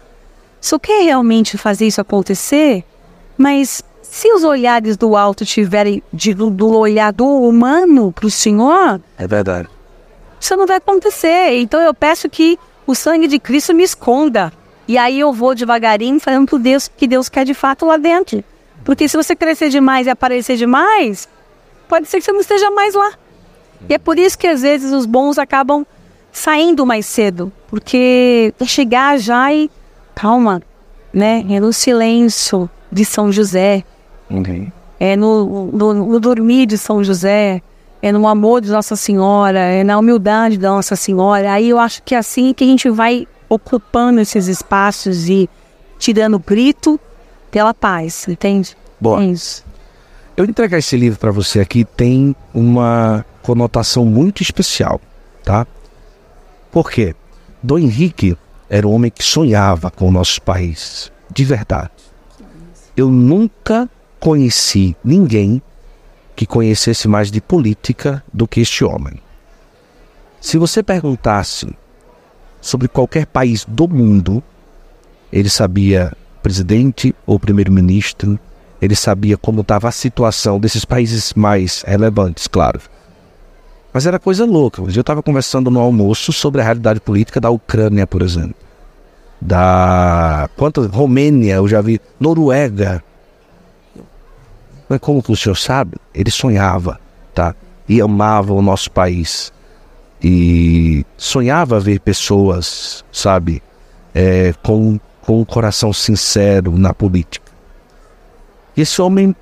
Só 0.62 0.78
quer 0.78 1.04
realmente 1.04 1.58
fazer 1.58 1.88
isso 1.88 2.02
acontecer, 2.02 2.84
mas 3.38 3.82
se 4.02 4.32
os 4.34 4.44
olhares 4.44 4.98
do 4.98 5.16
alto 5.16 5.46
tiverem 5.46 6.04
de, 6.12 6.34
do 6.34 6.76
olhar 6.76 7.14
do 7.14 7.26
humano 7.26 8.12
para 8.12 8.26
o 8.26 8.32
Senhor, 8.32 9.00
é 9.18 9.28
verdade. 9.28 9.70
Isso 10.40 10.56
não 10.56 10.66
vai 10.66 10.78
acontecer. 10.78 11.60
Então 11.60 11.80
eu 11.80 11.94
peço 11.94 12.30
que 12.30 12.58
o 12.88 12.96
sangue 12.96 13.28
de 13.28 13.40
Cristo 13.40 13.74
me 13.74 13.84
esconda. 13.84 14.52
E 14.88 14.98
aí 14.98 15.20
eu 15.20 15.32
vou 15.32 15.54
devagarinho 15.54 16.20
falando 16.20 16.50
para 16.50 16.58
Deus 16.58 16.88
que 16.88 17.08
Deus 17.08 17.30
quer 17.30 17.46
de 17.46 17.54
fato 17.54 17.86
lá 17.86 17.98
dentro. 17.98 18.44
Porque 18.84 19.08
se 19.08 19.16
você 19.16 19.36
crescer 19.36 19.70
demais 19.70 20.08
e 20.08 20.10
aparecer 20.10 20.58
demais, 20.58 21.30
pode 21.88 22.08
ser 22.08 22.18
que 22.18 22.26
você 22.26 22.32
não 22.32 22.40
esteja 22.40 22.72
mais 22.72 22.96
lá. 22.96 23.12
E 23.88 23.94
é 23.94 23.98
por 23.98 24.18
isso 24.18 24.38
que 24.38 24.48
às 24.48 24.62
vezes 24.62 24.92
os 24.92 25.06
bons 25.06 25.38
acabam 25.38 25.86
saindo 26.32 26.86
mais 26.86 27.06
cedo, 27.06 27.52
porque 27.68 28.54
é 28.60 28.66
chegar 28.66 29.18
já 29.18 29.54
e 29.54 29.70
calma, 30.14 30.62
né? 31.14 31.46
É 31.50 31.60
no 31.60 31.72
silêncio 31.72 32.70
de 32.92 33.06
São 33.06 33.32
José, 33.32 33.84
Okay. 34.32 34.72
É 35.00 35.16
no, 35.16 35.72
no, 35.72 35.94
no, 35.94 36.20
dormir 36.20 36.66
de 36.66 36.78
São 36.78 37.04
José, 37.04 37.62
é 38.02 38.12
no 38.12 38.28
amor 38.28 38.62
de 38.62 38.70
Nossa 38.70 38.96
Senhora, 38.96 39.60
é 39.60 39.84
na 39.84 39.98
humildade 39.98 40.58
da 40.58 40.70
Nossa 40.70 40.96
Senhora. 40.96 41.54
Aí 41.54 41.70
eu 41.70 41.80
acho 41.80 42.04
que 42.04 42.14
é 42.14 42.18
assim 42.18 42.54
que 42.54 42.64
a 42.64 42.68
gente 42.68 42.90
vai 42.90 43.28
ocupando 43.48 44.20
esses 44.20 44.48
espaços 44.48 45.28
e 45.28 45.50
tirando 45.98 46.36
o 46.36 46.40
grito 46.40 47.00
pela 47.50 47.74
paz, 47.74 48.28
entende? 48.28 48.78
Boa. 49.00 49.24
É 49.24 49.28
isso. 49.28 49.66
Eu 50.38 50.46
entregar 50.46 50.78
esse 50.78 50.96
livro 50.96 51.20
para 51.20 51.32
você 51.32 51.60
aqui 51.60 51.84
tem 51.84 52.36
uma 52.54 53.26
conotação 53.50 54.06
muito 54.06 54.44
especial, 54.44 55.02
tá? 55.44 55.66
Por 56.72 56.92
quê? 56.92 57.16
Dom 57.64 57.80
Henrique 57.80 58.38
era 58.70 58.88
um 58.88 58.94
homem 58.94 59.10
que 59.10 59.24
sonhava 59.24 59.90
com 59.90 60.08
o 60.08 60.12
nosso 60.12 60.40
país, 60.40 61.12
de 61.34 61.44
verdade. 61.46 61.90
Eu 62.96 63.10
nunca 63.10 63.90
conheci 64.20 64.96
ninguém 65.04 65.60
que 66.36 66.46
conhecesse 66.46 67.08
mais 67.08 67.32
de 67.32 67.42
política 67.42 68.24
do 68.32 68.48
que 68.48 68.62
este 68.62 68.84
homem. 68.84 69.20
Se 70.40 70.60
você 70.60 70.84
perguntasse 70.84 71.76
sobre 72.62 72.88
qualquer 72.88 73.26
país 73.26 73.66
do 73.68 73.88
mundo, 73.88 74.44
ele 75.34 75.50
sabia 75.50 76.16
presidente 76.44 77.16
ou 77.26 77.40
primeiro-ministro, 77.40 78.40
ele 78.80 78.96
sabia 78.96 79.40
como 79.40 79.62
estava 79.62 79.88
a 79.88 79.92
situação 79.92 80.60
desses 80.60 80.86
países 80.86 81.34
mais 81.34 81.82
relevantes, 81.82 82.46
claro. 82.46 82.80
Mas 83.92 84.06
era 84.06 84.20
coisa 84.20 84.46
louca. 84.46 84.82
Eu 84.82 85.02
estava 85.02 85.24
conversando 85.24 85.72
no 85.72 85.80
almoço 85.80 86.32
sobre 86.32 86.62
a 86.62 86.64
realidade 86.64 87.00
política 87.00 87.42
da 87.42 87.50
Ucrânia, 87.50 88.06
por 88.06 88.22
exemplo. 88.22 88.56
Da. 89.42 90.50
Quantas? 90.56 90.88
Romênia, 90.88 91.56
eu 91.56 91.68
já 91.68 91.82
vi. 91.82 92.00
Noruega. 92.20 93.04
Mas 94.88 95.00
como 95.00 95.24
o 95.28 95.36
senhor 95.36 95.56
sabe, 95.56 95.98
ele 96.14 96.32
sonhava, 96.32 97.00
tá? 97.34 97.56
E 97.88 98.02
amava 98.02 98.54
o 98.54 98.62
nosso 98.62 98.90
país. 98.92 99.54
E 100.22 101.06
sonhava 101.16 101.80
ver 101.80 102.00
pessoas, 102.00 103.06
sabe, 103.12 103.64
é, 104.14 104.54
com, 104.64 105.00
com 105.22 105.42
um 105.42 105.46
coração 105.46 105.94
sincero 105.94 106.78
na 106.78 106.94
política. 106.94 107.52
E 108.76 108.82
esse 108.82 109.02
homem 109.02 109.36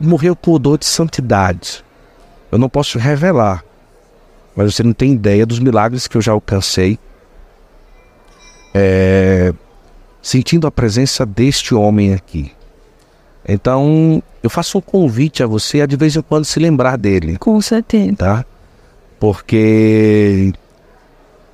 morreu 0.00 0.34
com 0.34 0.52
odor 0.52 0.78
de 0.78 0.86
santidade. 0.86 1.84
Eu 2.50 2.58
não 2.58 2.68
posso 2.68 2.98
revelar, 2.98 3.62
mas 4.56 4.74
você 4.74 4.82
não 4.82 4.92
tem 4.92 5.12
ideia 5.12 5.44
dos 5.44 5.58
milagres 5.58 6.06
que 6.06 6.16
eu 6.16 6.22
já 6.22 6.32
alcancei. 6.32 6.98
É, 8.74 9.52
sentindo 10.22 10.66
a 10.66 10.70
presença 10.70 11.24
deste 11.24 11.74
homem 11.74 12.14
aqui. 12.14 12.52
Então, 13.46 14.22
eu 14.42 14.48
faço 14.48 14.78
um 14.78 14.80
convite 14.80 15.42
a 15.42 15.46
você 15.46 15.82
a 15.82 15.86
de 15.86 15.96
vez 15.96 16.16
em 16.16 16.22
quando 16.22 16.44
se 16.44 16.58
lembrar 16.58 16.96
dele. 16.96 17.36
Com 17.38 17.60
certeza. 17.60 18.16
Tá? 18.16 18.44
Porque 19.20 20.52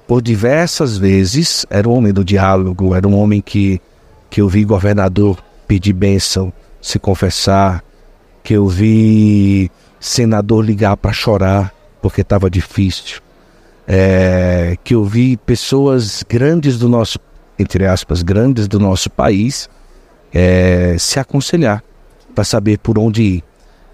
por 0.06 0.22
diversas 0.22 0.96
vezes 0.96 1.66
era 1.68 1.88
um 1.88 1.92
homem 1.92 2.12
do 2.12 2.24
diálogo, 2.24 2.94
era 2.94 3.06
um 3.06 3.16
homem 3.18 3.40
que, 3.40 3.80
que 4.28 4.40
eu 4.40 4.48
vi 4.48 4.64
governador 4.64 5.38
pedir 5.66 5.92
bênção, 5.92 6.52
se 6.80 6.98
confessar, 6.98 7.84
que 8.42 8.54
eu 8.54 8.66
vi 8.66 9.70
senador 10.00 10.64
ligar 10.64 10.96
para 10.96 11.12
chorar 11.12 11.72
porque 12.00 12.20
estava 12.20 12.50
difícil, 12.50 13.20
é, 13.86 14.76
que 14.84 14.94
eu 14.94 15.04
vi 15.04 15.36
pessoas 15.36 16.24
grandes 16.28 16.78
do 16.78 16.88
nosso, 16.88 17.18
entre 17.58 17.86
aspas, 17.86 18.22
grandes 18.22 18.68
do 18.68 18.78
nosso 18.78 19.10
país 19.10 19.68
é, 20.32 20.96
se 20.98 21.18
aconselhar 21.18 21.82
para 22.34 22.44
saber 22.44 22.78
por 22.78 22.98
onde 22.98 23.22
ir. 23.22 23.44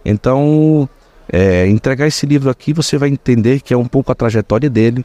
Então, 0.04 0.88
é, 1.32 1.66
entregar 1.66 2.06
esse 2.06 2.26
livro 2.26 2.50
aqui, 2.50 2.72
você 2.72 2.96
vai 2.96 3.08
entender 3.08 3.60
que 3.60 3.74
é 3.74 3.76
um 3.76 3.86
pouco 3.86 4.12
a 4.12 4.14
trajetória 4.14 4.70
dele, 4.70 5.04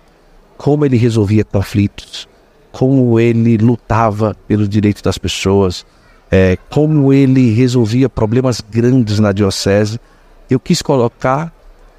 como 0.57 0.85
ele 0.85 0.97
resolvia 0.97 1.43
conflitos, 1.43 2.27
como 2.71 3.19
ele 3.19 3.57
lutava 3.57 4.35
pelos 4.47 4.69
direitos 4.69 5.01
das 5.01 5.17
pessoas, 5.17 5.85
é, 6.29 6.57
como 6.69 7.11
ele 7.11 7.51
resolvia 7.51 8.07
problemas 8.07 8.61
grandes 8.61 9.19
na 9.19 9.31
diocese. 9.31 9.99
Eu 10.49 10.59
quis 10.59 10.81
colocar 10.81 11.51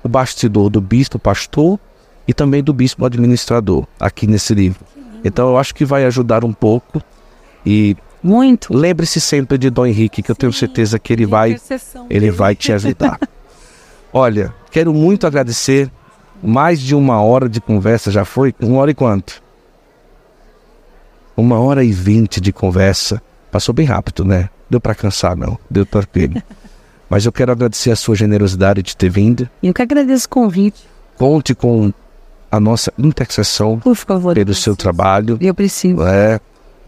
o 0.02 0.08
bastidor 0.08 0.68
do 0.70 0.80
bispo 0.80 1.18
pastor 1.18 1.78
e 2.26 2.32
também 2.34 2.62
do 2.62 2.72
bispo 2.72 3.04
administrador 3.04 3.86
aqui 3.98 4.26
nesse 4.26 4.54
livro. 4.54 4.84
Então 5.24 5.50
eu 5.50 5.58
acho 5.58 5.74
que 5.74 5.84
vai 5.84 6.04
ajudar 6.04 6.44
um 6.44 6.52
pouco 6.52 7.02
e 7.64 7.96
muito. 8.22 8.74
Lembre-se 8.74 9.20
sempre 9.20 9.58
de 9.58 9.70
Dom 9.70 9.86
Henrique, 9.86 10.22
que 10.22 10.30
eu 10.30 10.34
tenho 10.34 10.52
certeza 10.52 10.98
que 10.98 11.12
ele 11.12 11.26
vai, 11.26 11.56
ele 12.08 12.30
vai 12.30 12.54
te 12.54 12.72
ajudar. 12.72 13.18
Olha, 14.12 14.54
quero 14.70 14.92
muito 14.92 15.26
agradecer. 15.26 15.90
Mais 16.44 16.80
de 16.80 16.92
uma 16.92 17.22
hora 17.22 17.48
de 17.48 17.60
conversa 17.60 18.10
já 18.10 18.24
foi? 18.24 18.52
Uma 18.60 18.78
hora 18.78 18.90
e 18.90 18.94
quanto? 18.94 19.40
Uma 21.36 21.60
hora 21.60 21.84
e 21.84 21.92
vinte 21.92 22.40
de 22.40 22.52
conversa. 22.52 23.22
Passou 23.50 23.72
bem 23.72 23.86
rápido, 23.86 24.24
né? 24.24 24.50
Deu 24.68 24.80
para 24.80 24.94
cansar, 24.94 25.36
não. 25.36 25.56
Deu 25.70 25.86
tranquilo. 25.86 26.42
Mas 27.12 27.26
eu 27.26 27.30
quero 27.30 27.52
agradecer 27.52 27.90
a 27.90 27.96
sua 27.96 28.16
generosidade 28.16 28.82
de 28.82 28.96
ter 28.96 29.10
vindo. 29.10 29.46
Eu 29.62 29.74
que 29.74 29.82
agradeço 29.82 30.24
o 30.24 30.28
convite. 30.30 30.82
Conte 31.18 31.54
com 31.54 31.92
a 32.50 32.58
nossa 32.58 32.90
intercessão 32.98 33.78
Por 33.80 33.94
favor, 33.94 34.34
pelo 34.34 34.54
seu 34.54 34.74
trabalho. 34.74 35.36
Eu 35.38 35.52
preciso. 35.54 36.02
É, 36.04 36.40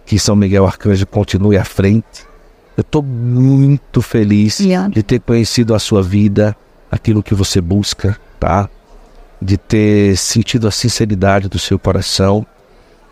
que 0.07 0.19
São 0.19 0.35
Miguel 0.35 0.65
Arcanjo 0.65 1.07
continue 1.07 1.59
à 1.59 1.65
frente. 1.65 2.25
Eu 2.75 2.81
estou 2.81 3.03
muito 3.03 4.01
feliz 4.01 4.61
Yeah. 4.61 4.89
de 4.89 5.03
ter 5.03 5.21
conhecido 5.21 5.75
a 5.75 5.79
sua 5.79 6.03
vida, 6.03 6.57
aquilo 6.91 7.23
que 7.23 7.35
você 7.35 7.61
busca, 7.61 8.19
tá? 8.41 8.71
De 9.43 9.59
ter 9.59 10.17
sentido 10.17 10.67
a 10.67 10.71
sinceridade 10.71 11.51
do 11.51 11.59
seu 11.59 11.79
coração. 11.79 12.47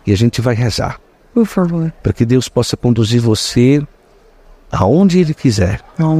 E 0.03 0.11
a 0.11 0.17
gente 0.17 0.41
vai 0.41 0.55
rezar 0.55 0.99
Por 1.31 1.45
favor. 1.45 1.93
para 2.01 2.11
que 2.11 2.25
Deus 2.25 2.49
possa 2.49 2.75
conduzir 2.75 3.21
você 3.21 3.83
aonde 4.71 5.19
Ele 5.19 5.35
quiser. 5.35 5.79
Não, 5.95 6.19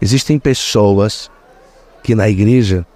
Existem 0.00 0.38
pessoas 0.38 1.30
que 2.02 2.14
na 2.14 2.28
igreja 2.28 2.86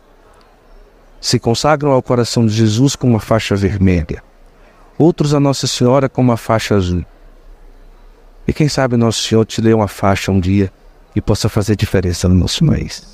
se 1.21 1.39
consagram 1.39 1.93
ao 1.93 2.03
coração 2.03 2.47
de 2.47 2.53
Jesus 2.53 2.97
com 2.97 3.07
uma 3.07 3.21
faixa 3.21 3.55
vermelha, 3.55 4.23
outros 4.99 5.35
a 5.35 5.41
Nossa 5.41 5.67
Senhora 5.67 6.09
com 6.09 6.23
uma 6.23 6.37
faixa 6.37 6.75
azul. 6.75 7.05
E 8.47 8.53
quem 8.53 8.69
sabe 8.69 8.97
Nosso 8.97 9.23
Senhor 9.23 9.45
te 9.45 9.61
dê 9.61 9.73
uma 9.75 9.89
faixa 9.89 10.33
um 10.33 10.41
dia 10.41 10.73
e 11.15 11.21
possa 11.21 11.49
fazer 11.49 11.77
diferença 11.77 12.29
no 12.29 12.35
nosso 12.35 12.65
país. 12.65 13.07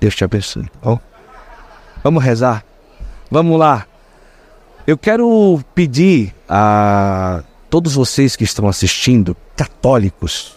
Deus 0.00 0.14
te 0.14 0.24
abençoe. 0.24 0.64
tá 0.64 0.70
Bom, 0.82 1.00
vamos 2.02 2.22
rezar? 2.22 2.64
Vamos 3.30 3.58
lá. 3.58 3.86
Eu 4.86 4.96
quero 4.96 5.60
pedir 5.74 6.34
a 6.48 7.42
todos 7.68 7.94
vocês 7.94 8.36
que 8.36 8.44
estão 8.44 8.68
assistindo, 8.68 9.36
católicos, 9.56 10.56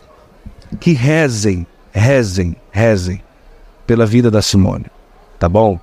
que 0.80 0.92
rezem, 0.92 1.66
rezem, 1.92 2.56
rezem 2.72 3.22
pela 3.86 4.06
vida 4.06 4.30
da 4.30 4.42
Simone, 4.42 4.86
tá 5.38 5.50
bom? 5.50 5.80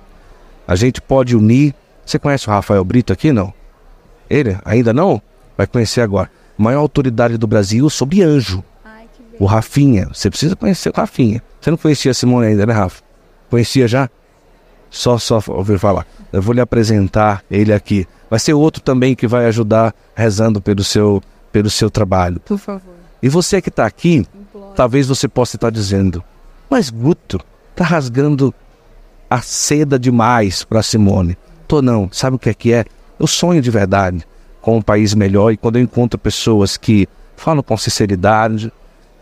A 0.67 0.75
gente 0.75 1.01
pode 1.01 1.35
unir. 1.35 1.73
Você 2.05 2.19
conhece 2.19 2.47
o 2.47 2.51
Rafael 2.51 2.83
Brito 2.83 3.13
aqui, 3.13 3.31
não? 3.31 3.53
Ele 4.29 4.57
ainda 4.65 4.93
não? 4.93 5.21
Vai 5.57 5.65
conhecer 5.65 6.01
agora. 6.01 6.29
Maior 6.57 6.79
autoridade 6.79 7.37
do 7.37 7.47
Brasil 7.47 7.89
sobre 7.89 8.21
anjo. 8.21 8.63
O 9.39 9.45
Rafinha. 9.45 10.09
Você 10.13 10.29
precisa 10.29 10.55
conhecer 10.55 10.89
o 10.89 10.93
Rafinha. 10.93 11.41
Você 11.61 11.69
não 11.69 11.77
conhecia 11.77 12.11
a 12.11 12.13
Simone 12.13 12.47
ainda, 12.47 12.65
né, 12.65 12.73
Rafa? 12.73 13.03
Conhecia 13.49 13.87
já? 13.87 14.09
Só, 14.89 15.17
só 15.17 15.41
ouvir 15.47 15.77
falar. 15.77 16.05
Eu 16.31 16.41
vou 16.41 16.53
lhe 16.53 16.61
apresentar 16.61 17.43
ele 17.49 17.73
aqui. 17.73 18.07
Vai 18.29 18.39
ser 18.39 18.53
outro 18.53 18.81
também 18.81 19.15
que 19.15 19.27
vai 19.27 19.45
ajudar 19.45 19.93
rezando 20.15 20.61
pelo 20.61 20.83
seu, 20.83 21.21
pelo 21.51 21.69
seu 21.69 21.89
trabalho. 21.89 22.39
Por 22.41 22.57
favor. 22.57 22.93
E 23.21 23.29
você 23.29 23.61
que 23.61 23.69
está 23.69 23.85
aqui, 23.85 24.25
talvez 24.75 25.07
você 25.07 25.27
possa 25.27 25.57
estar 25.57 25.69
dizendo: 25.69 26.23
Mas 26.69 26.89
Guto, 26.89 27.39
tá 27.75 27.83
rasgando 27.83 28.53
a 29.29 29.41
seda 29.41 29.99
demais 29.99 30.63
para 30.63 30.83
Simone. 30.83 31.37
Tô 31.67 31.81
não. 31.81 32.09
Sabe 32.11 32.35
o 32.35 32.39
que 32.39 32.49
é 32.49 32.53
que 32.53 32.73
é? 32.73 32.85
Eu 33.19 33.27
sonho 33.27 33.61
de 33.61 33.69
verdade 33.69 34.25
com 34.61 34.77
um 34.77 34.81
país 34.81 35.13
melhor 35.13 35.51
e 35.51 35.57
quando 35.57 35.77
eu 35.77 35.81
encontro 35.81 36.19
pessoas 36.19 36.77
que 36.77 37.07
falam 37.35 37.63
com 37.63 37.77
sinceridade 37.77 38.71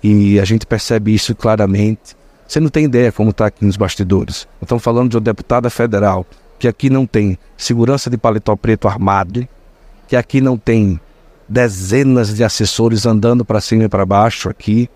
e 0.01 0.39
a 0.39 0.45
gente 0.45 0.65
percebe 0.65 1.13
isso 1.13 1.35
claramente. 1.35 2.15
Você 2.47 2.59
não 2.59 2.69
tem 2.69 2.85
ideia 2.85 3.11
como 3.11 3.31
está 3.31 3.47
aqui 3.47 3.65
nos 3.65 3.77
bastidores. 3.77 4.47
Estamos 4.61 4.83
falando 4.83 5.09
de 5.09 5.17
uma 5.17 5.21
deputada 5.21 5.69
federal 5.69 6.25
que 6.59 6.67
aqui 6.67 6.89
não 6.89 7.05
tem 7.05 7.37
segurança 7.57 8.09
de 8.09 8.17
paletó 8.17 8.55
preto 8.55 8.87
armado, 8.87 9.47
que 10.07 10.15
aqui 10.15 10.39
não 10.39 10.57
tem 10.57 10.99
dezenas 11.47 12.33
de 12.33 12.43
assessores 12.43 13.05
andando 13.05 13.43
para 13.43 13.61
cima 13.61 13.83
e 13.83 13.89
para 13.89 14.05
baixo 14.05 14.49
aqui, 14.49 14.89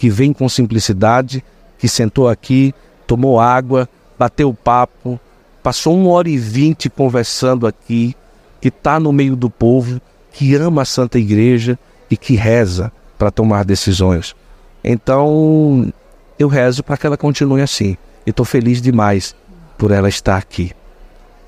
que 0.00 0.08
vem 0.08 0.32
com 0.32 0.48
simplicidade, 0.48 1.44
que 1.78 1.86
sentou 1.86 2.26
aqui, 2.26 2.74
tomou 3.06 3.38
água, 3.38 3.86
bateu 4.18 4.54
papo, 4.54 5.20
passou 5.62 5.94
uma 5.94 6.08
hora 6.08 6.30
e 6.30 6.38
vinte 6.38 6.88
conversando 6.88 7.66
aqui, 7.66 8.16
que 8.62 8.68
está 8.68 8.98
no 8.98 9.12
meio 9.12 9.36
do 9.36 9.50
povo, 9.50 10.00
que 10.32 10.54
ama 10.54 10.80
a 10.80 10.86
Santa 10.86 11.18
Igreja 11.18 11.78
e 12.10 12.16
que 12.16 12.34
reza 12.34 12.90
para 13.18 13.30
tomar 13.30 13.62
decisões. 13.62 14.34
Então, 14.82 15.92
eu 16.38 16.48
rezo 16.48 16.82
para 16.82 16.96
que 16.96 17.06
ela 17.06 17.18
continue 17.18 17.60
assim. 17.60 17.94
E 18.24 18.30
estou 18.30 18.46
feliz 18.46 18.80
demais 18.80 19.36
por 19.76 19.90
ela 19.90 20.08
estar 20.08 20.38
aqui. 20.38 20.72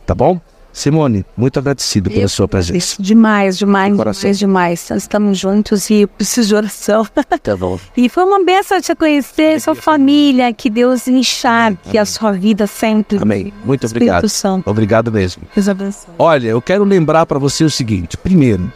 Tá 0.05 0.15
bom? 0.15 0.39
Simone, 0.73 1.25
muito 1.37 1.59
agradecido 1.59 2.09
pela 2.09 2.23
Eu 2.23 2.29
sua 2.29 2.49
presença. 2.49 3.01
Demais, 3.01 3.59
demais, 3.59 3.95
coração. 3.95 4.21
demais, 4.23 4.39
demais. 4.39 4.87
Nós 4.89 5.03
estamos 5.03 5.39
juntos 5.39 5.91
e 5.91 6.03
eu 6.03 6.09
preciso 6.09 6.49
de 6.49 6.55
oração. 6.55 7.07
Tá 7.43 7.57
bom. 7.57 7.79
E 7.97 8.09
foi 8.09 8.25
uma 8.25 8.43
benção 8.43 8.81
te 8.81 8.95
conhecer, 8.95 9.61
sua 9.61 9.75
família, 9.75 10.53
que 10.53 10.71
Deus 10.71 11.07
encharque 11.07 11.99
a 11.99 12.05
sua 12.05 12.33
vida 12.33 12.67
sempre. 12.67 13.19
Amém. 13.19 13.53
Muito 13.65 13.85
Espírito 13.85 14.09
obrigado. 14.11 14.29
Santo. 14.29 14.71
Obrigado 14.71 15.13
mesmo. 15.13 15.43
Deus 15.55 15.69
abençoe. 15.69 16.15
Olha, 16.19 16.49
eu 16.49 16.63
quero 16.63 16.85
lembrar 16.85 17.27
para 17.27 17.39
você 17.39 17.65
o 17.65 17.71
seguinte: 17.71 18.17
primeiro, 18.17 18.73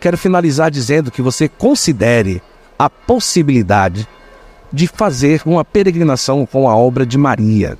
quero 0.00 0.16
finalizar 0.16 0.70
dizendo 0.70 1.10
que 1.10 1.20
você 1.20 1.48
considere 1.48 2.40
a 2.78 2.88
possibilidade 2.88 4.06
de 4.72 4.86
fazer 4.86 5.42
uma 5.46 5.64
peregrinação 5.64 6.44
com 6.46 6.68
a 6.68 6.76
obra 6.76 7.06
de 7.06 7.16
Maria. 7.16 7.78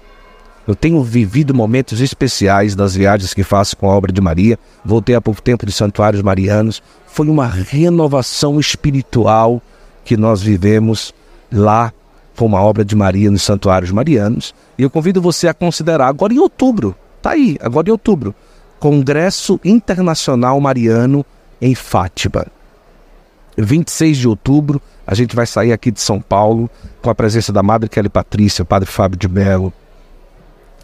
Eu 0.66 0.74
tenho 0.74 1.02
vivido 1.02 1.54
momentos 1.54 2.00
especiais 2.00 2.74
das 2.74 2.94
viagens 2.94 3.34
que 3.34 3.42
faço 3.42 3.76
com 3.76 3.90
a 3.90 3.94
obra 3.94 4.10
de 4.10 4.20
Maria. 4.20 4.58
Voltei 4.84 5.14
há 5.14 5.20
pouco 5.20 5.42
tempo 5.42 5.66
de 5.66 5.72
santuários 5.72 6.22
marianos. 6.22 6.82
Foi 7.06 7.28
uma 7.28 7.46
renovação 7.46 8.58
espiritual 8.58 9.60
que 10.04 10.16
nós 10.16 10.42
vivemos 10.42 11.12
lá 11.52 11.92
com 12.36 12.56
a 12.56 12.62
obra 12.62 12.84
de 12.84 12.96
Maria 12.96 13.30
nos 13.30 13.42
santuários 13.42 13.90
marianos. 13.90 14.54
E 14.78 14.82
eu 14.82 14.90
convido 14.90 15.20
você 15.20 15.48
a 15.48 15.54
considerar 15.54 16.08
agora 16.08 16.32
em 16.32 16.38
outubro. 16.38 16.96
Tá 17.20 17.30
aí, 17.30 17.58
agora 17.60 17.88
em 17.88 17.92
outubro. 17.92 18.34
Congresso 18.80 19.60
Internacional 19.64 20.58
Mariano 20.60 21.24
em 21.60 21.74
Fátima. 21.74 22.46
26 23.56 24.16
de 24.16 24.28
outubro, 24.28 24.82
a 25.06 25.14
gente 25.14 25.36
vai 25.36 25.46
sair 25.46 25.72
aqui 25.72 25.90
de 25.90 26.00
São 26.00 26.20
Paulo 26.20 26.68
com 27.00 27.08
a 27.08 27.14
presença 27.14 27.52
da 27.52 27.62
Madre 27.62 27.88
Kelly 27.88 28.08
Patrícia, 28.08 28.64
Padre 28.64 28.90
Fábio 28.90 29.16
de 29.16 29.28
Mello, 29.28 29.72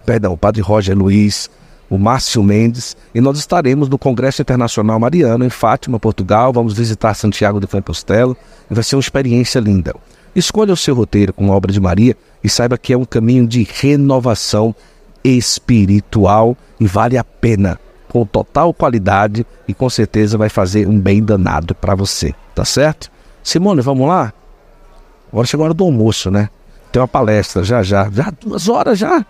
perdão, 0.05 0.33
o 0.33 0.37
Padre 0.37 0.61
Roger 0.61 0.97
Luiz, 0.97 1.51
o 1.89 1.99
Márcio 1.99 2.43
Mendes, 2.43 2.97
e 3.15 3.21
nós 3.21 3.39
estaremos 3.39 3.89
no 3.89 3.99
Congresso 3.99 4.41
Internacional 4.41 4.99
Mariano 5.01 5.45
em 5.45 5.51
Fátima, 5.51 5.99
Portugal. 5.99 6.53
Vamos 6.53 6.73
visitar 6.73 7.15
Santiago 7.15 7.61
de 7.61 7.67
Compostela 7.67 8.37
e 8.71 8.75
vai 8.75 8.85
ser 8.85 8.95
uma 8.95 9.01
experiência 9.01 9.59
linda. 9.59 9.95
Escolha 10.35 10.73
o 10.73 10.77
seu 10.77 10.95
roteiro 10.95 11.33
com 11.33 11.53
a 11.53 11.57
obra 11.57 11.73
de 11.73 11.81
Maria 11.81 12.17
e 12.43 12.49
saiba 12.49 12.79
que 12.79 12.93
é 12.93 12.97
um 12.97 13.05
caminho 13.05 13.47
de 13.47 13.67
renovação 13.69 14.75
espiritual 15.25 16.57
e 16.79 16.87
vale 16.87 17.19
a 17.19 17.25
pena, 17.25 17.79
com 18.09 18.25
total 18.25 18.73
qualidade 18.73 19.45
e 19.67 19.75
com 19.75 19.91
certeza 19.91 20.39
vai 20.39 20.49
fazer 20.49 20.87
um 20.87 20.99
bem 20.99 21.23
danado 21.23 21.75
para 21.75 21.97
você, 21.97 22.33
tá 22.55 22.65
certo? 22.65 23.11
Simone, 23.43 23.83
vamos 23.83 24.07
lá? 24.07 24.33
Agora 25.33 25.47
chegou 25.47 25.65
a 25.65 25.67
hora 25.67 25.75
do 25.75 25.85
almoço, 25.85 26.31
né? 26.31 26.49
Tem 26.93 27.01
uma 27.01 27.09
palestra 27.09 27.63
já 27.65 27.83
já, 27.83 28.09
já 28.11 28.33
duas 28.41 28.69
horas 28.69 28.99
já. 28.99 29.25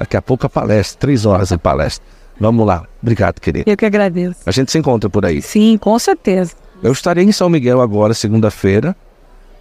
Daqui 0.00 0.16
a 0.16 0.22
pouco 0.22 0.46
a 0.46 0.48
palestra, 0.48 0.98
três 0.98 1.26
horas 1.26 1.50
de 1.50 1.58
palestra. 1.58 2.02
Vamos 2.40 2.66
lá. 2.66 2.86
Obrigado, 3.02 3.38
querido. 3.38 3.68
Eu 3.68 3.76
que 3.76 3.84
agradeço. 3.84 4.40
A 4.46 4.50
gente 4.50 4.72
se 4.72 4.78
encontra 4.78 5.10
por 5.10 5.26
aí. 5.26 5.42
Sim, 5.42 5.76
com 5.76 5.98
certeza. 5.98 6.54
Eu 6.82 6.90
estarei 6.90 7.22
em 7.22 7.32
São 7.32 7.50
Miguel 7.50 7.82
agora, 7.82 8.14
segunda-feira, 8.14 8.96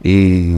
e 0.02 0.58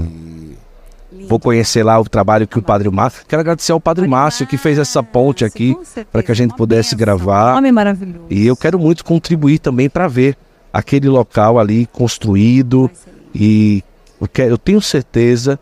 vou 1.27 1.39
conhecer 1.39 1.81
lá 1.81 1.99
o 1.99 2.07
trabalho 2.07 2.47
que 2.47 2.59
o 2.59 2.61
Padre 2.61 2.91
Márcio. 2.91 3.23
Quero 3.27 3.39
agradecer 3.39 3.71
ao 3.71 3.79
Padre 3.81 4.07
Márcio 4.07 4.45
que 4.45 4.55
fez 4.55 4.77
essa 4.77 5.01
ponte 5.01 5.43
aqui 5.43 5.75
para 6.11 6.21
que 6.21 6.31
a 6.31 6.35
gente 6.35 6.55
pudesse 6.55 6.95
gravar. 6.95 7.57
Homem 7.57 7.71
maravilhoso. 7.71 8.27
E 8.29 8.45
eu 8.45 8.55
quero 8.55 8.77
muito 8.77 9.03
contribuir 9.03 9.57
também 9.57 9.89
para 9.89 10.07
ver 10.07 10.37
aquele 10.71 11.09
local 11.09 11.57
ali 11.57 11.87
construído 11.87 12.89
E 13.33 13.83
eu 14.37 14.59
tenho 14.59 14.79
certeza 14.79 15.59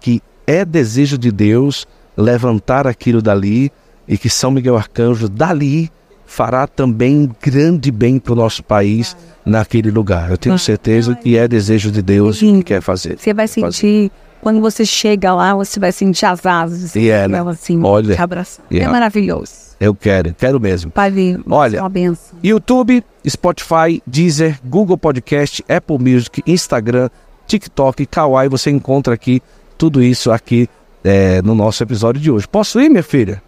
que 0.00 0.20
é 0.44 0.64
desejo 0.64 1.16
de 1.16 1.30
Deus 1.30 1.86
levantar 2.16 2.86
aquilo 2.86 3.20
dali 3.22 3.70
e 4.06 4.18
que 4.18 4.28
São 4.28 4.50
Miguel 4.50 4.76
Arcanjo 4.76 5.28
dali 5.28 5.90
fará 6.26 6.66
também 6.66 7.28
grande 7.42 7.90
bem 7.90 8.18
para 8.18 8.32
o 8.32 8.36
nosso 8.36 8.62
país 8.62 9.16
naquele 9.44 9.90
lugar. 9.90 10.30
Eu 10.30 10.38
tenho 10.38 10.58
certeza 10.58 11.14
que 11.14 11.36
é 11.36 11.48
desejo 11.48 11.90
de 11.90 12.02
Deus 12.02 12.38
que 12.38 12.62
quer 12.62 12.80
fazer. 12.80 13.18
Você 13.18 13.34
vai 13.34 13.48
sentir, 13.48 14.12
quando 14.40 14.60
você 14.60 14.84
chega 14.84 15.34
lá, 15.34 15.54
você 15.54 15.80
vai 15.80 15.90
sentir 15.90 16.26
as 16.26 16.46
asas. 16.46 16.94
E 16.94 17.08
é, 17.10 17.26
né? 17.26 17.38
Ela, 17.38 17.50
assim, 17.50 17.82
Olha. 17.82 18.14
te 18.14 18.20
abraçando. 18.22 18.66
É 18.70 18.74
Yeah. 18.76 18.92
maravilhoso. 18.92 19.52
Eu 19.80 19.94
quero, 19.94 20.32
quero 20.34 20.60
mesmo. 20.60 20.90
Pai, 20.90 21.10
vir, 21.10 21.40
Olha. 21.50 21.80
uma 21.82 21.88
benção. 21.88 22.38
YouTube, 22.44 23.02
Spotify, 23.28 24.00
Deezer, 24.06 24.60
Google 24.64 24.98
Podcast, 24.98 25.64
Apple 25.68 25.98
Music, 25.98 26.42
Instagram, 26.46 27.08
TikTok, 27.46 28.06
Kawaii. 28.06 28.48
Você 28.48 28.70
encontra 28.70 29.14
aqui 29.14 29.42
tudo 29.78 30.02
isso 30.02 30.30
aqui 30.30 30.68
é, 31.04 31.40
no 31.42 31.54
nosso 31.54 31.82
episódio 31.82 32.20
de 32.20 32.30
hoje. 32.30 32.46
Posso 32.48 32.80
ir, 32.80 32.88
minha 32.88 33.02
filha? 33.02 33.42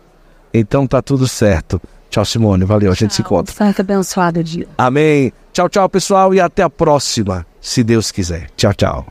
Então 0.52 0.86
tá 0.86 1.00
tudo 1.00 1.26
certo. 1.26 1.80
Tchau, 2.10 2.24
Simone. 2.24 2.64
Valeu, 2.64 2.92
a 2.92 2.94
gente 2.94 3.14
se 3.14 3.22
encontra. 3.22 3.54
Santo 3.54 3.80
abençoado 3.80 4.44
dia. 4.44 4.68
Amém. 4.76 5.32
Tchau, 5.52 5.68
tchau, 5.68 5.88
pessoal, 5.88 6.34
e 6.34 6.40
até 6.40 6.62
a 6.62 6.70
próxima, 6.70 7.46
se 7.60 7.82
Deus 7.82 8.10
quiser. 8.10 8.50
Tchau, 8.56 8.74
tchau. 8.74 9.06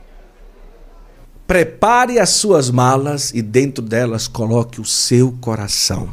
Prepare 1.46 2.18
as 2.18 2.30
suas 2.30 2.70
malas 2.70 3.32
e 3.34 3.42
dentro 3.42 3.82
delas 3.82 4.28
coloque 4.28 4.80
o 4.80 4.84
seu 4.84 5.32
coração. 5.40 6.10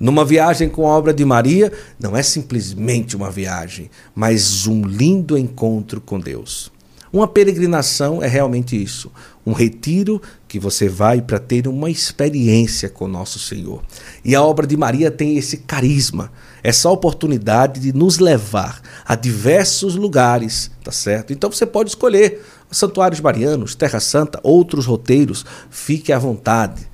Numa 0.00 0.24
viagem 0.24 0.68
com 0.68 0.86
a 0.86 0.90
obra 0.90 1.14
de 1.14 1.24
Maria, 1.24 1.72
não 1.98 2.16
é 2.16 2.22
simplesmente 2.22 3.16
uma 3.16 3.30
viagem, 3.30 3.90
mas 4.14 4.66
um 4.66 4.82
lindo 4.82 5.38
encontro 5.38 6.00
com 6.00 6.18
Deus. 6.18 6.72
Uma 7.12 7.28
peregrinação 7.28 8.22
é 8.22 8.26
realmente 8.26 8.80
isso, 8.82 9.10
um 9.46 9.52
retiro 9.52 10.20
que 10.48 10.58
você 10.58 10.88
vai 10.88 11.20
para 11.20 11.38
ter 11.38 11.66
uma 11.66 11.90
experiência 11.90 12.88
com 12.88 13.08
nosso 13.08 13.38
Senhor. 13.38 13.82
E 14.24 14.34
a 14.34 14.42
obra 14.42 14.66
de 14.66 14.76
Maria 14.76 15.10
tem 15.10 15.36
esse 15.36 15.58
carisma, 15.58 16.30
essa 16.62 16.88
oportunidade 16.88 17.80
de 17.80 17.92
nos 17.92 18.18
levar 18.18 18.80
a 19.04 19.14
diversos 19.14 19.96
lugares, 19.96 20.70
tá 20.84 20.92
certo? 20.92 21.32
Então 21.32 21.50
você 21.50 21.66
pode 21.66 21.90
escolher 21.90 22.42
santuários 22.70 23.20
marianos, 23.20 23.74
Terra 23.74 24.00
Santa, 24.00 24.40
outros 24.42 24.86
roteiros, 24.86 25.44
fique 25.70 26.12
à 26.12 26.18
vontade. 26.18 26.88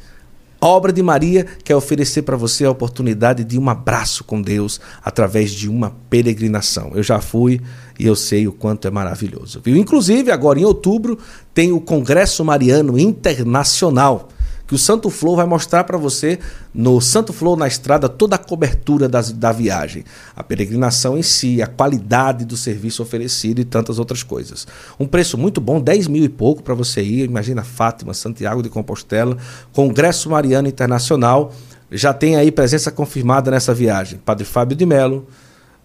A 0.63 0.69
obra 0.69 0.93
de 0.93 1.03
Maria 1.03 1.45
quer 1.65 1.75
oferecer 1.75 2.23
para 2.23 2.37
você 2.37 2.65
a 2.65 2.71
oportunidade 2.71 3.43
de 3.43 3.59
um 3.59 3.69
abraço 3.69 4.23
com 4.23 4.41
Deus 4.41 4.81
através 5.03 5.51
de 5.51 5.69
uma 5.69 5.91
peregrinação. 6.09 6.93
Eu 6.95 7.03
já 7.03 7.21
fui 7.21 7.61
e 7.99 8.07
eu 8.07 8.15
sei 8.15 8.47
o 8.47 8.53
quanto 8.53 8.87
é 8.87 8.91
maravilhoso. 8.93 9.61
Viu? 9.61 9.77
Inclusive, 9.77 10.31
agora 10.31 10.61
em 10.61 10.65
outubro, 10.65 11.19
tem 11.53 11.73
o 11.73 11.81
Congresso 11.81 12.45
Mariano 12.45 12.97
Internacional, 12.97 14.29
que 14.73 14.77
o 14.77 14.79
Santo 14.79 15.11
Flow 15.11 15.37
vai 15.37 15.45
mostrar 15.45 15.85
para 15.85 15.99
você 15.99 16.39
no 16.73 16.99
Santo 16.99 17.31
Flow 17.31 17.57
na 17.57 17.69
estrada 17.69 18.09
toda 18.09 18.37
a 18.37 18.39
cobertura 18.39 19.07
das, 19.07 19.31
da 19.31 19.53
viagem, 19.53 20.03
a 20.35 20.43
peregrinação 20.43 21.19
em 21.19 21.23
si, 21.23 21.61
a 21.61 21.67
qualidade 21.67 22.47
do 22.47 22.57
serviço 22.57 23.03
oferecido 23.03 23.61
e 23.61 23.67
tantas 23.67 23.99
outras 23.99 24.23
coisas. 24.23 24.67
Um 24.99 25.07
preço 25.07 25.37
muito 25.37 25.61
bom, 25.61 25.79
10 25.79 26.09
mil 26.09 26.25
e 26.25 26.29
pouco 26.31 26.63
para 26.63 26.73
você 26.73 27.03
ir. 27.03 27.29
Imagina 27.29 27.63
Fátima, 27.63 28.15
Santiago 28.15 28.63
de 28.63 28.71
Compostela, 28.71 29.37
Congresso 29.75 30.31
Mariano 30.31 30.69
Internacional. 30.69 31.53
Já 31.91 32.15
tem 32.15 32.37
aí 32.37 32.51
presença 32.51 32.91
confirmada 32.91 33.51
nessa 33.51 33.75
viagem. 33.75 34.21
Padre 34.25 34.47
Fábio 34.47 34.75
de 34.75 34.87
Melo, 34.87 35.27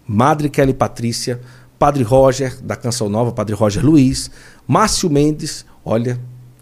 Madre 0.06 0.48
Kelly 0.48 0.72
Patrícia, 0.72 1.42
Padre 1.78 2.04
Roger, 2.04 2.58
da 2.62 2.74
Canção 2.74 3.10
Nova, 3.10 3.32
Padre 3.32 3.54
Roger 3.54 3.84
Luiz, 3.84 4.30
Márcio 4.66 5.10
Mendes, 5.10 5.66
olha, 5.84 6.18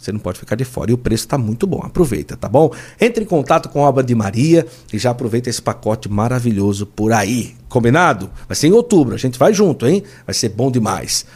você 0.07 0.13
não 0.13 0.21
pode 0.21 0.39
ficar 0.39 0.57
de 0.57 0.65
fora. 0.65 0.91
E 0.91 0.95
o 0.95 0.99
preço 0.99 1.25
está 1.25 1.37
muito 1.37 1.67
bom. 1.67 1.81
Aproveita, 1.83 2.37
tá 2.37 2.49
bom? 2.49 2.73
Entre 3.01 3.25
em 3.25 3.27
contato 3.27 3.69
com 3.69 3.85
a 3.85 3.89
Obra 3.89 4.05
de 4.05 4.15
Maria 4.15 4.67
e 4.93 4.99
já 4.99 5.11
aproveita 5.11 5.51
esse 5.51 5.61
pacote 5.61 6.09
maravilhoso 6.09 6.87
por 6.87 7.13
aí. 7.13 7.55
Combinado? 7.69 8.31
Vai 8.47 8.57
ser 8.57 8.69
em 8.69 8.73
outubro. 8.73 9.15
A 9.15 9.19
gente 9.19 9.39
vai 9.39 9.53
junto, 9.53 9.87
hein? 9.87 10.03
Vai 10.25 10.35
ser 10.35 10.51
bom 10.51 10.71
demais. 10.71 11.27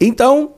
Então, 0.00 0.52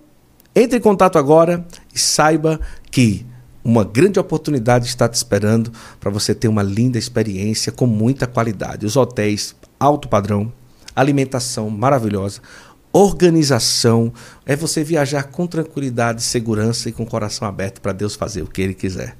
entre 0.55 0.79
em 0.79 0.83
contato 0.83 1.19
agora 1.19 1.65
e 1.95 1.99
saiba 1.99 2.61
que 2.91 3.25
uma 3.65 3.85
grande 3.85 4.19
oportunidade 4.19 4.87
está 4.87 5.09
te 5.09 5.15
esperando 5.15 5.73
para 5.99 6.11
você 6.11 6.35
ter 6.35 6.49
uma 6.49 6.63
linda 6.63 6.99
experiência 6.99 7.73
com 7.73 7.87
muita 7.87 8.27
qualidade. 8.27 8.87
Os 8.87 8.97
hotéis 8.97 9.55
alto 9.79 10.09
padrão, 10.09 10.53
alimentação 10.95 11.71
maravilhosa, 11.71 12.41
organização, 12.93 14.13
é 14.45 14.57
você 14.57 14.83
viajar 14.83 15.25
com 15.25 15.47
tranquilidade, 15.47 16.23
segurança 16.23 16.89
e 16.89 16.93
com 16.93 17.05
o 17.05 17.07
coração 17.07 17.47
aberto 17.47 17.81
para 17.81 17.93
Deus 17.93 18.15
fazer 18.15 18.43
o 18.43 18.47
que 18.47 18.61
ele 18.63 18.75
quiser. 18.75 19.17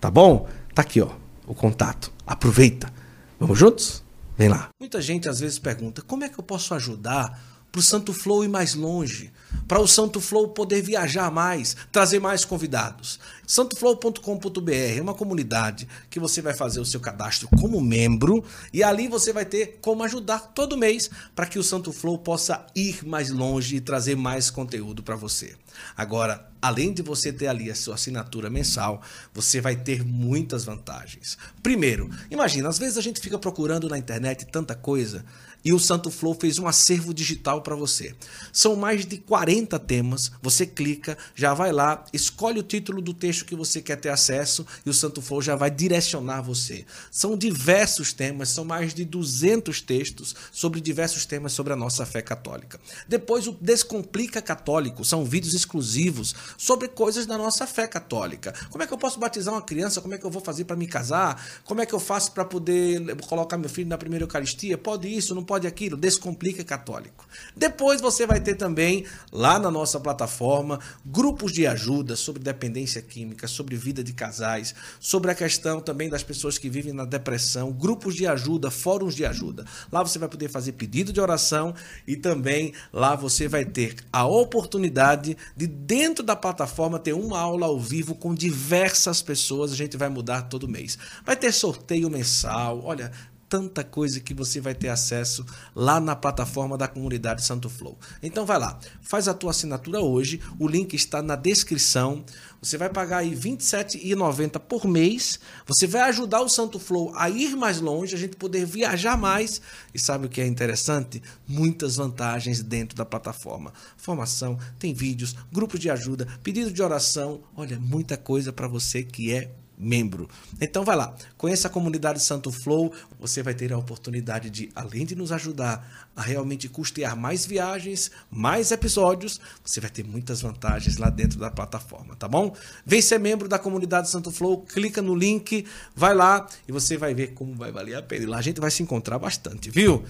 Tá 0.00 0.10
bom? 0.10 0.48
Tá 0.74 0.82
aqui, 0.82 1.00
ó, 1.00 1.10
o 1.46 1.54
contato. 1.54 2.12
Aproveita. 2.26 2.92
Vamos 3.38 3.58
juntos? 3.58 4.04
Vem 4.36 4.48
lá. 4.48 4.68
Muita 4.80 5.00
gente 5.00 5.28
às 5.28 5.40
vezes 5.40 5.58
pergunta: 5.58 6.02
"Como 6.02 6.22
é 6.22 6.28
que 6.28 6.38
eu 6.38 6.44
posso 6.44 6.74
ajudar 6.74 7.57
para 7.70 7.80
o 7.80 7.82
Santo 7.82 8.12
Flow 8.12 8.44
ir 8.44 8.48
mais 8.48 8.74
longe, 8.74 9.32
para 9.66 9.80
o 9.80 9.86
Santo 9.86 10.20
Flow 10.20 10.48
poder 10.48 10.82
viajar 10.82 11.30
mais, 11.30 11.76
trazer 11.92 12.18
mais 12.18 12.44
convidados. 12.44 13.20
Santoflow.com.br 13.46 14.72
é 14.96 15.00
uma 15.00 15.14
comunidade 15.14 15.88
que 16.10 16.20
você 16.20 16.42
vai 16.42 16.54
fazer 16.54 16.80
o 16.80 16.84
seu 16.84 17.00
cadastro 17.00 17.48
como 17.58 17.80
membro 17.80 18.44
e 18.72 18.82
ali 18.82 19.08
você 19.08 19.32
vai 19.32 19.44
ter 19.44 19.78
como 19.80 20.02
ajudar 20.04 20.52
todo 20.54 20.76
mês 20.76 21.10
para 21.34 21.46
que 21.46 21.58
o 21.58 21.62
Santo 21.62 21.92
Flow 21.92 22.18
possa 22.18 22.66
ir 22.74 23.06
mais 23.06 23.30
longe 23.30 23.76
e 23.76 23.80
trazer 23.80 24.16
mais 24.16 24.50
conteúdo 24.50 25.02
para 25.02 25.16
você. 25.16 25.54
Agora, 25.96 26.46
além 26.60 26.92
de 26.92 27.02
você 27.02 27.32
ter 27.32 27.46
ali 27.46 27.70
a 27.70 27.74
sua 27.74 27.94
assinatura 27.94 28.50
mensal, 28.50 29.00
você 29.32 29.60
vai 29.60 29.76
ter 29.76 30.04
muitas 30.04 30.64
vantagens. 30.64 31.38
Primeiro, 31.62 32.10
imagina, 32.30 32.68
às 32.68 32.78
vezes 32.78 32.98
a 32.98 33.02
gente 33.02 33.20
fica 33.20 33.38
procurando 33.38 33.88
na 33.88 33.98
internet 33.98 34.46
tanta 34.46 34.74
coisa 34.74 35.24
e 35.64 35.72
o 35.72 35.78
Santo 35.78 36.10
Flow 36.10 36.34
fez 36.34 36.58
um 36.58 36.66
acervo 36.66 37.12
digital 37.12 37.62
para 37.62 37.74
você. 37.74 38.14
São 38.52 38.76
mais 38.76 39.04
de 39.04 39.18
40 39.18 39.78
temas, 39.78 40.30
você 40.42 40.66
clica, 40.66 41.16
já 41.34 41.54
vai 41.54 41.72
lá, 41.72 42.04
escolhe 42.12 42.60
o 42.60 42.62
título 42.62 43.02
do 43.02 43.12
texto 43.12 43.44
que 43.44 43.56
você 43.56 43.80
quer 43.80 43.96
ter 43.96 44.08
acesso 44.08 44.66
e 44.84 44.90
o 44.90 44.94
Santo 44.94 45.20
Flow 45.20 45.42
já 45.42 45.56
vai 45.56 45.70
direcionar 45.70 46.42
você. 46.42 46.84
São 47.10 47.36
diversos 47.36 48.12
temas, 48.12 48.48
são 48.50 48.64
mais 48.64 48.94
de 48.94 49.04
200 49.04 49.80
textos 49.80 50.34
sobre 50.52 50.80
diversos 50.80 51.26
temas 51.26 51.52
sobre 51.52 51.72
a 51.72 51.76
nossa 51.76 52.06
fé 52.06 52.22
católica. 52.22 52.80
Depois 53.08 53.46
o 53.46 53.52
Descomplica 53.52 54.40
Católico, 54.40 55.04
são 55.04 55.24
vídeos 55.24 55.54
exclusivos 55.54 56.34
sobre 56.56 56.88
coisas 56.88 57.26
da 57.26 57.36
nossa 57.36 57.66
fé 57.66 57.86
católica. 57.86 58.54
Como 58.70 58.82
é 58.82 58.86
que 58.86 58.92
eu 58.92 58.98
posso 58.98 59.18
batizar 59.18 59.54
uma 59.54 59.62
criança? 59.62 60.00
Como 60.00 60.14
é 60.14 60.18
que 60.18 60.24
eu 60.24 60.30
vou 60.30 60.42
fazer 60.42 60.64
para 60.64 60.76
me 60.76 60.86
casar? 60.86 61.42
Como 61.64 61.80
é 61.80 61.86
que 61.86 61.94
eu 61.94 62.00
faço 62.00 62.32
para 62.32 62.44
poder 62.44 63.16
colocar 63.26 63.56
meu 63.56 63.68
filho 63.68 63.88
na 63.88 63.98
primeira 63.98 64.24
Eucaristia? 64.24 64.78
Pode 64.78 65.08
isso, 65.08 65.34
não 65.34 65.44
pode 65.48 65.66
aquilo, 65.66 65.96
Descomplica 65.96 66.62
Católico. 66.62 67.26
Depois 67.56 68.02
você 68.02 68.26
vai 68.26 68.38
ter 68.38 68.54
também 68.54 69.06
lá 69.32 69.58
na 69.58 69.70
nossa 69.70 69.98
plataforma 69.98 70.78
grupos 71.04 71.52
de 71.52 71.66
ajuda 71.66 72.14
sobre 72.16 72.42
dependência 72.42 73.00
química, 73.00 73.48
sobre 73.48 73.74
vida 73.74 74.04
de 74.04 74.12
casais, 74.12 74.74
sobre 75.00 75.30
a 75.30 75.34
questão 75.34 75.80
também 75.80 76.10
das 76.10 76.22
pessoas 76.22 76.58
que 76.58 76.68
vivem 76.68 76.92
na 76.92 77.06
depressão, 77.06 77.72
grupos 77.72 78.14
de 78.14 78.26
ajuda, 78.26 78.70
fóruns 78.70 79.14
de 79.14 79.24
ajuda. 79.24 79.64
Lá 79.90 80.02
você 80.02 80.18
vai 80.18 80.28
poder 80.28 80.50
fazer 80.50 80.72
pedido 80.72 81.14
de 81.14 81.20
oração 81.20 81.74
e 82.06 82.14
também 82.14 82.74
lá 82.92 83.16
você 83.16 83.48
vai 83.48 83.64
ter 83.64 83.96
a 84.12 84.26
oportunidade 84.26 85.34
de 85.56 85.66
dentro 85.66 86.22
da 86.22 86.36
plataforma 86.36 86.98
ter 86.98 87.14
uma 87.14 87.38
aula 87.38 87.64
ao 87.64 87.80
vivo 87.80 88.14
com 88.14 88.34
diversas 88.34 89.22
pessoas, 89.22 89.72
a 89.72 89.76
gente 89.76 89.96
vai 89.96 90.10
mudar 90.10 90.42
todo 90.42 90.68
mês. 90.68 90.98
Vai 91.24 91.36
ter 91.36 91.52
sorteio 91.52 92.10
mensal, 92.10 92.82
olha, 92.84 93.10
tanta 93.48 93.82
coisa 93.82 94.20
que 94.20 94.34
você 94.34 94.60
vai 94.60 94.74
ter 94.74 94.88
acesso 94.88 95.44
lá 95.74 95.98
na 95.98 96.14
plataforma 96.14 96.76
da 96.76 96.86
comunidade 96.86 97.44
Santo 97.44 97.68
Flow. 97.70 97.98
Então 98.22 98.44
vai 98.44 98.58
lá, 98.58 98.78
faz 99.00 99.26
a 99.26 99.34
tua 99.34 99.50
assinatura 99.50 100.00
hoje, 100.00 100.40
o 100.58 100.68
link 100.68 100.94
está 100.94 101.22
na 101.22 101.34
descrição. 101.34 102.24
Você 102.60 102.76
vai 102.76 102.90
pagar 102.90 103.18
aí 103.18 103.30
R$ 103.30 103.36
27,90 103.36 104.58
por 104.58 104.86
mês. 104.86 105.38
Você 105.66 105.86
vai 105.86 106.02
ajudar 106.02 106.40
o 106.40 106.48
Santo 106.48 106.78
Flow 106.78 107.12
a 107.14 107.30
ir 107.30 107.54
mais 107.56 107.80
longe, 107.80 108.14
a 108.14 108.18
gente 108.18 108.36
poder 108.36 108.66
viajar 108.66 109.16
mais. 109.16 109.62
E 109.94 109.98
sabe 109.98 110.26
o 110.26 110.28
que 110.28 110.40
é 110.40 110.46
interessante? 110.46 111.22
Muitas 111.46 111.96
vantagens 111.96 112.60
dentro 112.60 112.96
da 112.96 113.04
plataforma. 113.04 113.72
Formação, 113.96 114.58
tem 114.76 114.92
vídeos, 114.92 115.36
grupos 115.52 115.78
de 115.78 115.88
ajuda, 115.88 116.26
pedido 116.42 116.72
de 116.72 116.82
oração. 116.82 117.42
Olha, 117.56 117.78
muita 117.78 118.16
coisa 118.16 118.52
para 118.52 118.66
você 118.66 119.04
que 119.04 119.32
é 119.32 119.52
membro. 119.78 120.28
Então 120.60 120.84
vai 120.84 120.96
lá, 120.96 121.14
conheça 121.36 121.68
a 121.68 121.70
comunidade 121.70 122.20
Santo 122.20 122.50
Flow, 122.50 122.92
você 123.18 123.42
vai 123.42 123.54
ter 123.54 123.72
a 123.72 123.78
oportunidade 123.78 124.50
de, 124.50 124.70
além 124.74 125.06
de 125.06 125.14
nos 125.14 125.30
ajudar 125.30 126.08
a 126.16 126.22
realmente 126.22 126.68
custear 126.68 127.16
mais 127.16 127.46
viagens, 127.46 128.10
mais 128.30 128.72
episódios, 128.72 129.40
você 129.64 129.80
vai 129.80 129.90
ter 129.90 130.04
muitas 130.04 130.40
vantagens 130.40 130.96
lá 130.96 131.08
dentro 131.08 131.38
da 131.38 131.50
plataforma, 131.50 132.16
tá 132.16 132.26
bom? 132.26 132.54
Vem 132.84 133.00
ser 133.00 133.20
membro 133.20 133.48
da 133.48 133.58
comunidade 133.58 134.10
Santo 134.10 134.32
Flow, 134.32 134.62
clica 134.62 135.00
no 135.00 135.14
link, 135.14 135.64
vai 135.94 136.14
lá 136.14 136.46
e 136.66 136.72
você 136.72 136.96
vai 136.96 137.14
ver 137.14 137.28
como 137.34 137.54
vai 137.54 137.70
valer 137.70 137.94
a 137.94 138.02
pena. 138.02 138.24
E 138.24 138.26
lá 138.26 138.38
a 138.38 138.42
gente 138.42 138.60
vai 138.60 138.70
se 138.70 138.82
encontrar 138.82 139.18
bastante, 139.18 139.70
viu? 139.70 140.04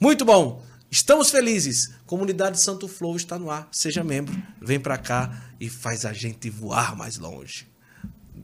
Muito 0.00 0.24
bom! 0.24 0.62
Estamos 0.90 1.30
felizes. 1.30 1.90
Comunidade 2.04 2.62
Santo 2.62 2.86
Flow 2.86 3.16
está 3.16 3.38
no 3.38 3.50
ar. 3.50 3.66
Seja 3.72 4.04
membro, 4.04 4.36
vem 4.60 4.78
para 4.78 4.98
cá 4.98 5.42
e 5.58 5.70
faz 5.70 6.04
a 6.04 6.12
gente 6.12 6.50
voar 6.50 6.94
mais 6.94 7.16
longe. 7.16 7.71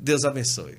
Deus 0.00 0.24
abençoe. 0.24 0.78